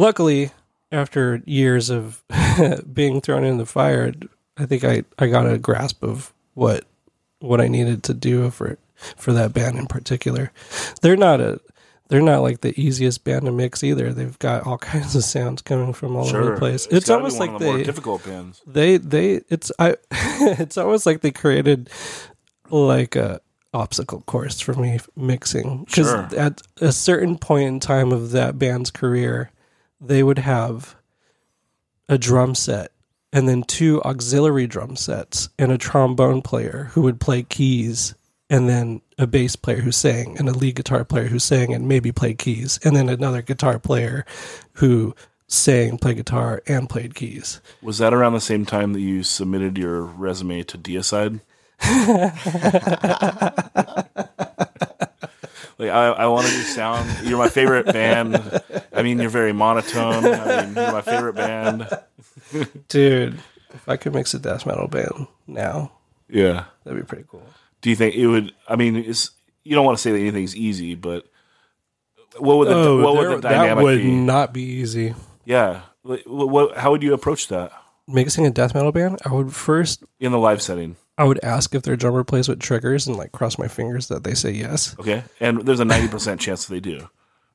luckily 0.00 0.50
after 0.90 1.42
years 1.46 1.90
of 1.90 2.22
being 2.92 3.20
thrown 3.20 3.44
in 3.44 3.58
the 3.58 3.66
fire 3.66 4.12
i 4.56 4.66
think 4.66 4.82
i 4.84 5.02
i 5.18 5.26
got 5.28 5.46
a 5.50 5.58
grasp 5.58 6.02
of 6.02 6.32
what 6.54 6.84
what 7.38 7.60
i 7.60 7.68
needed 7.68 8.02
to 8.02 8.14
do 8.14 8.50
for 8.50 8.76
for 9.16 9.32
that 9.32 9.54
band 9.54 9.78
in 9.78 9.86
particular. 9.86 10.52
They're 11.00 11.16
not 11.16 11.40
a 11.40 11.58
they're 12.08 12.20
not 12.20 12.42
like 12.42 12.60
the 12.60 12.78
easiest 12.78 13.24
band 13.24 13.46
to 13.46 13.52
mix 13.52 13.82
either. 13.82 14.12
They've 14.12 14.38
got 14.38 14.66
all 14.66 14.76
kinds 14.92 15.14
of 15.16 15.24
sounds 15.24 15.62
coming 15.62 15.92
from 15.94 16.16
all 16.16 16.26
over 16.28 16.52
the 16.52 16.58
place. 16.58 16.86
It's, 16.90 17.06
be 17.06 17.12
almost 17.14 17.38
like 17.38 17.52
the 17.58 17.72
they 17.72 17.82
difficult 17.82 18.24
bands. 18.24 18.60
they 18.66 18.98
they 18.98 19.40
it's 19.48 19.72
i 19.78 19.96
it's 20.12 20.76
almost 20.76 21.06
like 21.06 21.22
they 21.22 21.30
created 21.30 21.88
like 22.68 23.16
a 23.16 23.40
obstacle 23.72 24.20
course 24.22 24.60
for 24.60 24.74
me 24.74 24.98
mixing. 25.16 25.84
Because 25.84 26.08
Sure. 26.08 26.28
at 26.36 26.60
a 26.82 26.92
certain 26.92 27.38
point 27.38 27.68
in 27.68 27.80
time 27.80 28.12
of 28.12 28.32
that 28.32 28.58
band's 28.58 28.90
career 28.90 29.50
they 30.00 30.22
would 30.22 30.38
have 30.38 30.96
a 32.08 32.18
drum 32.18 32.54
set 32.54 32.92
and 33.32 33.48
then 33.48 33.62
two 33.62 34.02
auxiliary 34.02 34.66
drum 34.66 34.96
sets 34.96 35.48
and 35.58 35.70
a 35.70 35.78
trombone 35.78 36.42
player 36.42 36.90
who 36.92 37.02
would 37.02 37.20
play 37.20 37.42
keys 37.42 38.14
and 38.48 38.68
then 38.68 39.00
a 39.18 39.26
bass 39.26 39.54
player 39.54 39.80
who 39.80 39.92
sang 39.92 40.36
and 40.38 40.48
a 40.48 40.52
lead 40.52 40.74
guitar 40.74 41.04
player 41.04 41.26
who 41.26 41.38
sang 41.38 41.72
and 41.72 41.86
maybe 41.86 42.10
played 42.10 42.38
keys 42.38 42.80
and 42.82 42.96
then 42.96 43.08
another 43.08 43.42
guitar 43.42 43.78
player 43.78 44.24
who 44.74 45.14
sang 45.46 45.98
played 45.98 46.16
guitar 46.16 46.62
and 46.66 46.88
played 46.88 47.14
keys 47.14 47.60
Was 47.82 47.98
that 47.98 48.14
around 48.14 48.32
the 48.32 48.40
same 48.40 48.64
time 48.64 48.92
that 48.94 49.00
you 49.00 49.22
submitted 49.22 49.78
your 49.78 50.02
resume 50.02 50.62
to 50.64 50.78
Deicide? 50.78 51.40
like 55.80 55.90
I, 55.90 56.06
I 56.08 56.26
wanted 56.26 56.48
to 56.50 56.56
do 56.56 56.62
sound. 56.62 57.26
You're 57.28 57.38
my 57.38 57.48
favorite 57.48 57.86
band. 57.86 58.62
I 58.92 59.02
mean, 59.02 59.18
you're 59.18 59.30
very 59.30 59.52
monotone. 59.52 60.24
I 60.26 60.64
mean, 60.66 60.74
you're 60.74 60.92
my 60.92 61.02
favorite 61.02 61.34
band. 61.34 61.88
Dude, 62.88 63.40
if 63.74 63.88
I 63.88 63.96
could 63.96 64.14
mix 64.14 64.34
a 64.34 64.38
death 64.38 64.66
metal 64.66 64.88
band 64.88 65.26
now, 65.46 65.92
Yeah. 66.28 66.64
that'd 66.84 67.00
be 67.00 67.06
pretty 67.06 67.24
cool. 67.28 67.42
Do 67.80 67.90
you 67.90 67.96
think 67.96 68.14
it 68.14 68.26
would? 68.26 68.52
I 68.68 68.76
mean, 68.76 68.96
it's 68.96 69.30
you 69.64 69.74
don't 69.74 69.84
want 69.84 69.96
to 69.98 70.02
say 70.02 70.12
that 70.12 70.18
anything's 70.18 70.54
easy, 70.56 70.94
but 70.94 71.26
what 72.38 72.58
would 72.58 72.68
the 72.68 72.74
oh, 72.74 73.02
what 73.02 73.16
would 73.16 73.42
the 73.42 73.48
Oh, 73.48 73.52
that 73.52 73.76
would 73.76 73.98
be? 73.98 74.10
not 74.10 74.52
be 74.52 74.62
easy. 74.62 75.14
Yeah. 75.44 75.82
What, 76.02 76.20
what, 76.26 76.76
how 76.78 76.90
would 76.92 77.02
you 77.02 77.12
approach 77.14 77.48
that 77.48 77.72
Mixing 78.08 78.46
a 78.46 78.50
death 78.50 78.74
metal 78.74 78.90
band, 78.90 79.20
I 79.24 79.32
would 79.32 79.54
first, 79.54 80.02
in 80.18 80.32
the 80.32 80.38
live 80.38 80.60
setting? 80.62 80.96
I 81.18 81.24
would 81.24 81.42
ask 81.44 81.74
if 81.74 81.82
their 81.82 81.96
drummer 81.96 82.24
plays 82.24 82.48
with 82.48 82.60
triggers 82.60 83.06
and 83.06 83.16
like 83.16 83.32
cross 83.32 83.58
my 83.58 83.68
fingers 83.68 84.08
that 84.08 84.24
they 84.24 84.34
say 84.34 84.50
yes. 84.52 84.96
Okay, 84.98 85.22
and 85.38 85.66
there's 85.66 85.80
a 85.80 85.84
ninety 85.84 86.08
percent 86.08 86.40
chance 86.40 86.64
that 86.66 86.72
they 86.74 86.80
do, 86.80 87.08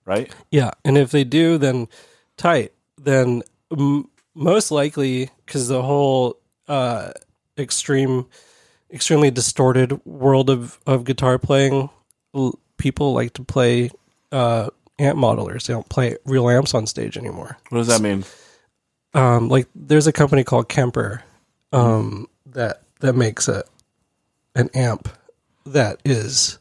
right? 0.05 0.33
Yeah, 0.51 0.71
and 0.83 0.97
if 0.97 1.11
they 1.11 1.23
do, 1.23 1.57
then 1.57 1.87
tight. 2.37 2.73
Then 2.97 3.41
m- 3.71 4.09
most 4.35 4.69
likely, 4.71 5.29
because 5.45 5.67
the 5.67 5.81
whole 5.81 6.37
uh, 6.67 7.11
extreme, 7.57 8.27
extremely 8.91 9.31
distorted 9.31 9.99
world 10.05 10.49
of 10.49 10.79
of 10.85 11.03
guitar 11.03 11.39
playing, 11.39 11.89
l- 12.35 12.59
people 12.77 13.13
like 13.13 13.33
to 13.33 13.43
play 13.43 13.89
uh, 14.31 14.69
amp 14.99 15.17
modelers. 15.17 15.65
They 15.65 15.73
don't 15.73 15.89
play 15.89 16.17
real 16.25 16.49
amps 16.49 16.73
on 16.73 16.85
stage 16.85 17.17
anymore. 17.17 17.57
What 17.69 17.79
does 17.79 17.87
that 17.87 18.01
mean? 18.01 18.25
Um, 19.13 19.47
like 19.49 19.67
there's 19.73 20.07
a 20.07 20.13
company 20.13 20.43
called 20.43 20.69
Kemper 20.69 21.23
um, 21.71 22.27
that 22.47 22.83
that 23.05 23.15
makes 23.15 23.47
a 23.47 23.63
an 24.55 24.69
amp 24.73 25.09
that 25.65 25.99
is 26.05 26.57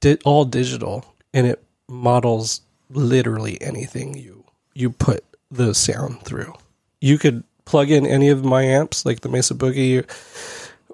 di- 0.00 0.18
all 0.24 0.44
digital 0.44 1.04
and 1.32 1.46
it 1.46 1.62
models 1.88 2.62
literally 2.90 3.60
anything 3.62 4.16
you 4.16 4.44
you 4.74 4.90
put 4.90 5.24
the 5.50 5.74
sound 5.74 6.22
through. 6.22 6.54
You 7.00 7.18
could 7.18 7.44
plug 7.64 7.90
in 7.90 8.06
any 8.06 8.28
of 8.28 8.44
my 8.44 8.62
amps, 8.62 9.04
like 9.04 9.20
the 9.20 9.28
Mesa 9.28 9.54
Boogie 9.54 10.04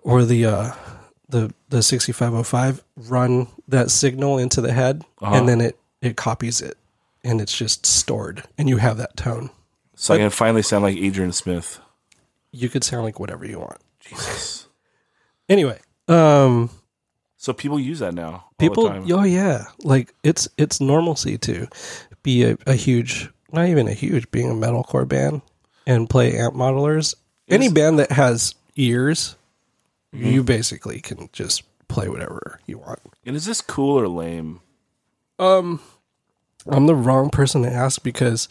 or 0.03 0.25
the 0.25 0.47
uh, 0.47 0.73
the 1.29 1.55
the 1.69 1.83
6505, 1.83 2.83
run 2.97 3.49
that 3.69 3.91
signal 3.91 4.39
into 4.39 4.61
the 4.61 4.73
head, 4.73 5.05
and 5.21 5.49
then 5.49 5.61
it 5.61 5.79
it 6.01 6.17
copies 6.17 6.61
it, 6.61 6.77
and 7.25 7.41
it's 7.41 7.57
just 7.57 7.87
stored, 7.87 8.45
and 8.59 8.69
you 8.69 8.79
have 8.79 8.97
that 8.99 9.17
tone. 9.17 9.51
So 9.95 10.15
I 10.15 10.19
can 10.19 10.31
finally 10.31 10.63
sound 10.63 10.85
like 10.85 10.97
Adrian 10.97 11.33
Smith. 11.33 11.81
You 12.53 12.69
could 12.69 12.85
sound 12.85 13.05
like 13.05 13.19
whatever 13.19 13.47
you 13.47 13.61
want. 13.61 13.79
Jesus. 14.09 14.66
Anyway, 15.49 15.78
um, 16.09 16.70
So 17.37 17.53
people 17.53 17.78
use 17.78 18.01
that 18.01 18.15
now. 18.15 18.31
all 18.33 18.45
the 18.59 18.65
people, 18.69 18.85
oh 19.12 19.23
yeah, 19.24 19.65
like 19.85 20.12
it's 20.24 20.49
it's 20.59 20.81
normalcy 20.81 21.39
to 21.39 21.69
be 22.23 22.45
a, 22.45 22.57
a 22.66 22.74
huge, 22.74 23.31
not 23.53 23.66
even 23.69 23.87
a 23.89 23.93
huge, 23.93 24.31
being 24.31 24.51
a 24.51 24.55
metalcore 24.55 25.07
band 25.07 25.43
and 25.87 26.09
play 26.11 26.37
amp 26.37 26.55
modelers. 26.55 27.15
Any 27.49 27.69
band 27.69 27.99
that 27.99 28.12
has 28.12 28.55
ears, 28.77 29.37
Mm-hmm. 30.15 30.27
you 30.28 30.43
basically 30.45 31.01
can 31.01 31.28
just 31.33 31.62
play 31.89 32.09
whatever 32.09 32.59
you 32.66 32.78
want. 32.78 33.01
And 33.27 33.37
is 33.37 33.45
this 33.45 33.61
cool 33.61 33.99
or 34.01 34.09
lame? 34.09 34.61
Um, 35.39 35.81
I'm 36.66 36.87
the 36.87 36.95
wrong 36.95 37.28
person 37.28 37.62
to 37.62 37.70
ask 37.70 38.03
because, 38.03 38.49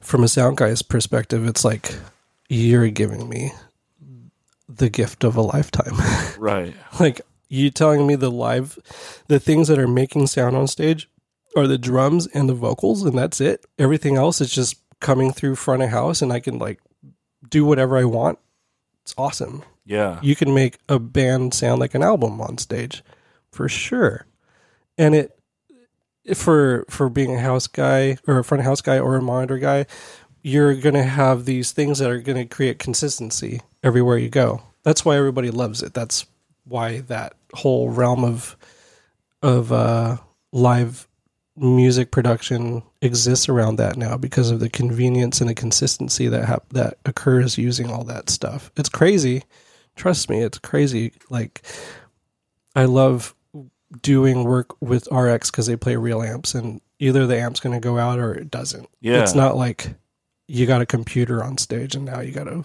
from 0.00 0.22
a 0.22 0.28
sound 0.28 0.58
guy's 0.58 0.82
perspective, 0.82 1.46
it's 1.46 1.64
like 1.64 1.94
you're 2.50 2.90
giving 2.90 3.28
me 3.28 3.52
the 4.68 4.90
gift 4.90 5.24
of 5.24 5.36
a 5.36 5.42
lifetime. 5.42 5.94
Right. 6.38 6.74
like 7.00 7.20
you 7.48 7.70
telling 7.70 8.06
me 8.06 8.14
the 8.14 8.30
live, 8.30 8.78
the 9.26 9.40
things 9.40 9.66
that 9.68 9.78
are 9.78 9.88
making 9.88 10.28
sound 10.28 10.54
on 10.54 10.68
stage 10.68 11.08
are 11.56 11.66
the 11.66 11.78
drums 11.78 12.26
and 12.28 12.48
the 12.48 12.54
vocals, 12.54 13.02
and 13.02 13.18
that's 13.18 13.40
it. 13.40 13.66
Everything 13.78 14.16
else 14.16 14.40
is 14.40 14.52
just 14.52 14.76
coming 15.00 15.32
through 15.32 15.56
front 15.56 15.82
of 15.82 15.88
house, 15.90 16.22
and 16.22 16.32
I 16.32 16.40
can 16.40 16.58
like 16.58 16.80
do 17.48 17.64
whatever 17.64 17.96
I 17.96 18.04
want. 18.04 18.38
It's 19.02 19.14
awesome. 19.18 19.62
Yeah. 19.84 20.20
You 20.22 20.36
can 20.36 20.54
make 20.54 20.78
a 20.88 20.98
band 20.98 21.54
sound 21.54 21.80
like 21.80 21.94
an 21.94 22.02
album 22.02 22.40
on 22.40 22.58
stage, 22.58 23.02
for 23.50 23.68
sure. 23.68 24.26
And 24.96 25.14
it 25.14 25.38
for 26.34 26.84
for 26.90 27.08
being 27.08 27.34
a 27.34 27.40
house 27.40 27.66
guy 27.66 28.18
or 28.26 28.38
a 28.38 28.44
front 28.44 28.60
of 28.60 28.66
house 28.66 28.82
guy 28.82 28.98
or 28.98 29.16
a 29.16 29.22
monitor 29.22 29.58
guy, 29.58 29.86
you're 30.42 30.74
gonna 30.74 31.04
have 31.04 31.44
these 31.44 31.72
things 31.72 31.98
that 31.98 32.10
are 32.10 32.20
gonna 32.20 32.46
create 32.46 32.78
consistency 32.78 33.60
everywhere 33.82 34.18
you 34.18 34.28
go. 34.28 34.62
That's 34.82 35.04
why 35.04 35.16
everybody 35.16 35.50
loves 35.50 35.82
it. 35.82 35.94
That's 35.94 36.26
why 36.64 37.00
that 37.02 37.34
whole 37.54 37.90
realm 37.90 38.24
of 38.24 38.56
of 39.42 39.72
uh, 39.72 40.18
live 40.52 41.06
music 41.56 42.10
production 42.10 42.82
exists 43.02 43.48
around 43.48 43.76
that 43.76 43.96
now 43.96 44.16
because 44.16 44.50
of 44.50 44.60
the 44.60 44.68
convenience 44.68 45.40
and 45.40 45.50
the 45.50 45.54
consistency 45.54 46.28
that 46.28 46.44
hap- 46.44 46.72
that 46.72 46.98
occurs 47.04 47.58
using 47.58 47.90
all 47.90 48.04
that 48.04 48.30
stuff. 48.30 48.70
It's 48.76 48.88
crazy. 48.88 49.44
Trust 49.96 50.30
me, 50.30 50.42
it's 50.42 50.58
crazy. 50.58 51.12
Like 51.30 51.62
I 52.76 52.84
love 52.84 53.34
doing 54.02 54.44
work 54.44 54.80
with 54.80 55.10
RX 55.10 55.50
because 55.50 55.66
they 55.66 55.76
play 55.76 55.96
real 55.96 56.22
amps, 56.22 56.54
and 56.54 56.80
either 56.98 57.26
the 57.26 57.38
amp's 57.38 57.60
going 57.60 57.78
to 57.78 57.84
go 57.84 57.98
out 57.98 58.18
or 58.18 58.34
it 58.34 58.50
doesn't. 58.50 58.88
Yeah. 59.00 59.22
It's 59.22 59.34
not 59.34 59.56
like 59.56 59.94
you 60.48 60.66
got 60.66 60.80
a 60.80 60.86
computer 60.86 61.44
on 61.44 61.58
stage 61.58 61.94
and 61.94 62.06
now 62.06 62.20
you 62.20 62.32
got 62.32 62.44
to 62.44 62.64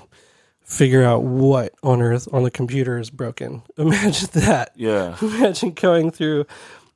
figure 0.64 1.04
out 1.04 1.24
what 1.24 1.74
on 1.84 2.02
earth 2.02 2.28
on 2.34 2.44
the 2.44 2.50
computer 2.52 2.98
is 2.98 3.10
broken. 3.10 3.62
Imagine 3.78 4.30
that. 4.34 4.72
Yeah. 4.76 5.18
Imagine 5.22 5.72
going 5.72 6.10
through 6.10 6.46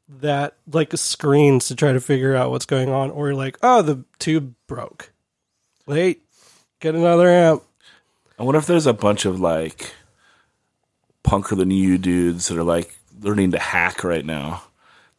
that 0.10 0.56
like 0.72 0.94
screens 0.94 1.68
to 1.68 1.76
try 1.76 1.92
to 1.92 2.00
figure 2.00 2.36
out 2.36 2.50
what's 2.50 2.66
going 2.66 2.90
on, 2.90 3.12
or 3.12 3.34
like, 3.34 3.58
oh, 3.62 3.82
the 3.82 4.06
tube 4.20 4.56
broke. 4.66 5.12
Wait, 5.86 6.24
get 6.80 6.96
another 6.96 7.30
amp. 7.30 7.64
I 8.40 8.44
wonder 8.44 8.60
if 8.60 8.68
there's 8.68 8.88
a 8.88 8.94
bunch 8.94 9.26
of 9.26 9.40
like 9.42 9.94
punker 11.26 11.58
than 11.58 11.72
you 11.72 11.98
dudes 11.98 12.48
that 12.48 12.58
are 12.58 12.64
like 12.64 12.98
learning 13.20 13.52
to 13.52 13.60
hack 13.60 14.04
right 14.04 14.26
now. 14.26 14.64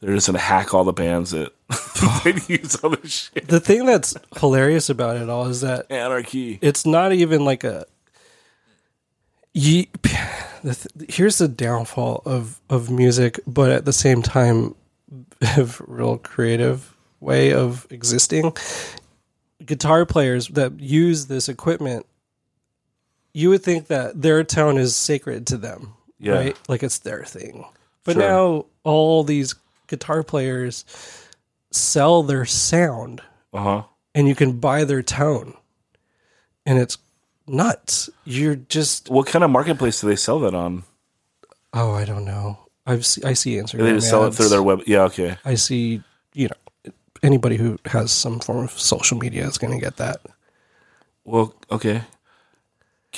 They're 0.00 0.14
just 0.14 0.26
gonna 0.28 0.38
hack 0.38 0.74
all 0.74 0.84
the 0.84 0.92
bands 0.92 1.32
that 1.32 1.52
use 2.48 2.76
all 2.76 2.90
this 2.90 3.30
shit. 3.34 3.48
The 3.48 3.60
thing 3.60 3.84
that's 3.86 4.14
hilarious 4.38 4.88
about 4.90 5.16
it 5.16 5.28
all 5.28 5.46
is 5.46 5.60
that 5.62 5.90
Anarchy. 5.90 6.58
it's 6.62 6.86
not 6.86 7.12
even 7.12 7.44
like 7.44 7.64
a 7.64 7.84
ye, 9.54 9.88
the 10.62 10.74
th- 10.74 11.10
here's 11.14 11.38
the 11.38 11.48
downfall 11.48 12.22
of 12.24 12.60
of 12.70 12.90
music 12.90 13.40
but 13.46 13.70
at 13.70 13.84
the 13.84 13.92
same 13.92 14.22
time 14.22 14.74
a 15.56 15.68
real 15.86 16.18
creative 16.18 16.94
way 17.20 17.52
of 17.52 17.86
existing 17.90 18.52
guitar 19.64 20.06
players 20.06 20.48
that 20.48 20.78
use 20.80 21.26
this 21.26 21.48
equipment 21.48 22.06
you 23.34 23.50
would 23.50 23.62
think 23.62 23.88
that 23.88 24.20
their 24.22 24.42
tone 24.44 24.78
is 24.78 24.94
sacred 24.96 25.46
to 25.48 25.56
them 25.56 25.94
Yeah. 26.20 26.32
right 26.34 26.56
like 26.68 26.82
it's 26.82 26.98
their 26.98 27.24
thing 27.24 27.64
but 28.04 28.14
Sure. 28.14 28.22
now 28.22 28.66
all 28.84 29.24
these 29.24 29.54
guitar 29.88 30.22
players 30.22 30.84
sell 31.70 32.22
their 32.22 32.44
sound 32.44 33.20
Uh 33.52 33.62
huh. 33.62 33.82
and 34.14 34.28
you 34.28 34.34
can 34.34 34.58
buy 34.60 34.84
their 34.84 35.02
tone 35.02 35.54
and 36.64 36.78
it's 36.78 36.98
nuts 37.46 38.08
you're 38.24 38.56
just 38.56 39.08
What 39.10 39.26
kind 39.26 39.42
of 39.44 39.50
marketplace 39.50 40.00
do 40.00 40.06
they 40.06 40.16
sell 40.16 40.38
that 40.40 40.54
on? 40.54 40.84
oh 41.74 41.92
i 41.92 42.04
don't 42.04 42.24
know 42.24 42.58
i've 42.86 43.04
se- 43.04 43.22
i 43.24 43.32
see 43.34 43.56
instagram 43.56 43.84
They 43.84 43.92
just 43.92 44.08
sell 44.10 44.24
it 44.26 44.34
through 44.34 44.48
their 44.48 44.62
web. 44.62 44.82
Yeah. 44.86 45.02
Okay. 45.04 45.36
i 45.44 45.54
see 45.54 46.02
you 46.34 46.48
know 46.48 46.92
anybody 47.22 47.56
who 47.56 47.78
has 47.86 48.12
some 48.12 48.38
form 48.40 48.64
of 48.64 48.70
social 48.70 49.18
media 49.18 49.46
is 49.46 49.58
going 49.58 49.72
to 49.72 49.84
get 49.84 49.96
that 49.96 50.20
Well. 51.24 51.54
Okay. 51.70 52.02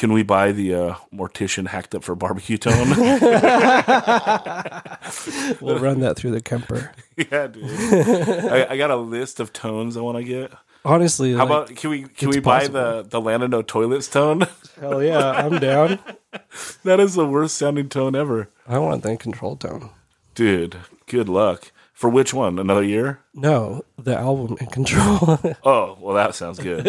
Can 0.01 0.14
we 0.14 0.22
buy 0.22 0.52
the 0.52 0.74
uh, 0.74 0.94
mortician 1.12 1.66
hacked 1.66 1.94
up 1.94 2.02
for 2.02 2.14
barbecue 2.14 2.56
tone? 2.56 2.74
we'll 5.60 5.78
run 5.78 6.01
that 6.01 6.14
through 6.16 6.31
the 6.31 6.40
kemper 6.40 6.93
yeah, 7.18 7.47
dude. 7.48 7.68
I, 8.51 8.68
I 8.70 8.77
got 8.78 8.90
a 8.90 8.97
list 8.97 9.40
of 9.40 9.52
tones 9.52 9.98
I 9.98 10.01
want 10.01 10.16
to 10.16 10.24
get. 10.24 10.52
honestly 10.86 11.32
How 11.35 11.40
like, 11.40 11.47
about 11.51 11.77
can 11.77 11.90
we 11.90 12.05
can 12.05 12.31
we 12.31 12.40
buy 12.40 12.60
possible. 12.60 13.02
the 13.02 13.09
the 13.10 13.20
Lana 13.20 13.47
No 13.47 13.60
Toilets 13.60 14.09
tone? 14.09 14.47
hell 14.81 15.02
yeah 15.02 15.32
i'm 15.32 15.59
down 15.59 15.98
that 16.85 16.98
is 16.98 17.14
the 17.14 17.27
worst 17.27 17.59
sounding 17.59 17.90
tone 17.90 18.16
ever, 18.16 18.48
i 18.66 18.78
want 18.78 19.02
the 19.02 19.14
control 19.18 19.55
tone 19.55 19.90
dude. 20.35 20.78
Good 21.09 21.28
luck 21.28 21.72
for 21.93 22.09
which 22.09 22.32
one? 22.32 22.59
Another 22.59 22.85
year? 22.85 23.20
no 23.35 23.85
the 23.98 24.16
album 24.16 24.56
in 24.60 24.66
control 24.68 25.39
Oh, 25.62 25.98
well, 26.01 26.14
that 26.14 26.35
sounds 26.35 26.59
good. 26.59 26.86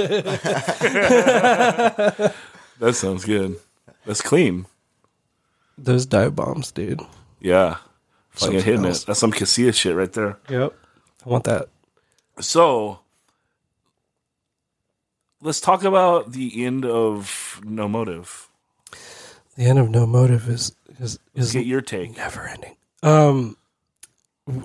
That 2.82 2.94
sounds 2.96 3.24
good. 3.26 3.58
That's 4.06 4.22
clean. 4.22 4.66
those 5.78 6.06
dive 6.06 6.36
bombs 6.36 6.72
dude 6.72 7.02
Yeah, 7.40 7.78
fucking 8.32 8.60
Something 8.60 8.64
hitting 8.64 8.86
else. 8.86 9.04
it. 9.04 9.08
That's 9.08 9.20
some 9.20 9.32
Casilla 9.32 9.74
shit 9.74 9.96
right 9.96 10.12
there. 10.12 10.38
yep 10.50 10.74
i 11.26 11.30
want 11.30 11.44
that 11.46 11.70
So 12.40 13.00
let's 15.42 15.62
talk 15.62 15.84
about 15.84 16.32
the 16.34 16.66
end 16.66 16.86
of 16.86 17.62
No 17.64 17.88
Motive. 17.88 18.50
the 19.56 19.66
end 19.66 19.80
of 19.80 19.90
no 19.90 20.06
motive 20.06 20.48
is 20.50 20.76
is 21.00 21.20
is 21.36 21.54
Get 21.54 21.66
your 21.66 21.82
take. 21.82 22.18
never 22.18 22.48
ending 22.48 22.76
um 23.04 23.56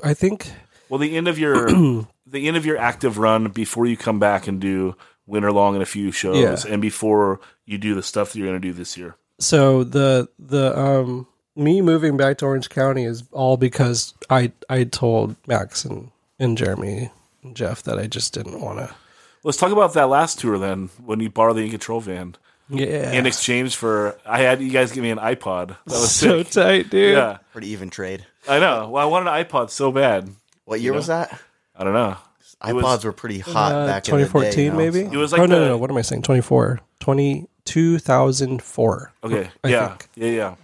i 0.02 0.14
think 0.14 0.50
Well, 0.88 0.98
the 0.98 1.16
end 1.16 1.28
of 1.28 1.38
your 1.38 1.66
the 2.26 2.48
end 2.48 2.56
of 2.56 2.64
your 2.66 2.76
active 2.78 3.18
run 3.18 3.48
before 3.48 3.86
you 3.86 3.96
come 3.96 4.18
back 4.18 4.46
and 4.48 4.60
do 4.60 4.96
winter 5.26 5.52
long 5.52 5.74
and 5.74 5.82
a 5.82 5.86
few 5.86 6.12
shows, 6.12 6.64
Yeah. 6.64 6.72
and 6.72 6.80
before 6.82 7.40
you 7.64 7.78
do 7.78 7.94
the 7.94 8.02
stuff 8.02 8.32
that 8.32 8.38
you're 8.38 8.48
going 8.48 8.60
to 8.60 8.68
do 8.68 8.72
this 8.72 8.96
year. 8.96 9.16
so 9.38 9.84
the 9.84 10.28
the 10.38 10.78
um 10.78 11.26
me 11.54 11.80
moving 11.80 12.16
back 12.16 12.38
to 12.38 12.44
Orange 12.44 12.68
County 12.68 13.04
is 13.04 13.24
all 13.32 13.56
because 13.56 14.14
I 14.30 14.52
I 14.68 14.84
told 14.84 15.36
Max 15.46 15.84
and, 15.84 16.10
and 16.38 16.56
Jeremy 16.58 17.10
and 17.42 17.56
Jeff 17.56 17.82
that 17.84 17.98
I 17.98 18.06
just 18.06 18.34
didn't 18.34 18.60
want 18.60 18.78
to. 18.78 18.94
Let's 19.42 19.56
talk 19.58 19.72
about 19.72 19.94
that 19.94 20.08
last 20.08 20.38
tour 20.40 20.58
then, 20.58 20.90
when 21.04 21.20
you 21.20 21.30
borrowed 21.30 21.56
the 21.56 21.62
In 21.62 21.70
Control 21.70 22.00
van 22.00 22.36
Yeah, 22.68 23.12
in 23.12 23.26
exchange 23.26 23.76
for 23.76 24.18
I 24.26 24.38
had 24.42 24.60
you 24.60 24.70
guys 24.70 24.92
give 24.92 25.02
me 25.02 25.10
an 25.10 25.18
iPod. 25.18 25.68
That 25.68 25.78
was 25.86 26.14
so 26.14 26.42
sick. 26.42 26.50
tight, 26.52 26.90
dude. 26.90 27.14
Yeah, 27.14 27.38
Pretty 27.52 27.68
even 27.68 27.88
trade. 27.90 28.26
I 28.48 28.58
know. 28.58 28.88
Well, 28.90 29.02
I 29.02 29.06
wanted 29.06 29.30
an 29.30 29.44
iPod 29.44 29.70
so 29.70 29.90
bad. 29.92 30.28
What 30.66 30.80
year 30.80 30.92
was 30.92 31.06
that? 31.06 31.40
I 31.76 31.84
don't 31.84 31.94
know. 31.94 32.16
It 32.66 32.72
was- 32.74 32.84
iPods 32.84 33.04
were 33.04 33.12
pretty 33.12 33.40
hot 33.40 33.72
Uh, 33.72 33.86
back 33.86 34.08
in 34.08 34.14
the 34.16 34.22
day. 34.22 34.28
2014 34.28 34.64
you 34.64 34.70
know, 34.70 34.76
maybe. 34.76 35.04
so- 35.06 35.12
It 35.12 35.16
was 35.16 35.32
like 35.32 35.40
oh 35.42 35.46
no, 35.46 35.54
the- 35.58 35.64
no 35.66 35.68
no 35.72 35.76
what 35.78 35.90
am 35.90 35.96
I 35.96 36.02
saying 36.02 36.22
24 36.22 36.80
20 37.00 37.48
2004 37.64 39.12
Okay. 39.24 39.50
I 39.64 39.68
yeah. 39.68 39.88
think. 39.88 40.08
Yeah. 40.14 40.30
Yeah. 40.30 40.54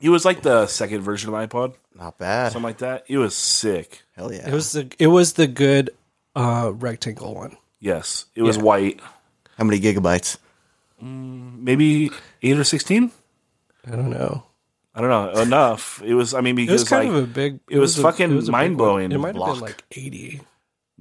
It 0.00 0.08
was 0.10 0.24
like 0.24 0.42
the 0.42 0.66
second 0.66 1.02
version 1.02 1.32
of 1.32 1.48
iPod. 1.48 1.74
Not 1.96 2.18
bad. 2.18 2.50
something 2.52 2.64
like 2.64 2.78
that. 2.78 3.04
It 3.06 3.18
was 3.18 3.34
sick. 3.36 4.02
Hell 4.16 4.32
yeah. 4.32 4.48
It 4.48 4.52
was 4.52 4.72
the 4.72 4.90
it 4.98 5.06
was 5.08 5.34
the 5.34 5.46
good 5.46 5.90
uh, 6.34 6.72
rectangle 6.74 7.34
one. 7.34 7.56
Yes, 7.78 8.24
it 8.34 8.42
was 8.42 8.56
Yeah. 8.56 8.62
white. 8.62 9.00
How 9.58 9.64
many 9.64 9.78
gigabytes? 9.78 10.38
Maybe 11.00 12.10
eight 12.42 12.56
or 12.58 12.64
sixteen. 12.64 13.12
I 13.86 13.90
don't 13.90 14.10
know. 14.10 14.44
I 14.94 15.00
don't 15.00 15.10
know 15.10 15.40
enough. 15.40 16.00
It 16.04 16.14
was. 16.14 16.32
I 16.34 16.40
mean, 16.40 16.54
because 16.54 16.82
It 16.82 16.84
was 16.84 16.88
kind 16.88 17.08
like 17.08 17.18
of 17.18 17.24
a 17.24 17.26
big. 17.26 17.60
it 17.68 17.78
was 17.78 17.98
a- 17.98 18.02
fucking 18.02 18.32
a 18.32 18.40
big 18.40 18.48
mind-blowing 18.48 19.10
It 19.12 19.18
might 19.18 19.28
have 19.28 19.36
block. 19.36 19.54
been 19.54 19.60
like 19.60 19.84
eighty. 19.92 20.40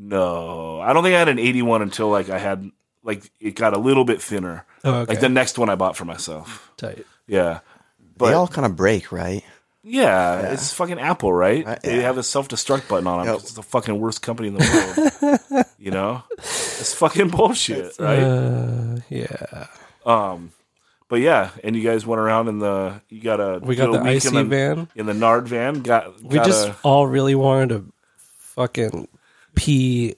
No, 0.02 0.80
I 0.82 0.94
don't 0.94 1.04
think 1.04 1.16
I 1.16 1.20
had 1.20 1.30
an 1.30 1.40
eighty-one 1.40 1.82
until 1.82 2.10
like 2.10 2.30
I 2.30 2.40
had 2.40 2.70
like 3.04 3.30
it 3.40 3.56
got 3.56 3.74
a 3.76 3.80
little 3.80 4.04
bit 4.06 4.22
thinner. 4.22 4.66
Oh, 4.84 4.94
okay. 5.02 5.12
Like 5.14 5.20
the 5.20 5.30
next 5.30 5.58
one 5.60 5.70
I 5.70 5.76
bought 5.76 5.96
for 5.96 6.06
myself. 6.06 6.72
Tight. 6.78 7.06
Yeah, 7.28 7.60
they 8.18 8.34
all 8.34 8.48
kind 8.48 8.66
of 8.66 8.76
break, 8.76 9.12
right? 9.12 9.44
yeah, 9.84 10.52
it's 10.54 10.72
fucking 10.74 11.00
Apple, 11.00 11.34
right? 11.34 11.66
Right, 11.66 11.82
They 11.82 12.02
have 12.04 12.16
the 12.16 12.22
self-destruct 12.24 12.88
button 12.88 13.08
on 13.08 13.20
them. 13.20 13.28
Yep. 13.28 13.34
'cause 13.36 13.44
It's 13.46 13.54
the 13.54 13.64
fucking 13.64 14.00
worst 14.00 14.22
company 14.22 14.50
in 14.50 14.54
the 14.56 15.36
world. 15.52 15.66
you 15.80 15.92
know, 15.92 16.24
it's 16.38 16.94
fucking 16.94 17.30
bullshit, 17.36 17.98
right? 18.00 18.20
Uh, 18.22 18.98
yeah. 19.10 19.68
Um, 20.06 20.52
but 21.08 21.20
yeah, 21.22 21.50
and 21.64 21.76
you 21.76 21.84
guys 21.84 22.06
went 22.06 22.20
around 22.22 22.48
in 22.48 22.60
the 22.60 23.02
you 23.10 23.22
got 23.22 23.40
a 23.40 23.60
We 23.62 23.76
got 23.76 23.88
did 23.92 24.02
the 24.02 24.04
week 24.04 24.18
IC 24.18 24.26
in 24.26 24.34
the, 24.36 24.44
van. 24.44 24.88
in 24.96 25.06
the 25.08 25.14
Nard 25.16 25.48
van. 25.48 25.82
Got 25.82 26.22
We 26.24 26.38
just 26.40 26.68
a- 26.68 26.76
all 26.84 27.08
really 27.08 27.36
wanted 27.36 27.70
to 27.70 27.86
fucking 28.38 29.08
pee 29.56 30.16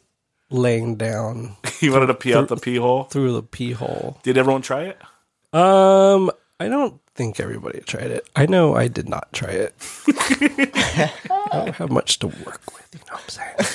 laying 0.49 0.95
down 0.95 1.55
you 1.81 1.91
wanted 1.91 2.07
to 2.07 2.13
pee 2.13 2.33
out 2.33 2.47
the 2.47 2.57
pee 2.57 2.75
hole. 2.77 3.05
through 3.05 3.33
the 3.33 3.43
pee 3.43 3.71
hole. 3.71 4.19
Did 4.23 4.37
everyone 4.37 4.61
try 4.61 4.83
it? 4.83 4.97
Um, 5.51 6.31
I 6.59 6.67
don't 6.67 6.99
think 7.15 7.39
everybody 7.39 7.79
tried 7.81 8.11
it. 8.11 8.27
I 8.35 8.45
know 8.45 8.75
I 8.75 8.87
did 8.87 9.07
not 9.09 9.31
try 9.33 9.49
it. 9.49 9.73
I 10.07 11.11
don't 11.51 11.75
have 11.75 11.91
much 11.91 12.19
to 12.19 12.27
work 12.27 12.61
with. 12.73 12.89
You 12.93 12.99
know 13.09 13.15
what 13.17 13.39
I'm 13.59 13.65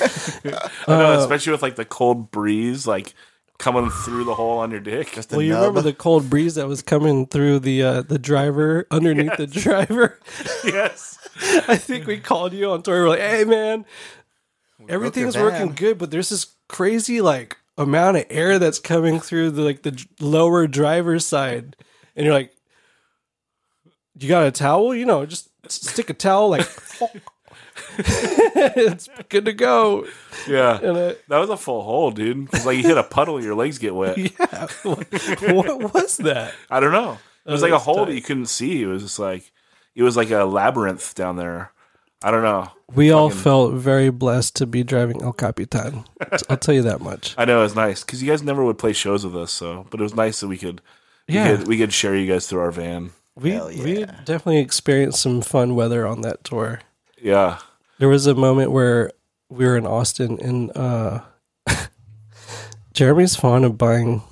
saying? 0.43 0.55
I 0.89 0.91
know, 0.99 1.15
Uh, 1.15 1.19
especially 1.21 1.53
with 1.53 1.63
like 1.63 1.77
the 1.77 1.85
cold 1.85 2.31
breeze, 2.31 2.87
like 2.87 3.15
coming 3.59 3.91
through 3.91 4.25
the 4.25 4.35
hole 4.35 4.59
on 4.59 4.71
your 4.71 4.81
dick. 4.81 5.13
Just 5.13 5.33
a 5.33 5.37
Well, 5.37 5.43
you 5.45 5.53
nub. 5.53 5.61
remember 5.61 5.83
the 5.83 5.93
cold 5.93 6.31
breeze 6.31 6.55
that 6.57 6.69
was 6.69 6.83
coming 6.83 7.27
through 7.27 7.59
the 7.61 7.83
uh, 7.83 8.03
the 8.03 8.19
driver 8.19 8.87
underneath 8.91 9.37
the 9.37 9.47
driver. 9.49 10.19
yes, 10.65 11.19
I 11.69 11.77
think 11.77 12.07
we 12.07 12.19
called 12.19 12.53
you 12.53 12.71
on 12.71 12.83
tour. 12.83 13.03
We're 13.05 13.09
like, 13.11 13.21
"Hey, 13.21 13.45
man, 13.45 13.85
everything's 14.89 15.35
van." 15.35 15.45
working 15.45 15.73
good, 15.75 15.99
but 15.99 16.11
there's 16.11 16.29
this 16.29 16.47
crazy 16.69 17.21
like 17.21 17.57
amount 17.77 18.17
of 18.17 18.25
air 18.31 18.59
that's 18.59 18.79
coming 18.79 19.21
through 19.21 19.51
the 19.53 19.63
like 19.63 19.83
the 19.83 20.05
lower 20.21 20.67
driver's 20.67 21.25
side," 21.27 21.77
and 22.17 22.25
you're 22.27 22.35
like, 22.35 22.53
"You 24.19 24.29
got 24.29 24.47
a 24.47 24.51
towel? 24.51 24.95
You 24.95 25.07
know, 25.07 25.27
just 25.27 25.49
stick 25.69 26.11
a 26.11 26.15
towel 26.15 26.51
like." 26.51 26.69
it's 27.99 29.09
good 29.29 29.45
to 29.45 29.53
go. 29.53 30.07
yeah, 30.49 30.79
that 30.79 31.39
was 31.39 31.51
a 31.51 31.57
full 31.57 31.83
hole, 31.83 32.11
dude. 32.11 32.49
It's 32.53 32.67
like 32.67 32.77
you 32.77 32.83
hit 32.83 32.99
a 32.99 33.03
puddle, 33.05 33.43
your 33.43 33.55
legs 33.55 33.79
get 33.79 33.95
wet. 33.95 34.17
yeah, 34.19 34.67
what, 34.83 35.07
what 35.53 35.95
was 35.95 36.17
that? 36.19 36.55
I 36.71 36.81
don't 36.81 36.93
know. 36.93 37.19
It 37.47 37.51
was 37.53 37.63
Oh, 37.63 37.67
like 37.67 37.75
a 37.75 37.79
hole 37.79 37.97
tight. 37.97 38.07
that 38.07 38.15
you 38.15 38.23
couldn't 38.23 38.47
see. 38.47 38.83
It 38.83 38.87
was 38.87 39.03
just 39.03 39.19
like 39.19 39.51
it 39.95 40.03
was 40.03 40.17
like 40.17 40.31
a 40.31 40.45
labyrinth 40.45 41.15
down 41.15 41.37
there. 41.37 41.73
I 42.23 42.31
don't 42.31 42.43
know. 42.43 42.71
We 42.95 43.11
all 43.11 43.29
felt 43.31 43.75
very 43.75 44.09
blessed 44.11 44.57
to 44.57 44.67
be 44.67 44.83
driving 44.83 45.23
El 45.23 45.33
Capitan. 45.35 46.05
I'll 46.49 46.57
tell 46.57 46.75
you 46.75 46.83
that 46.83 47.01
much. 47.03 47.35
I 47.39 47.45
know 47.45 47.61
it 47.61 47.65
was 47.65 47.75
nice 47.77 48.03
because 48.03 48.23
you 48.23 48.31
guys 48.31 48.43
never 48.43 48.65
would 48.65 48.79
play 48.79 48.93
shows 48.95 49.25
with 49.25 49.37
us, 49.37 49.53
so 49.53 49.87
but 49.91 50.01
it 50.01 50.03
was 50.03 50.15
nice 50.15 50.41
that 50.41 50.49
we 50.49 50.57
could. 50.57 50.81
we 51.29 51.35
Yeah. 51.35 51.57
could- 51.57 51.69
we 51.69 51.77
could 51.77 51.93
share 51.93 52.17
you 52.17 52.27
guys 52.31 52.47
through 52.47 52.61
our 52.61 52.71
van. 52.73 53.11
We 53.37 53.51
Hell 53.51 53.69
we 53.69 54.05
definitely 54.25 54.59
experienced 54.59 55.21
some 55.21 55.43
fun 55.43 55.75
weather 55.77 56.07
on 56.07 56.23
that 56.23 56.43
tour. 56.45 56.81
Yeah, 57.23 57.59
There 57.99 58.09
was 58.09 58.27
a 58.27 58.35
moment 58.35 58.73
where 58.73 59.13
we 59.51 59.65
were 59.67 59.77
in 59.77 59.87
Austin 59.87 60.39
and 60.41 60.77
uh 60.77 61.21
Jeremy's 62.95 63.37
fond 63.37 63.65
of 63.65 63.77
buying 63.79 64.23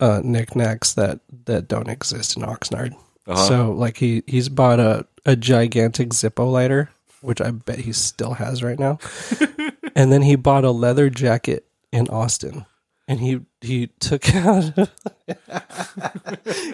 uh 0.00 0.20
knickknacks 0.24 0.92
that 0.94 1.20
that 1.46 1.68
don't 1.68 1.88
exist 1.88 2.36
in 2.36 2.42
Oxnard. 2.42 2.94
Uh-huh. 3.26 3.36
So 3.48 3.70
like 3.72 3.96
he 3.98 4.22
he's 4.26 4.48
bought 4.48 4.80
a 4.80 5.06
a 5.24 5.36
gigantic 5.36 6.08
Zippo 6.10 6.50
lighter, 6.50 6.90
which 7.22 7.40
I 7.40 7.50
bet 7.50 7.80
he 7.80 7.92
still 7.92 8.34
has 8.34 8.62
right 8.62 8.78
now. 8.78 8.98
and 9.96 10.12
then 10.12 10.22
he 10.22 10.36
bought 10.36 10.64
a 10.64 10.70
leather 10.70 11.08
jacket 11.08 11.66
in 11.90 12.08
Austin. 12.08 12.66
And 13.08 13.20
he 13.20 13.40
he 13.60 13.88
took 13.98 14.34
out 14.34 14.72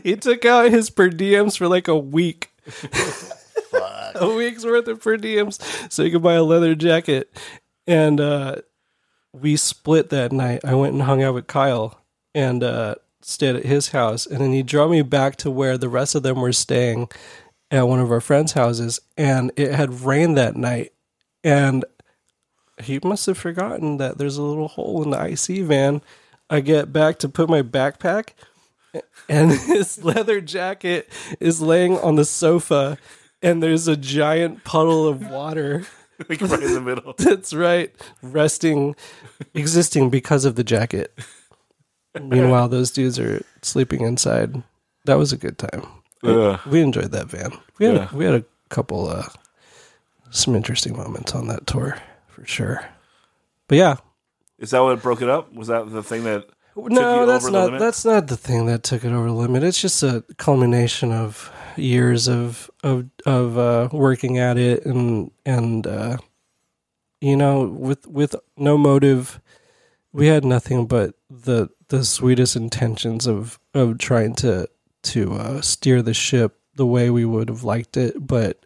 he 0.02 0.16
took 0.16 0.44
out 0.44 0.70
his 0.70 0.90
per 0.90 1.10
diems 1.10 1.56
for 1.56 1.68
like 1.68 1.88
a 1.88 1.96
week. 1.96 2.50
a 4.14 4.34
week's 4.34 4.64
worth 4.64 4.88
of 4.88 5.00
per 5.00 5.16
diems 5.16 5.60
so 5.90 6.04
he 6.04 6.10
could 6.10 6.22
buy 6.22 6.34
a 6.34 6.42
leather 6.42 6.74
jacket. 6.74 7.32
And 7.86 8.20
uh, 8.20 8.56
we 9.32 9.56
split 9.56 10.10
that 10.10 10.32
night. 10.32 10.60
I 10.64 10.74
went 10.74 10.92
and 10.92 11.02
hung 11.02 11.22
out 11.22 11.34
with 11.34 11.46
Kyle 11.46 12.00
and 12.34 12.62
uh, 12.62 12.96
stayed 13.22 13.56
at 13.56 13.64
his 13.64 13.88
house. 13.88 14.26
And 14.26 14.40
then 14.40 14.52
he 14.52 14.62
drove 14.62 14.90
me 14.90 15.02
back 15.02 15.36
to 15.36 15.50
where 15.50 15.78
the 15.78 15.88
rest 15.88 16.14
of 16.14 16.22
them 16.22 16.40
were 16.40 16.52
staying 16.52 17.08
at 17.70 17.88
one 17.88 18.00
of 18.00 18.10
our 18.10 18.20
friends' 18.20 18.52
houses. 18.52 19.00
And 19.16 19.52
it 19.56 19.72
had 19.72 20.02
rained 20.02 20.36
that 20.36 20.56
night. 20.56 20.92
And 21.44 21.84
he 22.80 23.00
must 23.02 23.26
have 23.26 23.38
forgotten 23.38 23.96
that 23.98 24.18
there's 24.18 24.36
a 24.36 24.42
little 24.42 24.68
hole 24.68 25.02
in 25.02 25.10
the 25.10 25.24
IC 25.24 25.64
van. 25.64 26.02
I 26.50 26.60
get 26.60 26.92
back 26.92 27.18
to 27.20 27.28
put 27.28 27.48
my 27.48 27.62
backpack, 27.62 28.30
and 29.28 29.52
his 29.66 30.02
leather 30.02 30.40
jacket 30.40 31.08
is 31.40 31.60
laying 31.60 31.98
on 31.98 32.16
the 32.16 32.24
sofa, 32.24 32.98
and 33.42 33.62
there's 33.62 33.88
a 33.88 33.96
giant 33.96 34.64
puddle 34.64 35.06
of 35.06 35.28
water 35.28 35.84
like 36.28 36.40
right 36.40 36.62
in 36.62 36.74
the 36.74 36.80
middle. 36.80 37.14
that's 37.18 37.52
right 37.52 37.94
resting, 38.22 38.96
existing 39.54 40.10
because 40.10 40.44
of 40.44 40.54
the 40.54 40.64
jacket. 40.64 41.16
Meanwhile, 42.18 42.68
those 42.68 42.90
dudes 42.90 43.18
are 43.18 43.44
sleeping 43.62 44.00
inside. 44.00 44.62
That 45.04 45.18
was 45.18 45.32
a 45.32 45.36
good 45.36 45.58
time. 45.58 45.86
Ugh. 46.24 46.58
We 46.66 46.80
enjoyed 46.80 47.12
that 47.12 47.26
van. 47.28 47.52
We 47.78 47.86
had 47.86 47.94
Yeah. 47.94 48.08
a, 48.12 48.16
we 48.16 48.24
had 48.24 48.34
a 48.34 48.44
couple 48.68 49.08
uh, 49.08 49.26
some 50.30 50.54
interesting 50.54 50.96
moments 50.96 51.34
on 51.34 51.46
that 51.48 51.66
tour 51.66 51.98
for 52.28 52.44
sure. 52.46 52.84
But 53.68 53.78
yeah, 53.78 53.96
Is 54.58 54.70
that 54.70 54.80
what 54.82 55.00
broke 55.02 55.22
it 55.22 55.28
up? 55.28 55.52
Was 55.54 55.68
that 55.68 55.90
the 55.90 56.02
thing 56.02 56.24
that? 56.24 56.48
took 56.74 56.90
no, 56.90 57.26
that's 57.26 57.44
over 57.46 57.52
the 57.52 57.70
not 57.70 57.78
that's 57.80 58.04
not 58.04 58.26
the 58.28 58.36
thing 58.36 58.66
that 58.66 58.82
took 58.84 59.04
it 59.04 59.12
over 59.12 59.26
the 59.26 59.32
limit. 59.34 59.62
It's 59.64 59.80
just 59.80 60.02
a 60.02 60.24
culmination 60.36 61.12
of 61.12 61.50
years 61.76 62.28
of 62.28 62.70
of 62.84 63.08
of 63.26 63.58
uh, 63.58 63.88
working 63.92 64.38
at 64.38 64.56
it 64.58 64.84
and 64.86 65.30
and 65.44 65.86
uh, 65.86 66.16
you 67.20 67.36
know 67.36 67.64
with 67.64 68.06
with 68.06 68.34
no 68.56 68.78
motive. 68.78 69.40
We 70.12 70.28
had 70.28 70.44
nothing 70.44 70.86
but 70.86 71.14
the 71.28 71.68
the 71.88 72.04
sweetest 72.04 72.54
intentions 72.56 73.26
of 73.26 73.58
of 73.74 73.98
trying 73.98 74.34
to 74.36 74.68
to 75.02 75.34
uh, 75.34 75.60
steer 75.60 76.02
the 76.02 76.14
ship 76.14 76.58
the 76.74 76.86
way 76.86 77.10
we 77.10 77.24
would 77.24 77.48
have 77.48 77.64
liked 77.64 77.96
it, 77.96 78.26
but 78.26 78.58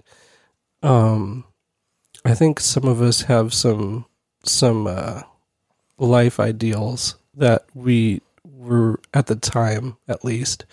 um, 0.83 1.45
I 2.25 2.35
think 2.35 2.61
some 2.61 2.85
of 2.85 3.01
us 3.01 3.23
have 3.23 3.53
some 3.55 4.07
some 4.45 4.87
uh, 4.87 5.23
life 5.99 6.41
ideals 6.41 7.17
that 7.35 7.65
we 7.75 8.21
were 8.45 9.01
at 9.15 9.27
the 9.27 9.37
time 9.37 9.97
at 10.09 10.25
least 10.25 10.65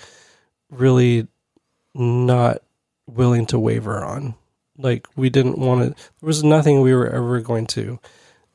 really 0.69 1.27
not 1.93 2.61
willing 3.07 3.45
to 3.47 3.59
waver 3.59 4.03
on. 4.03 4.35
Like 4.77 5.07
we 5.15 5.29
didn't 5.29 5.57
want 5.57 5.81
to 5.81 5.89
there 5.89 6.27
was 6.27 6.43
nothing 6.43 6.81
we 6.81 6.93
were 6.93 7.09
ever 7.09 7.41
going 7.41 7.67
to 7.67 7.99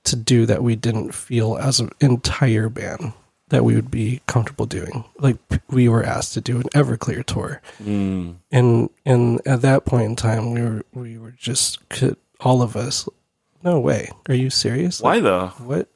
to 0.05 0.17
do 0.17 0.47
that 0.47 0.63
we 0.63 0.77
didn't 0.77 1.15
feel 1.15 1.57
as 1.57 1.81
an 1.81 1.91
entire 2.01 2.69
band 2.69 3.13
that 3.49 3.65
we 3.65 3.75
would 3.75 3.91
be 3.91 4.21
comfortable 4.27 4.67
doing 4.67 5.05
like 5.19 5.37
we 5.69 5.89
were 5.89 6.03
asked 6.03 6.33
to 6.35 6.41
do 6.41 6.57
an 6.57 6.65
everclear 6.75 7.25
tour 7.25 7.61
Mm. 7.83 8.37
and 8.51 8.91
and 9.05 9.41
at 9.47 9.61
that 9.63 9.85
point 9.85 10.05
in 10.07 10.17
time 10.17 10.53
we 10.53 10.63
were 10.63 10.83
we 10.93 11.19
were 11.19 11.33
just 11.33 11.87
could 11.91 12.17
all 12.41 12.63
of 12.63 12.75
us 12.77 13.09
no 13.63 13.79
way 13.79 14.11
are 14.29 14.35
you 14.35 14.51
serious 14.51 15.01
Why 15.01 15.21
though? 15.21 15.49
what 15.59 15.89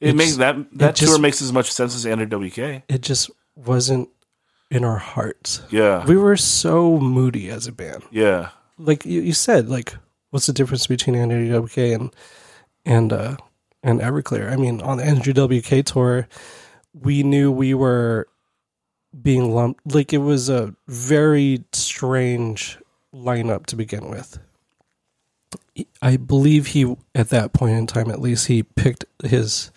It 0.00 0.08
It's- 0.10 0.14
makes 0.16 0.36
that 0.36 0.56
that 0.78 0.94
just- 0.96 1.10
tour 1.12 1.20
makes 1.20 1.40
as 1.42 1.52
much 1.52 1.70
sense 1.70 1.94
as 1.94 2.04
Andrew 2.06 2.26
WK. 2.26 2.82
it 2.88 3.00
just 3.02 3.30
wasn't 3.54 4.08
in 4.70 4.84
our 4.84 4.98
hearts. 4.98 5.60
Yeah, 5.70 6.06
We 6.06 6.16
were 6.16 6.36
so 6.36 6.98
moody 6.98 7.50
as 7.50 7.66
a 7.66 7.72
band. 7.72 8.04
yeah, 8.12 8.50
Like 8.78 9.04
you, 9.04 9.20
you 9.20 9.32
said, 9.32 9.68
like 9.68 9.96
what's 10.30 10.46
the 10.46 10.52
difference 10.52 10.86
between 10.86 11.16
Andrew 11.16 11.44
WK 11.48 11.92
and 11.92 12.14
and 12.86 13.12
uh 13.12 13.36
and 13.82 14.00
Everclear? 14.00 14.50
I 14.50 14.56
mean, 14.56 14.80
on 14.80 14.98
the 14.98 15.04
NWK 15.04 15.84
tour, 15.84 16.28
we 16.92 17.22
knew 17.22 17.50
we 17.50 17.74
were 17.74 18.26
being 19.20 19.52
lumped 19.52 19.94
like 19.94 20.12
it 20.12 20.18
was 20.18 20.48
a 20.48 20.74
very 20.86 21.64
strange 21.72 22.78
lineup 23.14 23.66
to 23.66 23.76
begin 23.76 24.08
with. 24.08 24.38
I 26.02 26.16
believe 26.16 26.68
he 26.68 26.96
at 27.14 27.30
that 27.30 27.52
point 27.52 27.76
in 27.76 27.86
time 27.86 28.10
at 28.10 28.20
least 28.20 28.46
he 28.46 28.62
picked 28.62 29.04
his 29.24 29.70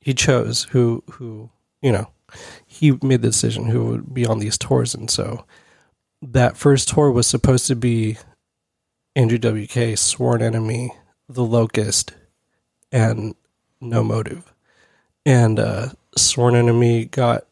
he 0.00 0.12
chose 0.12 0.64
who 0.70 1.02
who 1.12 1.50
you 1.80 1.92
know 1.92 2.10
he 2.66 2.92
made 3.02 3.22
the 3.22 3.28
decision 3.28 3.66
who 3.66 3.86
would 3.86 4.12
be 4.12 4.26
on 4.26 4.40
these 4.40 4.58
tours 4.58 4.94
and 4.94 5.10
so 5.10 5.44
that 6.20 6.56
first 6.56 6.88
tour 6.88 7.10
was 7.10 7.26
supposed 7.26 7.66
to 7.66 7.76
be 7.76 8.18
Andrew 9.14 9.38
WK, 9.38 9.96
Sworn 9.96 10.42
Enemy, 10.42 10.92
The 11.28 11.44
Locust, 11.44 12.14
and 12.92 13.34
No 13.80 14.02
Motive. 14.02 14.52
And 15.24 15.58
uh, 15.58 15.88
Sworn 16.16 16.54
Enemy 16.54 17.06
got 17.06 17.46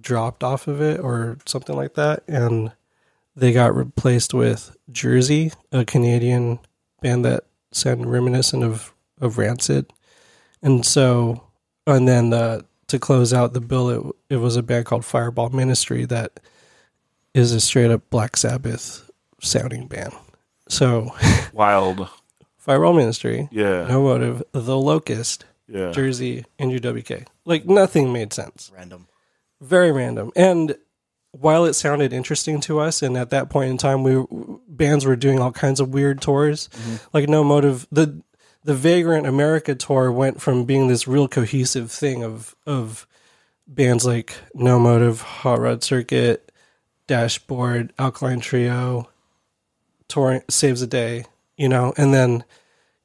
dropped 0.00 0.44
off 0.44 0.68
of 0.68 0.80
it 0.80 1.00
or 1.00 1.38
something 1.46 1.74
like 1.74 1.94
that. 1.94 2.22
And 2.28 2.72
they 3.36 3.52
got 3.52 3.74
replaced 3.74 4.34
with 4.34 4.76
Jersey, 4.92 5.52
a 5.72 5.84
Canadian 5.84 6.60
band 7.00 7.24
that 7.24 7.44
sounded 7.72 8.06
reminiscent 8.06 8.62
of, 8.62 8.94
of 9.20 9.38
Rancid. 9.38 9.92
And 10.62 10.84
so, 10.84 11.42
and 11.86 12.06
then 12.06 12.32
uh, 12.32 12.62
to 12.88 12.98
close 12.98 13.32
out 13.32 13.52
the 13.52 13.60
bill, 13.60 13.90
it, 13.90 14.34
it 14.34 14.36
was 14.36 14.56
a 14.56 14.62
band 14.62 14.86
called 14.86 15.04
Fireball 15.04 15.50
Ministry 15.50 16.04
that 16.06 16.40
is 17.34 17.52
a 17.52 17.60
straight 17.60 17.90
up 17.90 18.08
Black 18.10 18.36
Sabbath 18.36 19.10
sounding 19.40 19.86
band. 19.88 20.12
So, 20.68 21.12
Wild. 21.52 22.08
Fireball 22.64 22.94
Ministry, 22.94 23.46
Yeah. 23.52 23.86
No 23.86 24.02
Motive, 24.02 24.42
The 24.52 24.78
Locust, 24.78 25.44
Yeah. 25.68 25.90
Jersey, 25.90 26.46
and 26.58 26.72
UWK. 26.72 27.26
Like 27.44 27.66
nothing 27.66 28.10
made 28.10 28.32
sense. 28.32 28.72
Random. 28.74 29.06
Very 29.60 29.92
random. 29.92 30.32
And 30.34 30.76
while 31.32 31.66
it 31.66 31.74
sounded 31.74 32.14
interesting 32.14 32.62
to 32.62 32.80
us, 32.80 33.02
and 33.02 33.18
at 33.18 33.28
that 33.30 33.50
point 33.50 33.70
in 33.70 33.76
time, 33.76 34.02
we 34.02 34.24
bands 34.66 35.04
were 35.04 35.14
doing 35.14 35.40
all 35.40 35.52
kinds 35.52 35.78
of 35.78 35.92
weird 35.92 36.22
tours, 36.22 36.68
mm-hmm. 36.68 36.96
like 37.12 37.28
No 37.28 37.44
Motive. 37.44 37.86
The 37.92 38.22
the 38.64 38.74
Vagrant 38.74 39.26
America 39.26 39.74
tour 39.74 40.10
went 40.10 40.40
from 40.40 40.64
being 40.64 40.88
this 40.88 41.06
real 41.06 41.28
cohesive 41.28 41.92
thing 41.92 42.22
of 42.22 42.54
of 42.66 43.06
bands 43.66 44.06
like 44.06 44.36
No 44.54 44.78
Motive, 44.78 45.20
Hot 45.20 45.60
Rod 45.60 45.82
Circuit, 45.84 46.50
Dashboard, 47.08 47.92
Alkaline 47.98 48.40
Trio, 48.40 49.10
touring 50.08 50.42
Saves 50.48 50.80
the 50.80 50.86
Day, 50.86 51.26
you 51.56 51.68
know, 51.68 51.92
and 51.96 52.12
then 52.12 52.44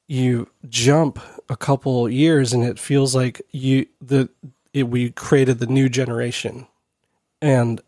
you 0.07 0.49
jump 0.67 1.19
a 1.49 1.55
couple 1.55 2.09
years 2.09 2.51
and 2.51 2.63
it 2.63 2.79
feels 2.79 3.15
like 3.15 3.41
you 3.51 3.85
the 4.01 4.29
it, 4.73 4.83
we 4.83 5.11
created 5.11 5.59
the 5.59 5.67
new 5.67 5.89
generation 5.89 6.67
and 7.41 7.81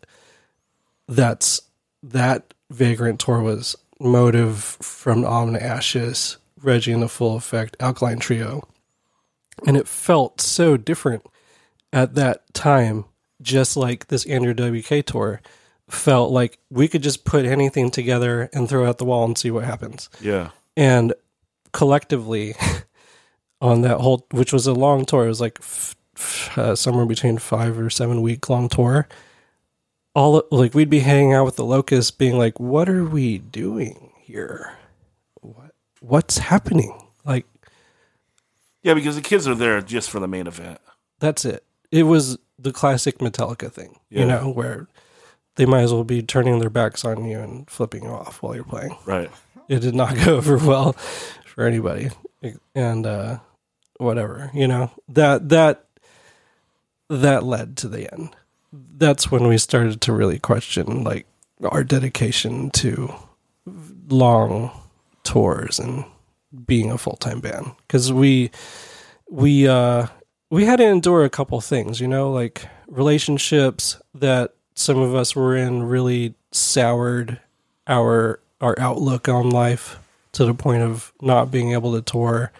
that's 1.08 1.62
that 2.02 2.54
vagrant 2.70 3.20
tour 3.20 3.40
was 3.40 3.76
motive 4.00 4.58
from 4.80 5.24
Autumn 5.24 5.54
to 5.54 5.62
Ashes, 5.62 6.38
Reggie 6.60 6.92
and 6.92 7.02
the 7.02 7.08
Full 7.08 7.36
Effect, 7.36 7.76
Alkaline 7.78 8.18
Trio, 8.18 8.66
and 9.66 9.76
it 9.76 9.86
felt 9.86 10.40
so 10.40 10.76
different 10.76 11.24
at 11.92 12.14
that 12.14 12.52
time. 12.54 13.04
Just 13.40 13.76
like 13.76 14.06
this 14.06 14.24
Andrew 14.26 14.54
WK 14.54 15.04
tour 15.04 15.40
felt 15.92 16.30
like 16.30 16.58
we 16.70 16.88
could 16.88 17.02
just 17.02 17.24
put 17.24 17.44
anything 17.44 17.90
together 17.90 18.48
and 18.52 18.68
throw 18.68 18.86
it 18.86 18.88
at 18.88 18.98
the 18.98 19.04
wall 19.04 19.24
and 19.24 19.36
see 19.36 19.50
what 19.50 19.64
happens 19.64 20.08
Yeah. 20.20 20.50
and 20.76 21.12
collectively 21.72 22.54
on 23.60 23.82
that 23.82 24.00
whole 24.00 24.26
which 24.32 24.52
was 24.52 24.66
a 24.66 24.72
long 24.74 25.04
tour 25.04 25.24
it 25.24 25.28
was 25.28 25.40
like 25.40 25.58
f- 25.60 25.94
f- 26.16 26.58
uh, 26.58 26.74
somewhere 26.76 27.06
between 27.06 27.38
five 27.38 27.78
or 27.78 27.90
seven 27.90 28.22
week 28.22 28.48
long 28.48 28.68
tour 28.68 29.06
all 30.14 30.42
like 30.50 30.74
we'd 30.74 30.90
be 30.90 31.00
hanging 31.00 31.32
out 31.32 31.44
with 31.44 31.56
the 31.56 31.64
locust 31.64 32.18
being 32.18 32.36
like 32.36 32.58
what 32.60 32.88
are 32.88 33.04
we 33.04 33.38
doing 33.38 34.10
here 34.20 34.72
what 35.40 35.72
what's 36.00 36.38
happening 36.38 36.98
like 37.24 37.46
Yeah, 38.82 38.94
because 38.94 39.14
the 39.16 39.22
kids 39.22 39.46
are 39.46 39.54
there 39.54 39.80
just 39.80 40.10
for 40.10 40.20
the 40.20 40.28
main 40.28 40.46
event. 40.46 40.78
that's 41.20 41.44
it 41.44 41.64
it 41.90 42.02
was 42.04 42.38
the 42.58 42.72
classic 42.72 43.18
metallica 43.18 43.70
thing 43.72 43.98
Yeah. 44.10 44.20
you 44.20 44.26
know 44.26 44.50
where 44.50 44.88
they 45.56 45.66
might 45.66 45.82
as 45.82 45.92
well 45.92 46.04
be 46.04 46.22
turning 46.22 46.58
their 46.58 46.70
backs 46.70 47.04
on 47.04 47.24
you 47.24 47.38
and 47.38 47.68
flipping 47.68 48.04
you 48.04 48.10
off 48.10 48.42
while 48.42 48.54
you're 48.54 48.64
playing. 48.64 48.96
Right. 49.04 49.30
it 49.68 49.80
did 49.80 49.94
not 49.94 50.16
go 50.24 50.36
over 50.36 50.56
well 50.58 50.92
for 51.44 51.66
anybody. 51.66 52.10
And 52.74 53.06
uh 53.06 53.38
whatever 53.98 54.50
you 54.52 54.66
know 54.66 54.90
that 55.08 55.48
that 55.50 55.84
that 57.08 57.44
led 57.44 57.76
to 57.78 57.88
the 57.88 58.12
end. 58.12 58.34
That's 58.72 59.30
when 59.30 59.46
we 59.46 59.58
started 59.58 60.00
to 60.00 60.12
really 60.12 60.38
question 60.38 61.04
like 61.04 61.26
our 61.62 61.84
dedication 61.84 62.70
to 62.70 63.14
long 64.08 64.70
tours 65.22 65.78
and 65.78 66.04
being 66.66 66.90
a 66.90 66.98
full-time 66.98 67.40
band. 67.40 67.72
Cuz 67.88 68.12
we 68.12 68.50
we 69.30 69.68
uh 69.68 70.06
we 70.50 70.64
had 70.64 70.76
to 70.76 70.86
endure 70.86 71.24
a 71.24 71.30
couple 71.30 71.60
things 71.60 72.00
you 72.00 72.08
know 72.08 72.32
like 72.32 72.66
relationships 72.88 74.00
that 74.14 74.54
some 74.74 74.98
of 74.98 75.14
us 75.14 75.34
were 75.36 75.56
in 75.56 75.82
really 75.84 76.34
soured 76.50 77.40
our 77.86 78.40
our 78.60 78.78
outlook 78.78 79.28
on 79.28 79.50
life 79.50 79.98
to 80.32 80.44
the 80.44 80.54
point 80.54 80.82
of 80.82 81.12
not 81.20 81.50
being 81.50 81.72
able 81.72 81.92
to 81.94 82.00
tour. 82.02 82.52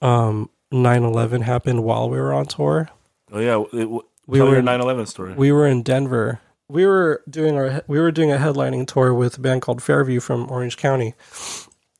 Um, 0.00 0.48
9/11 0.72 1.42
happened 1.42 1.84
while 1.84 2.08
we 2.10 2.18
were 2.18 2.32
on 2.32 2.46
tour. 2.46 2.88
Oh 3.32 3.38
yeah. 3.40 3.62
It, 3.72 3.88
we 3.88 4.00
We 4.26 4.38
tell 4.38 4.46
were 4.46 4.52
your 4.52 4.60
in- 4.60 4.64
9/11 4.66 5.06
story. 5.08 5.34
We 5.34 5.52
were 5.52 5.66
in 5.66 5.82
Denver. 5.82 6.40
We 6.68 6.86
were 6.86 7.22
doing 7.28 7.56
our 7.56 7.82
we 7.88 7.98
were 8.00 8.10
doing 8.12 8.32
a 8.32 8.36
headlining 8.36 8.86
tour 8.86 9.12
with 9.12 9.36
a 9.38 9.40
band 9.40 9.62
called 9.62 9.82
Fairview 9.82 10.20
from 10.20 10.50
Orange 10.50 10.76
County, 10.76 11.14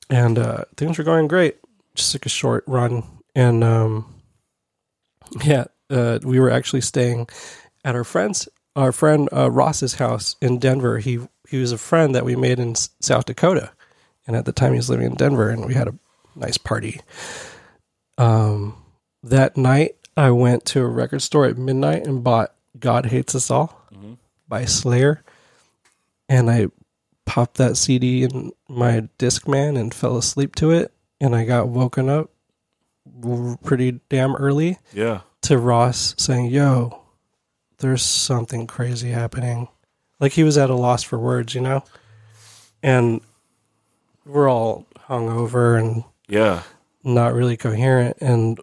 and 0.08 0.38
uh, 0.38 0.64
things 0.76 0.96
were 0.98 1.04
going 1.04 1.28
great. 1.28 1.58
Just 1.94 2.14
like 2.14 2.26
a 2.26 2.30
short 2.30 2.64
run, 2.66 3.04
and 3.36 3.62
um, 3.62 4.14
yeah, 5.44 5.64
uh, 5.90 6.18
we 6.24 6.40
were 6.40 6.50
actually 6.50 6.80
staying 6.80 7.28
at 7.84 7.94
our 7.94 8.04
friend's 8.04 8.48
our 8.76 8.92
friend 8.92 9.28
uh, 9.32 9.50
Ross's 9.50 9.94
house 9.94 10.36
in 10.40 10.58
Denver. 10.58 10.98
He 10.98 11.20
he 11.48 11.58
was 11.58 11.72
a 11.72 11.78
friend 11.78 12.14
that 12.14 12.24
we 12.24 12.36
made 12.36 12.58
in 12.58 12.74
South 12.74 13.26
Dakota, 13.26 13.70
and 14.26 14.36
at 14.36 14.44
the 14.44 14.52
time 14.52 14.72
he 14.72 14.78
was 14.78 14.90
living 14.90 15.06
in 15.06 15.14
Denver, 15.14 15.50
and 15.50 15.66
we 15.66 15.74
had 15.74 15.88
a 15.88 15.94
nice 16.34 16.58
party. 16.58 17.00
Um, 18.18 18.76
that 19.22 19.56
night 19.56 19.96
I 20.16 20.30
went 20.30 20.64
to 20.66 20.80
a 20.80 20.86
record 20.86 21.22
store 21.22 21.46
at 21.46 21.58
midnight 21.58 22.06
and 22.06 22.24
bought 22.24 22.54
"God 22.78 23.06
Hates 23.06 23.34
Us 23.34 23.50
All" 23.50 23.80
by 24.48 24.64
Slayer, 24.64 25.22
and 26.28 26.50
I 26.50 26.66
popped 27.24 27.56
that 27.56 27.76
CD 27.76 28.22
in 28.22 28.52
my 28.68 29.08
Discman 29.18 29.78
and 29.78 29.94
fell 29.94 30.16
asleep 30.16 30.54
to 30.56 30.70
it, 30.70 30.92
and 31.20 31.34
I 31.34 31.44
got 31.44 31.68
woken 31.68 32.08
up 32.08 32.30
pretty 33.62 34.00
damn 34.08 34.34
early 34.36 34.78
yeah. 34.92 35.20
to 35.42 35.58
Ross 35.58 36.14
saying, 36.18 36.46
"Yo, 36.46 37.03
there's 37.78 38.02
something 38.02 38.66
crazy 38.66 39.10
happening." 39.10 39.68
Like 40.20 40.32
he 40.32 40.44
was 40.44 40.56
at 40.58 40.70
a 40.70 40.74
loss 40.74 41.02
for 41.02 41.18
words, 41.18 41.54
you 41.54 41.60
know. 41.60 41.82
And 42.82 43.20
we're 44.24 44.48
all 44.50 44.86
hungover 45.08 45.78
and 45.78 46.04
Yeah. 46.28 46.62
not 47.02 47.34
really 47.34 47.56
coherent, 47.56 48.16
and 48.20 48.58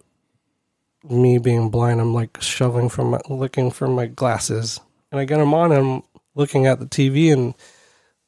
me 1.03 1.37
being 1.39 1.69
blind, 1.69 1.99
I'm 1.99 2.13
like 2.13 2.39
shoveling 2.41 2.89
from 2.89 3.11
my, 3.11 3.19
looking 3.29 3.71
for 3.71 3.87
my 3.87 4.05
glasses, 4.07 4.79
and 5.11 5.19
I 5.19 5.25
get 5.25 5.37
them 5.37 5.53
on. 5.53 5.71
And 5.71 5.81
I'm 5.95 6.03
looking 6.35 6.65
at 6.67 6.79
the 6.79 6.85
TV, 6.85 7.31
and 7.31 7.53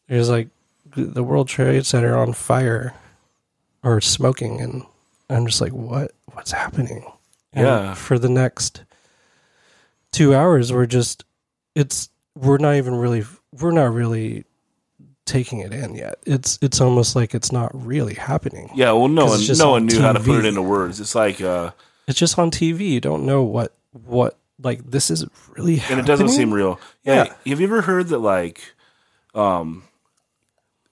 there's 0.07 0.29
like 0.29 0.49
the 0.95 1.23
World 1.23 1.47
Trade 1.47 1.85
Center 1.85 2.15
on 2.17 2.33
fire 2.33 2.93
or 3.83 3.99
smoking, 4.01 4.59
and 4.61 4.83
I'm 5.29 5.45
just 5.47 5.61
like, 5.61 5.71
what? 5.73 6.11
What's 6.33 6.51
happening? 6.51 7.03
And 7.51 7.65
Yeah. 7.65 7.93
For 7.93 8.17
the 8.19 8.29
next 8.29 8.83
two 10.13 10.33
hours, 10.33 10.71
we're 10.71 10.85
just 10.85 11.25
it's 11.75 12.09
we're 12.35 12.57
not 12.57 12.75
even 12.75 12.95
really 12.95 13.25
we're 13.51 13.71
not 13.71 13.93
really 13.93 14.45
taking 15.25 15.59
it 15.59 15.73
in 15.73 15.95
yet. 15.95 16.15
It's 16.25 16.57
it's 16.61 16.79
almost 16.79 17.15
like 17.15 17.35
it's 17.35 17.51
not 17.51 17.71
really 17.73 18.13
happening. 18.13 18.69
Yeah. 18.73 18.93
Well, 18.93 19.09
no 19.09 19.25
one, 19.25 19.39
no 19.57 19.65
on 19.65 19.71
one 19.71 19.85
knew 19.87 19.99
how 19.99 20.13
to 20.13 20.19
put 20.19 20.39
it 20.39 20.45
into 20.45 20.61
words. 20.61 20.99
It's 21.01 21.15
like, 21.15 21.41
uh, 21.41 21.71
It's 22.07 22.17
just 22.17 22.39
on 22.39 22.51
TV. 22.51 22.89
You 22.89 23.01
don't 23.01 23.25
know 23.25 23.43
what 23.43 23.73
what 23.91 24.37
like 24.61 24.89
this 24.89 25.09
is 25.11 25.25
really 25.55 25.77
happening? 25.77 25.99
and 25.99 26.07
it 26.07 26.09
doesn't 26.09 26.29
seem 26.29 26.53
real. 26.53 26.79
Yeah. 27.03 27.25
Yeah. 27.45 27.51
Have 27.51 27.59
you 27.59 27.67
ever 27.67 27.81
heard 27.81 28.07
that, 28.07 28.19
like, 28.19 28.61
um, 29.35 29.83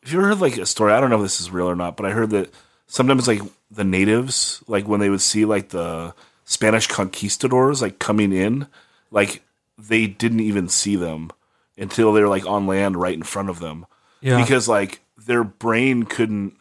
have 0.04 0.12
you 0.12 0.20
ever 0.20 0.30
heard 0.30 0.42
like 0.42 0.58
a 0.58 0.66
story? 0.66 0.94
I 0.94 1.00
don't 1.00 1.10
know 1.10 1.18
if 1.18 1.22
this 1.24 1.40
is 1.40 1.52
real 1.52 1.70
or 1.70 1.76
not, 1.76 1.96
but 1.96 2.06
I 2.06 2.12
heard 2.12 2.32
that 2.32 2.54
sometimes 2.88 3.28
like 3.28 3.42
the 3.70 3.84
natives, 3.84 4.64
like 4.68 4.88
when 4.88 5.00
they 5.00 5.10
would 5.10 5.22
see 5.22 5.46
like 5.46 5.70
the 5.70 6.14
Spanish 6.46 6.88
conquistadors 6.88 7.82
like 7.82 8.00
coming 8.00 8.34
in, 8.34 8.68
like 9.12 9.44
they 9.78 10.08
didn't 10.08 10.40
even 10.40 10.68
see 10.70 10.96
them 10.96 11.30
until 11.78 12.14
they 12.14 12.22
were 12.22 12.28
like 12.30 12.46
on 12.46 12.68
land 12.68 12.96
right 12.98 13.14
in 13.14 13.24
front 13.24 13.50
of 13.50 13.60
them. 13.60 13.86
Yeah. 14.22 14.42
Because 14.42 14.68
like 14.68 15.02
their 15.18 15.44
brain 15.44 16.04
couldn't 16.04 16.54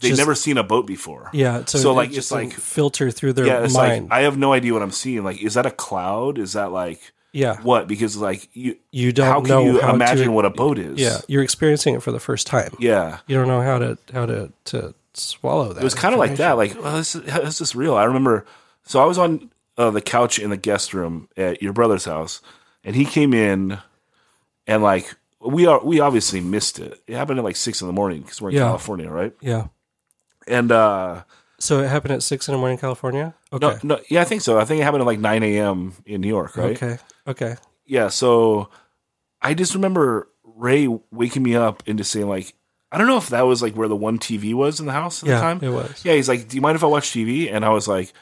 they'd 0.00 0.08
Just- 0.08 0.18
never 0.18 0.34
seen 0.34 0.58
a 0.58 0.62
boat 0.62 0.86
before. 0.86 1.30
Yeah, 1.32 1.64
so, 1.64 1.78
So, 1.78 1.94
like, 1.94 2.10
just 2.10 2.30
it's 2.30 2.32
like- 2.32 2.52
filter 2.52 3.10
through 3.10 3.32
their 3.32 3.46
yeah, 3.46 3.64
it's 3.64 3.74
mind. 3.74 4.10
like 4.10 4.18
I 4.18 4.22
have 4.22 4.36
no 4.36 4.52
idea 4.52 4.72
what 4.72 4.82
I'm 4.82 4.90
seeing. 4.90 5.24
Like, 5.24 5.42
is 5.42 5.54
that 5.54 5.64
a 5.66 5.70
cloud? 5.70 6.38
Is 6.38 6.52
that 6.52 6.70
like 6.72 7.00
yeah, 7.32 7.60
what? 7.62 7.86
Because 7.86 8.16
like 8.16 8.48
you, 8.54 8.76
you 8.90 9.12
don't 9.12 9.26
how 9.26 9.40
can 9.40 9.48
know 9.48 9.64
you 9.64 9.80
how 9.80 9.94
imagine 9.94 10.26
to, 10.26 10.32
what 10.32 10.44
a 10.46 10.50
boat 10.50 10.78
is? 10.78 10.98
Yeah, 10.98 11.18
you're 11.28 11.42
experiencing 11.42 11.94
it 11.94 12.02
for 12.02 12.10
the 12.12 12.20
first 12.20 12.46
time. 12.46 12.72
yeah. 12.78 13.18
You 13.26 13.36
don't 13.36 13.48
know 13.48 13.60
how 13.62 13.78
to 13.78 13.98
how 14.12 14.26
to 14.26 14.52
to 14.66 14.94
swallow 15.14 15.72
that. 15.72 15.80
It 15.80 15.84
was 15.84 15.94
kind 15.94 16.14
of 16.14 16.18
like 16.18 16.36
that. 16.36 16.52
Like, 16.52 16.74
well, 16.82 16.96
this 16.96 17.14
is, 17.14 17.22
is 17.44 17.58
this 17.58 17.74
real? 17.74 17.94
I 17.94 18.04
remember. 18.04 18.44
So 18.84 19.02
I 19.02 19.04
was 19.06 19.18
on 19.18 19.50
uh, 19.78 19.90
the 19.90 20.00
couch 20.00 20.38
in 20.38 20.50
the 20.50 20.56
guest 20.56 20.94
room 20.94 21.28
at 21.36 21.62
your 21.62 21.72
brother's 21.72 22.04
house, 22.04 22.40
and 22.84 22.96
he 22.96 23.04
came 23.04 23.34
in, 23.34 23.78
and 24.66 24.82
like 24.82 25.14
we 25.40 25.66
are 25.66 25.82
we 25.84 26.00
obviously 26.00 26.40
missed 26.40 26.78
it. 26.78 27.00
It 27.06 27.14
happened 27.14 27.38
at 27.38 27.44
like 27.44 27.56
six 27.56 27.80
in 27.80 27.86
the 27.86 27.92
morning 27.92 28.22
because 28.22 28.40
we're 28.40 28.50
in 28.50 28.56
Yeah. 28.56 28.62
California, 28.64 29.10
right? 29.10 29.32
Yeah, 29.40 29.66
And 30.48 30.72
uh, 30.72 31.22
So 31.58 31.80
it 31.82 31.88
happened 31.88 32.14
at 32.14 32.22
six 32.22 32.48
in 32.48 32.52
the 32.52 32.58
morning, 32.58 32.78
California. 32.78 33.34
Okay. 33.52 33.66
no, 33.82 33.96
no, 33.96 34.00
yeah, 34.08 34.20
I 34.22 34.24
think 34.24 34.42
so. 34.42 34.58
I 34.58 34.64
think 34.64 34.80
it 34.80 34.84
happened 34.84 35.02
at 35.02 35.06
like 35.06 35.20
9 35.20 35.42
a.m. 35.42 35.92
in 36.04 36.20
New 36.20 36.28
York, 36.28 36.56
right? 36.56 36.76
Okay. 36.76 36.98
Okay. 37.26 37.56
Yeah. 37.84 38.08
So 38.08 38.70
I 39.40 39.54
just 39.54 39.74
remember 39.74 40.28
Ray 40.42 40.88
waking 41.10 41.42
me 41.42 41.54
up 41.54 41.82
and 41.86 41.98
just 41.98 42.10
saying 42.10 42.28
like, 42.28 42.54
I 42.90 42.98
don't 42.98 43.06
know 43.08 43.18
if 43.18 43.28
that 43.28 43.42
was 43.42 43.62
like 43.62 43.74
where 43.74 43.88
the 43.88 43.96
one 43.96 44.18
TV 44.18 44.54
was 44.54 44.80
in 44.80 44.86
the 44.86 44.92
house 44.92 45.22
at 45.22 45.28
Yeah, 45.28 45.34
the 45.36 45.40
time. 45.40 45.58
it 45.62 45.68
was. 45.70 46.04
Yeah, 46.04 46.14
he's 46.14 46.28
like, 46.28 46.48
"Do 46.48 46.56
you 46.56 46.60
mind 46.62 46.76
if 46.76 46.84
I 46.84 46.86
watch 46.86 47.10
TV?" 47.10 47.52
And 47.52 47.64
I 47.64 47.68
was 47.70 47.86
like, 47.88 48.12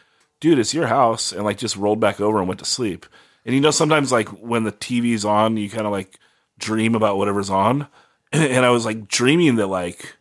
"Dude, 0.44 0.58
it's 0.58 0.74
your 0.74 0.88
house," 0.88 1.32
and 1.32 1.42
like 1.42 1.56
just 1.56 1.74
rolled 1.74 2.00
back 2.00 2.20
over 2.20 2.38
and 2.38 2.46
went 2.46 2.58
to 2.58 2.66
sleep. 2.66 3.06
And 3.46 3.54
you 3.54 3.62
know, 3.62 3.70
sometimes 3.70 4.12
like 4.12 4.28
when 4.28 4.64
the 4.64 4.72
TV's 4.72 5.24
on, 5.24 5.56
you 5.56 5.70
kind 5.70 5.86
of 5.86 5.90
like 5.92 6.18
dream 6.58 6.94
about 6.94 7.16
whatever's 7.16 7.48
on, 7.48 7.88
and 8.32 8.62
I 8.62 8.68
was 8.68 8.84
like 8.84 9.08
dreaming 9.08 9.56
that 9.56 9.68
like 9.68 10.16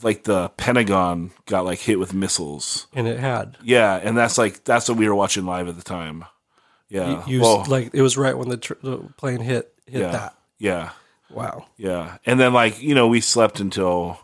like 0.00 0.22
the 0.22 0.50
Pentagon 0.50 1.32
got 1.46 1.64
like 1.64 1.80
hit 1.80 1.98
with 1.98 2.14
missiles. 2.14 2.86
And 2.92 3.08
it 3.08 3.18
had. 3.18 3.56
Yeah, 3.64 3.96
and 3.96 4.16
that's 4.16 4.38
like 4.38 4.62
that's 4.62 4.88
what 4.88 4.96
we 4.96 5.08
were 5.08 5.14
watching 5.16 5.44
live 5.44 5.66
at 5.66 5.74
the 5.74 5.82
time. 5.82 6.24
Yeah, 6.88 7.24
You, 7.26 7.34
you 7.34 7.40
well, 7.40 7.64
like 7.66 7.90
it 7.94 8.02
was 8.02 8.16
right 8.16 8.38
when 8.38 8.48
the, 8.48 8.58
tr- 8.58 8.74
the 8.80 8.98
plane 9.16 9.40
hit 9.40 9.74
hit 9.86 10.02
yeah, 10.02 10.12
that. 10.12 10.38
yeah. 10.58 10.90
Wow. 11.30 11.66
Yeah. 11.76 12.18
And 12.24 12.38
then 12.38 12.52
like, 12.52 12.80
you 12.80 12.94
know, 12.94 13.08
we 13.08 13.20
slept 13.20 13.58
until 13.58 14.20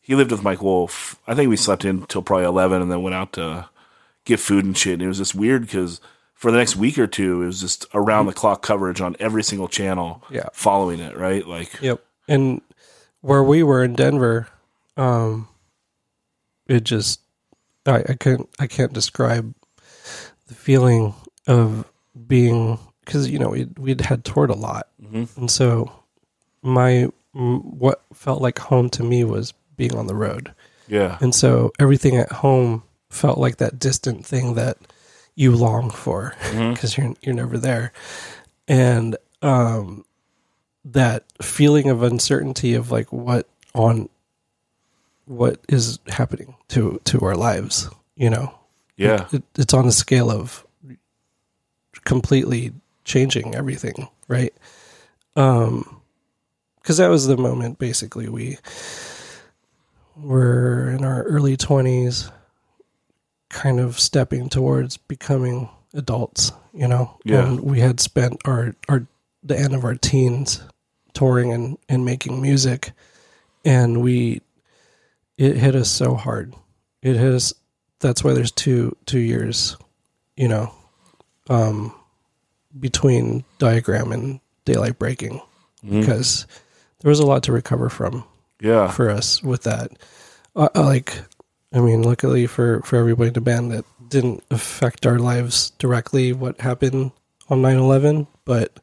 he 0.00 0.14
lived 0.14 0.30
with 0.30 0.44
Mike 0.44 0.62
Wolf. 0.62 1.20
I 1.26 1.34
think 1.34 1.50
we 1.50 1.56
slept 1.56 1.84
in 1.84 1.98
until 1.98 2.22
probably 2.22 2.44
11 2.46 2.82
and 2.82 2.92
then 2.92 3.02
went 3.02 3.16
out 3.16 3.32
to 3.32 3.68
get 4.26 4.38
food 4.38 4.64
and 4.66 4.76
shit. 4.76 4.94
And 4.94 5.02
it 5.02 5.08
was 5.08 5.18
just 5.18 5.34
weird 5.34 5.62
because 5.62 6.00
for 6.34 6.50
the 6.50 6.58
next 6.58 6.76
week 6.76 6.98
or 6.98 7.06
two, 7.06 7.42
it 7.42 7.46
was 7.46 7.60
just 7.62 7.86
around 7.94 8.26
the 8.26 8.34
clock 8.34 8.60
coverage 8.62 9.00
on 9.00 9.16
every 9.18 9.42
single 9.42 9.68
channel 9.68 10.22
Yeah. 10.28 10.48
following 10.52 11.00
it, 11.00 11.16
right? 11.16 11.46
Like, 11.46 11.80
Yep. 11.80 12.04
And 12.28 12.60
where 13.22 13.42
we 13.42 13.62
were 13.62 13.82
in 13.82 13.94
Denver, 13.94 14.48
um, 14.98 15.48
it 16.66 16.84
just 16.84 17.20
I, 17.86 18.02
I 18.08 18.14
can't 18.18 18.48
I 18.58 18.66
can't 18.66 18.92
describe 18.92 19.54
the 20.48 20.54
feeling 20.54 21.14
of 21.46 21.84
being 22.26 22.78
because 23.04 23.30
you 23.30 23.38
know 23.38 23.50
we 23.50 23.68
we'd 23.78 24.00
had 24.00 24.24
toured 24.24 24.50
a 24.50 24.54
lot, 24.54 24.88
and 25.36 25.48
so 25.50 25.92
my 26.62 27.08
what 27.32 28.02
felt 28.12 28.42
like 28.42 28.58
home 28.58 28.90
to 28.90 29.04
me 29.04 29.22
was 29.22 29.52
being 29.76 29.94
on 29.96 30.08
the 30.08 30.14
road, 30.16 30.52
yeah. 30.88 31.18
and 31.20 31.32
so 31.34 31.70
everything 31.78 32.16
at 32.16 32.32
home 32.32 32.82
felt 33.16 33.38
like 33.38 33.56
that 33.56 33.78
distant 33.78 34.24
thing 34.26 34.54
that 34.54 34.76
you 35.34 35.54
long 35.54 35.90
for 35.90 36.34
because 36.52 36.96
you're 36.96 37.14
you're 37.22 37.34
never 37.34 37.58
there, 37.58 37.92
and 38.68 39.16
um, 39.42 40.04
that 40.84 41.24
feeling 41.42 41.88
of 41.90 42.02
uncertainty 42.02 42.74
of 42.74 42.90
like 42.90 43.12
what 43.12 43.48
on 43.74 44.08
what 45.26 45.60
is 45.68 45.98
happening 46.08 46.54
to 46.68 47.00
to 47.04 47.20
our 47.20 47.34
lives, 47.34 47.88
you 48.14 48.30
know, 48.30 48.54
Yeah. 48.96 49.26
it, 49.32 49.42
it's 49.56 49.74
on 49.74 49.86
a 49.86 49.92
scale 49.92 50.30
of 50.30 50.64
completely 52.04 52.72
changing 53.04 53.54
everything, 53.54 54.08
right? 54.28 54.54
Um, 55.34 56.00
because 56.80 56.98
that 56.98 57.08
was 57.10 57.26
the 57.26 57.36
moment 57.36 57.78
basically 57.80 58.28
we 58.28 58.58
were 60.16 60.88
in 60.90 61.04
our 61.04 61.24
early 61.24 61.56
twenties, 61.56 62.30
kind 63.48 63.80
of 63.80 63.98
stepping 64.00 64.48
towards 64.48 64.96
becoming 64.96 65.68
adults, 65.94 66.52
you 66.72 66.88
know. 66.88 67.16
Yeah. 67.24 67.46
And 67.46 67.60
we 67.60 67.80
had 67.80 68.00
spent 68.00 68.40
our 68.44 68.74
our 68.88 69.06
the 69.42 69.58
end 69.58 69.74
of 69.74 69.84
our 69.84 69.94
teens 69.94 70.60
touring 71.14 71.52
and 71.52 71.78
and 71.88 72.04
making 72.04 72.40
music, 72.42 72.92
and 73.64 74.02
we 74.02 74.40
it 75.38 75.56
hit 75.56 75.74
us 75.74 75.90
so 75.90 76.14
hard. 76.14 76.54
It 77.02 77.16
hit 77.16 77.32
us. 77.34 77.52
That's 78.00 78.22
why 78.24 78.32
there's 78.34 78.50
two 78.52 78.96
two 79.06 79.20
years, 79.20 79.76
you 80.36 80.48
know, 80.48 80.72
um, 81.48 81.94
between 82.78 83.44
diagram 83.58 84.12
and 84.12 84.40
daylight 84.64 84.98
breaking, 84.98 85.40
because 85.88 86.46
there 87.00 87.08
was 87.08 87.20
a 87.20 87.26
lot 87.26 87.42
to 87.44 87.52
recover 87.52 87.88
from 87.88 88.24
Yeah. 88.60 88.90
for 88.90 89.08
us 89.08 89.42
with 89.42 89.62
that. 89.62 89.92
Uh, 90.56 90.68
uh, 90.74 90.82
like, 90.84 91.22
I 91.76 91.80
mean, 91.80 92.02
luckily 92.02 92.46
for 92.46 92.80
for 92.82 92.96
everybody 92.96 93.28
in 93.28 93.34
the 93.34 93.40
band, 93.40 93.72
that 93.72 93.84
didn't 94.08 94.42
affect 94.50 95.06
our 95.06 95.18
lives 95.18 95.70
directly. 95.78 96.32
What 96.32 96.60
happened 96.60 97.12
on 97.48 97.62
9-11, 97.62 98.26
but 98.44 98.78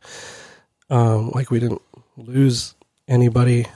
um, 0.89 1.31
like 1.31 1.51
we 1.51 1.59
didn't 1.59 1.81
lose 2.17 2.75
anybody, 3.07 3.67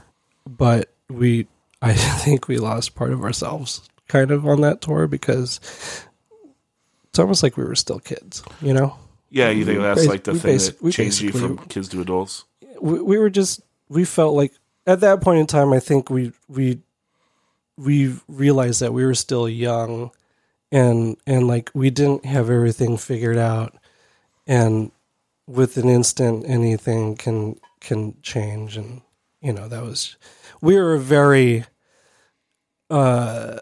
but 0.45 0.89
we, 1.09 1.47
I 1.81 1.93
think 2.23 2.47
we 2.47 2.57
lost 2.57 2.95
part 2.95 3.11
of 3.11 3.23
ourselves 3.23 3.89
kind 4.07 4.31
of 4.31 4.47
on 4.47 4.61
that 4.61 4.81
tour 4.81 5.07
because 5.07 5.59
it's 7.09 7.19
almost 7.19 7.43
like 7.43 7.57
we 7.57 7.65
were 7.65 7.75
still 7.75 7.99
kids, 7.99 8.43
you 8.61 8.73
know. 8.73 8.97
Yeah. 9.29 9.49
You 9.49 9.65
think 9.65 9.79
that's 9.79 10.05
like 10.05 10.23
the 10.23 10.35
thing 10.35 10.57
that 10.57 10.91
changed 10.91 11.21
you 11.21 11.31
from 11.31 11.57
kids 11.57 11.89
to 11.89 12.01
adults? 12.01 12.45
we, 12.81 13.01
we 13.01 13.17
were 13.17 13.29
just 13.29 13.61
we 13.89 14.05
felt 14.05 14.35
like 14.35 14.53
at 14.85 14.99
that 15.01 15.21
point 15.21 15.39
in 15.39 15.47
time 15.47 15.73
i 15.73 15.79
think 15.79 16.09
we 16.09 16.31
we 16.47 16.79
we 17.77 18.15
realized 18.27 18.81
that 18.81 18.93
we 18.93 19.05
were 19.05 19.15
still 19.15 19.47
young 19.47 20.11
and 20.71 21.17
and 21.25 21.47
like 21.47 21.71
we 21.73 21.89
didn't 21.89 22.25
have 22.25 22.49
everything 22.49 22.97
figured 22.97 23.37
out 23.37 23.75
and 24.45 24.91
with 25.47 25.77
an 25.77 25.87
instant 25.87 26.43
anything 26.47 27.15
can 27.15 27.57
can 27.79 28.15
change 28.21 28.75
and 28.75 29.01
you 29.41 29.53
know 29.53 29.67
that 29.67 29.83
was 29.83 30.17
we 30.61 30.75
were 30.75 30.95
a 30.95 30.99
very 30.99 31.63
uh 32.89 33.57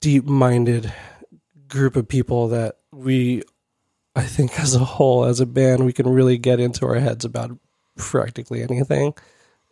deep 0.00 0.24
minded 0.24 0.92
group 1.68 1.96
of 1.96 2.08
people 2.08 2.48
that 2.48 2.76
we 2.92 3.42
I 4.16 4.22
think 4.22 4.58
as 4.58 4.74
a 4.74 4.78
whole, 4.78 5.26
as 5.26 5.40
a 5.40 5.46
band, 5.46 5.84
we 5.84 5.92
can 5.92 6.08
really 6.08 6.38
get 6.38 6.58
into 6.58 6.86
our 6.86 6.94
heads 6.94 7.26
about 7.26 7.56
practically 7.96 8.62
anything. 8.62 9.12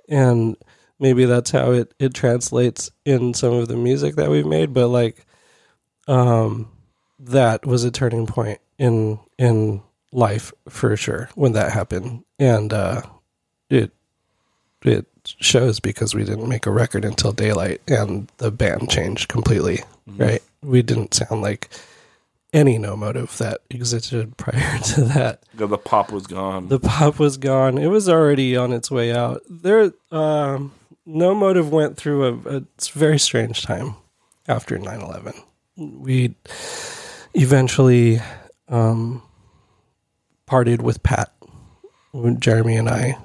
And 0.06 0.56
maybe 0.98 1.24
that's 1.24 1.50
how 1.50 1.72
it, 1.72 1.92
it 1.98 2.14
translates 2.14 2.90
in 3.04 3.34
some 3.34 3.52
of 3.52 3.68
the 3.68 3.76
music 3.76 4.16
that 4.16 4.30
we've 4.30 4.46
made. 4.46 4.72
But 4.72 4.88
like, 4.88 5.26
um, 6.06 6.70
that 7.18 7.66
was 7.66 7.84
a 7.84 7.90
turning 7.90 8.26
point 8.26 8.60
in, 8.78 9.18
in 9.38 9.82
life 10.12 10.52
for 10.68 10.96
sure 10.96 11.30
when 11.34 11.52
that 11.52 11.72
happened. 11.72 12.24
And, 12.38 12.72
uh, 12.72 13.02
it, 13.70 13.92
it 14.84 15.06
shows 15.24 15.80
because 15.80 16.14
we 16.14 16.24
didn't 16.24 16.48
make 16.48 16.66
a 16.66 16.70
record 16.70 17.04
until 17.04 17.32
daylight 17.32 17.80
and 17.88 18.30
the 18.36 18.50
band 18.50 18.90
changed 18.90 19.28
completely. 19.28 19.80
Right. 20.06 20.42
We 20.62 20.82
didn't 20.82 21.14
sound 21.14 21.40
like, 21.40 21.70
any 22.54 22.78
no 22.78 22.96
motive 22.96 23.36
that 23.38 23.60
existed 23.68 24.36
prior 24.38 24.78
to 24.78 25.02
that. 25.02 25.42
The, 25.52 25.66
the 25.66 25.76
pop 25.76 26.10
was 26.10 26.26
gone. 26.26 26.68
The 26.68 26.80
pop 26.80 27.18
was 27.18 27.36
gone. 27.36 27.76
It 27.76 27.88
was 27.88 28.08
already 28.08 28.56
on 28.56 28.72
its 28.72 28.90
way 28.90 29.12
out. 29.12 29.42
There, 29.50 29.92
um, 30.10 30.72
no 31.06 31.34
motive 31.34 31.70
went 31.70 31.96
through 31.96 32.24
a, 32.24 32.56
a 32.58 32.62
very 32.92 33.18
strange 33.18 33.62
time 33.62 33.96
after 34.48 34.78
9-11. 34.78 35.42
We 35.76 36.34
eventually 37.34 38.20
um, 38.68 39.22
partied 40.46 40.82
with 40.82 41.02
Pat. 41.02 41.30
When 42.12 42.38
Jeremy 42.38 42.76
and 42.76 42.88
I 42.88 43.18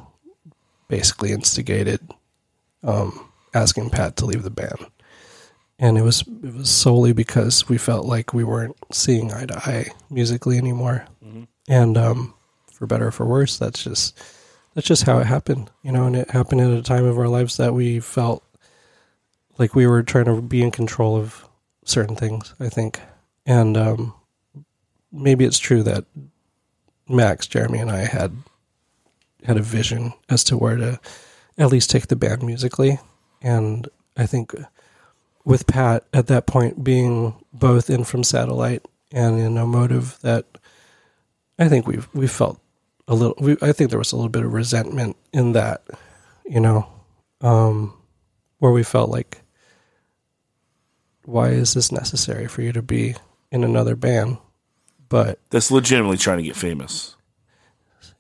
basically 0.88 1.32
instigated 1.32 2.00
um, 2.84 3.30
asking 3.54 3.92
Pat 3.92 4.16
to 4.18 4.26
leave 4.26 4.42
the 4.42 4.50
band 4.50 4.88
and 5.80 5.98
it 5.98 6.02
was 6.02 6.22
it 6.22 6.54
was 6.54 6.70
solely 6.70 7.14
because 7.14 7.70
we 7.70 7.78
felt 7.78 8.06
like 8.06 8.34
we 8.34 8.44
weren't 8.44 8.76
seeing 8.92 9.32
eye 9.32 9.46
to 9.46 9.58
eye 9.58 9.88
musically 10.10 10.58
anymore. 10.58 11.06
And 11.70 11.98
um, 11.98 12.34
for 12.74 12.86
better 12.86 13.08
or 13.08 13.12
for 13.12 13.26
worse, 13.26 13.58
that's 13.58 13.84
just 13.84 14.22
that's 14.74 14.88
just 14.88 15.04
how 15.04 15.20
it 15.20 15.26
happened, 15.26 15.70
you 15.84 15.92
know. 15.92 16.06
And 16.06 16.16
it 16.16 16.32
happened 16.32 16.62
at 16.62 16.72
a 16.72 16.82
time 16.82 17.06
of 17.06 17.18
our 17.18 17.28
lives 17.28 17.58
that 17.58 17.74
we 17.74 18.00
felt 18.00 18.44
like 19.58 19.76
we 19.76 19.88
were 19.88 20.04
trying 20.04 20.26
to 20.26 20.42
be 20.42 20.62
in 20.62 20.72
control 20.72 21.18
of 21.18 21.48
certain 21.84 22.16
things. 22.16 22.54
I 22.60 22.70
think, 22.70 23.00
and 23.46 23.76
um, 23.78 24.14
maybe 25.12 25.46
it's 25.46 25.60
true 25.60 25.84
that 25.84 26.06
Max, 27.08 27.48
Jeremy, 27.48 27.80
and 27.80 27.92
I 27.92 28.00
had 28.00 28.36
had 29.44 29.58
a 29.58 29.62
vision 29.62 30.14
as 30.30 30.44
to 30.46 30.58
where 30.58 30.76
to 30.76 31.00
at 31.58 31.72
least 31.72 31.90
take 31.90 32.08
the 32.08 32.16
band 32.16 32.44
musically, 32.44 33.00
and 33.42 33.88
I 34.16 34.26
think 34.26 34.54
with 35.46 35.68
Pat 35.68 36.04
at 36.14 36.28
that 36.28 36.46
point 36.46 36.84
being 36.84 37.34
both 37.54 37.90
in 37.90 38.04
from 38.04 38.24
satellite 38.24 38.86
and 39.12 39.40
in 39.40 39.58
a 39.58 39.66
motive 39.66 40.20
that 40.22 40.46
I 41.58 41.68
think 41.68 41.88
we 41.88 42.00
we 42.14 42.28
felt 42.28 42.60
a 43.10 43.16
little. 43.16 43.36
We, 43.42 43.58
I 43.62 43.74
think 43.74 43.90
there 43.90 44.00
was 44.00 44.14
a 44.14 44.16
little 44.16 44.30
bit 44.30 44.46
of 44.46 44.54
resentment 44.54 45.18
in 45.34 45.52
that, 45.54 45.84
you 46.46 46.62
know, 46.62 46.88
um, 47.42 47.94
where 48.60 48.72
we 48.72 48.84
felt 48.84 49.10
like, 49.10 49.42
why 51.26 51.50
is 51.50 51.74
this 51.74 51.92
necessary 51.92 52.48
for 52.48 52.62
you 52.62 52.72
to 52.72 52.82
be 52.82 53.16
in 53.52 53.64
another 53.66 53.96
band? 53.98 54.38
But 55.10 55.40
That's 55.50 55.72
legitimately 55.72 56.18
trying 56.18 56.38
to 56.38 56.44
get 56.44 56.56
famous. 56.56 57.16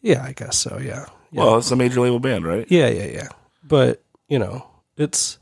yeah, 0.01 0.23
I 0.23 0.33
guess 0.33 0.57
so. 0.57 0.77
Yeah, 0.79 1.05
yeah. 1.31 1.43
Well, 1.43 1.57
it's 1.59 1.71
a 1.71 1.75
major 1.75 2.01
label 2.01 2.19
band, 2.19 2.45
right? 2.45 2.65
Yeah, 2.69 2.89
yeah, 2.89 3.05
yeah. 3.05 3.27
But 3.63 4.03
you 4.27 4.39
know, 4.39 4.67
it's. 4.97 5.37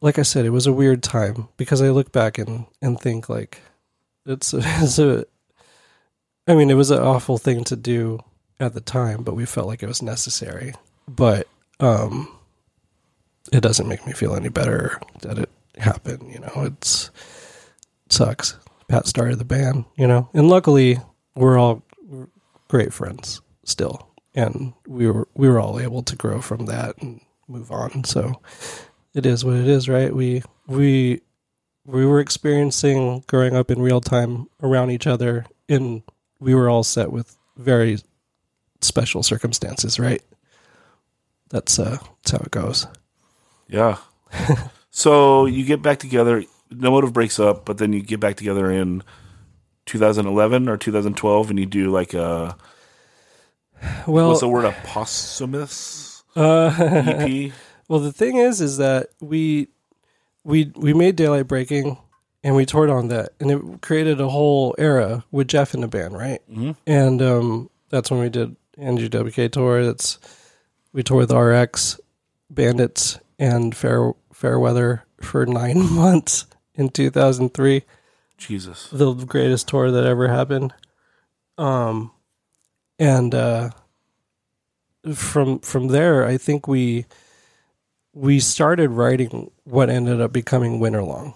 like 0.00 0.18
I 0.18 0.22
said, 0.22 0.44
it 0.46 0.50
was 0.50 0.66
a 0.66 0.72
weird 0.72 1.02
time 1.02 1.48
because 1.58 1.80
I 1.82 1.90
look 1.90 2.12
back 2.12 2.38
and 2.38 2.64
and 2.80 2.98
think 2.98 3.28
like 3.28 3.60
it's 4.26 4.54
a, 4.54 4.58
it's 4.62 4.98
a 4.98 5.26
I 6.46 6.54
mean, 6.54 6.70
it 6.70 6.74
was 6.74 6.90
an 6.90 7.02
awful 7.02 7.38
thing 7.38 7.64
to 7.64 7.76
do 7.76 8.20
at 8.60 8.74
the 8.74 8.80
time, 8.80 9.22
but 9.22 9.34
we 9.34 9.46
felt 9.46 9.66
like 9.66 9.82
it 9.82 9.88
was 9.88 10.02
necessary. 10.02 10.74
But 11.08 11.48
um 11.80 12.28
it 13.52 13.60
doesn't 13.60 13.88
make 13.88 14.06
me 14.06 14.12
feel 14.12 14.34
any 14.34 14.48
better 14.48 14.98
that 15.20 15.38
it 15.38 15.50
happened, 15.76 16.32
you 16.32 16.40
know. 16.40 16.52
It's 16.56 17.10
sucks. 18.08 18.56
Pat 18.88 19.06
started 19.06 19.38
the 19.38 19.44
band, 19.44 19.84
you 19.96 20.06
know. 20.06 20.28
And 20.34 20.48
luckily, 20.48 20.98
we're 21.34 21.58
all 21.58 21.82
great 22.68 22.92
friends 22.92 23.40
still. 23.64 24.08
And 24.34 24.72
we 24.86 25.10
were 25.10 25.28
we 25.34 25.48
were 25.48 25.60
all 25.60 25.78
able 25.80 26.02
to 26.02 26.16
grow 26.16 26.40
from 26.40 26.66
that 26.66 27.00
and 27.00 27.20
move 27.48 27.70
on. 27.70 28.04
So 28.04 28.40
it 29.14 29.26
is 29.26 29.44
what 29.44 29.56
it 29.56 29.68
is, 29.68 29.88
right? 29.88 30.14
We 30.14 30.42
we 30.66 31.20
we 31.86 32.06
were 32.06 32.20
experiencing 32.20 33.24
growing 33.26 33.54
up 33.54 33.70
in 33.70 33.80
real 33.80 34.00
time 34.00 34.48
around 34.62 34.90
each 34.90 35.06
other 35.06 35.46
and 35.68 36.02
we 36.40 36.54
were 36.54 36.68
all 36.68 36.84
set 36.84 37.12
with 37.12 37.36
very 37.56 37.98
special 38.80 39.22
circumstances, 39.22 39.98
right? 39.98 40.22
That's 41.50 41.78
uh 41.78 41.98
that's 42.22 42.30
how 42.32 42.38
it 42.38 42.50
goes. 42.50 42.86
Yeah. 43.68 43.98
so 44.90 45.46
you 45.46 45.64
get 45.64 45.82
back 45.82 45.98
together. 45.98 46.44
No 46.70 46.90
Motive 46.90 47.12
breaks 47.12 47.38
up, 47.38 47.64
but 47.64 47.78
then 47.78 47.92
you 47.92 48.02
get 48.02 48.20
back 48.20 48.36
together 48.36 48.70
in 48.70 49.02
2011 49.86 50.68
or 50.68 50.76
2012, 50.76 51.50
and 51.50 51.58
you 51.58 51.66
do 51.66 51.90
like 51.90 52.14
a 52.14 52.56
Well, 54.06 54.28
what's 54.28 54.40
the 54.40 54.48
word? 54.48 54.64
A 54.64 54.72
posthumous 54.84 56.24
uh, 56.36 56.74
EP. 56.78 57.52
well, 57.88 58.00
the 58.00 58.12
thing 58.12 58.36
is, 58.36 58.60
is 58.60 58.78
that 58.78 59.08
we 59.20 59.68
we 60.42 60.72
we 60.74 60.94
made 60.94 61.16
Daylight 61.16 61.46
Breaking 61.46 61.96
and 62.44 62.54
we 62.54 62.66
toured 62.66 62.90
on 62.90 63.08
that, 63.08 63.30
and 63.40 63.50
it 63.50 63.80
created 63.80 64.20
a 64.20 64.28
whole 64.28 64.74
era 64.76 65.24
with 65.30 65.48
Jeff 65.48 65.72
in 65.72 65.80
the 65.80 65.88
band, 65.88 66.12
right? 66.12 66.42
Mm-hmm. 66.48 66.72
And 66.86 67.22
um, 67.22 67.70
that's 67.88 68.10
when 68.10 68.20
we 68.20 68.28
did 68.28 68.54
NGWK 68.78 69.50
tour. 69.50 69.82
That's 69.82 70.18
we 70.92 71.02
toured 71.02 71.30
with 71.30 71.32
RX, 71.32 71.98
Bandits, 72.50 73.18
and 73.38 73.74
Fair 73.74 74.12
Fairweather 74.32 75.04
for 75.22 75.46
nine 75.46 75.90
months 75.94 76.44
in 76.74 76.90
2003 76.90 77.82
Jesus. 78.36 78.88
the 78.92 79.14
greatest 79.14 79.66
tour 79.66 79.90
that 79.90 80.04
ever 80.04 80.28
happened. 80.28 80.74
Um, 81.56 82.12
and 82.98 83.34
uh, 83.34 83.70
from 85.14 85.60
from 85.60 85.88
there, 85.88 86.26
I 86.26 86.36
think 86.36 86.68
we 86.68 87.06
we 88.12 88.38
started 88.38 88.90
writing 88.90 89.50
what 89.64 89.88
ended 89.88 90.20
up 90.20 90.30
becoming 90.30 90.78
Winterlong 90.78 91.32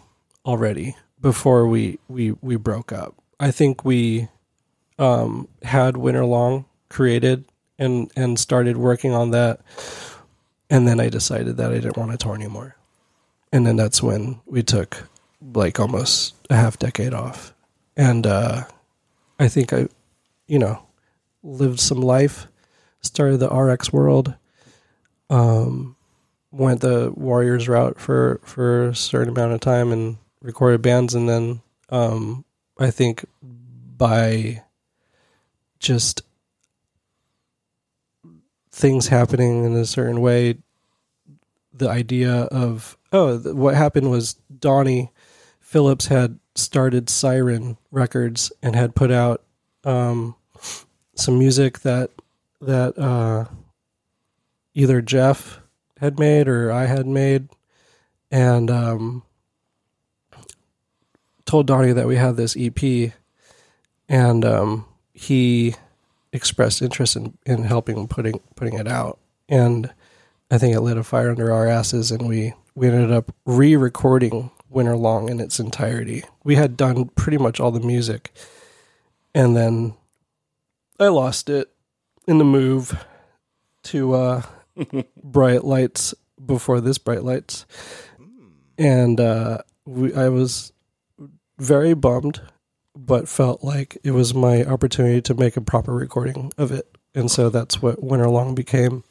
already 0.48 0.96
before 1.20 1.68
we 1.68 1.98
we 2.08 2.32
we 2.40 2.56
broke 2.56 2.90
up. 2.90 3.14
I 3.38 3.50
think 3.50 3.84
we 3.84 4.28
um, 4.98 5.46
had 5.62 5.94
Winterlong 5.94 6.64
created 6.88 7.44
and 7.78 8.10
and 8.16 8.38
started 8.38 8.78
working 8.78 9.12
on 9.12 9.30
that, 9.32 9.60
and 10.70 10.88
then 10.88 11.00
I 11.00 11.10
decided 11.10 11.58
that 11.58 11.70
I 11.70 11.74
didn't 11.74 11.98
want 11.98 12.12
to 12.12 12.16
tour 12.16 12.34
anymore, 12.34 12.76
and 13.52 13.66
then 13.66 13.76
that's 13.76 14.02
when 14.02 14.40
we 14.46 14.62
took 14.62 15.06
like 15.54 15.78
almost 15.78 16.34
a 16.48 16.56
half 16.56 16.78
decade 16.78 17.12
off, 17.12 17.54
and 17.96 18.26
uh, 18.26 18.64
I 19.38 19.48
think 19.48 19.74
I, 19.74 19.88
you 20.46 20.58
know, 20.58 20.82
lived 21.42 21.78
some 21.78 22.00
life, 22.00 22.48
started 23.02 23.36
the 23.36 23.50
RX 23.50 23.92
world, 23.92 24.34
um, 25.28 25.94
went 26.50 26.80
the 26.80 27.12
Warriors 27.14 27.68
route 27.68 28.00
for 28.00 28.40
for 28.44 28.88
a 28.88 28.94
certain 28.94 29.28
amount 29.28 29.52
of 29.52 29.60
time 29.60 29.92
and 29.92 30.16
recorded 30.40 30.82
bands, 30.82 31.14
and 31.14 31.28
then 31.28 31.60
um, 31.90 32.44
I 32.78 32.90
think 32.90 33.24
by 33.42 34.62
just 35.78 36.22
things 38.70 39.08
happening 39.08 39.64
in 39.64 39.74
a 39.74 39.84
certain 39.84 40.20
way, 40.20 40.58
the 41.72 41.88
idea 41.88 42.32
of 42.32 42.96
oh, 43.12 43.38
what 43.54 43.74
happened 43.74 44.10
was 44.10 44.34
Donnie 44.58 45.10
Phillips 45.60 46.06
had 46.06 46.38
started 46.54 47.08
Siren 47.08 47.76
Records 47.90 48.52
and 48.62 48.74
had 48.74 48.94
put 48.94 49.10
out 49.10 49.42
um, 49.84 50.34
some 51.14 51.38
music 51.38 51.80
that 51.80 52.10
that 52.60 52.98
uh, 52.98 53.46
either 54.74 55.00
Jeff 55.00 55.60
had 56.00 56.18
made 56.18 56.48
or 56.48 56.72
I 56.72 56.86
had 56.86 57.06
made, 57.06 57.48
and 58.30 58.70
um, 58.70 59.22
told 61.48 61.66
Donnie 61.66 61.92
that 61.92 62.06
we 62.06 62.16
had 62.16 62.36
this 62.36 62.54
EP, 62.58 63.12
and 64.06 64.44
um, 64.44 64.84
he 65.14 65.74
expressed 66.30 66.82
interest 66.82 67.16
in, 67.16 67.36
in 67.46 67.64
helping 67.64 68.06
putting 68.06 68.40
putting 68.54 68.74
it 68.74 68.86
out, 68.86 69.18
and 69.48 69.92
I 70.50 70.58
think 70.58 70.76
it 70.76 70.80
lit 70.82 70.98
a 70.98 71.02
fire 71.02 71.30
under 71.30 71.50
our 71.50 71.66
asses, 71.66 72.10
and 72.10 72.28
we 72.28 72.52
we 72.74 72.86
ended 72.86 73.10
up 73.10 73.34
re-recording 73.46 74.50
Winter 74.68 74.94
Long 74.94 75.30
in 75.30 75.40
its 75.40 75.58
entirety. 75.58 76.22
We 76.44 76.56
had 76.56 76.76
done 76.76 77.06
pretty 77.16 77.38
much 77.38 77.60
all 77.60 77.70
the 77.70 77.80
music, 77.80 78.30
and 79.34 79.56
then 79.56 79.94
I 81.00 81.08
lost 81.08 81.48
it 81.48 81.72
in 82.26 82.36
the 82.36 82.44
move 82.44 83.06
to 83.84 84.12
uh, 84.12 84.42
Bright 85.24 85.64
Lights 85.64 86.12
before 86.44 86.82
this 86.82 86.98
Bright 86.98 87.24
Lights, 87.24 87.64
and 88.76 89.18
uh, 89.18 89.58
we, 89.86 90.12
I 90.12 90.28
was 90.28 90.72
very 91.58 91.94
bummed, 91.94 92.40
but 92.96 93.28
felt 93.28 93.62
like 93.62 93.98
it 94.02 94.12
was 94.12 94.34
my 94.34 94.64
opportunity 94.64 95.20
to 95.22 95.34
make 95.34 95.56
a 95.56 95.60
proper 95.60 95.94
recording 95.94 96.52
of 96.56 96.72
it, 96.72 96.96
and 97.14 97.30
so 97.30 97.48
that's 97.50 97.82
what 97.82 98.02
Winter 98.02 98.28
Long 98.28 98.54
became. 98.54 99.04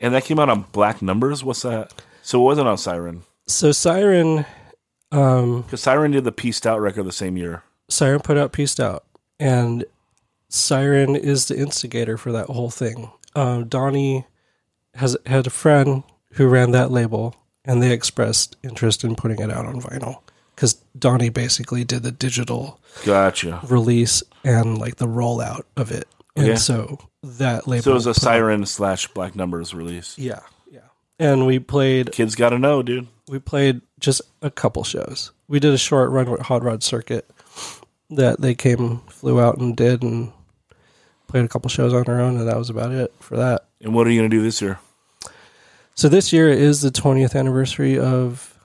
And 0.00 0.14
that 0.14 0.24
came 0.24 0.38
out 0.38 0.48
on 0.50 0.66
Black 0.72 1.00
Numbers. 1.02 1.42
What's 1.42 1.62
that? 1.62 1.92
So 2.22 2.40
it 2.40 2.44
wasn't 2.44 2.68
on 2.68 2.76
Siren 2.76 3.22
So 3.46 3.72
Siren, 3.72 4.44
um, 5.12 5.62
because 5.62 5.82
Siren 5.82 6.10
did 6.10 6.24
the 6.24 6.32
Pieced 6.32 6.66
Out 6.66 6.80
record 6.80 7.04
the 7.04 7.12
same 7.12 7.36
year. 7.36 7.62
Siren 7.88 8.20
put 8.20 8.36
out 8.36 8.52
Pieced 8.52 8.80
Out, 8.80 9.04
and 9.38 9.84
Siren 10.48 11.16
is 11.16 11.48
the 11.48 11.56
instigator 11.56 12.16
for 12.16 12.32
that 12.32 12.46
whole 12.46 12.70
thing. 12.70 13.10
Um, 13.34 13.68
Donnie 13.68 14.26
has 14.94 15.16
had 15.26 15.46
a 15.46 15.50
friend 15.50 16.02
who 16.32 16.48
ran 16.48 16.72
that 16.72 16.90
label, 16.90 17.36
and 17.64 17.82
they 17.82 17.92
expressed 17.92 18.56
interest 18.62 19.04
in 19.04 19.14
putting 19.14 19.40
it 19.40 19.50
out 19.50 19.66
on 19.66 19.80
vinyl 19.80 20.20
because 20.56 20.74
Donnie 20.98 21.28
basically 21.28 21.84
did 21.84 22.02
the 22.02 22.10
digital 22.10 22.80
Gotcha. 23.04 23.60
release 23.68 24.22
and 24.42 24.78
like 24.78 24.96
the 24.96 25.06
rollout 25.06 25.62
of 25.76 25.92
it, 25.92 26.08
and 26.34 26.46
Okay. 26.46 26.56
so 26.56 26.98
that 27.22 27.68
label. 27.68 27.82
So 27.84 27.90
it 27.92 27.94
was 27.94 28.06
a 28.06 28.10
put 28.10 28.16
out- 28.18 28.22
Siren 28.22 28.66
slash 28.66 29.06
Black 29.08 29.36
Numbers 29.36 29.72
release. 29.74 30.18
yeah, 30.18 30.40
yeah. 30.70 30.80
And 31.18 31.46
we 31.46 31.58
played 31.60 32.10
Kids 32.12 32.34
got 32.34 32.50
to 32.50 32.58
know, 32.58 32.82
dude. 32.82 33.06
we 33.28 33.38
played 33.38 33.82
just 34.00 34.22
a 34.42 34.50
couple 34.50 34.82
shows. 34.82 35.30
We 35.48 35.60
did 35.60 35.72
a 35.74 35.78
short 35.78 36.10
run 36.10 36.30
with 36.30 36.40
Hot 36.40 36.62
Rod 36.64 36.82
Circuit 36.82 37.28
that 38.10 38.40
they 38.40 38.54
came, 38.54 38.98
flew 39.08 39.40
out 39.40 39.58
and 39.58 39.76
did, 39.76 40.02
and 40.02 40.32
played 41.28 41.44
a 41.44 41.48
couple 41.48 41.68
shows 41.68 41.92
on 41.92 42.04
our 42.06 42.20
own, 42.20 42.36
and 42.38 42.48
that 42.48 42.56
was 42.56 42.70
about 42.70 42.92
it 42.92 43.12
for 43.20 43.36
that. 43.36 43.64
And 43.80 43.92
what 43.94 44.06
are 44.06 44.10
you 44.10 44.18
gonna 44.18 44.28
do 44.28 44.42
this 44.42 44.62
year? 44.62 44.78
So 45.94 46.08
this 46.08 46.32
year 46.32 46.48
is 46.48 46.80
the 46.82 46.90
20th 46.90 47.34
anniversary 47.34 47.98
of 47.98 48.55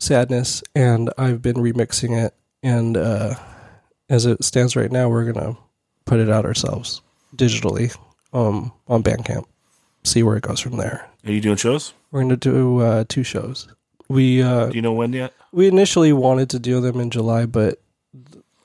Sadness, 0.00 0.62
and 0.74 1.10
I've 1.16 1.40
been 1.42 1.56
remixing 1.56 2.24
it. 2.26 2.34
And 2.62 2.96
uh, 2.96 3.34
as 4.08 4.26
it 4.26 4.42
stands 4.42 4.74
right 4.74 4.90
now, 4.90 5.08
we're 5.08 5.30
gonna 5.30 5.56
put 6.06 6.18
it 6.20 6.28
out 6.28 6.44
ourselves 6.44 7.02
digitally 7.36 7.96
um, 8.32 8.72
on 8.88 9.02
Bandcamp. 9.02 9.44
See 10.02 10.22
where 10.22 10.36
it 10.36 10.42
goes 10.42 10.58
from 10.60 10.76
there. 10.78 11.06
Are 11.24 11.30
you 11.32 11.40
doing 11.40 11.56
shows? 11.56 11.92
We're 12.10 12.22
gonna 12.22 12.36
do 12.36 12.80
uh, 12.80 13.04
two 13.08 13.22
shows. 13.22 13.68
We 14.08 14.42
uh, 14.42 14.70
Do 14.70 14.76
you 14.76 14.82
know 14.82 14.92
when 14.92 15.12
yet? 15.12 15.32
we 15.52 15.68
initially 15.68 16.12
wanted 16.12 16.50
to 16.50 16.58
do 16.58 16.80
them 16.80 16.98
in 16.98 17.10
July, 17.10 17.46
but 17.46 17.80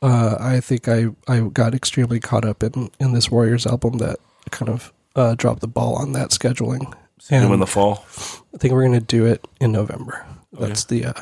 uh, 0.01 0.37
I 0.39 0.59
think 0.59 0.87
I, 0.87 1.07
I 1.27 1.41
got 1.41 1.75
extremely 1.75 2.19
caught 2.19 2.45
up 2.45 2.63
in, 2.63 2.89
in 2.99 3.13
this 3.13 3.29
Warriors 3.29 3.65
album 3.67 3.97
that 3.99 4.17
kind 4.51 4.69
of 4.69 4.93
uh, 5.15 5.35
dropped 5.35 5.61
the 5.61 5.67
ball 5.67 5.95
on 5.95 6.13
that 6.13 6.29
scheduling. 6.29 6.91
Do 7.29 7.39
them 7.39 7.51
in 7.51 7.59
the 7.59 7.67
fall. 7.67 8.05
I 8.53 8.57
think 8.57 8.73
we're 8.73 8.85
going 8.85 8.99
to 8.99 9.05
do 9.05 9.25
it 9.25 9.47
in 9.59 9.71
November. 9.71 10.25
That's 10.59 10.85
the 10.85 11.05
uh, 11.05 11.13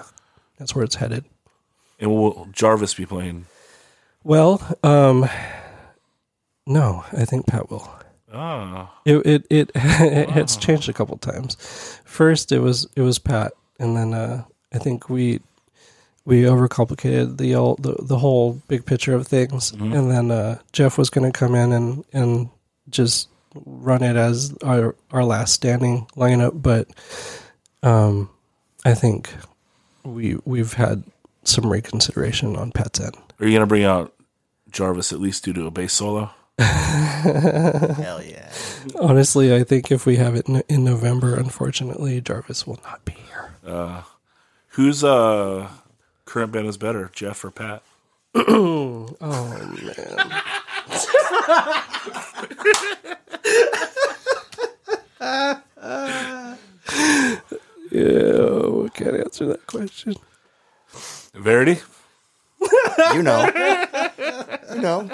that's 0.58 0.76
where 0.76 0.84
it's 0.86 0.96
headed. 0.96 1.26
And 2.00 2.12
will 2.12 2.48
Jarvis 2.52 2.94
be 2.94 3.06
playing? 3.06 3.46
Well, 4.24 4.62
um, 4.84 5.30
no, 6.66 7.04
I 7.12 7.26
think 7.26 7.46
Pat 7.48 7.70
will. 7.70 7.90
Ah, 8.32 8.92
It 9.06 9.18
it 9.26 9.46
it 9.50 9.72
it's 9.76 10.56
changed 10.58 10.90
a 10.90 10.94
couple 10.94 11.18
times. 11.18 11.56
First, 12.04 12.52
it 12.52 12.60
was 12.60 12.88
it 12.96 13.02
was 13.02 13.20
Pat, 13.20 13.54
and 13.80 13.96
then 13.96 14.14
uh, 14.14 14.44
I 14.74 14.80
think 14.80 15.10
we 15.10 15.40
we 16.26 16.44
overcomplicated 16.44 17.38
the 17.38 17.54
all 17.56 17.76
the 17.76 17.96
the 18.02 18.18
whole 18.18 18.54
big 18.68 18.86
picture 18.86 19.14
of 19.14 19.28
things, 19.28 19.72
and 19.72 20.10
then 20.10 20.32
uh, 20.32 20.60
Jeff 20.72 20.98
was 20.98 21.10
going 21.12 21.32
to 21.32 21.38
come 21.38 21.54
in 21.54 21.72
and 21.74 22.04
and 22.14 22.50
just 22.90 23.30
run 23.66 24.02
it 24.02 24.16
as 24.16 24.56
our 24.64 24.96
our 25.12 25.24
last 25.24 25.54
standing 25.54 26.08
lineup, 26.16 26.60
but 26.60 26.88
um, 27.84 28.30
I 28.86 28.94
think 28.94 29.34
we 30.04 30.38
we've 30.46 30.74
had 30.74 31.04
some 31.44 31.72
reconsideration 31.72 32.56
on 32.56 32.72
Pat's 32.72 33.00
end. 33.00 33.16
Are 33.40 33.48
you 33.48 33.54
gonna 33.54 33.66
bring 33.66 33.84
out 33.84 34.14
Jarvis 34.72 35.12
at 35.14 35.20
least 35.20 35.46
due 35.46 35.54
to 35.54 35.66
a 35.66 35.72
bass 35.72 35.94
solo? 35.94 36.32
Hell 36.60 38.22
yeah. 38.24 38.52
Honestly, 39.00 39.56
I 39.56 39.64
think 39.64 39.92
if 39.92 40.06
we 40.06 40.18
have 40.18 40.36
it 40.36 40.48
in, 40.48 40.62
in 40.70 40.84
November, 40.84 41.36
unfortunately, 41.36 42.22
Jarvis 42.22 42.68
will 42.68 42.80
not 42.84 43.04
be 43.06 43.14
here. 43.14 44.04
Who's 44.70 45.04
uh 45.04 45.70
current 46.26 46.52
band 46.52 46.68
is 46.68 46.78
better, 46.78 47.10
Jeff 47.14 47.44
or 47.46 47.52
Pat? 47.52 47.84
Yeah, 57.94 58.86
I 58.86 58.90
can't 58.90 59.16
answer 59.18 59.46
that 59.48 59.68
question. 59.68 60.16
Verity? 61.34 61.80
You 63.14 63.22
know. 63.24 63.50
you 64.74 64.82
know. 64.82 65.10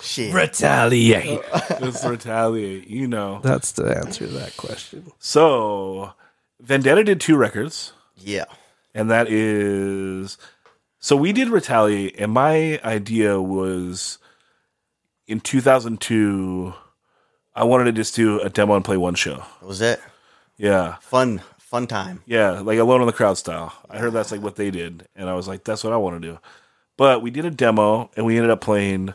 Shit. 0.00 0.34
Retaliate. 0.34 1.40
Let's 1.80 2.04
retaliate. 2.04 2.86
You 2.88 3.06
know. 3.08 3.40
That's 3.42 3.72
the 3.72 3.96
answer 3.96 4.26
to 4.26 4.32
that 4.34 4.56
question. 4.56 5.10
So 5.18 6.12
Vendetta 6.60 7.04
did 7.04 7.20
two 7.20 7.36
records, 7.36 7.92
Yeah. 8.16 8.44
and 8.94 9.10
that 9.10 9.28
is 9.28 10.38
so 10.98 11.16
we 11.16 11.32
did 11.32 11.48
retaliate, 11.48 12.18
and 12.18 12.32
my 12.32 12.80
idea 12.84 13.40
was 13.40 14.18
in 15.26 15.40
2002. 15.40 16.72
I 17.54 17.64
wanted 17.64 17.84
to 17.84 17.92
just 17.92 18.16
do 18.16 18.40
a 18.40 18.48
demo 18.48 18.74
and 18.76 18.84
play 18.84 18.96
one 18.96 19.14
show. 19.14 19.36
That 19.60 19.66
was 19.66 19.80
it. 19.80 20.00
Yeah, 20.56 20.96
Fun, 21.00 21.40
fun 21.58 21.86
time. 21.86 22.22
yeah, 22.26 22.60
like 22.60 22.78
Alone 22.78 23.00
in 23.00 23.06
the 23.06 23.12
Crowd 23.12 23.36
style. 23.38 23.72
I 23.90 23.98
heard 23.98 24.12
that's 24.12 24.30
like 24.32 24.40
what 24.42 24.56
they 24.56 24.70
did, 24.70 25.08
and 25.16 25.28
I 25.28 25.34
was 25.34 25.48
like, 25.48 25.64
that's 25.64 25.82
what 25.84 25.92
I 25.92 25.96
want 25.96 26.20
to 26.20 26.28
do. 26.28 26.38
But 26.96 27.22
we 27.22 27.30
did 27.30 27.44
a 27.44 27.50
demo, 27.50 28.10
and 28.16 28.24
we 28.24 28.36
ended 28.36 28.50
up 28.50 28.60
playing 28.60 29.14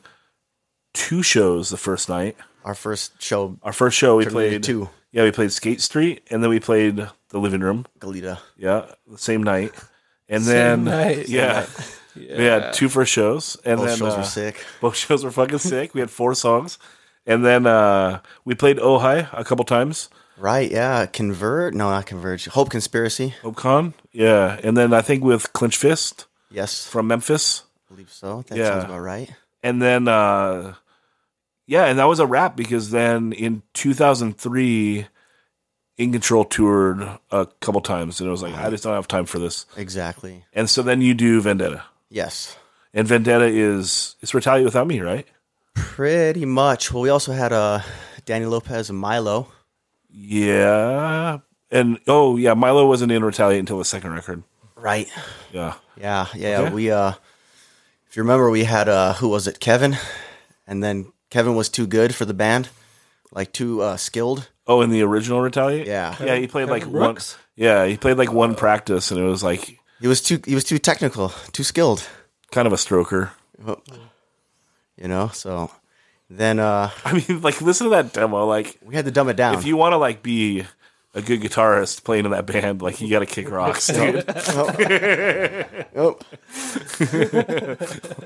two 0.93 1.23
shows 1.23 1.69
the 1.69 1.77
first 1.77 2.09
night. 2.09 2.35
Our 2.65 2.75
first 2.75 3.21
show, 3.21 3.57
Our 3.63 3.71
first 3.71 3.97
show 3.97 4.17
we 4.17 4.25
played 4.25 4.63
two. 4.63 4.89
Yeah, 5.11 5.23
we 5.23 5.31
played 5.31 5.51
Skate 5.51 5.81
Street, 5.81 6.27
and 6.29 6.43
then 6.43 6.49
we 6.49 6.59
played 6.59 6.97
the 7.29 7.39
living 7.39 7.61
room. 7.61 7.85
Galita. 7.99 8.39
Yeah, 8.57 8.85
the 9.07 9.17
same 9.17 9.41
night, 9.43 9.71
and 10.27 10.43
then 10.43 10.83
night. 10.83 11.29
yeah, 11.29 11.65
we 12.15 12.43
had 12.43 12.73
two 12.73 12.89
first 12.89 13.13
shows, 13.13 13.55
and 13.63 13.77
Both 13.79 13.87
then 13.87 13.97
shows 13.97 14.13
uh, 14.13 14.17
were 14.17 14.23
sick. 14.23 14.65
Both 14.81 14.97
shows 14.97 15.23
were 15.23 15.31
fucking 15.31 15.57
sick. 15.71 15.93
We 15.93 16.01
had 16.01 16.11
four 16.11 16.35
songs, 16.35 16.77
and 17.25 17.45
then 17.45 17.65
uh, 17.65 18.19
we 18.43 18.55
played 18.55 18.77
Ojai 18.77 19.29
a 19.31 19.43
couple 19.45 19.63
times. 19.63 20.09
Right, 20.39 20.71
yeah. 20.71 21.05
Convert? 21.05 21.73
No, 21.73 21.89
not 21.89 22.05
Converge. 22.05 22.45
Hope 22.47 22.69
Conspiracy. 22.69 23.33
HopeCon, 23.41 23.93
yeah, 24.11 24.59
and 24.63 24.75
then 24.77 24.93
I 24.93 25.01
think 25.01 25.23
with 25.23 25.51
Clenched 25.53 25.77
Fist 25.79 26.25
Yes. 26.49 26.87
from 26.87 27.07
Memphis, 27.07 27.63
I 27.89 27.93
believe 27.93 28.11
so. 28.11 28.43
That 28.47 28.57
Yeah. 28.57 28.69
sounds 28.69 28.85
about 28.85 28.99
right. 29.01 29.29
and 29.61 29.81
then 29.81 30.07
uh, 30.07 30.75
yeah, 31.67 31.85
and 31.85 31.99
that 31.99 32.07
was 32.07 32.19
a 32.19 32.25
wrap 32.25 32.55
because 32.55 32.91
then 32.91 33.33
in 33.33 33.61
2003, 33.73 35.07
In 35.97 36.11
Control 36.13 36.45
toured 36.45 37.01
a 37.31 37.45
couple 37.59 37.81
times, 37.81 38.21
and 38.21 38.27
it 38.27 38.31
was 38.31 38.41
like 38.41 38.55
I 38.55 38.69
just 38.69 38.83
don't 38.85 38.93
have 38.93 39.07
time 39.07 39.25
for 39.25 39.37
this, 39.39 39.65
Exactly. 39.75 40.45
and 40.53 40.69
so 40.69 40.81
then 40.81 41.01
you 41.01 41.13
do 41.13 41.41
Vendetta. 41.41 41.83
Yes. 42.09 42.55
And 42.93 43.05
Vendetta 43.07 43.45
is 43.45 44.15
it's 44.21 44.33
Retaliate 44.33 44.63
Without 44.65 44.87
Me, 44.87 45.01
right? 45.01 45.27
Pretty 45.75 46.45
much. 46.45 46.91
Well, 46.93 47.03
we 47.03 47.09
also 47.09 47.33
had 47.33 47.51
uh, 47.53 47.81
Danny 48.25 48.45
Lopez 48.45 48.89
and 48.89 48.97
Milo. 48.97 49.49
Yeah. 50.09 51.39
And 51.71 51.99
oh 52.07 52.37
yeah, 52.37 52.53
Milo 52.53 52.87
wasn't 52.87 53.11
in 53.11 53.23
Retaliate 53.23 53.59
until 53.59 53.77
the 53.77 53.85
second 53.85 54.13
record. 54.13 54.43
Right. 54.75 55.07
Yeah. 55.51 55.75
Yeah, 55.97 56.27
yeah. 56.35 56.59
Okay. 56.61 56.73
We 56.73 56.91
uh 56.91 57.13
if 58.07 58.15
you 58.17 58.23
remember 58.23 58.49
we 58.49 58.63
had 58.63 58.89
uh 58.89 59.13
who 59.13 59.27
was 59.29 59.47
it? 59.47 59.59
Kevin. 59.59 59.97
And 60.67 60.83
then 60.83 61.11
Kevin 61.29 61.55
was 61.55 61.69
too 61.69 61.85
good 61.87 62.15
for 62.15 62.25
the 62.25 62.33
band. 62.33 62.69
Like 63.31 63.51
too 63.53 63.81
uh 63.81 63.97
skilled. 63.97 64.49
Oh, 64.67 64.81
in 64.81 64.89
the 64.89 65.01
original 65.03 65.41
Retaliate? 65.41 65.87
Yeah. 65.87 66.15
Yeah, 66.19 66.35
he 66.35 66.47
played 66.47 66.69
like 66.69 66.83
Kevin 66.83 66.99
one 66.99 67.17
Yeah, 67.55 67.85
he 67.85 67.97
played 67.97 68.17
like 68.17 68.31
one 68.31 68.55
practice 68.55 69.11
and 69.11 69.19
it 69.19 69.23
was 69.23 69.43
like 69.43 69.79
He 70.01 70.07
was 70.07 70.21
too 70.21 70.39
he 70.45 70.55
was 70.55 70.63
too 70.63 70.79
technical, 70.79 71.29
too 71.51 71.63
skilled. 71.63 72.07
kind 72.51 72.65
of 72.67 72.73
a 72.73 72.77
stroker. 72.77 73.31
You 74.97 75.07
know, 75.07 75.27
so 75.29 75.71
then 76.29 76.59
uh 76.59 76.89
I 77.05 77.13
mean, 77.13 77.41
like 77.41 77.61
listen 77.61 77.85
to 77.85 77.91
that 77.91 78.13
demo. 78.13 78.45
Like 78.45 78.77
we 78.83 78.95
had 78.95 79.05
to 79.05 79.11
dumb 79.11 79.29
it 79.29 79.35
down. 79.35 79.55
if 79.55 79.65
you 79.65 79.75
want 79.77 79.93
to 79.93 79.97
like 79.97 80.21
be 80.23 80.65
a 81.15 81.21
good 81.23 81.41
guitarist 81.41 82.03
playing 82.03 82.25
in 82.25 82.31
that 82.31 82.45
band, 82.45 82.81
like 82.81 83.01
you 83.01 83.09
got 83.09 83.19
to 83.19 83.25
kick 83.25 83.49
rocks, 83.49 83.87
dude. 83.93 84.23
oh, 85.95 86.17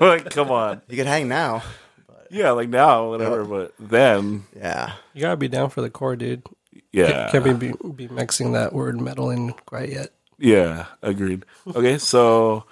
like, 0.00 0.30
come 0.30 0.50
on. 0.50 0.82
you 0.88 0.96
could 0.96 1.06
hang 1.06 1.28
now. 1.28 1.62
Yeah, 2.30 2.50
like 2.50 2.68
now, 2.68 3.08
whatever. 3.10 3.44
But 3.44 3.74
then, 3.78 4.44
Yeah. 4.56 4.92
You 5.12 5.20
gotta 5.22 5.36
be 5.36 5.48
down 5.48 5.70
for 5.70 5.80
the 5.82 5.90
core, 5.90 6.16
dude. 6.16 6.42
yeah, 6.92 7.30
Can't 7.30 7.44
be, 7.44 7.52
be 7.70 7.74
be 7.94 8.08
mixing 8.08 8.52
that 8.52 8.72
word 8.72 9.00
metal 9.00 9.30
in 9.30 9.52
quite 9.66 9.90
yet. 9.90 10.10
Yeah, 10.38 10.86
agreed. 11.00 11.44
Okay, 11.66 11.96
so 11.98 12.64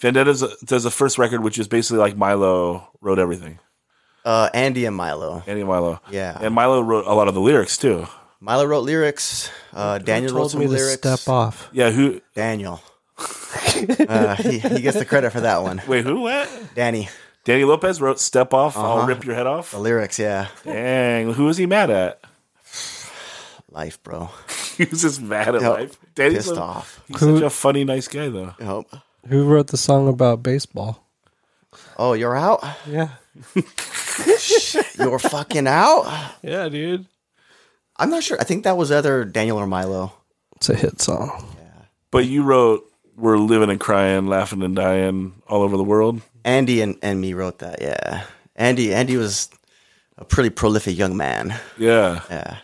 Vendetta 0.00 0.56
does 0.64 0.82
the 0.82 0.90
first 0.90 1.16
record, 1.16 1.42
which 1.44 1.58
is 1.58 1.68
basically 1.68 2.00
like 2.00 2.16
Milo 2.16 2.88
wrote 3.00 3.18
everything. 3.20 3.60
Uh 4.28 4.50
Andy 4.52 4.84
and 4.84 4.94
Milo. 4.94 5.42
Andy 5.46 5.62
and 5.62 5.68
Milo. 5.70 6.00
Yeah. 6.10 6.36
And 6.38 6.52
Milo 6.54 6.82
wrote 6.82 7.06
a 7.06 7.14
lot 7.14 7.28
of 7.28 7.34
the 7.34 7.40
lyrics 7.40 7.78
too. 7.78 8.06
Milo 8.40 8.66
wrote 8.66 8.84
lyrics. 8.84 9.48
Uh 9.72 9.96
Daniel 9.98 10.34
wrote 10.36 10.50
some 10.50 10.60
me 10.60 10.66
lyrics. 10.66 11.00
to 11.00 11.16
step 11.16 11.32
off. 11.32 11.68
Yeah, 11.72 11.90
who 11.90 12.20
Daniel. 12.34 12.82
uh, 13.18 14.36
he, 14.36 14.58
he 14.60 14.80
gets 14.82 14.98
the 14.98 15.04
credit 15.08 15.30
for 15.32 15.40
that 15.40 15.62
one. 15.62 15.80
wait, 15.88 16.04
who 16.04 16.20
what? 16.20 16.48
Danny. 16.74 17.08
Danny 17.44 17.64
Lopez 17.64 18.00
wrote 18.00 18.20
Step 18.20 18.52
Off, 18.52 18.76
I'll 18.76 18.98
Uh-huh. 18.98 19.06
rip 19.08 19.24
your 19.24 19.34
head 19.34 19.46
off. 19.46 19.70
The 19.72 19.78
lyrics, 19.78 20.18
yeah. 20.18 20.48
Dang, 20.64 21.32
who 21.32 21.46
was 21.46 21.56
he 21.56 21.64
mad 21.66 21.88
at? 21.90 22.20
Life, 23.70 24.02
bro. 24.02 24.30
He 24.78 24.84
was 24.84 25.02
just 25.02 25.20
mad 25.20 25.56
at 25.56 25.62
Yep. 25.62 25.72
life. 25.72 25.98
Danny's 26.14 26.46
Pissed 26.46 26.56
a- 26.56 26.60
off. 26.62 27.02
He's 27.08 27.18
Who- 27.18 27.38
such 27.38 27.46
a 27.46 27.50
funny, 27.50 27.82
nice 27.82 28.06
guy 28.06 28.28
though. 28.28 28.54
Yep. 28.60 29.02
Who 29.30 29.44
wrote 29.44 29.68
the 29.68 29.76
song 29.76 30.06
about 30.06 30.40
baseball? 30.44 31.02
Oh, 31.98 32.12
you're 32.12 32.36
out? 32.36 32.62
Yeah. 32.86 33.08
You're 34.98 35.18
fucking 35.18 35.66
out? 35.66 36.34
Yeah, 36.42 36.68
dude. 36.68 37.06
I'm 37.96 38.10
not 38.10 38.22
sure. 38.22 38.40
I 38.40 38.44
think 38.44 38.64
that 38.64 38.76
was 38.76 38.92
either 38.92 39.24
Daniel 39.24 39.58
or 39.58 39.66
Milo. 39.66 40.12
It's 40.56 40.68
a 40.68 40.74
hit 40.74 41.00
song. 41.00 41.44
Yeah. 41.58 41.82
But 42.10 42.26
you 42.26 42.42
wrote 42.42 42.84
We're 43.16 43.38
living 43.38 43.70
and 43.70 43.80
crying, 43.80 44.26
laughing 44.26 44.62
and 44.62 44.76
dying 44.76 45.34
all 45.48 45.62
over 45.62 45.76
the 45.76 45.84
world. 45.84 46.20
Andy 46.44 46.80
and, 46.80 46.96
and 47.02 47.20
me 47.20 47.34
wrote 47.34 47.58
that, 47.58 47.80
yeah. 47.82 48.24
Andy 48.56 48.94
Andy 48.94 49.16
was 49.16 49.48
a 50.16 50.24
pretty 50.24 50.50
prolific 50.50 50.96
young 50.96 51.16
man. 51.16 51.54
Yeah. 51.76 52.22
Yeah. 52.30 52.58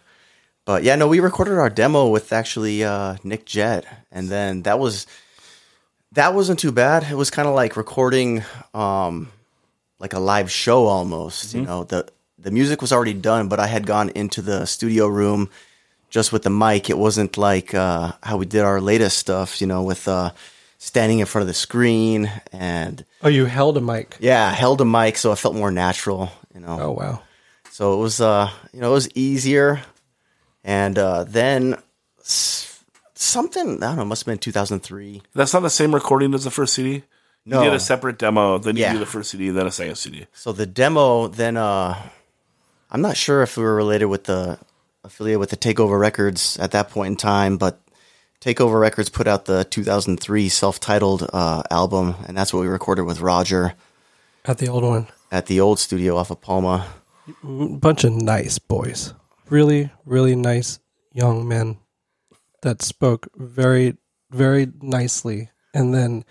But 0.65 0.83
yeah, 0.83 0.97
no, 0.97 1.07
we 1.09 1.21
recorded 1.21 1.59
our 1.59 1.69
demo 1.69 2.09
with 2.09 2.33
actually 2.33 2.83
uh, 2.85 3.17
Nick 3.23 3.45
Jett, 3.45 3.85
and 4.11 4.29
then 4.29 4.63
that 4.63 4.79
was 4.79 5.07
that 6.13 6.35
wasn't 6.35 6.59
too 6.59 6.73
bad. 6.73 7.03
It 7.11 7.17
was 7.17 7.31
kind 7.31 7.47
of 7.47 7.55
like 7.55 7.77
recording 7.77 8.45
um, 8.73 9.31
like 9.99 10.13
a 10.13 10.19
live 10.21 10.51
show 10.51 10.87
almost. 10.87 11.55
You 11.55 11.63
know, 11.63 11.85
the 11.85 12.07
the 12.39 12.51
music 12.51 12.81
was 12.83 12.93
already 12.93 13.15
done, 13.15 13.49
but 13.49 13.59
I 13.61 13.67
had 13.67 13.87
gone 13.87 14.11
into 14.11 14.43
the 14.43 14.67
studio 14.67 15.07
room 15.07 15.49
just 16.11 16.33
with 16.33 16.43
the 16.43 16.51
mic. 16.51 16.91
It 16.91 16.99
wasn't 16.99 17.37
like 17.39 17.75
uh, 17.75 18.13
how 18.23 18.37
we 18.37 18.47
did 18.47 18.63
our 18.63 18.81
latest 18.81 19.19
stuff. 19.19 19.61
You 19.61 19.67
know, 19.67 19.83
with 19.83 20.07
uh, 20.09 20.31
standing 20.79 21.21
in 21.21 21.27
front 21.27 21.43
of 21.43 21.49
the 21.49 21.55
screen 21.55 22.31
and 22.53 23.05
Oh, 23.23 23.29
you 23.29 23.47
held 23.47 23.77
a 23.77 23.81
mic. 23.81 24.17
yeah, 24.21 24.47
I 24.49 24.51
held 24.53 24.81
a 24.81 24.85
mic 24.85 25.17
so 25.17 25.33
it 25.33 25.39
felt 25.39 25.55
more 25.55 25.71
natural. 25.71 26.31
You 26.55 26.61
know, 26.61 26.79
Oh 26.81 26.91
wow. 26.93 27.23
so 27.71 27.95
it 27.95 27.97
was, 28.03 28.21
uh, 28.21 28.51
you 28.73 28.81
know, 28.81 28.91
it 28.91 28.95
was 28.95 29.09
easier. 29.15 29.83
And 30.63 30.99
uh, 30.99 31.25
then 31.25 31.77
s- 32.21 32.83
something, 33.15 33.83
I 33.83 33.87
don't 33.89 33.97
know, 33.97 34.05
must 34.05 34.23
have 34.23 34.33
been 34.33 34.39
2003. 34.39 35.23
That's 35.35 35.53
not 35.53 35.61
the 35.61 35.71
same 35.71 35.95
recording 35.95 36.33
as 36.35 36.45
the 36.45 36.51
first 36.51 36.75
CD. 36.75 37.03
No. 37.47 37.59
You 37.63 37.71
did 37.71 37.77
a 37.77 37.81
separate 37.81 38.19
demo, 38.19 38.59
then 38.59 38.77
you 38.77 38.83
Yeah. 38.83 38.93
do 38.95 38.99
the 38.99 39.07
first 39.07 39.31
CD, 39.31 39.51
then 39.51 39.67
a 39.67 39.71
second 39.71 39.97
CD. 39.97 40.27
So 40.33 40.53
the 40.53 40.67
demo, 40.67 41.29
then 41.29 41.57
uh, 41.57 41.95
I'm 42.91 43.01
not 43.03 43.17
sure 43.17 43.43
if 43.43 43.57
we 43.57 43.63
were 43.65 43.75
related 43.75 44.07
with 44.07 44.25
the 44.25 44.59
affiliate 45.03 45.39
with 45.41 45.51
the 45.51 45.57
Takeover 45.57 45.99
Records 46.01 46.59
at 46.59 46.71
that 46.71 46.89
point 46.91 47.09
in 47.13 47.17
time, 47.17 47.59
but 47.59 47.81
Takeover 48.41 48.81
Records 48.81 49.09
put 49.11 49.27
out 49.27 49.45
the 49.45 49.65
2003 49.65 50.49
self-titled 50.49 51.29
uh, 51.33 51.63
album, 51.71 52.15
and 52.27 52.37
that's 52.37 52.53
what 52.55 52.61
we 52.61 52.67
recorded 52.69 53.03
with 53.05 53.21
Roger 53.21 53.75
At 54.47 54.59
the 54.59 54.69
old 54.69 54.85
one. 54.85 55.07
at 55.31 55.47
the 55.47 55.61
old 55.61 55.79
studio 55.79 56.17
off 56.17 56.31
of 56.31 56.41
Palma. 56.41 56.87
bunch 57.43 58.05
of 58.05 58.13
nice 58.13 58.59
boys. 58.59 59.13
Really, 59.51 59.91
really 60.07 60.37
nice 60.37 60.79
young 61.13 61.47
men 61.47 61.77
that 62.63 62.81
spoke 62.83 63.29
very, 63.37 63.97
very 64.31 64.69
nicely, 64.81 65.51
and 65.75 65.93
then 65.95 66.25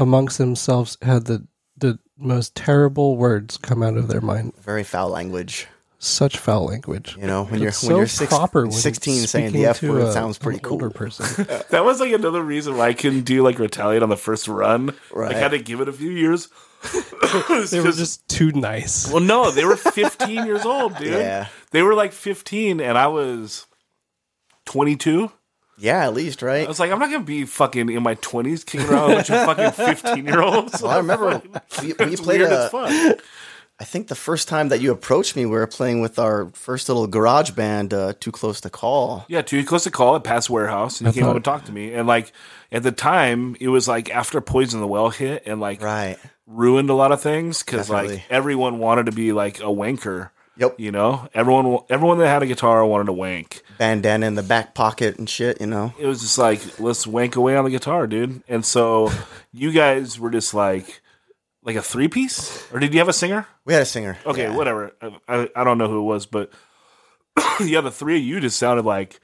amongst 0.00 0.38
themselves 0.38 0.96
had 1.02 1.26
the 1.26 1.46
the 1.76 1.98
most 2.18 2.54
terrible 2.54 3.16
words 3.16 3.56
come 3.56 3.82
out 3.82 3.96
of 3.96 4.08
their 4.08 4.20
mind. 4.20 4.52
Very 4.60 4.82
foul 4.84 5.08
language. 5.10 5.66
such 5.98 6.36
foul 6.38 6.64
language. 6.66 7.16
You 7.18 7.26
know, 7.26 7.44
when 7.44 7.60
you're 7.60 7.68
It's 7.68 7.82
when 7.82 7.90
so 7.90 7.96
you're 7.98 8.06
six, 8.06 8.30
proper 8.32 8.62
when 8.62 8.72
16 8.72 9.26
saying 9.26 9.52
the 9.52 9.66
F 9.66 9.82
word 9.82 10.02
a- 10.02 10.12
sounds 10.12 10.36
pretty 10.38 10.58
an 10.58 10.64
cool. 10.64 10.72
Older 10.74 10.90
person. 10.90 11.46
That 11.70 11.84
was 11.84 12.00
like 12.00 12.12
another 12.12 12.42
reason 12.42 12.76
why 12.76 12.88
I 12.88 12.92
couldn't 12.94 13.22
do 13.24 13.42
like 13.42 13.58
retaliate 13.58 14.02
on 14.02 14.08
the 14.08 14.16
first 14.16 14.48
run. 14.48 14.94
Right. 15.12 15.34
I 15.34 15.38
had 15.38 15.52
to 15.52 15.58
give 15.58 15.80
it 15.80 15.88
a 15.88 15.92
few 15.92 16.10
years. 16.10 16.48
It's 16.82 17.70
they 17.70 17.80
were 17.80 17.86
just- 17.86 17.98
just 17.98 18.28
too 18.28 18.50
nice. 18.52 19.10
well, 19.10 19.20
no, 19.20 19.50
they 19.50 19.64
were 19.64 19.76
15 19.76 20.46
years 20.46 20.64
old, 20.64 20.96
dude. 20.96 21.08
Yeah. 21.12 21.48
They 21.70 21.82
were 21.82 21.94
like 21.94 22.12
15, 22.12 22.80
and 22.80 22.96
I 22.98 23.06
was 23.08 23.66
22. 24.66 25.30
Yeah, 25.80 26.04
at 26.06 26.14
least, 26.14 26.42
right? 26.42 26.64
I 26.66 26.68
was 26.68 26.78
like, 26.78 26.90
I'm 26.92 26.98
not 26.98 27.10
gonna 27.10 27.24
be 27.24 27.44
fucking 27.46 27.88
in 27.88 28.02
my 28.02 28.14
20s 28.16 28.64
kicking 28.66 28.86
around 28.88 29.08
with 29.16 29.30
a 29.30 29.32
bunch 29.32 29.58
of 29.58 29.74
fucking 29.74 29.86
15 29.96 30.26
year 30.26 30.42
olds. 30.42 30.82
Well, 30.82 30.92
I 30.92 30.98
remember 30.98 31.42
we, 31.82 31.88
we 31.88 32.16
played 32.16 32.40
weird 32.40 32.52
a. 32.52 33.16
I 33.78 33.84
think 33.84 34.08
the 34.08 34.14
first 34.14 34.46
time 34.46 34.68
that 34.68 34.82
you 34.82 34.92
approached 34.92 35.36
me, 35.36 35.46
we 35.46 35.52
were 35.52 35.66
playing 35.66 36.02
with 36.02 36.18
our 36.18 36.50
first 36.52 36.90
little 36.90 37.06
garage 37.06 37.52
band, 37.52 37.94
uh, 37.94 38.12
Too 38.20 38.30
Close 38.30 38.60
to 38.60 38.68
Call. 38.68 39.24
Yeah, 39.26 39.40
too 39.40 39.64
close 39.64 39.84
to 39.84 39.90
call 39.90 40.16
at 40.16 40.22
Pass 40.22 40.50
Warehouse, 40.50 41.00
and 41.00 41.08
he 41.08 41.18
came 41.18 41.26
up 41.26 41.34
and 41.34 41.42
talked 41.42 41.64
to 41.64 41.72
me. 41.72 41.94
And 41.94 42.06
like 42.06 42.30
at 42.70 42.82
the 42.82 42.92
time, 42.92 43.56
it 43.58 43.68
was 43.68 43.88
like 43.88 44.10
after 44.10 44.38
Poison 44.42 44.80
the 44.80 44.86
Well 44.86 45.08
hit 45.08 45.44
and 45.46 45.60
like 45.62 45.80
Right. 45.80 46.18
ruined 46.46 46.90
a 46.90 46.94
lot 46.94 47.10
of 47.10 47.22
things 47.22 47.62
because 47.62 47.88
like 47.88 48.22
everyone 48.28 48.80
wanted 48.80 49.06
to 49.06 49.12
be 49.12 49.32
like 49.32 49.60
a 49.60 49.72
wanker. 49.72 50.28
Yep. 50.60 50.78
You 50.78 50.92
know, 50.92 51.26
everyone 51.34 51.78
everyone 51.88 52.18
that 52.18 52.28
had 52.28 52.42
a 52.42 52.46
guitar 52.46 52.84
wanted 52.84 53.06
to 53.06 53.12
wank. 53.14 53.62
Bandana 53.78 54.26
in 54.26 54.34
the 54.34 54.42
back 54.42 54.74
pocket 54.74 55.18
and 55.18 55.28
shit, 55.28 55.58
you 55.60 55.66
know? 55.66 55.94
It 55.98 56.06
was 56.06 56.20
just 56.20 56.36
like 56.36 56.60
let's 56.78 57.06
wank 57.06 57.34
away 57.36 57.56
on 57.56 57.64
the 57.64 57.70
guitar, 57.70 58.06
dude. 58.06 58.42
And 58.46 58.64
so 58.64 59.10
you 59.52 59.72
guys 59.72 60.20
were 60.20 60.30
just 60.30 60.52
like 60.54 61.00
like 61.62 61.76
a 61.76 61.82
three 61.82 62.08
piece, 62.08 62.70
or 62.72 62.78
did 62.78 62.92
you 62.92 63.00
have 63.00 63.08
a 63.08 63.12
singer? 63.14 63.46
We 63.64 63.72
had 63.72 63.82
a 63.82 63.86
singer. 63.86 64.18
Okay, 64.26 64.42
Yeah. 64.44 64.56
whatever. 64.56 64.92
I, 65.00 65.16
I, 65.28 65.48
I 65.56 65.64
don't 65.64 65.78
know 65.78 65.88
who 65.88 66.00
it 66.00 66.04
was, 66.04 66.26
but 66.26 66.52
yeah, 67.60 67.80
the 67.80 67.90
three 67.90 68.18
of 68.18 68.22
you 68.22 68.38
just 68.40 68.58
sounded 68.58 68.84
like 68.84 69.18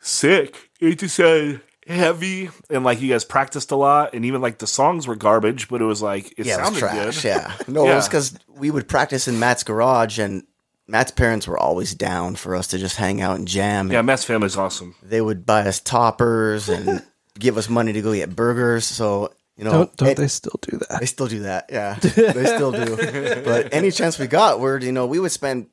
sick. 0.00 0.70
It 0.80 0.98
just 1.00 1.16
sounded 1.16 1.62
heavy, 1.86 2.50
and 2.70 2.84
like 2.84 3.00
you 3.00 3.08
guys 3.08 3.24
practiced 3.24 3.70
a 3.70 3.76
lot, 3.76 4.14
and 4.14 4.24
even 4.24 4.40
like 4.40 4.58
the 4.58 4.66
songs 4.66 5.06
were 5.06 5.16
garbage, 5.16 5.68
but 5.68 5.80
it 5.80 5.84
was 5.84 6.00
like 6.02 6.32
it 6.38 6.46
Yeah, 6.46 6.54
it 6.54 6.58
was 6.58 6.64
sounded 6.66 6.78
trash. 6.80 7.22
good. 7.22 7.24
Yeah. 7.28 7.52
No, 7.68 7.88
it 7.90 7.94
was 7.94 8.08
because 8.08 8.38
we 8.48 8.70
would 8.70 8.88
practice 8.88 9.28
in 9.28 9.38
Matt's 9.38 9.64
garage, 9.64 10.18
and 10.18 10.44
Matt's 10.86 11.10
parents 11.10 11.46
were 11.48 11.58
always 11.58 11.94
down 11.94 12.36
for 12.36 12.54
us 12.54 12.68
to 12.68 12.78
just 12.78 12.96
hang 12.96 13.20
out 13.20 13.38
and 13.38 13.48
jam. 13.48 13.90
Yeah, 13.90 13.98
And 13.98 14.06
Matt's 14.06 14.24
family's 14.24 14.56
awesome. 14.56 14.94
They 15.02 15.20
would 15.20 15.46
buy 15.46 15.62
us 15.66 15.80
toppers 15.80 16.68
and 16.68 17.02
give 17.38 17.56
us 17.56 17.68
money 17.68 17.92
to 17.94 18.02
go 18.02 18.12
get 18.14 18.36
burgers. 18.36 18.84
So, 18.84 19.32
you 19.56 19.64
know, 19.64 19.70
Don't 19.70 19.96
don't 19.96 20.08
it- 20.10 20.16
they 20.18 20.28
still 20.28 20.58
do 20.60 20.76
that? 20.78 21.00
They 21.00 21.06
still 21.06 21.26
do 21.26 21.40
that. 21.40 21.66
Yeah, 21.72 21.94
they 22.00 22.44
still 22.46 22.72
do. 22.72 22.96
But 23.44 23.72
any 23.72 23.90
chance 23.90 24.18
we 24.18 24.26
got, 24.26 24.60
where 24.60 24.78
you 24.78 24.92
know 24.92 25.06
we 25.06 25.18
would 25.18 25.32
spend, 25.32 25.68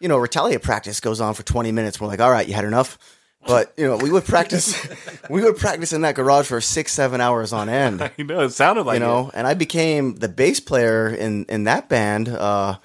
you 0.00 0.08
know, 0.08 0.16
retaliate 0.16 0.62
practice 0.62 1.00
goes 1.00 1.20
on 1.20 1.34
for 1.34 1.42
twenty 1.42 1.72
minutes. 1.72 2.00
We're 2.00 2.06
like, 2.08 2.20
all 2.20 2.30
right, 2.30 2.46
you 2.46 2.54
had 2.54 2.64
enough. 2.64 2.98
But 3.46 3.72
you 3.76 3.86
know, 3.86 3.96
we 3.96 4.10
would 4.10 4.24
practice, 4.24 4.74
we 5.30 5.42
would 5.42 5.56
practice 5.56 5.92
in 5.92 6.00
that 6.02 6.14
garage 6.14 6.46
for 6.46 6.60
six, 6.60 6.92
seven 6.92 7.20
hours 7.20 7.52
on 7.52 7.68
end. 7.68 8.10
You 8.16 8.24
know, 8.24 8.40
it 8.40 8.50
sounded 8.50 8.84
like 8.86 8.94
You 8.94 9.00
know, 9.00 9.30
and 9.34 9.46
I 9.46 9.54
became 9.54 10.16
the 10.16 10.28
bass 10.28 10.60
player 10.60 11.08
in 11.08 11.44
in 11.46 11.64
that 11.64 11.88
band 11.88 12.28
uh, 12.28 12.78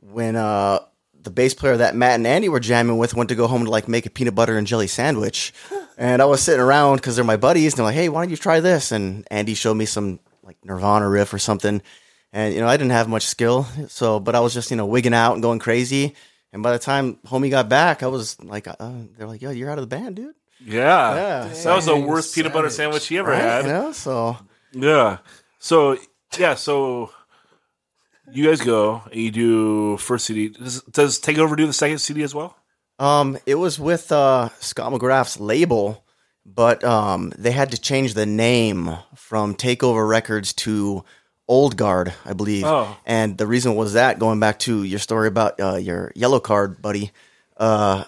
when 0.00 0.36
uh, 0.36 0.80
the 1.22 1.30
bass 1.30 1.54
player 1.54 1.76
that 1.76 1.94
Matt 1.94 2.16
and 2.16 2.26
Andy 2.26 2.48
were 2.48 2.60
jamming 2.60 2.98
with 2.98 3.14
went 3.14 3.28
to 3.28 3.34
go 3.34 3.46
home 3.46 3.64
to 3.64 3.70
like 3.70 3.88
make 3.88 4.06
a 4.06 4.10
peanut 4.10 4.34
butter 4.34 4.56
and 4.58 4.66
jelly 4.66 4.86
sandwich, 4.86 5.52
and 5.98 6.20
I 6.20 6.24
was 6.24 6.42
sitting 6.42 6.60
around 6.60 6.96
because 6.96 7.16
they're 7.16 7.24
my 7.24 7.36
buddies, 7.36 7.72
and 7.72 7.78
they're 7.78 7.86
like, 7.86 7.94
"Hey, 7.94 8.08
why 8.08 8.22
don't 8.22 8.30
you 8.30 8.36
try 8.36 8.60
this?" 8.60 8.92
And 8.92 9.26
Andy 9.30 9.54
showed 9.54 9.74
me 9.74 9.86
some 9.86 10.20
like 10.42 10.56
Nirvana 10.64 11.08
riff 11.08 11.32
or 11.32 11.38
something, 11.38 11.80
and 12.32 12.54
you 12.54 12.60
know 12.60 12.68
I 12.68 12.76
didn't 12.76 12.92
have 12.92 13.08
much 13.08 13.24
skill, 13.26 13.66
so 13.88 14.20
but 14.20 14.34
I 14.34 14.40
was 14.40 14.54
just 14.54 14.70
you 14.70 14.76
know 14.76 14.86
wigging 14.86 15.14
out 15.14 15.34
and 15.34 15.42
going 15.42 15.58
crazy. 15.58 16.14
And 16.56 16.62
by 16.62 16.72
the 16.72 16.78
time 16.78 17.16
homie 17.26 17.50
got 17.50 17.68
back, 17.68 18.02
I 18.02 18.06
was 18.06 18.42
like, 18.42 18.66
uh, 18.66 18.74
they're 19.18 19.26
like, 19.26 19.42
"Yo, 19.42 19.50
you're 19.50 19.70
out 19.70 19.76
of 19.76 19.86
the 19.86 19.94
band, 19.94 20.16
dude." 20.16 20.30
it. 20.30 20.36
Yeah, 20.64 21.14
Yeah. 21.14 21.48
that 21.48 21.76
was 21.76 21.84
the 21.84 21.92
Dang, 21.92 22.06
worst 22.06 22.34
peanut 22.34 22.54
butter 22.54 22.70
sandwich 22.70 23.06
he 23.08 23.18
ever 23.18 23.30
Right? 23.30 23.42
had. 23.42 23.66
You 23.66 23.72
know, 23.72 23.92
so 23.92 24.38
Yeah. 24.72 25.18
So 25.58 25.98
yeah, 26.38 26.54
so 26.54 27.10
you 28.32 28.46
guys 28.46 28.62
go 28.62 29.02
and 29.12 29.20
you 29.20 29.30
do 29.30 29.96
first 29.98 30.24
CD. 30.24 30.48
Does, 30.48 30.80
does 30.84 31.20
Takeover 31.20 31.58
do 31.58 31.66
the 31.66 31.74
second 31.74 31.98
CD 31.98 32.22
as 32.22 32.34
well? 32.34 32.56
Um, 32.98 33.36
it 33.44 33.56
was 33.56 33.78
with 33.78 34.10
uh, 34.10 34.48
Scott 34.60 34.90
McGrath's 34.94 35.38
label, 35.38 36.06
but 36.46 36.82
um, 36.84 37.34
they 37.36 37.50
had 37.52 37.70
to 37.72 37.78
change 37.78 38.14
the 38.14 38.24
name 38.24 38.96
from 39.14 39.54
Takeover 39.54 40.08
Records 40.08 40.54
to 40.54 41.04
Old 41.48 41.76
Guard, 41.76 42.12
I 42.24 42.32
believe. 42.32 42.64
Oh. 42.64 42.96
And 43.06 43.38
the 43.38 43.46
reason 43.46 43.74
was 43.76 43.92
that 43.94 44.18
going 44.18 44.40
back 44.40 44.58
to 44.60 44.82
your 44.82 44.98
story 44.98 45.28
about 45.28 45.60
uh, 45.60 45.76
your 45.76 46.12
Yellowcard 46.16 46.80
buddy, 46.82 47.12
uh, 47.56 48.04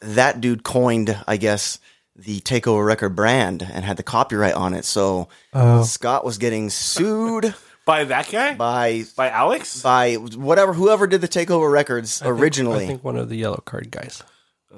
that 0.00 0.40
dude 0.40 0.62
coined, 0.62 1.16
I 1.26 1.36
guess, 1.38 1.78
the 2.16 2.40
Takeover 2.40 2.84
record 2.84 3.16
brand 3.16 3.62
and 3.62 3.84
had 3.84 3.96
the 3.96 4.02
copyright 4.02 4.54
on 4.54 4.74
it. 4.74 4.84
So 4.84 5.28
Oh. 5.54 5.82
Scott 5.84 6.24
was 6.24 6.38
getting 6.38 6.68
sued 6.70 7.54
By 7.84 8.04
that 8.04 8.30
guy? 8.30 8.54
By, 8.54 9.04
by 9.16 9.30
Alex? 9.30 9.82
by 9.82 10.14
whatever 10.14 10.72
whoever 10.72 11.08
did 11.08 11.20
the 11.20 11.26
Takeover 11.28 11.68
records 11.72 12.22
I 12.22 12.26
think- 12.26 12.38
originally. 12.40 12.84
I 12.84 12.88
think 12.88 13.02
one 13.02 13.16
of 13.16 13.28
the 13.28 13.42
Yellowcard 13.42 13.90
guys. 13.90 14.22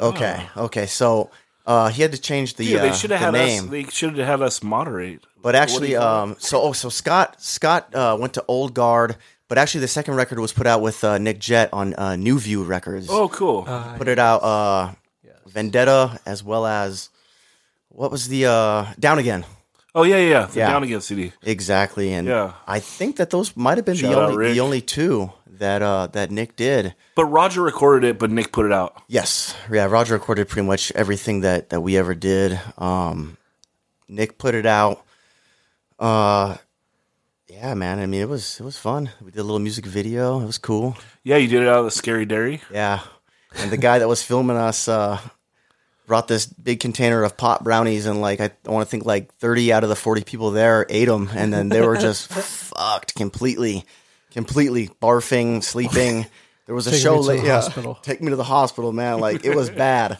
Okay, 0.00 0.42
okay. 0.56 0.86
So 0.86 1.30
uh, 1.66 1.88
he 1.90 2.00
had 2.02 2.12
to 2.12 2.20
change 2.20 2.54
the, 2.54 2.64
Dude, 2.66 2.80
they 2.80 2.88
uh, 2.88 2.92
should 2.94 3.10
have 3.10 3.32
the 3.32 3.38
had 3.38 3.46
name. 3.46 3.64
us. 3.64 3.70
They 3.70 3.84
should 3.84 4.16
have 4.16 4.26
had 4.26 4.40
us 4.42 4.62
moderate. 4.62 5.22
But 5.44 5.54
actually, 5.54 5.94
um, 5.94 6.36
so 6.38 6.60
oh, 6.62 6.72
so 6.72 6.88
Scott 6.88 7.40
Scott 7.40 7.94
uh, 7.94 8.16
went 8.18 8.32
to 8.34 8.44
Old 8.48 8.72
Guard, 8.72 9.16
but 9.46 9.58
actually 9.58 9.82
the 9.82 9.88
second 9.88 10.14
record 10.14 10.40
was 10.40 10.52
put 10.52 10.66
out 10.66 10.80
with 10.80 11.04
uh, 11.04 11.18
Nick 11.18 11.38
Jett 11.38 11.68
on 11.72 11.94
uh, 11.94 12.16
New 12.16 12.38
View 12.40 12.64
Records. 12.64 13.08
oh, 13.10 13.28
cool. 13.28 13.62
put 13.98 14.08
it 14.08 14.18
out 14.18 14.38
uh, 14.42 14.92
Vendetta 15.46 16.18
as 16.24 16.42
well 16.42 16.66
as 16.66 17.10
what 17.88 18.10
was 18.10 18.28
the 18.28 18.46
uh, 18.46 18.86
Down 18.98 19.18
Again 19.18 19.44
oh 19.94 20.02
yeah, 20.02 20.16
yeah, 20.16 20.28
yeah. 20.28 20.46
The 20.46 20.58
yeah. 20.60 20.70
Down 20.70 20.82
Again 20.82 21.00
CD. 21.02 21.32
exactly, 21.42 22.12
and 22.12 22.26
Yeah. 22.26 22.54
I 22.66 22.80
think 22.80 23.16
that 23.16 23.28
those 23.30 23.56
might 23.56 23.78
have 23.78 23.84
been 23.84 23.96
Shout 23.96 24.12
the 24.12 24.18
out, 24.18 24.24
only 24.30 24.36
Rick. 24.36 24.54
the 24.54 24.60
only 24.60 24.80
two 24.80 25.30
that 25.46 25.82
uh, 25.82 26.08
that 26.08 26.30
Nick 26.30 26.56
did. 26.56 26.94
But 27.14 27.26
Roger 27.26 27.62
recorded 27.62 28.08
it, 28.08 28.18
but 28.18 28.30
Nick 28.30 28.50
put 28.50 28.66
it 28.66 28.72
out. 28.72 29.00
Yes, 29.08 29.54
yeah. 29.70 29.84
Roger 29.84 30.14
recorded 30.14 30.48
pretty 30.48 30.66
much 30.66 30.90
everything 30.92 31.40
that 31.40 31.68
that 31.68 31.80
we 31.80 31.96
ever 31.96 32.14
did. 32.14 32.58
Um, 32.78 33.36
Nick 34.08 34.38
put 34.38 34.54
it 34.54 34.66
out. 34.66 35.04
Uh, 35.98 36.56
yeah, 37.48 37.74
man. 37.74 37.98
I 37.98 38.06
mean, 38.06 38.20
it 38.20 38.28
was 38.28 38.58
it 38.60 38.64
was 38.64 38.78
fun. 38.78 39.10
We 39.22 39.30
did 39.30 39.40
a 39.40 39.44
little 39.44 39.58
music 39.58 39.86
video. 39.86 40.40
It 40.40 40.46
was 40.46 40.58
cool. 40.58 40.96
Yeah, 41.22 41.36
you 41.36 41.48
did 41.48 41.62
it 41.62 41.68
out 41.68 41.80
of 41.80 41.84
the 41.84 41.90
Scary 41.90 42.26
Dairy. 42.26 42.60
Yeah, 42.72 43.00
and 43.56 43.70
the 43.70 43.76
guy 43.76 43.98
that 44.00 44.08
was 44.08 44.22
filming 44.22 44.56
us 44.56 44.88
uh, 44.88 45.20
brought 46.06 46.28
this 46.28 46.46
big 46.46 46.80
container 46.80 47.22
of 47.22 47.36
pot 47.36 47.62
brownies, 47.62 48.06
and 48.06 48.20
like 48.20 48.40
I, 48.40 48.50
want 48.66 48.86
to 48.86 48.90
think 48.90 49.06
like 49.06 49.32
thirty 49.34 49.72
out 49.72 49.84
of 49.84 49.88
the 49.88 49.96
forty 49.96 50.24
people 50.24 50.50
there 50.50 50.86
ate 50.88 51.06
them, 51.06 51.30
and 51.34 51.52
then 51.52 51.68
they 51.68 51.80
were 51.80 51.96
just 51.96 52.28
fucked 52.32 53.14
completely, 53.14 53.84
completely 54.30 54.88
barfing, 54.88 55.62
sleeping. 55.62 56.26
There 56.66 56.74
was 56.74 56.86
a 56.86 56.92
Take 56.92 57.00
show 57.02 57.16
me 57.16 57.22
late. 57.24 57.40
the 57.42 57.46
yeah, 57.48 57.54
hospital. 57.56 57.98
take 58.02 58.22
me 58.22 58.30
to 58.30 58.36
the 58.36 58.44
hospital, 58.44 58.92
man. 58.92 59.20
Like 59.20 59.44
it 59.44 59.54
was 59.54 59.68
bad. 59.86 60.18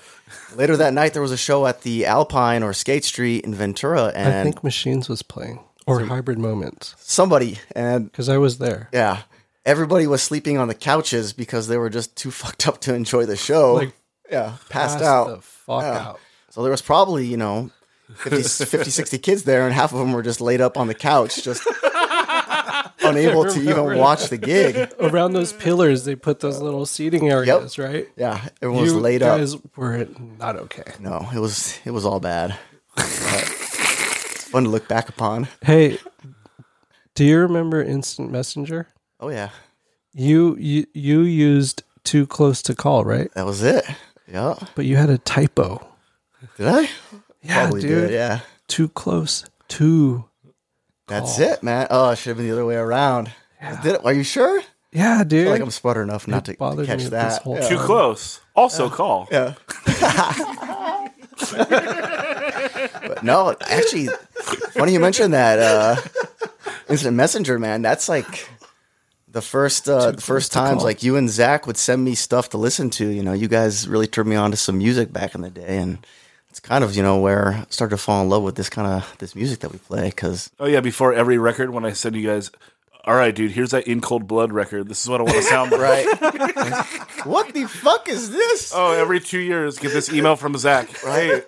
Later 0.57 0.77
that 0.77 0.93
night, 0.93 1.12
there 1.15 1.23
was 1.23 1.33
a 1.33 1.37
show 1.39 1.66
at 1.66 1.83
the 1.83 2.05
Alpine 2.07 2.62
or 2.62 2.73
Skate 2.73 3.05
Street 3.05 3.45
in 3.45 3.55
Ventura, 3.55 4.12
and 4.15 4.33
I 4.33 4.43
think 4.43 4.62
Machines 4.62 5.09
was 5.09 5.23
playing 5.23 5.61
or 5.87 6.01
Hybrid 6.01 6.39
Moments 6.39 6.95
somebody 6.99 7.59
and 7.75 8.05
because 8.11 8.29
I 8.29 8.37
was 8.39 8.59
there. 8.59 8.89
yeah, 8.93 9.23
everybody 9.65 10.07
was 10.07 10.23
sleeping 10.23 10.59
on 10.59 10.69
the 10.69 10.75
couches 10.75 11.33
because 11.33 11.66
they 11.69 11.77
were 11.79 11.91
just 11.91 12.15
too 12.16 12.31
fucked 12.43 12.66
up 12.69 12.81
to 12.83 12.95
enjoy 12.95 13.25
the 13.27 13.37
show. 13.37 13.75
Like, 13.75 13.93
yeah, 14.31 14.55
passed 14.69 14.99
Passed 14.99 15.03
out. 15.05 15.29
the 15.29 15.41
fuck 15.43 15.83
Yeah. 15.83 15.99
out. 16.09 16.21
So 16.51 16.62
there 16.62 16.71
was 16.71 16.83
probably, 16.83 17.27
you 17.27 17.37
know, 17.37 17.71
50, 18.16 18.43
50, 18.66 18.91
60 18.91 19.19
kids 19.19 19.43
there, 19.45 19.65
and 19.66 19.75
half 19.75 19.93
of 19.93 19.99
them 19.99 20.12
were 20.12 20.23
just 20.23 20.41
laid 20.41 20.61
up 20.61 20.77
on 20.77 20.87
the 20.89 20.95
couch, 20.95 21.43
just 21.43 21.66
unable 23.10 23.44
to 23.44 23.60
even 23.60 23.98
watch 23.98 24.28
the 24.28 24.36
gig. 24.39 24.93
Around 25.01 25.32
those 25.32 25.52
pillars, 25.52 26.05
they 26.05 26.14
put 26.16 26.40
those 26.40 26.60
little 26.60 26.86
seating 26.86 27.31
areas, 27.31 27.78
right? 27.78 28.09
Yeah, 28.16 28.48
everyone 28.62 28.82
was 28.82 28.93
you 28.93 29.01
laid 29.01 29.22
up. 29.22 29.39
guys 29.39 29.56
were 29.76 30.06
not 30.39 30.56
okay. 30.56 30.85
No, 31.01 31.28
it 31.35 31.39
was 31.39 31.78
it 31.85 31.90
was 31.93 32.05
all 32.05 32.20
bad. 32.20 32.56
It's 32.97 34.48
fun 34.48 34.64
to 34.64 34.70
look 34.70 34.89
back 34.89 35.09
upon. 35.09 35.48
Hey, 35.62 35.98
do 37.14 37.24
you 37.24 37.39
remember 37.39 37.82
Instant 37.82 38.31
Messenger? 38.31 38.89
Oh 39.20 39.28
yeah, 39.28 39.51
You 40.12 40.56
you 40.59 40.86
you 40.93 41.20
used 41.20 41.82
too 42.05 42.26
close 42.26 42.62
to 42.62 42.74
call, 42.74 43.05
right? 43.05 43.32
that 43.35 43.47
was 43.47 43.62
it. 43.62 43.85
Yeah, 44.31 44.55
But 44.74 44.85
you 44.86 44.97
had 44.97 45.10
a 45.10 45.18
typo. 45.18 45.86
did 46.56 46.66
I? 46.68 46.89
Yeah, 47.43 47.60
Probably 47.62 47.82
dude. 47.82 48.09
did. 48.09 48.12
Yeah, 48.12 48.40
Too 48.68 48.89
close. 48.89 49.44
Too. 49.68 50.24
That's 51.06 51.39
it, 51.39 51.62
man. 51.62 51.86
Oh, 51.90 52.10
it 52.10 52.16
should 52.16 52.31
have 52.31 52.36
been 52.39 52.47
the 52.47 52.52
other 52.52 52.66
way 52.66 52.76
around. 52.76 53.32
Did 53.82 53.97
it? 53.97 54.05
Are 54.05 54.12
you 54.12 54.22
sure? 54.22 54.62
Yeah, 54.93 55.18
I 55.20 55.24
dude. 55.24 55.44
feel 55.44 55.52
like 55.52 55.60
I'm 55.60 55.70
smart 55.70 55.97
enough 55.97 56.28
not 56.28 56.44
to, 56.44 56.55
to 56.55 56.86
catch 56.86 57.05
that. 57.05 57.43
whole 57.43 57.56
yeah. 57.56 57.68
Too 57.68 57.78
close. 57.78 58.40
Also, 58.55 58.89
call. 58.89 59.26
Yeah. 59.31 59.55
but 63.06 63.22
no, 63.22 63.56
actually, 63.68 64.09
funny 64.72 64.93
you 64.93 65.01
mentioned 65.01 65.35
that. 65.35 65.59
Uh, 65.59 65.97
Instant 66.89 67.16
Messenger, 67.16 67.59
man. 67.59 67.82
That's 67.82 68.09
like 68.09 68.48
the 69.28 69.43
first 69.43 69.89
uh, 69.89 70.12
the 70.12 70.20
first 70.20 70.52
times, 70.52 70.85
like 70.85 71.02
you 71.02 71.16
and 71.16 71.28
Zach 71.28 71.66
would 71.66 71.76
send 71.76 72.05
me 72.05 72.14
stuff 72.14 72.51
to 72.51 72.59
listen 72.59 72.89
to. 72.90 73.09
You 73.09 73.22
know, 73.22 73.32
you 73.32 73.48
guys 73.48 73.89
really 73.89 74.06
turned 74.06 74.28
me 74.28 74.36
on 74.36 74.52
to 74.52 74.56
some 74.56 74.78
music 74.78 75.12
back 75.12 75.35
in 75.35 75.40
the 75.40 75.51
day, 75.51 75.78
and 75.78 76.06
it's 76.55 76.60
kind 76.60 76.85
of 76.85 76.94
you 76.94 77.02
know 77.02 77.18
where 77.18 77.52
I 77.55 77.66
started 77.68 77.97
to 77.97 78.01
fall 78.01 78.22
in 78.22 78.28
love 78.28 78.44
with 78.44 78.55
this 78.55 78.70
kind 78.70 78.86
of 78.86 79.18
this 79.18 79.35
music 79.35 79.59
that 79.59 79.72
we 79.72 79.78
play. 79.78 80.05
Because 80.10 80.52
Oh 80.60 80.66
yeah, 80.66 80.81
before 80.81 81.12
every 81.12 81.36
record, 81.36 81.70
when 81.70 81.85
I 81.85 81.93
said 81.94 82.12
to 82.12 82.18
you 82.20 82.28
guys, 82.28 82.52
"All 83.05 83.16
right, 83.16 83.35
dude, 83.35 83.51
here's 83.51 83.72
that 83.72 83.89
In 83.89 84.01
Cold 84.01 84.28
Blood 84.28 84.52
record. 84.52 84.86
This 84.89 85.02
is 85.02 85.09
what 85.09 85.20
I 85.20 85.24
want 85.24 85.35
to 85.35 85.43
sound 85.43 85.72
right, 85.89 86.06
what 87.24 87.52
the 87.55 87.64
fuck 87.66 88.09
is 88.09 88.31
this? 88.31 88.72
Oh, 88.72 88.93
every 88.93 89.18
two 89.18 89.40
years, 89.40 89.81
get 89.81 89.93
this 89.93 90.12
email 90.12 90.36
from 90.36 90.56
Zach. 90.56 90.97
Hey, 90.98 91.43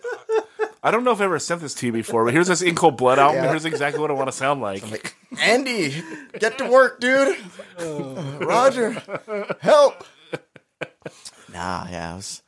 I 0.83 0.91
don't 0.91 1.05
know 1.05 1.13
if 1.13 1.21
I 1.21 1.25
ever 1.27 1.39
sent 1.39 1.61
this 1.61 1.75
to 1.75 1.87
you 1.87 1.93
before, 1.93 2.25
but 2.25 2.35
here's 2.35 2.49
this 2.49 2.61
In 2.61 2.75
Cold 2.75 2.97
Blood 2.97 3.21
album. 3.21 3.45
Yeah. 3.45 3.51
Here's 3.51 3.65
exactly 3.65 4.01
what 4.01 4.11
I 4.11 4.15
want 4.15 4.27
to 4.27 4.37
sound 4.37 4.61
like. 4.61 5.15
Andy, 5.41 6.03
get 6.41 6.59
to 6.59 6.69
work, 6.69 6.99
dude. 6.99 7.37
Oh. 7.79 8.39
Roger, 8.41 8.91
help. 9.61 10.05
Nah, 11.53 11.87
yeah, 11.89 12.15
it 12.15 12.17
was 12.17 12.43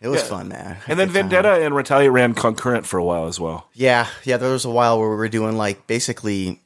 it 0.00 0.08
was 0.08 0.22
fun, 0.22 0.48
man. 0.48 0.76
And 0.86 0.98
then 0.98 1.08
Good 1.08 1.14
time. 1.14 1.28
Vendetta 1.30 1.64
and 1.64 1.74
Retaliate 1.74 2.10
ran 2.12 2.34
concurrent 2.34 2.86
for 2.86 2.98
a 2.98 3.04
while 3.04 3.26
as 3.26 3.38
well. 3.40 3.68
Yeah, 3.74 4.06
yeah. 4.24 4.36
There 4.36 4.50
was 4.52 4.64
a 4.64 4.70
while 4.70 4.98
where 4.98 5.08
we 5.10 5.16
were 5.16 5.28
doing 5.28 5.56
like 5.56 5.86
basically 5.86 6.60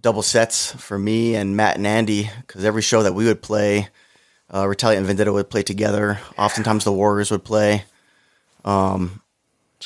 double 0.00 0.22
sets 0.22 0.72
for 0.72 0.98
me 0.98 1.34
and 1.34 1.56
Matt 1.56 1.76
and 1.76 1.86
Andy 1.86 2.30
because 2.46 2.64
every 2.64 2.82
show 2.82 3.02
that 3.02 3.14
we 3.14 3.24
would 3.26 3.42
play, 3.42 3.88
uh, 4.54 4.66
Retaliate 4.66 4.98
and 4.98 5.06
Vendetta 5.06 5.32
would 5.32 5.50
play 5.50 5.62
together. 5.62 6.18
Oftentimes 6.38 6.84
the 6.84 6.92
Warriors 6.92 7.30
would 7.30 7.44
play. 7.44 7.84
Um, 8.64 9.20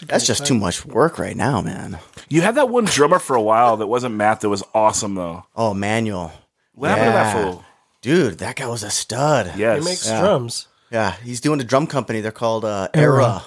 that's 0.07 0.27
just 0.27 0.47
too 0.47 0.55
much 0.55 0.87
work 0.87 1.19
right 1.19 1.37
now, 1.37 1.61
man. 1.61 1.99
You 2.29 2.43
had 2.43 2.55
that 2.55 2.69
one 2.69 2.85
drummer 2.85 3.19
for 3.19 3.35
a 3.37 3.43
while 3.43 3.77
that 3.79 3.87
wasn't 3.89 4.15
Matt 4.15 4.41
that 4.41 4.49
was 4.49 4.63
awesome 4.75 5.15
though. 5.15 5.45
Oh, 5.57 5.75
Manuel. 5.75 6.33
What 6.75 6.89
happened 6.91 7.07
to 7.09 7.13
that 7.13 7.35
Yeah. 7.37 7.43
fool? 7.53 7.65
Dude, 8.03 8.39
that 8.39 8.57
guy 8.57 8.67
was 8.67 8.83
a 8.83 8.91
stud. 8.91 9.53
Yes. 9.57 9.79
He 9.81 9.85
makes 9.85 10.07
Yeah. 10.07 10.21
drums. 10.21 10.69
Yeah, 10.91 11.15
he's 11.25 11.41
doing 11.41 11.61
a 11.61 11.65
drum 11.65 11.87
company. 11.87 12.21
They're 12.21 12.33
called 12.33 12.65
uh, 12.65 12.89
Era. 12.95 13.43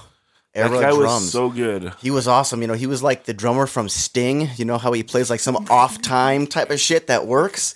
Era. 0.56 0.70
that 0.70 0.82
guy 0.82 0.91
drums. 0.91 0.98
was 1.24 1.32
so 1.32 1.49
good. 1.49 1.94
he 1.99 2.11
was 2.11 2.28
awesome. 2.28 2.61
You 2.61 2.68
know, 2.68 2.74
he 2.76 2.88
was 2.88 3.02
like 3.03 3.26
the 3.26 3.34
drummer 3.34 3.65
from 3.68 3.90
Sting. 3.90 4.49
You 4.56 4.65
know 4.65 4.78
how 4.78 4.94
he 4.94 5.03
plays 5.03 5.30
like 5.30 5.40
some 5.40 5.56
off 5.70 6.02
time 6.02 6.48
type 6.48 6.70
of 6.70 6.80
shit 6.80 7.07
that 7.07 7.26
works. 7.28 7.76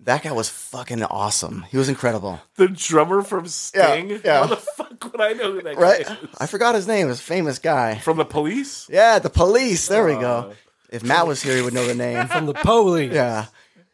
That 0.00 0.22
guy 0.22 0.30
was 0.30 0.48
fucking 0.48 1.02
awesome. 1.02 1.64
He 1.70 1.76
was 1.76 1.88
incredible. 1.88 2.40
The 2.54 2.68
drummer 2.68 3.22
from 3.22 3.48
Sting. 3.48 4.20
yeah. 4.24 4.40
How 4.42 4.46
the 4.46 4.56
fuck 4.56 5.02
would 5.12 5.20
I 5.20 5.32
know 5.32 5.52
who 5.52 5.62
that 5.62 5.76
Right? 5.76 6.06
guy 6.06 6.12
is? 6.12 6.18
I 6.38 6.46
forgot 6.46 6.76
his 6.76 6.86
name. 6.86 7.06
He 7.06 7.10
was 7.10 7.18
a 7.18 7.22
famous 7.24 7.58
guy. 7.58 7.96
From 7.98 8.16
the 8.18 8.24
police? 8.24 8.86
Yeah, 8.88 9.18
the 9.18 9.30
police. 9.30 9.88
There 9.88 10.04
we 10.06 10.12
go. 10.14 10.52
If 10.90 11.02
Matt 11.02 11.26
was 11.26 11.42
here, 11.42 11.56
he 11.56 11.62
would 11.62 11.74
know 11.74 11.84
the 11.88 11.94
name. 11.96 12.26
From 12.28 12.46
the 12.46 12.54
police. 12.54 13.12
Yeah. 13.12 13.46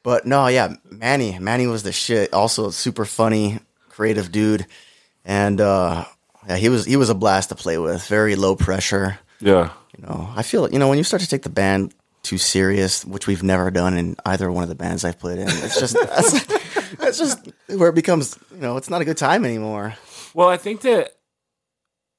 But 0.02 0.26
no, 0.26 0.48
yeah, 0.48 0.74
Manny. 0.90 1.38
Manny 1.38 1.66
was 1.66 1.82
the 1.82 1.92
shit. 1.92 2.34
Also 2.34 2.68
super 2.70 3.06
funny, 3.06 3.60
creative 3.88 4.30
dude. 4.30 4.66
And 5.24 5.60
uh 5.60 6.04
yeah, 6.48 6.56
he 6.56 6.68
was 6.68 6.84
he 6.84 6.96
was 6.96 7.10
a 7.10 7.14
blast 7.14 7.50
to 7.50 7.54
play 7.54 7.78
with. 7.78 8.06
Very 8.08 8.34
low 8.36 8.56
pressure. 8.56 9.18
Yeah. 9.40 9.70
You 9.96 10.06
know, 10.06 10.32
I 10.34 10.42
feel 10.42 10.70
you 10.70 10.78
know 10.78 10.88
when 10.88 10.98
you 10.98 11.04
start 11.04 11.22
to 11.22 11.28
take 11.28 11.42
the 11.42 11.50
band 11.50 11.94
too 12.22 12.38
serious, 12.38 13.04
which 13.04 13.26
we've 13.26 13.42
never 13.42 13.70
done 13.70 13.96
in 13.96 14.16
either 14.24 14.50
one 14.50 14.62
of 14.62 14.68
the 14.68 14.74
bands 14.74 15.04
I've 15.04 15.18
played 15.18 15.38
in. 15.38 15.48
It's 15.48 15.78
just 15.78 15.94
that's, 16.06 16.44
that's 16.96 17.18
just 17.18 17.50
where 17.68 17.88
it 17.88 17.94
becomes 17.94 18.38
you 18.52 18.60
know 18.60 18.76
it's 18.76 18.90
not 18.90 19.02
a 19.02 19.04
good 19.04 19.16
time 19.16 19.44
anymore. 19.44 19.94
Well, 20.34 20.48
I 20.48 20.56
think 20.56 20.82
that 20.82 21.12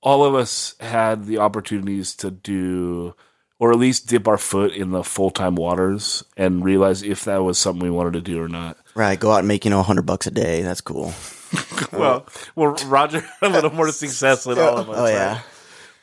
all 0.01 0.23
of 0.25 0.35
us 0.35 0.75
had 0.79 1.25
the 1.25 1.39
opportunities 1.39 2.15
to 2.17 2.29
do, 2.29 3.15
or 3.57 3.71
at 3.71 3.79
least 3.79 4.07
dip 4.07 4.27
our 4.27 4.37
foot 4.37 4.73
in 4.73 4.91
the 4.91 5.03
full 5.03 5.31
time 5.31 5.55
waters 5.55 6.23
and 6.37 6.63
realize 6.63 7.01
if 7.01 7.23
that 7.25 7.43
was 7.43 7.57
something 7.57 7.83
we 7.83 7.89
wanted 7.89 8.13
to 8.13 8.21
do 8.21 8.41
or 8.41 8.49
not. 8.49 8.77
Right, 8.95 9.19
go 9.19 9.31
out 9.31 9.39
and 9.39 9.47
make 9.47 9.65
you 9.65 9.71
know 9.71 9.81
hundred 9.81 10.05
bucks 10.05 10.27
a 10.27 10.31
day. 10.31 10.61
That's 10.61 10.81
cool. 10.81 11.13
Well, 11.91 12.25
well, 12.55 12.75
Roger 12.87 13.19
had 13.19 13.29
a 13.41 13.49
little 13.49 13.71
more 13.71 13.91
success 13.91 14.45
than 14.45 14.57
all 14.57 14.79
of 14.79 14.89
us. 14.89 14.97
Oh 14.97 15.03
right? 15.03 15.13
yeah, 15.13 15.41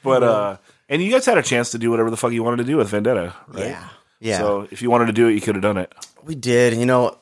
But 0.04 0.22
uh, 0.22 0.56
and 0.88 1.02
you 1.02 1.10
guys 1.10 1.26
had 1.26 1.36
a 1.36 1.42
chance 1.42 1.72
to 1.72 1.78
do 1.78 1.90
whatever 1.90 2.10
the 2.10 2.16
fuck 2.16 2.32
you 2.32 2.44
wanted 2.44 2.58
to 2.58 2.64
do 2.64 2.76
with 2.76 2.88
Vendetta, 2.88 3.34
right? 3.48 3.66
yeah, 3.66 3.88
yeah. 4.20 4.38
So 4.38 4.68
if 4.70 4.82
you 4.82 4.90
wanted 4.90 5.06
to 5.06 5.12
do 5.12 5.26
it, 5.26 5.32
you 5.34 5.40
could 5.40 5.56
have 5.56 5.62
done 5.62 5.78
it. 5.78 5.92
We 6.24 6.36
did. 6.36 6.74
You 6.74 6.86
know, 6.86 7.18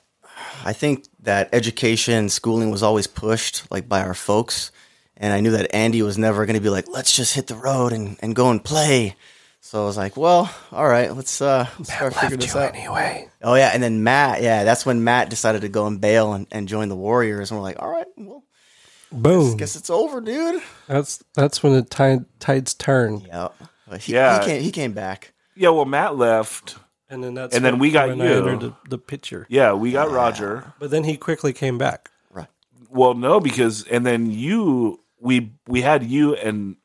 I 0.65 0.75
think 0.75 1.07
that 1.21 1.49
education, 1.53 2.29
schooling 2.29 2.71
was 2.71 2.83
always 2.83 3.07
pushed 3.07 3.71
like 3.71 3.89
by 3.89 4.03
our 4.03 4.15
folks. 4.15 4.71
And 5.17 5.33
I 5.33 5.41
knew 5.41 5.51
that 5.53 5.75
Andy 5.75 6.03
was 6.03 6.17
never 6.17 6.47
going 6.47 6.55
to 6.55 6.63
be 6.63 6.69
like, 6.69 6.87
let's 6.89 7.15
just 7.17 7.35
hit 7.35 7.49
the 7.49 7.57
road 7.57 7.93
and, 7.93 8.17
and 8.21 8.37
go 8.37 8.51
and 8.51 8.63
play. 8.63 9.17
So 9.61 9.83
I 9.83 9.85
was 9.87 9.97
like, 9.97 10.17
well, 10.17 10.51
all 10.73 10.89
right, 10.89 11.15
let's, 11.15 11.43
uh, 11.43 11.67
let's 11.79 11.93
start 11.93 12.15
figuring 12.15 12.41
this 12.41 12.57
out. 12.57 12.75
anyway. 12.75 13.29
Oh, 13.43 13.55
yeah. 13.55 13.71
And 13.75 13.83
then 13.83 14.03
Matt, 14.03 14.41
yeah, 14.43 14.65
that's 14.65 14.87
when 14.87 15.05
Matt 15.05 15.31
decided 15.31 15.63
to 15.63 15.69
go 15.69 15.87
and 15.87 16.01
bail 16.01 16.33
and, 16.33 16.47
and 16.51 16.69
join 16.69 16.89
the 16.89 16.97
Warriors. 16.97 17.51
And 17.51 17.59
we're 17.59 17.65
like, 17.65 17.83
all 17.83 17.91
right, 17.91 18.07
well, 18.17 18.45
Boom. 19.13 19.57
guess 19.57 19.77
it's 19.77 19.91
over, 19.91 20.21
dude. 20.21 20.63
That's 20.87 21.23
that's 21.35 21.63
when 21.63 21.73
the 21.73 21.83
tide, 21.83 22.25
tides 22.41 22.75
turn. 22.75 23.21
Yeah. 23.21 23.49
But 23.89 24.03
he, 24.03 24.13
Yeah. 24.15 24.41
He 24.41 24.47
came, 24.47 24.63
he 24.63 24.71
came 24.71 24.93
back. 24.93 25.33
Yeah. 25.55 25.71
Well, 25.71 25.87
Matt 25.87 26.17
left. 26.17 26.77
And 27.11 27.25
then 27.25 27.35
that's 27.35 27.55
And 27.57 27.65
then 27.65 27.79
we 27.79 27.91
got 27.91 28.15
you. 28.15 28.23
I 28.23 28.27
entered 28.27 28.61
the, 28.61 28.75
the 28.91 28.99
picture. 28.99 29.47
Yeah, 29.49 29.73
we 29.73 29.93
got 29.93 30.11
Roger. 30.11 30.73
But 30.79 30.91
then 30.91 31.05
he 31.05 31.17
quickly 31.17 31.55
came 31.55 31.79
back. 31.79 32.11
Right. 32.31 32.49
Well, 32.91 33.15
no, 33.15 33.41
because 33.41 33.85
and 33.85 34.05
then 34.05 34.31
you 34.31 35.01
we 35.19 35.53
we 35.67 35.81
had 35.81 36.05
you 36.05 36.35
and 36.35 36.77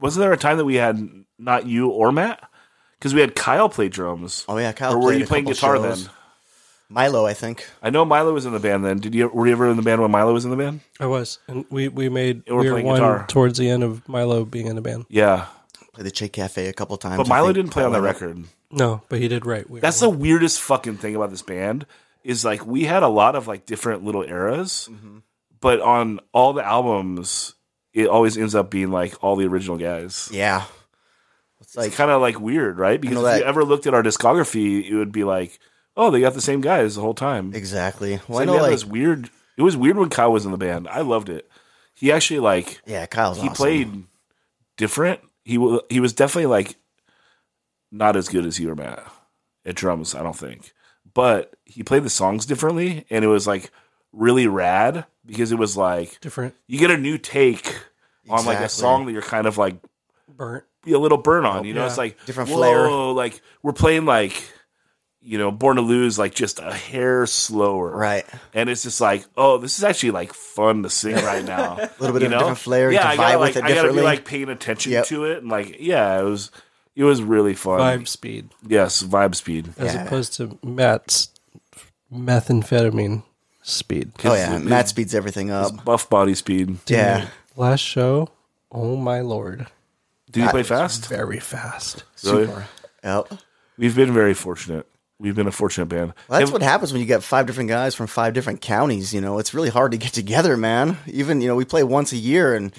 wasn't 0.00 0.22
there 0.22 0.32
a 0.32 0.36
time 0.36 0.56
that 0.58 0.64
we 0.64 0.76
had 0.76 1.08
not 1.38 1.66
you 1.66 1.88
or 1.88 2.12
Matt? 2.12 2.48
Because 2.98 3.14
we 3.14 3.20
had 3.20 3.34
Kyle 3.34 3.68
play 3.68 3.88
drums. 3.88 4.44
Oh, 4.48 4.58
yeah. 4.58 4.72
Kyle 4.72 4.94
or 4.94 4.98
were 5.00 5.12
you 5.12 5.24
playing 5.26 5.44
guitar 5.44 5.76
shows. 5.76 6.04
then? 6.06 6.12
Milo, 6.90 7.26
I 7.26 7.34
think. 7.34 7.68
I 7.82 7.90
know 7.90 8.04
Milo 8.04 8.32
was 8.32 8.46
in 8.46 8.52
the 8.52 8.58
band 8.58 8.84
then. 8.84 8.98
Did 8.98 9.14
you 9.14 9.28
were 9.28 9.46
you 9.46 9.52
ever 9.52 9.68
in 9.68 9.76
the 9.76 9.82
band 9.82 10.00
when 10.00 10.10
Milo 10.10 10.32
was 10.32 10.44
in 10.46 10.50
the 10.50 10.56
band? 10.56 10.80
I 10.98 11.06
was. 11.06 11.38
And 11.46 11.66
we, 11.70 11.88
we 11.88 12.08
made 12.08 12.42
You 12.46 12.54
were 12.54 12.60
we 12.62 12.66
were 12.68 12.72
playing 12.74 12.86
one 12.86 12.96
guitar. 12.96 13.26
towards 13.28 13.58
the 13.58 13.68
end 13.68 13.82
of 13.84 14.08
Milo 14.08 14.44
being 14.46 14.66
in 14.68 14.74
the 14.74 14.80
band. 14.82 15.04
Yeah, 15.10 15.46
Played 15.92 16.06
the 16.06 16.10
Chick 16.10 16.32
Cafe 16.32 16.66
a 16.66 16.72
couple 16.72 16.96
times. 16.96 17.18
but 17.18 17.26
I 17.26 17.28
Milo 17.40 17.52
didn't 17.52 17.72
play 17.72 17.84
on 17.84 17.92
the 17.92 18.00
record. 18.00 18.42
No, 18.70 19.02
but 19.10 19.18
he 19.18 19.28
did 19.28 19.44
right. 19.44 19.68
We 19.68 19.80
That's 19.80 20.00
the 20.00 20.08
one. 20.08 20.18
weirdest 20.20 20.60
fucking 20.62 20.96
thing 20.96 21.14
about 21.14 21.30
this 21.30 21.42
band 21.42 21.84
is 22.24 22.42
like 22.44 22.64
we 22.66 22.84
had 22.84 23.02
a 23.02 23.08
lot 23.08 23.34
of 23.36 23.46
like 23.46 23.66
different 23.66 24.02
little 24.04 24.22
eras, 24.22 24.88
Mm-hmm. 24.90 25.18
but 25.60 25.80
on 25.80 26.20
all 26.32 26.54
the 26.54 26.64
albums, 26.64 27.54
it 27.92 28.06
always 28.08 28.36
ends 28.38 28.54
up 28.54 28.70
being 28.70 28.90
like 28.90 29.22
all 29.22 29.36
the 29.36 29.46
original 29.46 29.76
guys. 29.78 30.28
Yeah. 30.32 30.64
It's 31.60 31.76
like, 31.76 31.92
kind 31.92 32.10
of 32.10 32.20
like 32.20 32.38
weird, 32.40 32.78
right? 32.78 33.00
Because 33.00 33.18
if 33.18 33.24
that- 33.24 33.38
you 33.40 33.44
ever 33.44 33.64
looked 33.64 33.86
at 33.86 33.94
our 33.94 34.02
discography, 34.02 34.88
it 34.88 34.94
would 34.96 35.12
be 35.12 35.24
like, 35.24 35.58
oh, 35.96 36.10
they 36.10 36.20
got 36.20 36.34
the 36.34 36.40
same 36.40 36.60
guys 36.60 36.94
the 36.94 37.00
whole 37.00 37.14
time. 37.14 37.52
exactly. 37.54 38.20
Well, 38.28 38.38
So 38.38 38.42
I 38.42 38.44
know, 38.44 38.56
like, 38.56 38.68
it 38.68 38.72
was 38.72 38.86
weird. 38.86 39.30
It 39.56 39.62
was 39.62 39.76
weird 39.76 39.96
when 39.96 40.08
Kyle 40.10 40.32
was 40.32 40.44
in 40.44 40.52
the 40.52 40.56
band. 40.58 40.86
I 40.88 41.00
loved 41.00 41.28
it. 41.28 41.50
He 41.94 42.12
actually 42.12 42.38
like 42.38 42.80
yeah, 42.86 43.06
Kyle's 43.06 43.38
he 43.38 43.48
awesome. 43.48 43.54
played 43.56 44.04
different. 44.76 45.20
He 45.44 45.58
wa- 45.58 45.80
he 45.90 45.98
was 45.98 46.12
definitely 46.12 46.46
like 46.46 46.76
not 47.90 48.14
as 48.16 48.28
good 48.28 48.46
as 48.46 48.60
you 48.60 48.70
or 48.70 48.76
Matt 48.76 49.04
at 49.64 49.74
drums. 49.74 50.14
I 50.14 50.22
don't 50.22 50.36
think, 50.36 50.72
but 51.12 51.56
he 51.64 51.82
played 51.82 52.04
the 52.04 52.10
songs 52.10 52.46
differently, 52.46 53.04
and 53.10 53.24
it 53.24 53.28
was 53.28 53.48
like 53.48 53.72
really 54.12 54.46
rad 54.46 55.06
because 55.28 55.52
it 55.52 55.58
was 55.58 55.76
like 55.76 56.20
different 56.20 56.54
you 56.66 56.78
get 56.80 56.90
a 56.90 56.98
new 56.98 57.18
take 57.18 57.78
on 58.28 58.44
like 58.44 58.58
a 58.58 58.68
song 58.68 59.06
that 59.06 59.12
you're 59.12 59.22
kind 59.22 59.46
of 59.46 59.56
like 59.58 59.76
burnt. 60.36 60.64
be 60.84 60.92
a 60.92 60.98
little 60.98 61.18
burn 61.18 61.44
on. 61.44 61.64
You 61.64 61.74
know, 61.74 61.82
Yeah. 61.82 61.86
it's 61.86 61.98
like 61.98 62.24
Different 62.26 62.50
whoa, 62.50 62.56
flair. 62.56 62.88
Like 62.90 63.40
we're 63.62 63.72
playing 63.72 64.04
like 64.06 64.42
you 65.20 65.36
know, 65.36 65.50
Born 65.50 65.76
to 65.76 65.82
Lose, 65.82 66.18
like 66.18 66.32
just 66.34 66.58
a 66.60 66.72
hair 66.72 67.26
slower, 67.26 67.90
Right. 67.90 68.24
And 68.54 68.70
it's 68.70 68.84
just 68.84 69.00
like, 69.00 69.26
oh, 69.36 69.58
this 69.58 69.76
is 69.76 69.84
actually 69.84 70.12
like 70.12 70.32
fun 70.32 70.84
to 70.84 70.90
sing 70.90 71.16
right 71.16 71.44
now. 71.44 71.76
a 71.78 71.90
little 71.98 72.18
bit 72.18 72.22
of 72.22 72.32
a 72.32 72.38
different 72.38 72.58
flair, 72.58 72.90
Yeah, 72.92 73.02
can 73.02 73.10
I 73.10 73.16
gotta, 73.16 73.26
vibe 73.36 73.40
with 73.40 73.56
like, 73.56 73.56
it 73.56 73.64
I 73.64 73.74
gotta 73.74 73.92
be 73.92 74.00
like 74.00 74.24
paying 74.24 74.48
attention 74.48 74.92
Yep. 74.92 75.06
to 75.06 75.24
it, 75.24 75.38
and 75.38 75.48
like, 75.50 75.76
yeah, 75.80 76.18
it 76.18 76.22
was, 76.22 76.50
it 76.94 77.04
was 77.04 77.20
really 77.22 77.52
fun. 77.54 77.80
Vibe 77.80 78.08
speed. 78.08 78.48
Yes, 78.66 79.02
vibe 79.02 79.34
speed. 79.34 79.68
As 79.76 79.92
Yeah. 79.92 80.04
opposed 80.04 80.34
to 80.34 80.56
Matt's 80.62 81.30
methamphetamine 82.12 83.22
speed. 83.68 84.12
Oh 84.24 84.34
yeah, 84.34 84.58
Matt 84.58 84.88
speeds 84.88 85.14
everything 85.14 85.50
up. 85.50 85.84
Buff 85.84 86.08
body 86.10 86.34
speed. 86.34 86.78
Yeah, 86.86 87.28
Last 87.56 87.80
show, 87.80 88.28
oh 88.72 88.96
my 88.96 89.20
lord. 89.20 89.66
Did 90.30 90.40
you 90.40 90.44
That 90.46 90.50
play 90.52 90.62
fast? 90.62 91.08
Very 91.08 91.38
fast. 91.40 92.04
Really? 92.24 92.46
super. 92.46 92.66
Yep. 93.04 93.32
We've 93.78 93.94
been 93.96 94.12
very 94.12 94.34
fortunate. 94.34 94.86
We've 95.20 95.34
been 95.34 95.46
a 95.48 95.52
fortunate 95.52 95.86
band. 95.86 96.12
Well, 96.28 96.38
that's 96.38 96.50
Have- 96.50 96.52
what 96.52 96.62
happens 96.62 96.92
when 96.92 97.00
you 97.00 97.06
get 97.06 97.22
five 97.22 97.46
different 97.46 97.68
guys 97.70 97.94
from 97.94 98.06
five 98.06 98.34
different 98.34 98.60
counties. 98.60 99.12
You 99.14 99.20
know, 99.20 99.38
it's 99.38 99.54
really 99.54 99.70
hard 99.70 99.92
to 99.92 99.98
get 99.98 100.12
together, 100.12 100.56
man. 100.56 100.96
Even 101.06 101.40
you 101.40 101.48
know, 101.48 101.56
we 101.56 101.64
play 101.64 101.82
once 101.82 102.12
a 102.12 102.16
year, 102.16 102.54
and 102.54 102.72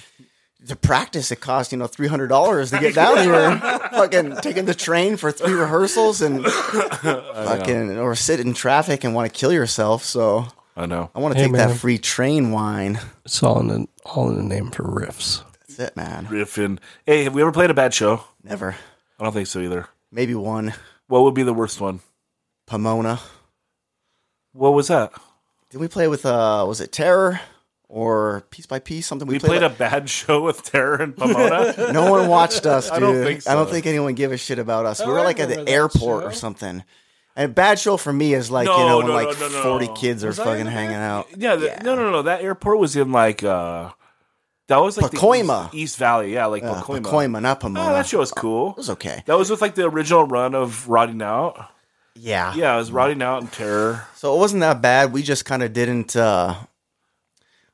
to 0.68 0.76
practice, 0.76 1.32
it 1.32 1.38
costs 1.42 1.72
you 1.74 1.78
know 1.80 1.88
three 1.88 2.08
hundred 2.08 2.28
dollars 2.28 2.70
to 2.72 2.80
get 2.80 2.94
down 2.96 3.18
here. 3.24 3.58
fucking 3.92 4.38
taking 4.38 4.66
the 4.66 4.74
train 4.76 5.18
for 5.18 5.32
three 5.32 5.54
rehearsals 5.54 6.22
and 6.22 6.46
fucking 7.04 7.98
or 7.98 8.16
sit 8.16 8.40
in 8.40 8.54
traffic 8.54 9.04
and 9.04 9.14
want 9.16 9.32
to 9.32 9.38
kill 9.38 9.52
yourself. 9.52 10.04
So 10.04 10.46
I 10.80 10.86
know. 10.86 11.12
I 11.14 11.20
want 11.20 11.34
to 11.34 11.38
Hey, 11.40 11.46
take 11.46 11.52
man. 11.54 11.68
that 11.70 11.76
free 11.78 11.98
train 11.98 12.52
wine. 12.52 13.00
It's 13.26 13.44
all 13.44 13.60
in 13.60 13.68
the 13.68 13.88
all 14.06 14.30
in 14.30 14.38
the 14.38 14.44
name 14.44 14.72
for 14.72 14.84
riffs. 14.84 15.44
That's 15.68 15.80
it, 15.80 15.96
man. 15.98 16.26
Riffin. 16.28 16.80
Hey, 17.06 17.26
have 17.26 17.34
we 17.36 17.42
ever 17.42 17.52
played 17.52 17.70
a 17.70 17.74
bad 17.74 17.94
show? 17.94 18.24
Never. 18.44 18.76
I 19.20 19.24
don't 19.24 19.34
think 19.34 19.48
so 19.48 19.60
either. 19.60 19.88
Maybe 20.12 20.34
one. 20.36 20.74
What 21.08 21.24
would 21.24 21.34
be 21.34 21.44
the 21.44 21.54
worst 21.54 21.82
one? 21.82 22.00
Pomona. 22.66 23.20
What 24.54 24.72
was 24.72 24.88
that? 24.88 25.12
Did 25.70 25.80
we 25.80 25.88
play 25.88 26.08
with 26.08 26.26
uh 26.26 26.64
was 26.68 26.82
it 26.82 26.92
Terror 26.92 27.40
or 27.88 28.46
Piece 28.50 28.66
by 28.66 28.80
Piece? 28.80 29.06
Something 29.08 29.28
we, 29.28 29.36
We 29.36 29.40
played 29.40 29.64
a 29.64 29.70
bad 29.70 30.10
show 30.10 30.42
with 30.44 30.64
Terror 30.64 30.96
and 31.02 31.16
Pomona. 31.16 31.74
No 31.94 32.10
one 32.10 32.28
watched 32.30 32.66
us, 32.66 32.86
dude. 32.90 32.94
I 32.98 33.00
don't 33.00 33.24
think 33.24 33.48
I 33.48 33.54
don't 33.54 33.68
so. 33.68 33.74
think 33.74 33.86
anyone 33.86 34.16
gave 34.16 34.32
a 34.32 34.38
shit 34.38 34.60
about 34.60 34.86
us. 34.86 35.00
We 35.00 35.08
Oh, 35.08 35.10
were 35.10 35.20
I 35.20 35.24
like 35.24 35.40
at 35.40 35.50
the 35.50 35.56
remember 35.56 35.66
that 35.72 35.76
airport 35.76 36.24
show. 36.24 36.28
or 36.30 36.32
something. 36.32 36.84
And 37.40 37.56
bad 37.56 37.80
show 37.80 37.96
for 37.96 38.12
me 38.12 38.34
is 38.34 38.52
like, 38.52 38.66
No, 38.66 38.78
you 38.78 38.86
know, 38.86 38.98
when 38.98 39.08
no, 39.08 39.14
like 39.14 39.40
no. 39.40 39.64
40 39.64 39.88
kids 39.96 40.24
are 40.26 40.34
fucking 40.34 40.66
hanging 40.66 40.96
out. 40.98 41.28
yeah, 41.38 41.56
the, 41.56 41.80
no, 41.84 41.96
no, 41.96 42.12
no. 42.12 42.22
That 42.24 42.42
airport 42.42 42.80
was 42.80 42.96
in 42.98 43.12
like 43.14 43.44
uh 43.44 43.92
that 44.68 44.78
was 44.78 44.98
like 45.02 45.12
Pacoima. 45.14 45.72
the 45.72 45.78
East, 45.78 45.94
East 45.94 45.98
Valley. 45.98 46.34
Yeah, 46.34 46.48
like 46.48 46.64
Uh, 46.64 46.82
Pacoima. 46.82 47.02
Pacoima, 47.02 47.42
not 47.42 47.60
Pomona. 47.62 47.90
Oh, 47.90 47.94
that 47.94 48.06
show 48.08 48.20
was 48.20 48.32
cool. 48.32 48.72
It 48.72 48.78
was 48.78 48.90
okay. 48.92 49.24
That 49.26 49.38
was 49.38 49.50
with 49.50 49.62
like 49.62 49.74
the 49.76 49.86
original 49.88 50.26
run 50.26 50.54
of 50.54 50.88
Rotting 50.90 51.22
Out. 51.22 51.66
Yeah. 52.16 52.54
Yeah, 52.54 52.76
it 52.76 52.78
was 52.80 52.92
Rotting 52.92 53.22
Out 53.22 53.42
and 53.42 53.52
Terror. 53.52 54.06
So 54.16 54.36
it 54.36 54.40
wasn't 54.40 54.60
that 54.60 54.82
bad. 54.82 55.14
We 55.14 55.24
just 55.24 55.46
kind 55.46 55.64
of 55.64 55.72
didn't, 55.72 56.16
uh, 56.18 56.54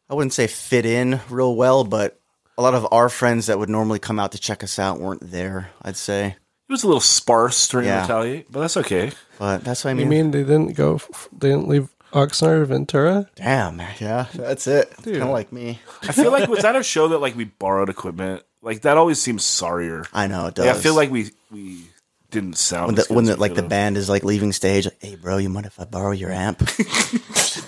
I 0.09 0.13
wouldn't 0.13 0.33
say 0.33 0.45
fit 0.45 0.85
in 0.85 1.19
real 1.29 1.55
well, 1.55 1.83
but 1.83 2.19
a 2.57 2.61
lot 2.61 2.75
of 2.75 2.87
our 2.91 3.09
friends 3.09 3.47
that 3.47 3.57
would 3.57 3.69
normally 3.69 3.97
come 3.99 4.19
out 4.19 4.33
to 4.33 4.37
check 4.37 4.63
us 4.63 4.77
out 4.77 4.99
weren't 4.99 5.31
there, 5.31 5.71
I'd 5.81 5.97
say. 5.97 6.35
It 6.67 6.71
was 6.71 6.83
a 6.83 6.87
little 6.87 7.01
sparse 7.01 7.67
during 7.67 7.87
Yeah. 7.87 8.01
Retaliate, 8.01 8.51
but 8.51 8.61
that's 8.61 8.77
okay. 8.77 9.11
But 9.37 9.63
that's 9.63 9.83
what 9.83 9.91
I 9.91 9.93
mean. 9.93 10.05
You 10.05 10.09
mean. 10.09 10.23
mean 10.23 10.31
they 10.31 10.43
didn't 10.43 10.75
go? 10.75 10.99
They 11.37 11.49
didn't 11.49 11.67
leave 11.67 11.89
Oxnard 12.11 12.61
or 12.61 12.65
Ventura? 12.65 13.29
Damn, 13.35 13.81
yeah, 13.99 14.27
that's 14.33 14.67
it. 14.67 14.89
Dude. 15.03 15.15
Kind 15.15 15.23
of 15.23 15.29
like 15.29 15.51
me. 15.51 15.79
I 16.03 16.11
feel 16.11 16.31
like 16.31 16.49
was 16.49 16.61
that 16.61 16.75
a 16.75 16.81
show 16.81 17.09
that 17.09 17.19
like 17.19 17.35
we 17.35 17.43
borrowed 17.43 17.89
equipment? 17.89 18.43
Like 18.61 18.81
that 18.81 18.97
always 18.97 19.21
seems 19.21 19.43
sorrier. 19.43 20.05
I 20.13 20.27
know 20.27 20.47
it 20.47 20.55
does. 20.55 20.65
Yeah, 20.65 20.71
I 20.71 20.75
feel 20.75 20.95
like 20.95 21.11
we 21.11 21.31
we 21.51 21.83
didn't 22.31 22.57
sound 22.57 22.87
when 22.87 22.95
the 22.95 23.05
when 23.09 23.25
the, 23.25 23.35
like 23.35 23.53
the 23.53 23.63
band 23.63 23.97
is 23.97 24.09
like 24.09 24.23
leaving 24.23 24.53
stage, 24.53 24.85
like, 24.85 24.97
hey 25.01 25.15
bro, 25.15 25.37
you 25.37 25.49
mind 25.49 25.65
if 25.65 25.79
I 25.79 25.85
borrow 25.85 26.11
your 26.11 26.31
amp? 26.31 26.61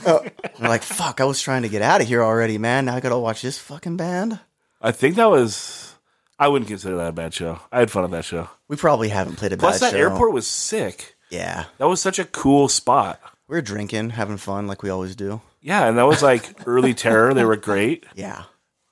oh, 0.07 0.26
we're 0.60 0.68
like, 0.68 0.84
fuck, 0.84 1.22
I 1.22 1.26
was 1.26 1.41
trying 1.41 1.61
to 1.64 1.69
get 1.69 1.82
out 1.82 2.02
of 2.02 2.07
here 2.07 2.24
already, 2.24 2.57
man. 2.57 2.86
Now 2.86 2.95
I 2.95 2.99
gotta 2.99 3.19
watch 3.19 3.41
this 3.41 3.60
fucking 3.60 3.98
band. 3.98 4.40
I 4.82 4.91
think 4.91 5.15
that 5.15 5.30
was. 5.30 5.87
I 6.40 6.48
wouldn't 6.48 6.70
consider 6.70 6.98
that 6.98 7.10
a 7.10 7.12
bad 7.14 7.34
show. 7.34 7.60
I 7.72 7.80
had 7.80 7.92
fun 7.92 8.04
on 8.04 8.12
that 8.12 8.26
show. 8.26 8.50
We 8.68 8.76
probably 8.78 9.10
haven't 9.10 9.38
played 9.38 9.54
a 9.54 9.58
bad 9.58 9.62
show. 9.64 9.68
Plus, 9.70 9.80
bad 9.80 9.94
that 9.94 9.98
show. 9.98 10.04
airport 10.12 10.34
was 10.34 10.46
sick. 10.48 11.16
Yeah, 11.30 11.66
That 11.78 11.88
was 11.88 12.00
such 12.02 12.20
a 12.20 12.26
cool 12.26 12.70
spot. 12.70 13.20
we 13.48 13.56
were 13.58 13.62
drinking, 13.62 14.12
having 14.12 14.38
fun, 14.38 14.68
like 14.68 14.82
we 14.84 14.90
always 14.90 15.16
do. 15.16 15.42
Yeah, 15.62 15.88
and 15.88 15.98
that 15.98 16.04
was 16.08 16.22
like 16.24 16.50
early 16.66 16.94
terror. 16.94 17.34
They 17.34 17.44
were 17.44 17.58
great. 17.58 18.06
Yeah, 18.16 18.44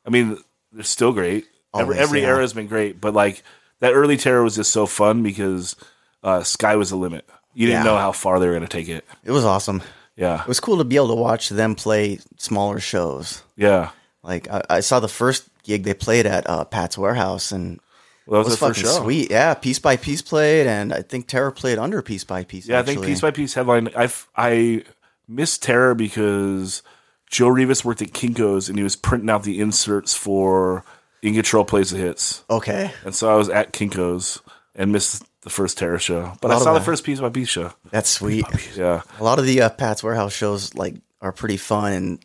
I 0.06 0.10
mean, 0.10 0.38
they're 0.74 0.84
still 0.84 1.14
great. 1.14 1.46
every 1.74 1.96
Always, 1.96 1.98
every 2.00 2.22
yeah. 2.22 2.28
era 2.28 2.42
has 2.42 2.54
been 2.54 2.68
great, 2.68 3.00
but 3.00 3.14
like 3.14 3.44
that 3.80 3.94
early 3.94 4.18
terror 4.18 4.44
was 4.44 4.56
just 4.56 4.72
so 4.72 4.86
fun 4.86 5.24
because 5.24 5.76
uh, 6.24 6.44
sky 6.44 6.76
was 6.76 6.90
the 6.90 6.98
limit. 6.98 7.26
You 7.54 7.68
didn't 7.68 7.86
Yeah. 7.86 7.92
know 7.92 7.98
how 7.98 8.12
far 8.12 8.40
they 8.40 8.48
were 8.48 8.54
going 8.54 8.68
to 8.68 8.78
take 8.78 8.90
it. 8.90 9.06
it 9.24 9.32
was 9.32 9.46
awesome. 9.46 9.82
Yeah, 10.18 10.42
It 10.42 10.48
was 10.48 10.60
cool 10.60 10.78
to 10.78 10.84
be 10.84 10.96
able 10.98 11.10
to 11.10 11.16
watch 11.16 11.50
them 11.50 11.76
play 11.76 12.20
smaller 12.38 12.80
shows. 12.80 13.44
yeah. 13.56 13.92
Like 14.24 14.50
I, 14.50 14.62
I 14.70 14.80
saw 14.80 15.00
the 15.00 15.08
first 15.08 15.48
gig 15.66 15.84
they 15.84 15.94
played 15.94 16.26
at 16.26 16.50
uh, 16.50 16.64
Pat's 16.66 16.98
Warehouse, 16.98 17.52
and 17.52 17.80
Well, 18.26 18.42
it 18.42 18.44
that 18.46 18.50
was, 18.52 18.60
was 18.62 18.76
fucking 18.78 18.84
show. 18.84 19.04
sweet. 19.04 19.30
Yeah, 19.32 19.54
Piece 19.56 19.80
by 19.80 19.98
Piece 19.98 20.22
played, 20.22 20.68
and 20.68 20.94
I 20.94 21.02
think 21.02 21.28
Terror 21.28 21.52
played 21.52 21.78
under 21.78 22.02
Piece 22.02 22.24
by 22.24 22.44
Piece. 22.44 22.68
Yeah, 22.68 22.80
I 22.80 22.84
think 22.84 23.04
piece 23.04 23.22
by 23.22 23.32
piece 23.32 23.54
headline. 23.54 23.90
I 23.98 24.10
I 24.36 24.84
missed 25.28 25.64
terror 25.64 25.96
because 25.96 26.82
Joe 27.30 27.48
Rivas 27.50 27.84
worked 27.84 28.02
at 28.02 28.10
Kinkos 28.14 28.70
and 28.70 28.78
he 28.78 28.84
was 28.84 28.96
printing 28.96 29.30
out 29.30 29.44
the 29.44 29.60
inserts 29.60 30.14
for 30.14 30.84
In 31.24 31.34
Control 31.34 31.66
Plays 31.66 31.90
the 31.92 31.98
Hits, 31.98 32.44
Okay, 32.50 32.92
and 33.04 33.14
so 33.16 33.32
I 33.32 33.36
was 33.36 33.50
at 33.50 33.74
Kinkos 33.74 34.40
and 34.76 34.92
missed 34.92 35.24
the 35.42 35.50
first 35.50 35.78
terror 35.78 36.00
show, 36.00 36.34
but 36.42 36.52
I 36.52 36.58
saw 36.60 36.74
the 36.74 36.80
that. 36.80 36.86
first 36.86 37.04
piece 37.04 37.20
by 37.20 37.30
piece 37.30 37.50
show. 37.50 37.72
that's 37.92 38.10
sweet. 38.10 38.46
Yeah, 38.76 39.02
A 39.20 39.24
lot 39.24 39.40
of 39.40 39.46
the 39.46 39.62
uh, 39.62 39.70
Pat's 39.70 40.04
Warehouse 40.04 40.34
shows 40.34 40.74
like 40.76 40.96
are 41.22 41.32
pretty 41.32 41.58
fun 41.58 41.94
and 41.94 42.24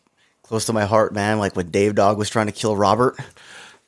close 0.51 0.65
to 0.67 0.73
my 0.73 0.85
heart, 0.85 1.15
man. 1.15 1.39
Like 1.39 1.55
when 1.55 1.71
Dave 1.71 1.95
Dog 1.95 2.19
was 2.19 2.29
trying 2.29 2.47
to 2.47 2.53
kill 2.53 2.77
Robert. 2.77 3.17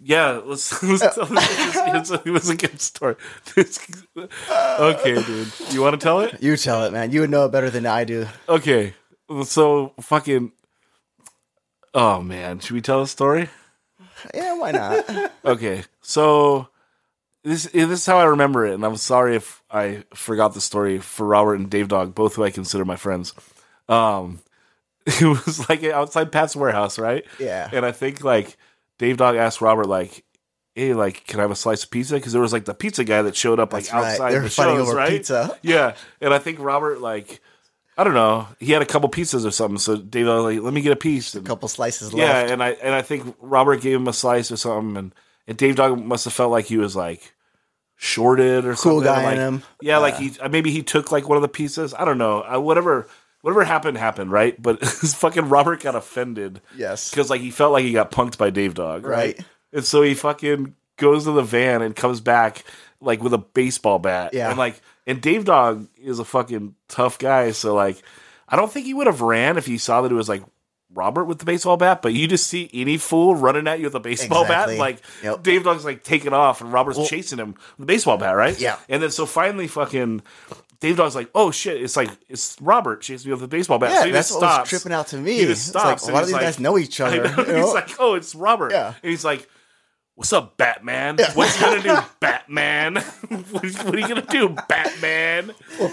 yeah. 0.01 0.40
Let's, 0.44 0.80
let's 0.84 1.12
tell 1.12 1.26
this. 1.26 2.12
It 2.24 2.30
was 2.30 2.48
a 2.51 2.56
good 2.56 2.80
story. 2.80 3.16
okay, 3.59 5.14
dude, 5.20 5.52
you 5.70 5.82
want 5.82 5.98
to 5.98 6.05
tell 6.05 6.20
it? 6.20 6.40
You 6.40 6.56
tell 6.56 6.84
it, 6.84 6.93
man. 6.93 7.10
You 7.10 7.22
would 7.22 7.30
know 7.30 7.47
it 7.47 7.51
better 7.51 7.68
than 7.68 7.84
I 7.84 8.05
do. 8.05 8.28
Okay, 8.48 8.94
so 9.44 9.93
fucking. 10.01 10.52
Oh 11.94 12.22
man, 12.22 12.60
should 12.60 12.74
we 12.74 12.80
tell 12.80 13.02
a 13.02 13.09
story? 13.09 13.48
Yeah, 14.32 14.56
why 14.56 14.70
not? 14.70 15.32
Okay, 15.44 15.82
so 16.01 16.68
this 17.43 17.64
this 17.64 17.90
is 17.90 18.06
how 18.06 18.18
I 18.18 18.24
remember 18.24 18.64
it, 18.64 18.74
and 18.74 18.86
I'm 18.86 18.97
sorry 18.97 19.34
if 19.34 19.64
I 19.68 20.05
forgot 20.14 20.55
the 20.55 20.60
story 20.60 21.01
for 21.01 21.26
Robert 21.26 21.56
and 21.56 21.68
Dave 21.68 21.89
Dog, 21.89 22.14
both 22.14 22.36
who 22.36 22.44
I 22.44 22.52
consider 22.52 22.84
my 22.84 22.94
friends. 22.94 23.34
Um, 23.89 24.39
it 25.20 25.23
was 25.47 25.69
like 25.69 25.83
outside 25.85 26.31
Pat's 26.33 26.55
warehouse, 26.57 26.99
right? 26.99 27.24
Yeah. 27.39 27.69
And 27.73 27.85
I 27.85 27.93
think 27.93 28.23
like 28.23 28.57
Dave 28.99 29.16
Dog 29.16 29.37
asked 29.37 29.61
Robert 29.61 29.87
like, 29.89 30.24
"Hey, 30.74 30.95
like, 30.95 31.27
can 31.27 31.41
I 31.41 31.43
have 31.43 31.51
a 31.51 31.57
slice 31.57 31.85
of 31.85 31.91
pizza?" 31.91 32.15
Because 32.15 32.33
there 32.33 32.43
was 32.43 32.53
like 32.53 32.65
the 32.66 32.74
pizza 32.74 33.05
guy 33.05 33.23
that 33.23 33.35
showed 33.37 33.59
up 33.59 33.73
like 33.73 33.85
That's 33.85 33.93
right. 33.95 34.12
outside 34.12 34.35
were 34.35 34.41
the 34.41 34.51
fighting 34.51 34.77
shows, 34.77 34.89
over 34.89 34.97
right? 34.97 35.11
pizza. 35.11 35.59
Yeah, 35.62 35.95
and 36.20 36.33
I 36.33 36.39
think 36.39 36.59
Robert 36.61 37.01
like. 37.01 37.41
I 37.99 38.05
don't 38.05 38.15
know. 38.15 38.49
He 38.59 38.73
had 38.73 38.81
a 38.81 38.87
couple 38.87 39.07
pieces 39.11 39.45
or 39.45 39.51
something, 39.51 39.77
so 39.77 39.97
Dave 39.97 40.27
was 40.27 40.45
like, 40.45 40.62
"Let 40.62 40.73
me 40.73 40.81
get 40.81 40.93
a 40.93 40.97
piece." 40.97 41.35
A 41.35 41.43
couple 41.43 41.69
slices 41.69 42.11
yeah, 42.15 42.24
left. 42.24 42.51
and 42.51 42.62
I 42.62 42.70
and 42.70 42.95
I 42.95 43.03
think 43.03 43.37
Robert 43.39 43.83
gave 43.83 43.97
him 43.97 44.09
a 44.09 44.15
slice 44.15 44.51
or 44.51 44.57
something, 44.57 44.97
and, 44.97 45.15
and 45.47 45.59
Dave 45.59 45.77
Dog 45.77 46.03
must 46.03 46.24
have 46.24 46.33
felt 46.33 46.51
like 46.51 46.65
he 46.65 46.79
was 46.79 46.97
like 46.97 47.35
shorted 47.97 48.65
or 48.65 48.74
Cool 48.74 49.03
something. 49.03 49.05
guy 49.05 49.24
like, 49.24 49.37
him. 49.37 49.62
Yeah, 49.83 49.99
like 49.99 50.16
he 50.16 50.33
maybe 50.51 50.70
he 50.70 50.83
took 50.83 51.12
like 51.12 51.29
one 51.29 51.37
of 51.37 51.43
the 51.43 51.49
pieces. 51.49 51.93
I 51.93 52.05
don't 52.07 52.19
know. 52.19 52.43
Uh, 52.43 52.59
whatever 52.61 53.09
whatever 53.43 53.62
happened 53.64 53.98
happened, 53.98 54.32
right? 54.32 54.60
But 54.60 54.82
fucking 54.85 55.48
Robert 55.51 55.82
got 55.82 55.94
offended 55.94 56.60
Yes. 56.77 57.10
because 57.10 57.28
like 57.31 57.40
he 57.43 57.51
felt 57.51 57.73
like 57.73 57.85
he 57.85 57.93
got 57.93 58.10
punked 58.10 58.39
by 58.39 58.51
Dave 58.51 58.74
Dog, 58.74 59.05
right? 59.05 59.36
Right. 59.36 59.47
And 59.73 59.85
so 59.85 60.02
he 60.02 60.14
fucking 60.14 60.74
goes 60.97 61.24
to 61.24 61.32
the 61.32 61.43
van 61.43 61.82
and 61.82 61.94
comes 61.94 62.20
back 62.20 62.64
like 63.01 63.23
with 63.23 63.35
a 63.35 63.39
baseball 63.39 63.98
bat. 63.98 64.32
Yeah. 64.32 64.48
And 64.48 64.59
like 64.59 64.81
and 65.06 65.20
Dave 65.20 65.44
Dog 65.44 65.89
is 66.01 66.19
a 66.19 66.24
fucking 66.24 66.74
tough 66.89 67.19
guy, 67.19 67.51
so 67.52 67.74
like 67.74 68.02
I 68.48 68.56
don't 68.56 68.70
think 68.70 68.86
he 68.86 68.94
would 68.94 69.06
have 69.06 69.20
ran 69.20 69.56
if 69.56 69.66
he 69.66 69.78
saw 69.78 70.02
that 70.02 70.12
it 70.12 70.14
was 70.14 70.28
like 70.28 70.43
Robert 70.94 71.24
with 71.24 71.39
the 71.39 71.47
baseball 71.47 71.78
bat, 71.78 72.02
but 72.02 72.12
you 72.12 72.28
just 72.28 72.47
see 72.47 72.69
any 72.74 72.98
fool 72.98 73.35
running 73.35 73.66
at 73.66 73.78
you 73.78 73.86
with 73.86 73.94
a 73.94 74.01
baseball 74.01 74.43
Exactly. 74.43 74.74
bat, 74.74 74.78
like 74.78 74.98
Yep. 75.23 75.43
Dave 75.43 75.64
Dog's 75.64 75.86
like 75.86 76.02
taking 76.05 76.35
off 76.35 76.60
and 76.60 76.70
Robert's 76.70 77.09
chasing 77.09 77.39
him 77.39 77.52
with 77.52 77.78
the 77.78 77.86
baseball 77.86 78.19
bat, 78.19 78.36
right? 78.36 78.60
Yeah. 78.60 78.77
And 78.90 79.02
then 79.02 79.10
so 79.10 79.24
finally 79.24 79.69
fucking 79.69 80.20
Dave 80.83 80.97
Dog's 80.97 81.15
like, 81.15 81.31
oh 81.35 81.51
shit, 81.53 81.81
it's 81.81 81.97
like 81.97 82.11
it's 82.29 82.57
Robert 82.61 83.05
She 83.05 83.13
has 83.13 83.23
to 83.23 83.29
me 83.29 83.33
with 83.33 83.41
the 83.41 83.49
baseball 83.49 83.79
bat. 83.79 83.91
Yeah, 83.93 84.01
so 84.01 84.07
he 84.07 84.11
that's 84.13 84.33
what 84.33 84.43
was 84.43 84.69
tripping 84.69 84.93
out 84.93 85.07
to 85.09 85.17
me. 85.17 85.35
He 85.39 85.45
just 85.47 85.69
It's 85.69 85.75
like, 85.77 85.99
stops. 86.01 86.09
a 86.09 86.13
lot 86.13 86.23
of 86.23 86.27
these 86.29 86.33
like- 86.35 86.43
guys 86.43 86.59
know 86.61 86.77
each 86.77 87.01
other, 87.05 87.23
know. 87.23 87.31
you 87.47 87.53
know? 87.53 87.65
He's 87.65 87.73
like, 87.75 87.91
oh, 88.01 88.15
it's 88.15 88.35
Robert. 88.35 88.73
Yeah. 88.73 88.89
And 89.01 89.11
he's 89.11 89.25
like, 89.25 89.49
what's 90.17 90.33
up, 90.33 90.57
Batman? 90.57 91.19
What's 91.35 91.55
he 91.55 91.61
gonna 91.65 91.83
do, 91.83 91.99
Batman? 92.21 92.97
what, 93.51 93.65
are 93.65 93.67
you, 93.69 93.73
what 93.79 93.95
are 93.95 93.99
you 94.01 94.09
gonna 94.09 94.27
do, 94.29 94.49
Batman? 94.69 95.53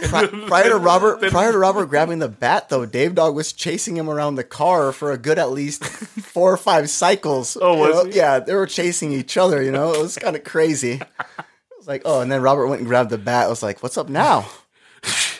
Pri- 0.09 0.27
prior 0.47 0.69
to 0.69 0.77
Robert, 0.77 1.21
prior 1.29 1.51
to 1.51 1.57
Robert 1.59 1.85
grabbing 1.85 2.17
the 2.19 2.27
bat, 2.27 2.69
though, 2.69 2.85
Dave 2.87 3.13
Dog 3.15 3.35
was 3.35 3.53
chasing 3.53 3.95
him 3.95 4.09
around 4.09 4.35
the 4.35 4.43
car 4.43 4.91
for 4.91 5.11
a 5.11 5.17
good 5.19 5.37
at 5.37 5.51
least 5.51 5.85
four 5.85 6.51
or 6.51 6.57
five 6.57 6.89
cycles. 6.89 7.57
Oh, 7.61 7.77
was 7.77 8.05
know? 8.05 8.09
he? 8.09 8.17
Yeah, 8.17 8.39
they 8.39 8.55
were 8.55 8.65
chasing 8.65 9.11
each 9.13 9.37
other. 9.37 9.61
You 9.61 9.71
know, 9.71 9.93
it 9.93 10.01
was 10.01 10.17
kind 10.17 10.35
of 10.35 10.43
crazy. 10.43 10.93
It 10.93 11.77
was 11.77 11.87
like, 11.87 12.01
oh, 12.05 12.21
and 12.21 12.31
then 12.31 12.41
Robert 12.41 12.67
went 12.67 12.79
and 12.81 12.87
grabbed 12.89 13.11
the 13.11 13.17
bat. 13.19 13.45
I 13.45 13.49
was 13.49 13.63
like, 13.63 13.81
what's 13.83 13.97
up 13.97 14.09
now? 14.09 14.47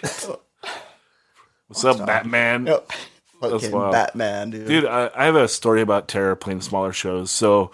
What's 0.02 1.86
up, 1.86 2.06
Batman? 2.06 2.68
Oh, 2.70 2.84
fucking. 3.42 3.72
Batman, 3.72 4.50
dude. 4.50 4.68
Dude, 4.68 4.86
I, 4.86 5.10
I 5.16 5.26
have 5.26 5.36
a 5.36 5.48
story 5.48 5.82
about 5.82 6.08
Terror 6.08 6.36
playing 6.36 6.62
smaller 6.62 6.94
shows. 6.94 7.32
So 7.32 7.72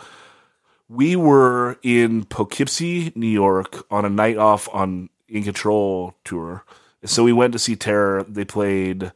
we 0.89 1.15
were 1.15 1.77
in 1.81 2.25
Poughkeepsie, 2.25 3.11
New 3.15 3.27
York, 3.27 3.85
on 3.89 4.05
a 4.05 4.09
night 4.09 4.37
off 4.37 4.67
on 4.73 5.09
In 5.27 5.43
Control 5.43 6.15
tour. 6.23 6.63
So 7.03 7.23
we 7.23 7.33
went 7.33 7.53
to 7.53 7.59
see 7.59 7.75
Terror. 7.75 8.23
They 8.27 8.45
played. 8.45 9.11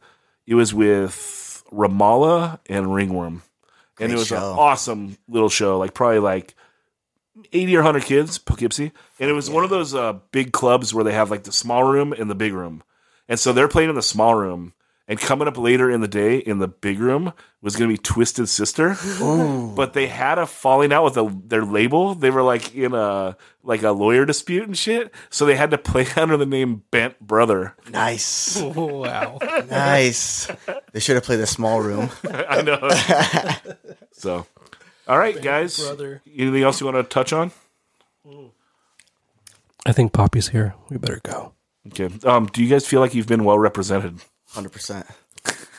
It 0.46 0.54
was 0.54 0.72
with 0.74 1.62
Ramallah 1.72 2.58
and 2.68 2.94
Ringworm, 2.94 3.42
and 3.98 4.08
Great 4.08 4.10
it 4.10 4.14
was 4.14 4.28
show. 4.28 4.36
an 4.36 4.58
awesome 4.58 5.16
little 5.28 5.48
show. 5.48 5.78
Like 5.78 5.94
probably 5.94 6.18
like 6.20 6.54
eighty 7.52 7.76
or 7.76 7.82
hundred 7.82 8.04
kids, 8.04 8.38
Poughkeepsie, 8.38 8.92
and 9.18 9.30
it 9.30 9.32
was 9.32 9.48
one 9.50 9.64
of 9.64 9.70
those 9.70 9.94
uh, 9.94 10.14
big 10.32 10.52
clubs 10.52 10.92
where 10.94 11.04
they 11.04 11.12
have 11.12 11.30
like 11.30 11.44
the 11.44 11.52
small 11.52 11.84
room 11.84 12.12
and 12.12 12.28
the 12.30 12.34
big 12.34 12.52
room, 12.52 12.82
and 13.30 13.38
so 13.38 13.54
they're 13.54 13.68
playing 13.68 13.88
in 13.88 13.94
the 13.94 14.02
small 14.02 14.34
room. 14.34 14.74
And 15.08 15.18
coming 15.18 15.48
up 15.48 15.58
later 15.58 15.90
in 15.90 16.02
the 16.02 16.06
day 16.06 16.36
in 16.38 16.60
the 16.60 16.68
big 16.68 17.00
room 17.00 17.32
was 17.60 17.74
going 17.74 17.90
to 17.90 17.92
be 17.92 18.00
Twisted 18.00 18.48
Sister, 18.48 18.96
but 19.74 19.92
they 19.92 20.06
had 20.06 20.38
a 20.38 20.46
falling 20.46 20.92
out 20.92 21.02
with 21.02 21.16
a, 21.16 21.36
their 21.46 21.64
label. 21.64 22.14
They 22.14 22.30
were 22.30 22.42
like 22.42 22.76
in 22.76 22.94
a 22.94 23.36
like 23.64 23.82
a 23.82 23.90
lawyer 23.90 24.24
dispute 24.24 24.68
and 24.68 24.78
shit, 24.78 25.12
so 25.28 25.46
they 25.46 25.56
had 25.56 25.72
to 25.72 25.78
play 25.78 26.06
under 26.16 26.36
the 26.36 26.46
name 26.46 26.84
Bent 26.92 27.18
Brother. 27.18 27.74
Nice, 27.90 28.60
oh, 28.60 28.98
wow. 29.00 29.38
nice. 29.68 30.48
They 30.92 31.00
should 31.00 31.16
have 31.16 31.24
played 31.24 31.40
the 31.40 31.46
small 31.48 31.80
room. 31.80 32.10
I 32.30 32.62
know. 32.62 32.88
so, 34.12 34.46
all 35.08 35.18
right, 35.18 35.42
guys. 35.42 35.76
Brother. 35.76 36.22
Anything 36.36 36.62
else 36.62 36.80
you 36.80 36.86
want 36.86 36.98
to 36.98 37.02
touch 37.02 37.32
on? 37.32 37.50
I 39.84 39.90
think 39.90 40.12
Poppy's 40.12 40.48
here. 40.48 40.76
We 40.88 40.98
better 40.98 41.18
go. 41.24 41.52
Okay. 41.88 42.10
Um, 42.24 42.46
do 42.46 42.62
you 42.62 42.68
guys 42.68 42.86
feel 42.86 43.00
like 43.00 43.14
you've 43.14 43.26
been 43.26 43.44
well 43.44 43.58
represented? 43.58 44.20
Hundred 44.50 44.72
percent. 44.72 45.06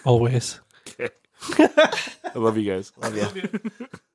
Always. 0.03 0.60
Okay. 0.88 1.10
I 1.60 2.32
love 2.36 2.57
you 2.57 2.72
guys. 2.72 2.91
Love 2.98 3.18
ya. 3.18 3.30